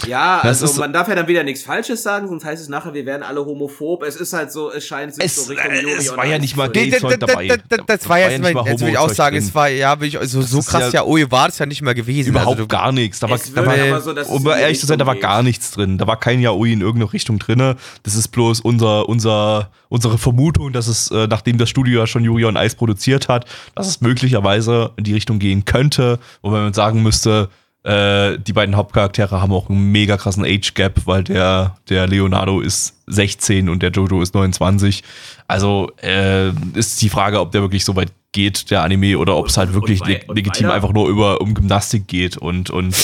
Ja, 0.08 0.38
Das 0.44 0.46
also 0.62 0.66
ist 0.66 0.76
so- 0.76 0.82
man 0.82 0.92
darf 0.92 1.08
ja 1.08 1.16
dann 1.16 1.28
wieder 1.28 1.44
nichts 1.44 1.64
Falsches 1.64 2.04
sagen, 2.04 2.28
sonst 2.28 2.44
heißt 2.44 2.62
es 2.62 2.68
nachher, 2.68 2.94
wir 2.94 3.06
wären 3.06 3.24
alle 3.24 3.46
homophob. 3.46 4.04
Es 4.04 4.18
ist 4.18 4.34
halt 4.34 4.52
so, 4.52 4.70
es 4.72 4.86
scheint 4.86 5.16
sich 5.16 5.24
Es- 5.24 5.36
so 5.36 5.50
Richtung 5.54 5.72
äh, 5.72 5.82
Yuri 5.82 5.94
es 5.98 6.18
war 6.18 6.26
ja 6.26 6.38
nicht 6.38 6.58
mal 6.58 6.66
zu- 6.68 6.74
gay. 6.74 6.90
Das, 6.90 7.02
das, 7.02 7.18
dabei. 7.18 7.48
das, 7.48 7.58
das, 7.70 7.80
das 7.88 8.00
Da 8.02 8.04
war 8.04 8.10
war 8.10 8.20
ja 8.20 8.30
jetzt 8.30 8.42
nicht 8.42 8.54
mal, 8.54 8.64
mal 8.64 8.70
jetzt 8.72 8.82
will 8.82 8.90
ich 8.90 8.98
auch 8.98 9.10
sagen, 9.10 9.38
es 9.38 9.56
war, 9.56 9.70
ja, 9.70 9.96
ich, 10.02 10.18
so, 10.24 10.42
so 10.42 10.60
ist 10.60 10.68
krass 10.68 10.92
ja- 10.92 11.04
oh, 11.04 11.18
war 11.30 11.48
es 11.48 11.58
ja 11.60 11.66
nicht 11.66 11.82
mehr 11.82 11.96
gewesen. 11.96 12.30
Überhaupt 12.32 12.50
also, 12.58 12.64
du, 12.64 12.68
gar 12.68 12.92
nichts. 12.92 13.20
Da 13.22 13.30
war, 13.30 13.38
da 13.38 13.66
war, 13.66 13.74
aber 13.74 14.02
so, 14.02 14.12
um 14.34 14.46
ehrlich 14.48 14.80
zu 14.82 14.86
sein, 14.86 15.00
da 15.00 15.06
war 15.06 15.16
gar 15.16 15.44
nichts 15.44 15.72
drin. 15.72 15.98
Da 15.98 16.06
war 16.08 16.20
kein 16.20 16.42
Yaoi 16.42 16.74
in 16.74 16.82
irgendeine 16.82 17.14
Richtung 17.14 17.40
drin. 17.40 17.76
Das 18.04 18.16
ist 18.16 18.28
bloß 18.30 18.60
unser, 18.60 19.08
unser, 19.08 19.72
unsere 19.88 20.18
Vermutung, 20.18 20.74
dass 20.74 20.88
es, 20.88 21.10
äh, 21.12 21.28
nachdem 21.28 21.58
das 21.58 21.70
Studio 21.70 22.02
ja 22.02 22.08
schon 22.08 22.24
Yuri 22.26 22.44
on 22.46 22.58
Ice 22.58 22.76
produziert 22.76 23.30
hat, 23.30 23.46
dass 23.76 23.88
es 23.88 24.02
möglicherweise 24.02 24.92
in 24.98 25.06
die 25.06 25.14
Richtung 25.14 25.40
gehen 25.40 25.64
könnte. 25.64 26.20
Wobei 26.42 26.60
man 26.60 26.74
sagen 26.74 27.02
müsste, 27.02 27.50
äh, 27.86 28.38
die 28.40 28.53
beiden 28.53 28.76
Hauptcharaktere 28.76 29.41
haben 29.41 29.53
auch 29.53 29.70
einen 29.70 29.91
mega 29.91 30.18
krassen 30.18 30.44
Age 30.44 30.74
Gap, 30.74 31.02
weil 31.06 31.24
der, 31.24 31.76
der 31.90 32.07
Leonardo 32.07 32.60
ist 32.62 32.95
16 33.07 33.70
und 33.70 33.84
der 33.84 33.91
Jojo 33.91 34.22
ist 34.22 34.34
29. 34.34 35.03
Also 35.48 35.91
äh, 36.02 36.49
ist 36.74 37.02
die 37.02 37.10
Frage, 37.10 37.40
ob 37.40 37.52
der 37.52 37.62
wirklich 37.62 37.86
so 37.86 37.95
weit 37.95 38.12
geht, 38.32 38.72
der 38.72 38.82
Anime, 38.84 39.18
oder 39.20 39.36
ob 39.38 39.48
es 39.48 39.57
halt 39.57 39.70
Und- 39.70 39.76
wirklich 39.76 40.02
und 40.02 40.07
leg- 40.07 40.28
und 40.28 40.36
legitim 40.36 40.66
weiter? 40.66 40.76
einfach 40.76 40.94
nur 40.94 41.07
über 41.10 41.40
um 41.41 41.53
Gymnastik 41.53 42.07
geht 42.07 42.38
und 42.38 42.70
und 42.72 42.95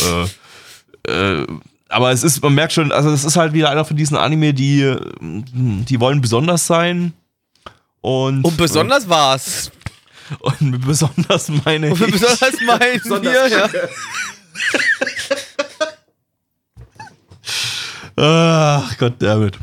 äh, 1.08 1.12
äh, 1.42 1.48
aber 1.90 2.12
es 2.12 2.24
ist, 2.24 2.42
man 2.42 2.54
merkt 2.56 2.74
schon, 2.74 2.92
also 2.92 3.10
es 3.12 3.24
ist 3.26 3.36
halt 3.36 3.54
wieder 3.54 3.70
einer 3.70 3.86
von 3.86 3.98
diesen 3.98 4.16
Anime, 4.18 4.54
die 4.54 4.96
die 5.22 6.00
wollen 6.00 6.22
besonders 6.22 6.66
sein 6.66 7.14
und 8.02 8.44
und 8.44 8.58
besonders 8.58 9.08
war's. 9.10 9.72
und 10.40 10.82
besonders 10.86 11.50
meine 11.66 11.92
Und 11.92 12.02
ich, 12.02 12.12
besonders 12.14 12.54
meinen 12.66 13.00
Besonders 13.04 13.34
wir, 13.34 13.48
ja. 13.58 13.70
Ach 18.16 18.98
Gott 18.98 19.14
damit. 19.20 19.58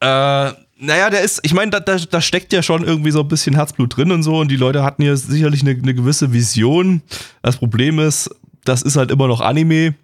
Äh, 0.00 0.52
naja, 0.80 1.10
der 1.10 1.22
ist, 1.22 1.40
ich 1.42 1.54
meine, 1.54 1.70
da, 1.72 1.80
da, 1.80 1.96
da 1.96 2.20
steckt 2.20 2.52
ja 2.52 2.62
schon 2.62 2.84
irgendwie 2.84 3.10
so 3.10 3.20
ein 3.20 3.28
bisschen 3.28 3.56
Herzblut 3.56 3.96
drin 3.96 4.12
und 4.12 4.22
so 4.22 4.38
und 4.38 4.48
die 4.48 4.56
Leute 4.56 4.84
hatten 4.84 5.02
hier 5.02 5.16
sicherlich 5.16 5.62
eine, 5.62 5.70
eine 5.70 5.94
gewisse 5.94 6.32
Vision. 6.32 7.02
Das 7.42 7.56
Problem 7.56 7.98
ist, 7.98 8.30
das 8.64 8.82
ist 8.82 8.96
halt 8.96 9.10
immer 9.10 9.26
noch 9.26 9.40
Anime 9.40 9.94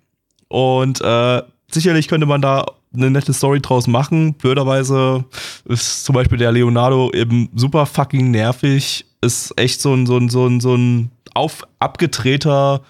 und 0.48 1.00
äh, 1.00 1.42
sicherlich 1.70 2.08
könnte 2.08 2.26
man 2.26 2.42
da 2.42 2.66
eine 2.92 3.10
nette 3.10 3.32
Story 3.32 3.60
draus 3.60 3.86
machen. 3.86 4.34
Blöderweise 4.34 5.24
ist 5.64 6.04
zum 6.04 6.14
Beispiel 6.14 6.38
der 6.38 6.52
Leonardo 6.52 7.10
eben 7.12 7.48
super 7.54 7.86
fucking 7.86 8.30
nervig. 8.30 9.04
Ist 9.20 9.52
echt 9.56 9.80
so 9.80 9.94
ein, 9.94 10.06
so 10.06 10.16
ein, 10.16 10.28
so 10.28 10.46
ein, 10.46 10.60
so 10.60 10.74
ein 10.74 11.10
auf, 11.34 11.66
abgedrehter, 11.78 12.82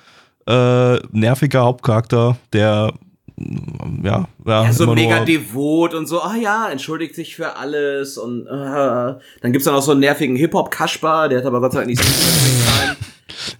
äh, 0.46 0.96
nerviger 1.12 1.62
Hauptcharakter, 1.62 2.36
der 2.52 2.92
mm, 3.36 4.04
ja, 4.04 4.28
ja, 4.46 4.64
Ja, 4.64 4.72
so 4.72 4.92
mega 4.94 5.16
nur- 5.18 5.24
devot 5.24 5.94
und 5.94 6.06
so, 6.06 6.20
ah 6.22 6.36
ja, 6.36 6.68
entschuldigt 6.70 7.14
sich 7.14 7.34
für 7.36 7.56
alles 7.56 8.18
und 8.18 8.46
äh, 8.46 8.50
dann 8.50 9.52
gibt's 9.52 9.64
dann 9.64 9.74
auch 9.74 9.82
so 9.82 9.92
einen 9.92 10.00
nervigen 10.00 10.36
Hip-Hop-Kaspar, 10.36 11.28
der 11.28 11.38
hat 11.38 11.46
aber 11.46 11.60
Gott 11.60 11.72
sei 11.72 11.78
Dank 11.78 11.88
nicht 11.88 12.02
so. 12.02 12.08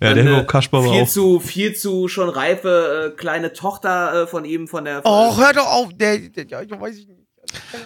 Ja, 0.01 0.09
Dann 0.09 0.15
der 0.17 0.25
eine 0.27 0.37
Hip 0.39 0.49
Kasper 0.49 0.85
war 0.85 0.93
viel 0.93 1.03
auch. 1.03 1.09
zu, 1.09 1.41
viel 1.41 1.75
zu 1.75 2.07
schon 2.09 2.29
reife 2.29 3.13
äh, 3.13 3.17
kleine 3.17 3.53
Tochter 3.53 4.23
äh, 4.23 4.27
von 4.27 4.45
ihm, 4.45 4.69
von 4.69 4.85
der 4.85 5.01
Oh, 5.05 5.37
hör 5.37 5.53
doch 5.53 5.67
auf. 5.67 5.89
Der, 5.95 6.19
der, 6.19 6.47
ja, 6.47 6.63
ich 6.63 6.71
weiß 6.71 6.97
ich 6.97 7.09
nicht. 7.09 7.21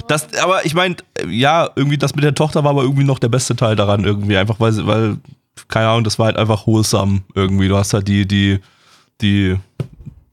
Das, 0.06 0.26
aber 0.42 0.64
ich 0.66 0.74
meine, 0.74 0.96
ja, 1.28 1.70
irgendwie 1.76 1.96
das 1.98 2.14
mit 2.14 2.24
der 2.24 2.34
Tochter 2.34 2.62
war 2.64 2.70
aber 2.70 2.82
irgendwie 2.82 3.04
noch 3.04 3.18
der 3.18 3.28
beste 3.28 3.56
Teil 3.56 3.74
daran, 3.76 4.04
irgendwie. 4.04 4.36
Einfach 4.36 4.60
weil, 4.60 4.86
weil, 4.86 5.16
keine 5.68 5.88
Ahnung, 5.88 6.04
das 6.04 6.18
war 6.18 6.26
halt 6.26 6.36
einfach 6.36 6.66
wholesome 6.66 7.22
irgendwie. 7.34 7.68
Du 7.68 7.76
hast 7.76 7.94
halt 7.94 8.06
die, 8.08 8.26
die, 8.26 8.58
die, 9.20 9.56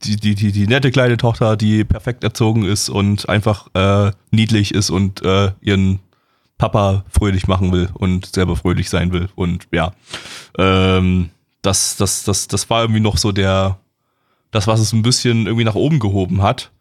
die, 0.04 0.16
die, 0.18 0.36
die, 0.36 0.52
die 0.52 0.68
nette 0.68 0.92
kleine 0.92 1.18
Tochter, 1.18 1.58
die 1.58 1.84
perfekt 1.84 2.24
erzogen 2.24 2.66
ist 2.66 2.90
und 2.90 3.28
einfach 3.30 3.68
äh, 3.74 4.12
niedlich 4.32 4.74
ist 4.74 4.90
und 4.90 5.24
äh, 5.24 5.52
ihren 5.62 6.00
Papa 6.58 7.04
fröhlich 7.10 7.48
machen 7.48 7.72
will 7.72 7.90
und 7.94 8.28
selber 8.28 8.56
fröhlich 8.56 8.90
sein 8.90 9.12
will. 9.12 9.30
Und 9.36 9.68
ja, 9.72 9.94
ähm, 10.58 11.30
das, 11.62 11.98
das, 11.98 12.24
das, 12.24 12.48
das 12.48 12.70
war 12.70 12.82
irgendwie 12.82 13.02
noch 13.02 13.18
so 13.18 13.32
der, 13.32 13.80
das, 14.52 14.68
was 14.68 14.80
es 14.80 14.94
ein 14.94 15.02
bisschen 15.02 15.48
irgendwie 15.48 15.66
nach 15.66 15.76
oben 15.76 16.00
gehoben 16.00 16.42
hat. 16.42 16.72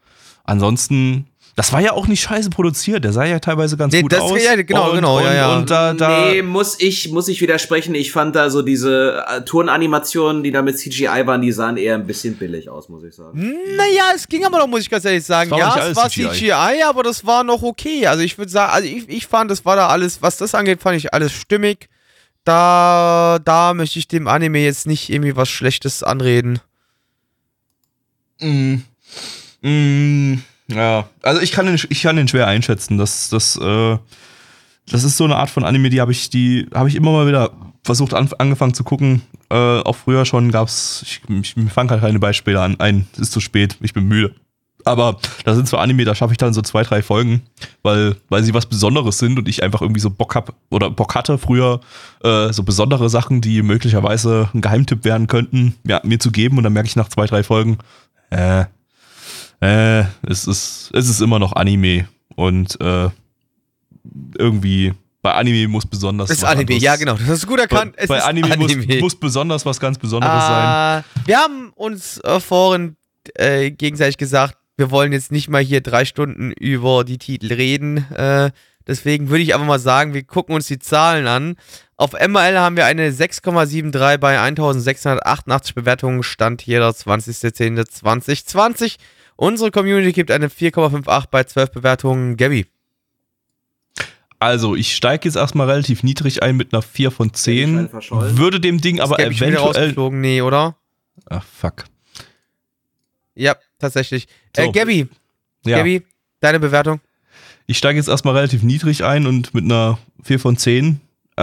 Ansonsten 0.45 1.27
das 1.57 1.73
war 1.73 1.81
ja 1.81 1.93
auch 1.93 2.09
nicht 2.09 2.21
scheiße 2.23 2.51
produziert. 2.51 3.05
Der 3.05 3.13
sah 3.13 3.25
ja 3.25 3.39
teilweise 3.39 3.77
ganz 3.77 3.93
Nee, 3.93 4.03
gut 4.03 4.13
das- 4.13 4.21
aus. 4.21 4.43
ja, 4.43 4.57
genau, 4.61 4.91
und, 4.91 4.97
genau, 4.97 5.19
und, 5.19 5.25
ja, 5.25 5.35
ja. 5.35 5.57
Und 5.57 5.71
da, 5.71 5.95
da 5.95 6.31
nee, 6.31 6.43
muss 6.43 6.81
ich, 6.81 7.11
muss 7.13 7.29
ich 7.29 7.41
widersprechen. 7.41 7.95
Ich 7.95 8.11
fand 8.11 8.35
da 8.35 8.51
so 8.51 8.63
diese 8.63 9.25
äh, 9.29 9.43
Turnanimationen, 9.43 10.43
die 10.43 10.51
da 10.51 10.63
mit 10.63 10.79
CGI 10.79 11.27
waren, 11.27 11.43
die 11.43 11.53
sahen 11.53 11.77
eher 11.77 11.95
ein 11.95 12.07
bisschen 12.07 12.37
billig 12.37 12.69
aus, 12.69 12.89
muss 12.89 13.05
ich 13.05 13.15
sagen. 13.15 13.39
Naja, 13.77 14.11
es 14.17 14.27
ging 14.27 14.45
aber 14.45 14.59
noch, 14.59 14.67
muss 14.67 14.81
ich 14.81 14.91
ganz 14.91 15.05
ehrlich 15.05 15.25
sagen. 15.25 15.55
Ja, 15.57 15.77
es 15.89 15.95
war 15.97 16.09
CGI. 16.11 16.31
CGI. 16.33 16.83
aber 16.85 17.05
das 17.05 17.25
war 17.25 17.45
noch 17.45 17.63
okay. 17.63 18.07
Also 18.09 18.23
ich 18.25 18.37
würde 18.37 18.51
sagen, 18.51 18.73
also 18.73 18.89
ich, 18.89 19.09
ich 19.09 19.27
fand, 19.27 19.49
das 19.51 19.65
war 19.65 19.77
da 19.77 19.89
alles, 19.89 20.23
was 20.23 20.37
das 20.37 20.55
angeht, 20.57 20.83
fand 20.83 20.97
ich 20.97 21.15
alles 21.15 21.33
stimmig. 21.33 21.89
Da, 22.43 23.39
da 23.45 23.73
möchte 23.75 23.99
ich 23.99 24.07
dem 24.09 24.27
Anime 24.29 24.59
jetzt 24.59 24.87
nicht 24.87 25.09
irgendwie 25.09 25.35
was 25.37 25.49
Schlechtes 25.49 26.03
anreden. 26.03 26.59
Mm, 28.41 28.77
mm, 29.63 30.43
ja, 30.69 31.09
also 31.23 31.41
ich 31.41 31.53
kann 31.53 31.67
den, 31.67 31.79
ich 31.89 32.03
kann 32.03 32.17
den 32.17 32.29
schwer 32.29 32.47
einschätzen. 32.47 32.99
Das, 32.99 33.29
das, 33.29 33.57
äh, 33.57 33.99
das 34.91 35.05
ist 35.05 35.17
so 35.17 35.25
eine 35.25 35.37
Art 35.37 35.51
von 35.51 35.65
Anime, 35.65 35.91
die 35.91 36.01
habe 36.01 36.13
ich, 36.13 36.31
die 36.31 36.67
habe 36.75 36.89
ich 36.89 36.95
immer 36.95 37.13
mal 37.13 37.27
wieder 37.27 37.51
versucht, 37.83 38.15
an, 38.15 38.29
angefangen 38.39 38.75
zu 38.75 38.85
gucken. 38.85 39.23
Äh, 39.51 39.55
auch 39.55 39.97
früher 39.97 40.25
schon 40.25 40.51
gab's, 40.51 41.05
ich, 41.07 41.23
ich 41.29 41.57
mir 41.57 41.71
fangen 41.71 41.91
halt 41.91 42.01
keine 42.01 42.19
Beispiele 42.19 42.61
an. 42.61 42.81
Ein, 42.81 43.07
es 43.13 43.21
ist 43.21 43.33
zu 43.33 43.41
spät, 43.41 43.77
ich 43.81 43.93
bin 43.93 44.09
müde. 44.09 44.35
Aber 44.87 45.19
da 45.45 45.55
sind 45.55 45.67
so 45.67 45.79
Anime, 45.79 46.05
da 46.05 46.15
schaffe 46.15 46.33
ich 46.33 46.39
dann 46.39 46.53
so 46.53 46.61
zwei, 46.61 46.83
drei 46.83 47.03
Folgen, 47.03 47.43
weil, 47.83 48.17
weil 48.29 48.43
sie 48.43 48.53
was 48.53 48.67
Besonderes 48.67 49.19
sind 49.19 49.39
und 49.39 49.49
ich 49.49 49.63
einfach 49.63 49.81
irgendwie 49.81 50.01
so 50.01 50.11
Bock 50.11 50.35
hab 50.35 50.55
oder 50.71 50.91
Bock 50.91 51.15
hatte 51.15 51.39
früher, 51.39 51.81
äh, 52.23 52.53
so 52.53 52.65
besondere 52.65 53.09
Sachen, 53.09 53.41
die 53.41 53.63
möglicherweise 53.63 54.51
ein 54.53 54.61
Geheimtipp 54.61 55.05
werden 55.05 55.27
könnten, 55.27 55.75
ja, 55.87 56.01
mir 56.05 56.19
zu 56.19 56.31
geben. 56.31 56.59
Und 56.59 56.65
dann 56.65 56.75
merke 56.75 56.87
ich 56.87 56.97
nach 56.97 57.09
zwei, 57.09 57.27
drei 57.27 57.43
Folgen, 57.43 57.79
äh, 58.29 58.67
äh, 59.65 60.05
es 60.29 60.47
ist, 60.47 60.91
es 60.93 61.09
ist 61.09 61.21
immer 61.21 61.39
noch 61.39 61.53
Anime. 61.55 62.09
Und 62.37 62.81
äh, 62.81 63.09
irgendwie, 64.37 64.93
bei 65.23 65.33
Anime 65.35 65.69
muss 65.69 65.87
besonders 65.87 66.29
ist 66.31 66.43
was 66.43 66.51
Anime, 66.51 66.63
anderes- 66.63 66.83
ja 66.83 66.97
genau, 66.97 67.15
das 67.17 67.29
hast 67.29 67.45
du 67.45 67.47
gut 67.47 67.57
Bei, 67.59 67.63
erkannt. 67.63 67.95
es 67.97 68.09
bei 68.09 68.19
ist 68.19 68.25
Anime, 68.25 68.57
Muss, 68.57 68.75
muss 69.01 69.15
besonders 69.17 69.65
was 69.65 69.79
ganz 69.81 69.97
Besonderes 69.99 70.47
sein. 70.47 71.01
Äh, 71.01 71.05
wir 71.27 71.39
haben 71.39 71.71
uns 71.75 72.19
äh, 72.25 72.41
vorhin 72.41 72.97
äh, 73.37 73.71
gegenseitig 73.71 74.19
gesagt, 74.19 74.59
wir 74.77 74.91
wollen 74.91 75.13
jetzt 75.13 75.31
nicht 75.33 75.49
mal 75.49 75.63
hier 75.63 75.81
drei 75.81 76.05
Stunden 76.05 76.51
über 76.51 77.05
die 77.05 77.19
Titel 77.19 77.53
reden. 77.53 77.99
Äh, 78.13 78.51
deswegen 78.89 79.29
würde 79.31 79.45
ich 79.45 79.55
einfach 79.55 79.67
mal 79.69 79.79
sagen, 79.79 80.13
wir 80.15 80.25
gucken 80.25 80.57
uns 80.57 80.67
die 80.67 80.81
Zahlen 80.81 81.29
an. 81.29 81.55
Auf 81.97 82.11
ML 82.13 82.59
haben 82.59 82.77
wir 82.77 82.85
eine 82.87 83.11
6,73 83.13 84.19
bei 84.19 84.41
1688 84.41 85.77
Bewertungen. 85.77 86.25
Stand 86.25 86.63
jeder 86.67 86.91
20.10.2020. 86.91 88.97
Unsere 89.37 89.71
Community 89.71 90.13
gibt 90.13 90.31
eine 90.31 90.49
4,58 90.49 91.25
bei 91.31 91.45
12 91.45 91.71
Bewertungen. 91.73 92.37
Gabby. 92.37 92.67
Also, 94.39 94.75
ich 94.77 94.95
steige 94.95 95.27
jetzt 95.29 95.37
erstmal 95.37 95.71
relativ 95.71 96.03
niedrig 96.03 96.43
ein 96.43 96.57
mit 96.57 96.73
einer 96.73 96.83
4 96.83 97.11
von 97.11 97.33
10. 97.33 97.75
Schein 97.75 97.89
verschollen. 97.89 98.39
Würde 98.39 98.61
dem 98.61 98.81
Ding 98.81 99.01
aber 99.01 99.17
schon 99.19 99.31
wieder 99.31 99.47
eventuell. 99.47 99.67
rausgeflogen? 99.67 100.21
Nee, 100.21 100.43
oder? 100.43 100.77
Ach, 101.31 101.45
fuck. 101.45 101.85
Ja, 103.35 103.57
tatsächlich. 103.79 104.27
Äh, 104.55 104.67
So. 104.67 104.73
Gabby, 104.73 105.09
Ja. 105.65 105.79
Gabby, 105.79 106.03
deine 106.41 106.61
Bewertung? 106.61 107.01
Ich 107.67 107.79
steige 107.79 107.97
jetzt 107.99 108.09
erstmal 108.09 108.35
relativ 108.37 108.63
niedrig 108.63 109.03
ein 109.05 109.27
und 109.27 109.55
mit 109.55 109.65
einer 109.65 109.99
4 110.23 110.39
von 110.39 110.57
10. 110.59 111.01
Äh, 111.37 111.43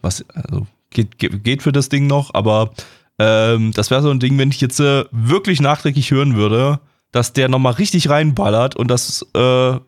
was, 0.00 0.24
also, 0.34 0.66
geht, 0.90 1.18
geht, 1.18 1.44
geht 1.44 1.62
für 1.62 1.72
das 1.72 1.90
Ding 1.90 2.06
noch, 2.06 2.32
aber 2.32 2.72
ähm, 3.18 3.72
das 3.72 3.90
wäre 3.90 4.00
so 4.00 4.10
ein 4.10 4.20
Ding, 4.20 4.38
wenn 4.38 4.50
ich 4.50 4.60
jetzt 4.60 4.80
äh, 4.80 5.04
wirklich 5.10 5.60
nachträglich 5.60 6.10
hören 6.10 6.34
würde, 6.36 6.80
dass 7.12 7.32
der 7.32 7.48
nochmal 7.48 7.74
richtig 7.74 8.08
reinballert 8.08 8.76
und 8.76 8.88
das, 8.88 9.26
äh, 9.34 9.78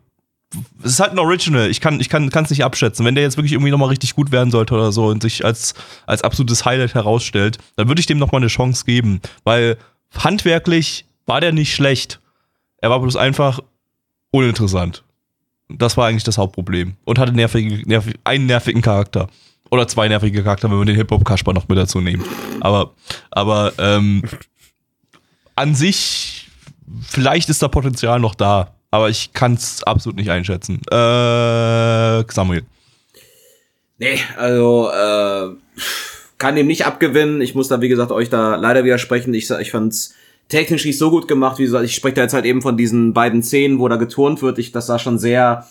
es 0.83 0.93
ist 0.93 0.99
halt 0.99 1.11
ein 1.11 1.19
Original. 1.19 1.69
Ich 1.69 1.79
kann, 1.79 1.99
ich 1.99 2.09
kann, 2.09 2.27
es 2.27 2.49
nicht 2.49 2.63
abschätzen. 2.63 3.05
Wenn 3.05 3.15
der 3.15 3.23
jetzt 3.23 3.37
wirklich 3.37 3.53
irgendwie 3.53 3.71
nochmal 3.71 3.89
richtig 3.89 4.15
gut 4.15 4.31
werden 4.31 4.51
sollte 4.51 4.73
oder 4.73 4.91
so 4.91 5.07
und 5.07 5.21
sich 5.21 5.45
als, 5.45 5.73
als 6.05 6.23
absolutes 6.23 6.65
Highlight 6.65 6.93
herausstellt, 6.93 7.57
dann 7.77 7.87
würde 7.87 8.01
ich 8.01 8.05
dem 8.05 8.17
nochmal 8.17 8.41
eine 8.41 8.47
Chance 8.47 8.83
geben. 8.85 9.21
Weil 9.43 9.77
handwerklich 10.13 11.05
war 11.25 11.39
der 11.39 11.53
nicht 11.53 11.73
schlecht. 11.73 12.19
Er 12.77 12.89
war 12.89 12.99
bloß 12.99 13.15
einfach 13.15 13.59
uninteressant. 14.31 15.03
Das 15.69 15.95
war 15.95 16.07
eigentlich 16.07 16.25
das 16.25 16.37
Hauptproblem. 16.37 16.95
Und 17.05 17.19
hatte 17.19 17.31
nervige, 17.31 17.87
nervig, 17.87 18.15
einen 18.23 18.45
nervigen 18.45 18.81
Charakter. 18.81 19.29
Oder 19.69 19.87
zwei 19.87 20.09
nervige 20.09 20.43
Charakter, 20.43 20.69
wenn 20.69 20.79
wir 20.79 20.85
den 20.85 20.97
Hip-Hop-Kasper 20.97 21.53
noch 21.53 21.69
mit 21.69 21.77
dazu 21.77 22.01
nehmen. 22.01 22.25
Aber, 22.59 22.91
aber 23.29 23.71
ähm, 23.77 24.23
an 25.55 25.75
sich, 25.75 26.20
vielleicht 27.01 27.49
ist 27.49 27.61
da 27.61 27.67
Potenzial 27.67 28.19
noch 28.19 28.35
da. 28.35 28.75
Aber 28.91 29.09
ich 29.09 29.31
kann 29.33 29.53
es 29.53 29.83
absolut 29.83 30.17
nicht 30.17 30.29
einschätzen. 30.29 30.81
Äh, 30.91 32.23
Samuel. 32.29 32.63
Nee, 33.97 34.19
also 34.35 34.89
äh, 34.91 35.55
kann 36.37 36.55
dem 36.55 36.67
nicht 36.67 36.85
abgewinnen. 36.85 37.39
Ich 37.39 37.55
muss 37.55 37.69
da, 37.69 37.81
wie 37.81 37.87
gesagt, 37.87 38.11
euch 38.11 38.29
da 38.29 38.55
leider 38.55 38.83
widersprechen. 38.83 39.33
Ich, 39.33 39.49
ich 39.49 39.71
fand's 39.71 40.15
technisch 40.49 40.85
nicht 40.85 40.97
so 40.97 41.09
gut 41.09 41.27
gemacht. 41.27 41.59
Wie 41.59 41.63
gesagt, 41.63 41.85
ich 41.85 41.95
spreche 41.95 42.15
da 42.15 42.21
jetzt 42.23 42.33
halt 42.33 42.45
eben 42.45 42.61
von 42.61 42.75
diesen 42.75 43.13
beiden 43.13 43.43
Szenen, 43.43 43.79
wo 43.79 43.87
da 43.87 43.95
geturnt 43.95 44.41
wird. 44.41 44.59
Ich, 44.59 44.71
das 44.73 44.87
sah 44.87 44.99
schon 44.99 45.19
sehr, 45.19 45.67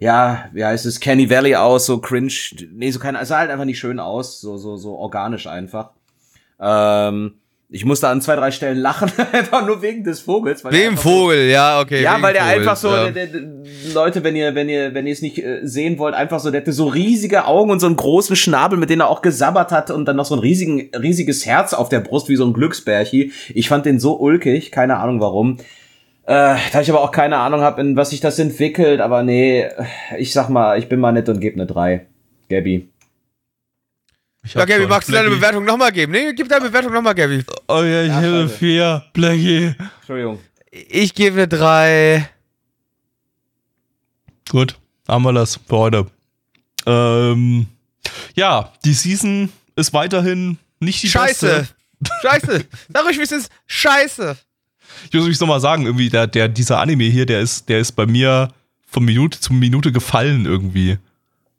ja, 0.00 0.46
wie 0.52 0.64
heißt 0.64 0.86
es, 0.86 0.98
Canny 0.98 1.30
Valley 1.30 1.54
aus, 1.54 1.86
so 1.86 1.98
cringe. 1.98 2.32
Nee, 2.72 2.90
so 2.90 2.98
kein, 2.98 3.14
es 3.14 3.28
sah 3.28 3.38
halt 3.38 3.50
einfach 3.50 3.66
nicht 3.66 3.78
schön 3.78 4.00
aus, 4.00 4.40
so, 4.40 4.56
so, 4.56 4.76
so 4.76 4.96
organisch 4.96 5.46
einfach. 5.46 5.90
Ähm, 6.58 7.34
ich 7.74 7.86
musste 7.86 8.06
an 8.08 8.20
zwei, 8.20 8.36
drei 8.36 8.50
Stellen 8.50 8.76
lachen, 8.76 9.10
einfach 9.32 9.66
nur 9.66 9.80
wegen 9.80 10.04
des 10.04 10.20
Vogels. 10.20 10.62
weil 10.62 10.72
Wegen 10.72 10.90
einfach 10.90 11.02
so- 11.02 11.10
Vogel, 11.10 11.48
ja, 11.48 11.80
okay. 11.80 12.02
ja, 12.02 12.20
weil 12.20 12.34
der 12.34 12.42
Vogel, 12.42 12.58
einfach 12.58 12.76
so, 12.76 12.88
ja. 12.88 13.10
der, 13.10 13.26
der, 13.26 13.40
Leute, 13.94 14.22
wenn 14.22 14.36
ihr, 14.36 14.54
wenn 14.54 14.68
ihr, 14.68 14.92
wenn 14.94 15.06
ihr 15.06 15.12
es 15.14 15.22
nicht 15.22 15.38
äh, 15.38 15.60
sehen 15.62 15.98
wollt, 15.98 16.14
einfach 16.14 16.38
so, 16.38 16.50
der 16.50 16.60
hatte 16.60 16.72
so 16.72 16.86
riesige 16.86 17.46
Augen 17.46 17.70
und 17.70 17.80
so 17.80 17.86
einen 17.86 17.96
großen 17.96 18.36
Schnabel, 18.36 18.78
mit 18.78 18.90
dem 18.90 19.00
er 19.00 19.08
auch 19.08 19.22
gesabbert 19.22 19.72
hat 19.72 19.90
und 19.90 20.04
dann 20.04 20.16
noch 20.16 20.26
so 20.26 20.34
ein 20.36 20.40
riesigen, 20.40 20.90
riesiges 20.94 21.46
Herz 21.46 21.72
auf 21.72 21.88
der 21.88 22.00
Brust, 22.00 22.28
wie 22.28 22.36
so 22.36 22.44
ein 22.44 22.52
Glücksbärchi. 22.52 23.32
Ich 23.54 23.68
fand 23.68 23.86
den 23.86 23.98
so 23.98 24.18
ulkig, 24.20 24.70
keine 24.70 24.98
Ahnung 24.98 25.20
warum. 25.20 25.56
Äh, 26.24 26.56
da 26.72 26.80
ich 26.80 26.90
aber 26.90 27.00
auch 27.00 27.10
keine 27.10 27.38
Ahnung 27.38 27.62
habe, 27.62 27.80
in 27.80 27.96
was 27.96 28.10
sich 28.10 28.20
das 28.20 28.38
entwickelt, 28.38 29.00
aber 29.00 29.22
nee, 29.22 29.66
ich 30.18 30.32
sag 30.32 30.50
mal, 30.50 30.78
ich 30.78 30.88
bin 30.88 31.00
mal 31.00 31.12
nett 31.12 31.28
und 31.28 31.40
gebe 31.40 31.56
eine 31.56 31.66
3. 31.66 32.06
Gabby. 32.48 32.91
Ich 34.44 34.54
Ja, 34.54 34.64
Gabby, 34.64 34.86
magst 34.86 35.08
du 35.08 35.12
deine. 35.12 35.30
Bewertung 35.30 35.64
nochmal 35.64 35.92
geben? 35.92 36.12
Nee, 36.12 36.32
gib 36.34 36.48
deine 36.48 36.66
Bewertung 36.66 36.92
nochmal, 36.92 37.14
Gabby. 37.14 37.44
Oh 37.68 37.82
ja, 37.82 38.02
ich 38.02 38.08
Ja, 38.08 38.20
hätte 38.20 38.42
scheiße. 38.48 38.58
vier. 38.58 39.04
Blackie. 39.12 39.74
Entschuldigung. 40.00 40.38
Ich 40.70 41.14
gebe 41.14 41.36
eine 41.36 41.48
3. 41.48 42.28
Gut, 44.48 44.76
haben 45.08 45.22
wir 45.24 45.32
das 45.32 45.56
für 45.68 45.76
heute. 45.76 46.06
Ähm, 46.86 47.66
ja, 48.34 48.72
die 48.84 48.94
Season 48.94 49.52
ist 49.76 49.92
weiterhin 49.92 50.58
nicht 50.80 51.02
die 51.02 51.08
Scheiße. 51.08 51.46
beste. 51.46 51.74
Scheiße. 52.22 52.64
Sag 52.92 53.04
euch, 53.06 53.18
wie 53.18 53.22
es 53.22 53.32
ist. 53.32 53.50
Scheiße. 53.66 54.36
Ich 55.08 55.14
muss 55.14 55.28
mich 55.28 55.40
nochmal 55.40 55.60
sagen, 55.60 55.86
irgendwie, 55.86 56.10
der, 56.10 56.26
der, 56.26 56.48
dieser 56.48 56.80
Anime 56.80 57.04
hier, 57.04 57.26
der 57.26 57.40
ist, 57.40 57.68
der 57.68 57.78
ist 57.78 57.92
bei 57.92 58.06
mir 58.06 58.48
von 58.86 59.04
Minute 59.04 59.38
zu 59.40 59.52
Minute 59.52 59.92
gefallen 59.92 60.44
irgendwie. 60.44 60.98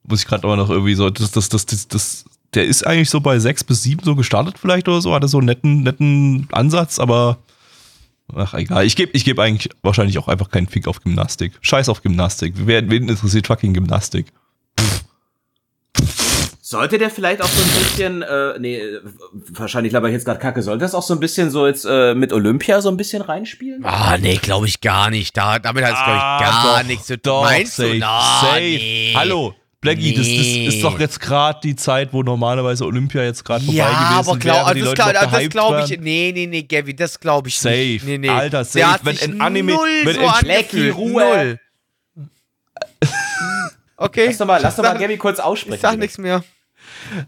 Muss 0.03 0.19
ich 0.21 0.27
gerade 0.27 0.43
aber 0.43 0.57
noch 0.57 0.69
irgendwie 0.69 0.95
so, 0.95 1.09
das, 1.09 1.31
das, 1.31 1.47
das, 1.49 1.65
das, 1.65 1.87
das, 1.87 2.25
der 2.55 2.65
ist 2.65 2.85
eigentlich 2.85 3.09
so 3.09 3.19
bei 3.19 3.39
sechs 3.39 3.63
bis 3.63 3.83
sieben 3.83 4.03
so 4.03 4.15
gestartet 4.15 4.55
vielleicht 4.59 4.87
oder 4.87 5.01
so, 5.01 5.13
hatte 5.13 5.27
so 5.27 5.37
einen 5.39 5.47
netten, 5.47 5.83
netten 5.83 6.47
Ansatz, 6.51 6.99
aber 6.99 7.37
ach 8.35 8.53
egal. 8.53 8.85
Ich 8.85 8.95
gebe 8.95 9.11
ich 9.13 9.25
geb 9.25 9.39
eigentlich 9.39 9.69
wahrscheinlich 9.81 10.17
auch 10.19 10.27
einfach 10.27 10.49
keinen 10.49 10.67
Fick 10.67 10.87
auf 10.87 11.01
Gymnastik. 11.01 11.53
Scheiß 11.61 11.89
auf 11.89 12.01
Gymnastik. 12.01 12.53
Wer, 12.57 12.89
wen 12.89 13.09
interessiert 13.09 13.47
fucking 13.47 13.73
Gymnastik? 13.73 14.27
Sollte 16.61 16.97
der 16.97 17.09
vielleicht 17.11 17.41
auch 17.41 17.47
so 17.47 17.61
ein 17.61 17.69
bisschen, 17.83 18.21
äh, 18.23 18.57
nee, 18.57 18.77
äh, 18.79 18.99
wahrscheinlich 19.51 19.93
laber 19.93 20.07
ich 20.07 20.13
jetzt 20.13 20.25
gerade 20.25 20.39
Kacke, 20.39 20.63
sollte 20.63 20.79
das 20.79 20.95
auch 20.95 21.03
so 21.03 21.13
ein 21.13 21.19
bisschen 21.19 21.51
so 21.51 21.67
jetzt 21.67 21.85
äh, 21.87 22.15
mit 22.15 22.33
Olympia 22.33 22.81
so 22.81 22.89
ein 22.89 22.97
bisschen 22.97 23.21
reinspielen? 23.21 23.83
Ah, 23.85 24.17
nee, 24.17 24.37
glaube 24.37 24.65
ich 24.67 24.81
gar 24.81 25.09
nicht. 25.11 25.37
Da, 25.37 25.59
damit 25.59 25.83
hat 25.83 25.91
es, 25.93 26.03
glaube 26.03 26.17
ich, 26.17 26.23
Ah, 26.23 26.39
gar 26.39 26.79
doch, 26.79 26.87
nichts 26.87 27.05
zu 27.07 27.15
tun. 27.21 27.31
Doch, 27.31 27.43
Meinst 27.43 27.75
safe, 27.75 27.89
du? 27.91 27.99
Na, 27.99 28.39
safe. 28.41 28.59
nee. 28.61 29.13
Hallo, 29.15 29.53
Blackie, 29.83 30.13
das, 30.13 30.25
das 30.25 30.27
Nee. 30.27 30.65
ist 30.67 30.83
doch 30.83 30.99
jetzt 30.99 31.19
gerade 31.19 31.59
die 31.63 31.75
Zeit, 31.75 32.11
wo 32.13 32.23
normalerweise 32.23 32.85
Olympia 32.85 33.23
jetzt 33.23 33.45
gerade 33.45 33.63
vorbei 33.63 33.77
Ja, 33.77 33.87
gewesen 33.89 34.29
aber 34.29 34.37
glaub, 34.39 34.65
wäre, 34.65 34.73
die 34.75 34.81
das, 34.81 34.93
glaub, 34.95 35.13
noch 35.13 35.31
das 35.31 35.49
glaube 35.49 35.83
ich. 35.87 35.99
Nee, 35.99 36.31
nee, 36.33 36.47
nee, 36.47 36.63
Gabby, 36.63 36.95
das 36.95 37.19
glaube 37.19 37.49
ich 37.49 37.57
Safe. 37.59 37.75
nicht. 37.75 38.05
Nee, 38.05 38.17
nee. 38.17 38.29
Alter, 38.29 38.57
Der 38.59 38.65
safe. 38.65 38.87
hat 38.87 39.05
Wenn 39.05 39.15
sich 39.15 39.29
ein 39.29 39.41
Anime- 39.41 39.73
null 39.73 39.89
wenn 40.05 40.15
so 40.15 40.27
ein- 40.27 40.43
Blackie. 40.45 40.89
Ruhe. 40.89 41.59
Null. 42.15 42.29
Okay. 43.97 44.25
Lass 44.27 44.37
doch 44.37 44.45
mal, 44.47 44.61
lass 44.61 44.75
doch 44.75 44.83
mal 44.83 44.97
Gabby 44.97 45.17
kurz 45.17 45.39
aussprechen. 45.39 45.75
Ich 45.75 45.81
sag 45.81 45.97
nichts 45.97 46.17
mehr. 46.17 46.43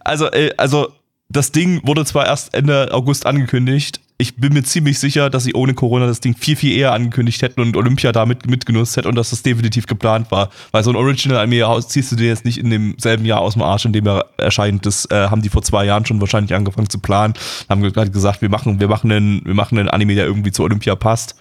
Also, 0.04 0.30
äh, 0.32 0.52
also 0.58 0.92
das 1.30 1.52
Ding 1.52 1.86
wurde 1.86 2.04
zwar 2.06 2.26
erst 2.26 2.54
Ende 2.54 2.90
August 2.92 3.26
angekündigt. 3.26 4.02
Ich 4.18 4.38
bin 4.38 4.54
mir 4.54 4.64
ziemlich 4.64 4.98
sicher, 4.98 5.30
dass 5.30 5.44
sie 5.44 5.54
ohne 5.54 5.74
Corona 5.74 6.08
das 6.08 6.22
Ding 6.22 6.38
viel, 6.38 6.56
viel 6.56 6.78
eher 6.78 6.94
angekündigt 6.94 7.42
hätten 7.42 7.60
und 7.60 7.76
Olympia 7.76 8.14
damit 8.14 8.50
mitgenutzt 8.50 8.96
hätte 8.96 9.10
und 9.10 9.16
dass 9.16 9.32
das 9.32 9.44
definitiv 9.44 9.88
geplant 9.88 10.32
war. 10.32 10.50
Weil 10.72 10.86
so 10.86 10.90
ein 10.90 10.96
Original-Anime 10.96 11.86
ziehst 11.86 12.14
du 12.14 12.16
dir 12.16 12.28
jetzt 12.28 12.46
nicht 12.46 12.58
in 12.58 12.70
demselben 12.70 13.26
Jahr 13.26 13.42
aus 13.42 13.54
dem 13.54 13.62
Arsch, 13.62 13.84
in 13.84 13.92
dem 13.92 14.08
er 14.08 14.26
erscheint. 14.38 14.86
Das 14.86 15.06
äh, 15.12 15.28
haben 15.28 15.42
die 15.42 15.50
vor 15.50 15.64
zwei 15.64 15.84
Jahren 15.84 16.06
schon 16.06 16.22
wahrscheinlich 16.22 16.56
angefangen 16.56 16.90
zu 16.90 17.00
planen. 17.00 17.34
Haben 17.68 17.82
gerade 17.82 18.10
gesagt, 18.10 18.42
wir 18.42 18.50
machen, 18.50 18.80
wir 18.80 18.88
machen 18.88 19.12
einen, 19.12 19.46
wir 19.46 19.54
machen 19.54 19.78
einen 19.78 19.90
Anime, 19.90 20.16
der 20.16 20.26
irgendwie 20.26 20.54
zu 20.54 20.64
Olympia 20.64 20.96
passt. 20.96 21.36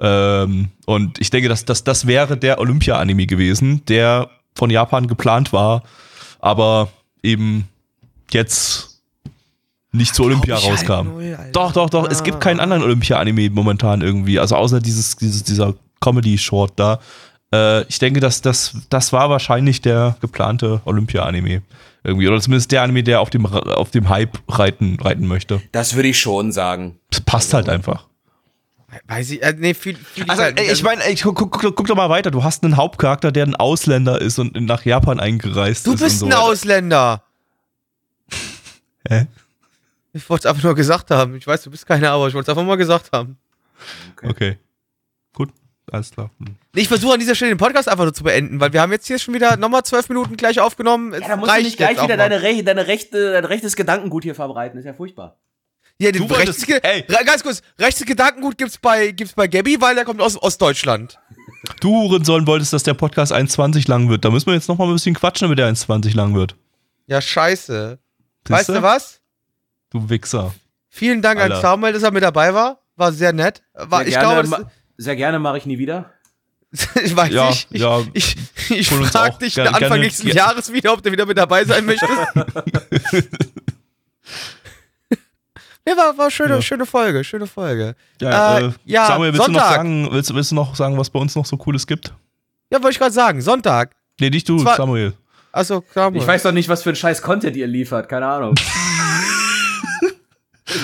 Ähm, 0.00 0.70
und 0.84 1.20
ich 1.20 1.30
denke, 1.30 1.48
dass, 1.48 1.64
dass 1.64 1.84
das 1.84 2.08
wäre 2.08 2.36
der 2.36 2.58
Olympia-Anime 2.58 3.26
gewesen, 3.26 3.84
der 3.86 4.30
von 4.56 4.70
Japan 4.70 5.06
geplant 5.06 5.52
war, 5.52 5.84
aber 6.40 6.88
eben 7.22 7.68
jetzt 8.30 8.95
nicht 9.96 10.14
zu 10.14 10.24
Olympia 10.24 10.56
halt 10.56 10.64
rauskam. 10.64 11.08
null, 11.08 11.34
Alter. 11.38 11.52
doch, 11.52 11.72
doch, 11.72 11.90
doch. 11.90 12.10
Es 12.10 12.22
gibt 12.22 12.40
keinen 12.40 12.60
anderen 12.60 12.82
Olympia-Anime 12.82 13.50
momentan 13.50 14.02
irgendwie. 14.02 14.38
Also 14.38 14.56
außer 14.56 14.80
dieses, 14.80 15.16
dieses 15.16 15.42
dieser 15.42 15.74
Comedy-Short 16.00 16.72
da. 16.76 17.00
Äh, 17.52 17.82
ich 17.88 17.98
denke, 17.98 18.20
dass 18.20 18.42
das, 18.42 18.74
das 18.90 19.12
war 19.12 19.30
wahrscheinlich 19.30 19.80
der 19.80 20.16
geplante 20.20 20.80
Olympia-Anime. 20.84 21.62
Irgendwie. 22.04 22.28
Oder 22.28 22.40
zumindest 22.40 22.70
der 22.70 22.82
Anime, 22.82 23.02
der 23.02 23.20
auf 23.20 23.30
dem, 23.30 23.46
auf 23.46 23.90
dem 23.90 24.08
Hype 24.08 24.38
reiten, 24.48 24.98
reiten 25.00 25.26
möchte. 25.26 25.60
Das 25.72 25.94
würde 25.94 26.08
ich 26.08 26.18
schon 26.20 26.52
sagen. 26.52 26.98
Das 27.10 27.20
passt 27.20 27.52
halt 27.54 27.68
einfach. 27.68 28.06
Weiß 29.08 29.30
ich, 29.30 29.42
äh, 29.42 29.54
nee, 29.58 29.74
viel, 29.74 29.96
viel 29.96 30.24
Also, 30.28 30.42
halt 30.42 30.60
ich 30.60 30.82
meine, 30.82 31.04
ey, 31.04 31.16
guck, 31.16 31.34
guck, 31.36 31.60
guck, 31.76 31.86
doch 31.86 31.96
mal 31.96 32.08
weiter. 32.08 32.30
Du 32.30 32.44
hast 32.44 32.64
einen 32.64 32.76
Hauptcharakter, 32.76 33.32
der 33.32 33.44
ein 33.44 33.56
Ausländer 33.56 34.20
ist 34.20 34.38
und 34.38 34.54
nach 34.60 34.84
Japan 34.84 35.20
eingereist 35.20 35.86
du 35.86 35.92
ist. 35.94 36.00
bist 36.00 36.22
und 36.22 36.28
ein 36.28 36.32
so 36.32 36.38
weiter. 36.38 36.50
Ausländer. 36.50 37.22
Hä? 39.08 39.26
Ich 40.16 40.28
wollte 40.30 40.48
es 40.48 40.50
einfach 40.50 40.64
nur 40.64 40.74
gesagt 40.74 41.10
haben. 41.10 41.36
Ich 41.36 41.46
weiß, 41.46 41.62
du 41.62 41.70
bist 41.70 41.86
keiner, 41.86 42.10
aber 42.10 42.28
ich 42.28 42.34
wollte 42.34 42.50
es 42.50 42.56
einfach 42.56 42.66
mal 42.66 42.76
gesagt 42.76 43.10
haben. 43.12 43.38
Okay. 44.22 44.58
Gut, 45.34 45.50
alles 45.92 46.10
klar. 46.10 46.30
Hm. 46.38 46.56
Ich 46.74 46.88
versuche 46.88 47.14
an 47.14 47.20
dieser 47.20 47.34
Stelle 47.34 47.50
den 47.52 47.58
Podcast 47.58 47.88
einfach 47.88 48.04
nur 48.04 48.14
zu 48.14 48.24
beenden, 48.24 48.58
weil 48.58 48.72
wir 48.72 48.80
haben 48.80 48.92
jetzt 48.92 49.06
hier 49.06 49.18
schon 49.18 49.34
wieder 49.34 49.56
nochmal 49.56 49.82
zwölf 49.84 50.08
Minuten 50.08 50.36
gleich 50.36 50.58
aufgenommen. 50.58 51.12
Es 51.12 51.20
Ja, 51.20 51.28
da 51.28 51.36
musst 51.36 51.54
du 51.54 51.62
nicht 51.62 51.76
gleich 51.76 52.02
wieder 52.02 52.16
deine, 52.16 52.42
Re 52.42 52.62
deine 52.62 52.86
rechte, 52.86 53.32
dein 53.32 53.44
rechtes 53.44 53.76
Gedankengut 53.76 54.22
hier 54.24 54.34
verbreiten. 54.34 54.78
ist 54.78 54.86
ja 54.86 54.94
furchtbar. 54.94 55.36
Ja, 55.98 56.12
den 56.12 56.24
rechtes, 56.24 56.62
ey. 56.68 57.02
Ganz 57.24 57.42
kurz, 57.42 57.62
rechtes 57.78 58.06
Gedankengut 58.06 58.58
gibt's 58.58 58.78
bei, 58.78 59.12
gibt's 59.12 59.34
bei 59.34 59.48
Gabby, 59.48 59.80
weil 59.80 59.94
der 59.94 60.04
kommt 60.04 60.20
aus 60.20 60.40
Ostdeutschland. 60.40 61.18
Du, 61.80 61.90
Hurensohn, 61.90 62.46
wolltest, 62.46 62.72
dass 62.72 62.82
der 62.82 62.94
Podcast 62.94 63.32
1,20 63.32 63.88
lang 63.88 64.08
wird. 64.08 64.24
Da 64.24 64.30
müssen 64.30 64.46
wir 64.46 64.54
jetzt 64.54 64.68
noch 64.68 64.78
mal 64.78 64.86
ein 64.86 64.92
bisschen 64.92 65.14
quatschen, 65.14 65.46
damit 65.46 65.58
der 65.58 65.68
1,20 65.68 66.14
lang 66.14 66.34
wird. 66.34 66.54
Ja, 67.06 67.20
scheiße. 67.20 67.98
Weißt 68.48 68.66
Siehste? 68.66 68.80
du 68.80 68.82
was? 68.82 69.20
Du 69.90 70.08
Wichser. 70.08 70.54
Vielen 70.88 71.22
Dank 71.22 71.38
an 71.40 71.50
Alter. 71.52 71.60
Samuel, 71.62 71.92
dass 71.92 72.02
er 72.02 72.10
mit 72.10 72.22
dabei 72.22 72.52
war. 72.54 72.78
War 72.96 73.12
sehr 73.12 73.32
nett. 73.32 73.62
War, 73.74 73.98
Sehr 74.00 74.08
ich 74.08 74.14
gerne, 74.14 74.32
glaube, 74.42 74.48
ma- 74.48 74.58
das, 74.58 74.66
sehr 74.96 75.16
gerne 75.16 75.38
mache 75.38 75.58
ich 75.58 75.66
nie 75.66 75.78
wieder. 75.78 76.10
ich 77.04 77.14
weiß 77.16 77.30
Ja, 77.32 77.48
nicht. 77.50 77.68
Ich, 77.70 77.80
ja. 77.80 78.00
ich, 78.14 78.36
ich 78.70 78.90
uns 78.92 79.10
frage 79.10 79.38
dich 79.38 79.54
gerne- 79.54 79.68
Anfang 79.70 79.88
gerne- 79.88 80.02
nächsten 80.02 80.28
ja. 80.28 80.34
Jahres 80.34 80.72
wieder, 80.72 80.92
ob 80.92 81.02
du 81.02 81.12
wieder 81.12 81.26
mit 81.26 81.36
dabei 81.38 81.64
sein 81.64 81.84
möchtest. 81.84 82.10
nee, 85.86 85.96
war, 85.96 86.16
war 86.18 86.30
schöne, 86.30 86.54
Ja. 86.56 86.62
schöne 86.62 86.86
Folge, 86.86 87.22
schöne 87.24 87.46
Folge. 87.46 87.94
Ja, 88.20 88.58
Äh, 88.58 88.64
äh, 88.66 88.72
ja, 88.84 89.06
Samuel, 89.06 89.32
willst 89.34 89.46
du 89.48 89.52
noch 89.52 89.60
Sonntag. 89.60 89.76
sagen, 89.76 90.08
willst, 90.10 90.34
willst 90.34 90.50
du 90.50 90.54
noch 90.54 90.74
sagen, 90.74 90.96
was 90.98 91.10
bei 91.10 91.18
uns 91.18 91.34
noch 91.36 91.46
so 91.46 91.56
Cooles 91.56 91.86
gibt? 91.86 92.12
Ja, 92.70 92.78
wollte 92.82 92.92
ich 92.92 92.98
gerade 92.98 93.12
sagen, 93.12 93.40
Sonntag. 93.42 93.94
Nee, 94.18 94.30
nicht 94.30 94.48
du, 94.48 94.58
Zwar- 94.58 94.76
Samuel. 94.76 95.12
Achso, 95.52 95.84
Samuel. 95.94 96.20
Ich 96.22 96.26
weiß 96.28 96.42
doch 96.42 96.52
nicht, 96.52 96.68
was 96.68 96.82
für 96.82 96.90
ein 96.90 96.96
scheiß 96.96 97.22
Content 97.22 97.56
ihr 97.56 97.66
liefert. 97.66 98.08
Keine 98.08 98.26
Ahnung. 98.26 98.54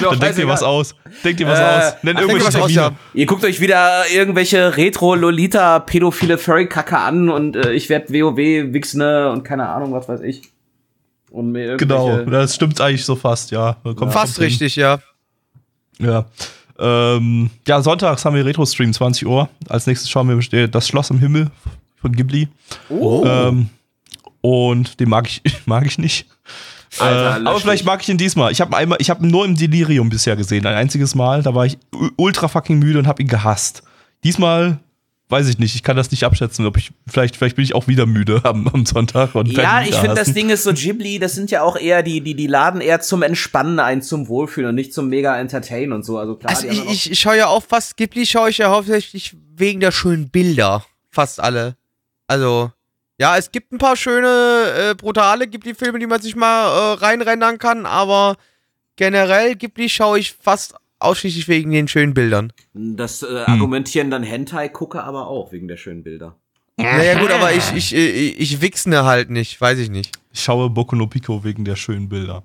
Dann 0.01 0.11
denk 0.11 0.21
dir 0.21 0.27
scheißegal. 0.27 0.49
was 0.53 0.63
aus. 0.63 0.95
Denk 1.25 1.37
dir 1.37 1.47
was 1.47 1.59
Äh, 1.59 1.63
aus. 1.63 1.95
Nenn 2.03 2.17
ach, 2.17 2.21
irgendwelche 2.23 2.47
was 2.49 2.55
aus, 2.57 2.73
Termine. 2.73 2.81
ja. 2.81 2.93
Ihr 3.15 3.27
guckt 3.27 3.45
euch 3.45 3.61
wieder 3.61 4.03
irgendwelche 4.13 4.77
Retro-Lolita-pädophile 4.77 6.39
Furry-Kacke 6.39 6.99
an 6.99 7.29
und 7.29 7.57
äh, 7.57 7.73
ich 7.73 7.89
werd 7.89 8.11
WoW, 8.13 8.37
Wixne 8.37 9.31
und 9.31 9.45
keine 9.45 9.69
Ahnung, 9.69 9.93
was 9.93 10.09
weiß 10.09 10.21
ich. 10.23 10.43
Und 11.31 11.53
mir 11.53 11.77
Genau, 11.79 12.19
das 12.25 12.55
stimmt 12.55 12.81
eigentlich 12.81 13.05
so 13.05 13.17
fast, 13.17 13.51
ja. 13.51 13.77
Kommt- 13.83 14.13
Fast 14.13 14.39
richtig, 14.41 14.77
ja. 14.77 14.99
Ja. 15.99 16.27
Ähm, 16.79 17.51
ja, 17.67 17.81
sonntags 17.81 18.25
haben 18.25 18.35
wir 18.35 18.45
Retro-Stream, 18.45 18.93
20 18.93 19.27
Uhr. 19.27 19.49
Als 19.69 19.87
nächstes 19.87 20.11
schauen 20.11 20.29
wir 20.29 20.69
das 20.69 20.89
Schloss 20.89 21.11
im 21.11 21.19
Himmel 21.21 21.51
von 22.01 22.13
Ghibli. 22.13 22.49
Oh. 22.89 23.25
Ähm, 23.27 23.69
und 24.41 24.99
den 25.01 25.09
mag 25.09 25.27
ich, 25.29 25.43
mag 25.67 25.87
ich 25.87 25.99
nicht. 25.99 26.27
Alter, 26.99 27.43
äh, 27.43 27.47
aber 27.49 27.61
vielleicht 27.61 27.85
mag 27.85 28.03
ich 28.03 28.09
ihn 28.09 28.19
diesmal. 28.19 28.53
Ich 28.53 28.61
habe 28.61 28.77
einmal, 28.77 28.99
ich 29.01 29.09
habe 29.11 29.25
ihn 29.25 29.31
nur 29.31 29.45
im 29.45 29.55
Delirium 29.57 30.09
bisher 30.11 30.37
gesehen, 30.37 30.67
ein 30.67 30.75
einziges 30.75 31.15
Mal. 31.15 31.43
Da 31.43 31.55
war 31.55 31.65
ich 31.67 31.79
ultra 32.17 32.49
fucking 32.49 32.79
müde 32.79 32.99
und 32.99 33.07
habe 33.07 33.23
ihn 33.23 33.29
gehasst. 33.29 33.83
Diesmal 34.25 34.79
weiß 35.29 35.49
ich 35.49 35.59
nicht. 35.59 35.75
Ich 35.75 35.83
kann 35.83 35.97
das 35.97 36.11
nicht 36.11 36.25
abschätzen. 36.25 36.67
Ob 36.67 36.77
ich 36.77 36.93
vielleicht, 37.07 37.37
vielleicht 37.37 37.57
bin 37.57 37.65
ich 37.65 37.75
auch 37.75 37.89
wieder 37.89 38.05
müde 38.05 38.43
am, 38.45 38.69
am 38.69 38.85
Sonntag 38.85 39.35
und 39.35 39.51
Ja, 39.51 39.81
ich 39.81 39.95
finde, 39.95 40.15
das. 40.17 40.35
Ding 40.35 40.51
ist 40.51 40.65
so 40.65 40.75
Ghibli, 40.75 41.19
das 41.19 41.33
sind 41.35 41.51
ja 41.51 41.63
auch 41.63 41.77
eher 41.77 42.03
die, 42.03 42.21
die, 42.21 42.35
die 42.35 42.47
laden 42.47 42.83
eher 42.83 43.01
zum 43.01 43.23
Entspannen 43.23 43.81
ein, 43.81 44.03
zum 44.03 44.29
Wohlfühlen 44.29 44.69
und 44.69 44.75
nicht 44.75 44.93
zum 44.93 45.09
mega 45.09 45.35
Entertain 45.39 45.93
und 45.93 46.05
so. 46.05 46.19
Also 46.19 46.35
klar, 46.37 46.51
Also 46.51 46.69
die 46.69 46.69
haben 46.69 46.75
ich, 46.75 46.79
dann 46.81 46.89
auch- 46.89 46.93
ich, 46.93 47.11
ich 47.13 47.21
schaue 47.21 47.39
ja 47.39 47.47
auch 47.47 47.63
fast, 47.67 47.97
Ghibli 47.97 48.27
schaue 48.27 48.51
ich 48.51 48.59
ja 48.59 48.69
hauptsächlich 48.69 49.35
wegen 49.57 49.81
der 49.81 49.93
schönen 49.93 50.29
Bilder. 50.29 50.85
Fast 51.11 51.41
alle. 51.41 51.77
Also, 52.27 52.71
ja, 53.23 53.37
es 53.39 53.53
gibt 53.53 53.71
ein 53.73 53.79
paar 53.79 53.95
schöne, 53.95 54.91
äh, 54.91 54.95
brutale 54.97 55.47
Ghibli-Filme, 55.47 56.01
die 56.01 56.09
man 56.09 56.21
sich 56.21 56.35
mal 56.35 56.67
äh, 56.67 56.95
reinrendern 57.05 57.59
kann, 57.59 57.87
aber 57.87 58.37
generell 58.97 59.55
Ghibli 59.55 59.89
schaue 59.89 60.19
ich 60.19 60.33
fast 60.33 60.75
ausschließlich 60.99 61.47
wegen 61.47 61.71
den 61.71 61.87
schönen 61.87 62.15
Bildern. 62.15 62.53
das 62.75 63.23
äh, 63.23 63.27
Hm. 63.29 63.53
argumentieren 63.55 64.11
dann 64.11 64.25
Hentai 64.25 64.69
gucke 64.69 65.05
aber 65.05 65.29
auch 65.29 65.53
wegen 65.53 65.69
der 65.69 65.77
schönen 65.77 66.03
Bilder. 66.03 66.35
Naja 66.77 67.21
gut, 67.21 67.31
aber 67.31 67.53
ich, 67.53 67.73
ich, 67.77 67.95
äh, 67.95 68.09
ich, 68.09 68.41
ich 68.41 68.61
wichsne 68.61 69.05
halt 69.05 69.31
nicht, 69.31 69.61
weiß 69.61 69.79
ich 69.79 69.89
nicht. 69.91 70.11
Ich 70.33 70.41
schaue 70.43 70.69
Boku 70.71 70.97
no 70.97 71.07
Pico 71.07 71.45
wegen 71.45 71.65
der 71.65 71.77
schönen 71.77 72.09
Bilder. 72.09 72.43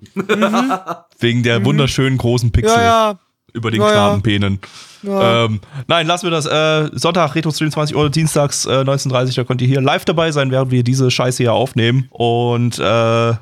wegen 1.20 1.42
der 1.42 1.66
wunderschönen 1.66 2.18
großen 2.20 2.52
Pixel 2.52 2.78
Mhm. 2.78 2.84
Ja, 2.84 3.12
ja. 3.12 3.20
Über 3.58 3.72
den 3.72 3.82
Ja, 3.82 3.88
ja. 3.88 3.94
Knabenpenen. 3.94 4.60
ja. 5.04 5.46
Ähm, 5.46 5.60
nein, 5.88 6.08
lassen 6.08 6.26
wir 6.28 6.32
das. 6.32 6.46
Äh, 6.46 6.90
Sonntag, 6.98 7.36
Retro-Stream 7.36 7.72
20 7.72 7.96
Uhr, 7.96 8.10
Dienstags 8.10 8.66
äh, 8.66 8.70
19.30 8.70 9.36
da 9.36 9.44
könnt 9.44 9.62
ihr 9.62 9.68
hier 9.68 9.82
live 9.82 10.06
dabei 10.06 10.32
sein, 10.32 10.52
während 10.52 10.72
wir 10.72 10.84
diese 10.84 11.12
Scheiße 11.12 11.44
hier 11.44 11.54
aufnehmen. 11.54 12.08
Und 12.10 12.80
äh, 12.80 13.34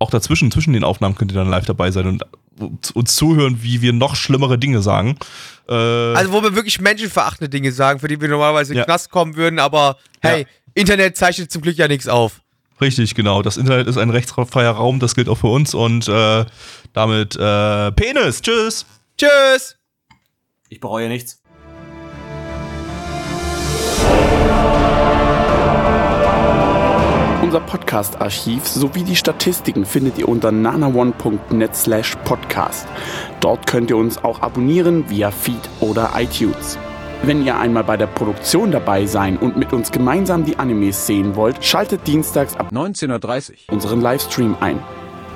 auch 0.00 0.10
dazwischen, 0.10 0.50
zwischen 0.50 0.72
den 0.74 0.84
Aufnahmen 0.84 1.14
könnt 1.14 1.32
ihr 1.32 1.36
dann 1.38 1.48
live 1.48 1.64
dabei 1.64 1.90
sein 1.90 2.06
und 2.06 2.22
uns- 2.58 2.90
uns 2.92 3.16
zuhören, 3.16 3.58
wie 3.62 3.80
wir 3.82 3.92
noch 3.92 4.14
schlimmere 4.16 4.58
Dinge 4.58 4.82
sagen. 4.82 5.16
Äh, 5.68 5.72
Also 5.74 6.32
wo 6.32 6.42
wir 6.42 6.54
wirklich 6.54 6.80
menschenverachtende 6.80 7.48
Dinge 7.48 7.72
sagen, 7.72 8.00
für 8.00 8.08
die 8.08 8.20
wir 8.20 8.28
normalerweise 8.28 8.72
in 8.72 8.78
Ja. 8.78 8.82
den 8.84 8.86
Knast 8.88 9.10
kommen 9.10 9.34
würden, 9.36 9.58
aber 9.58 9.96
hey, 10.20 10.42
Ja. 10.42 10.46
Internet 10.74 11.16
zeichnet 11.16 11.50
zum 11.50 11.62
Glück 11.62 11.76
ja 11.76 11.88
nichts 11.88 12.06
auf. 12.08 12.40
richtig, 12.80 13.14
genau. 13.14 13.40
Das 13.42 13.56
Internet 13.56 13.86
ist 13.86 13.96
ein 13.96 14.10
rechtsfreier 14.10 14.72
Raum, 14.72 14.98
das 15.00 15.14
gilt 15.14 15.28
auch 15.28 15.38
für 15.38 15.46
uns. 15.46 15.74
Und 15.74 16.06
äh, 16.08 16.44
damit 16.92 17.34
äh, 17.36 17.92
Penis. 17.92 18.42
Tschüss. 18.42 18.84
Tschüss! 19.16 19.76
Ich 20.68 20.80
bereue 20.80 21.08
nichts. 21.08 21.40
Unser 27.42 27.60
Podcast-Archiv 27.60 28.66
sowie 28.66 29.04
die 29.04 29.14
Statistiken 29.14 29.84
findet 29.84 30.18
ihr 30.18 30.28
unter 30.28 30.50
nanaone.net 30.50 31.76
slash 31.76 32.16
podcast. 32.24 32.88
Dort 33.38 33.68
könnt 33.68 33.90
ihr 33.90 33.96
uns 33.96 34.18
auch 34.24 34.42
abonnieren 34.42 35.08
via 35.08 35.30
Feed 35.30 35.68
oder 35.78 36.10
iTunes. 36.16 36.76
Wenn 37.22 37.44
ihr 37.46 37.56
einmal 37.56 37.84
bei 37.84 37.96
der 37.96 38.08
Produktion 38.08 38.72
dabei 38.72 39.06
sein 39.06 39.36
und 39.36 39.56
mit 39.56 39.72
uns 39.72 39.92
gemeinsam 39.92 40.44
die 40.44 40.58
Animes 40.58 41.06
sehen 41.06 41.36
wollt, 41.36 41.64
schaltet 41.64 42.06
dienstags 42.08 42.56
ab 42.56 42.72
19.30 42.72 43.70
unseren 43.70 44.00
Livestream 44.00 44.56
ein. 44.60 44.82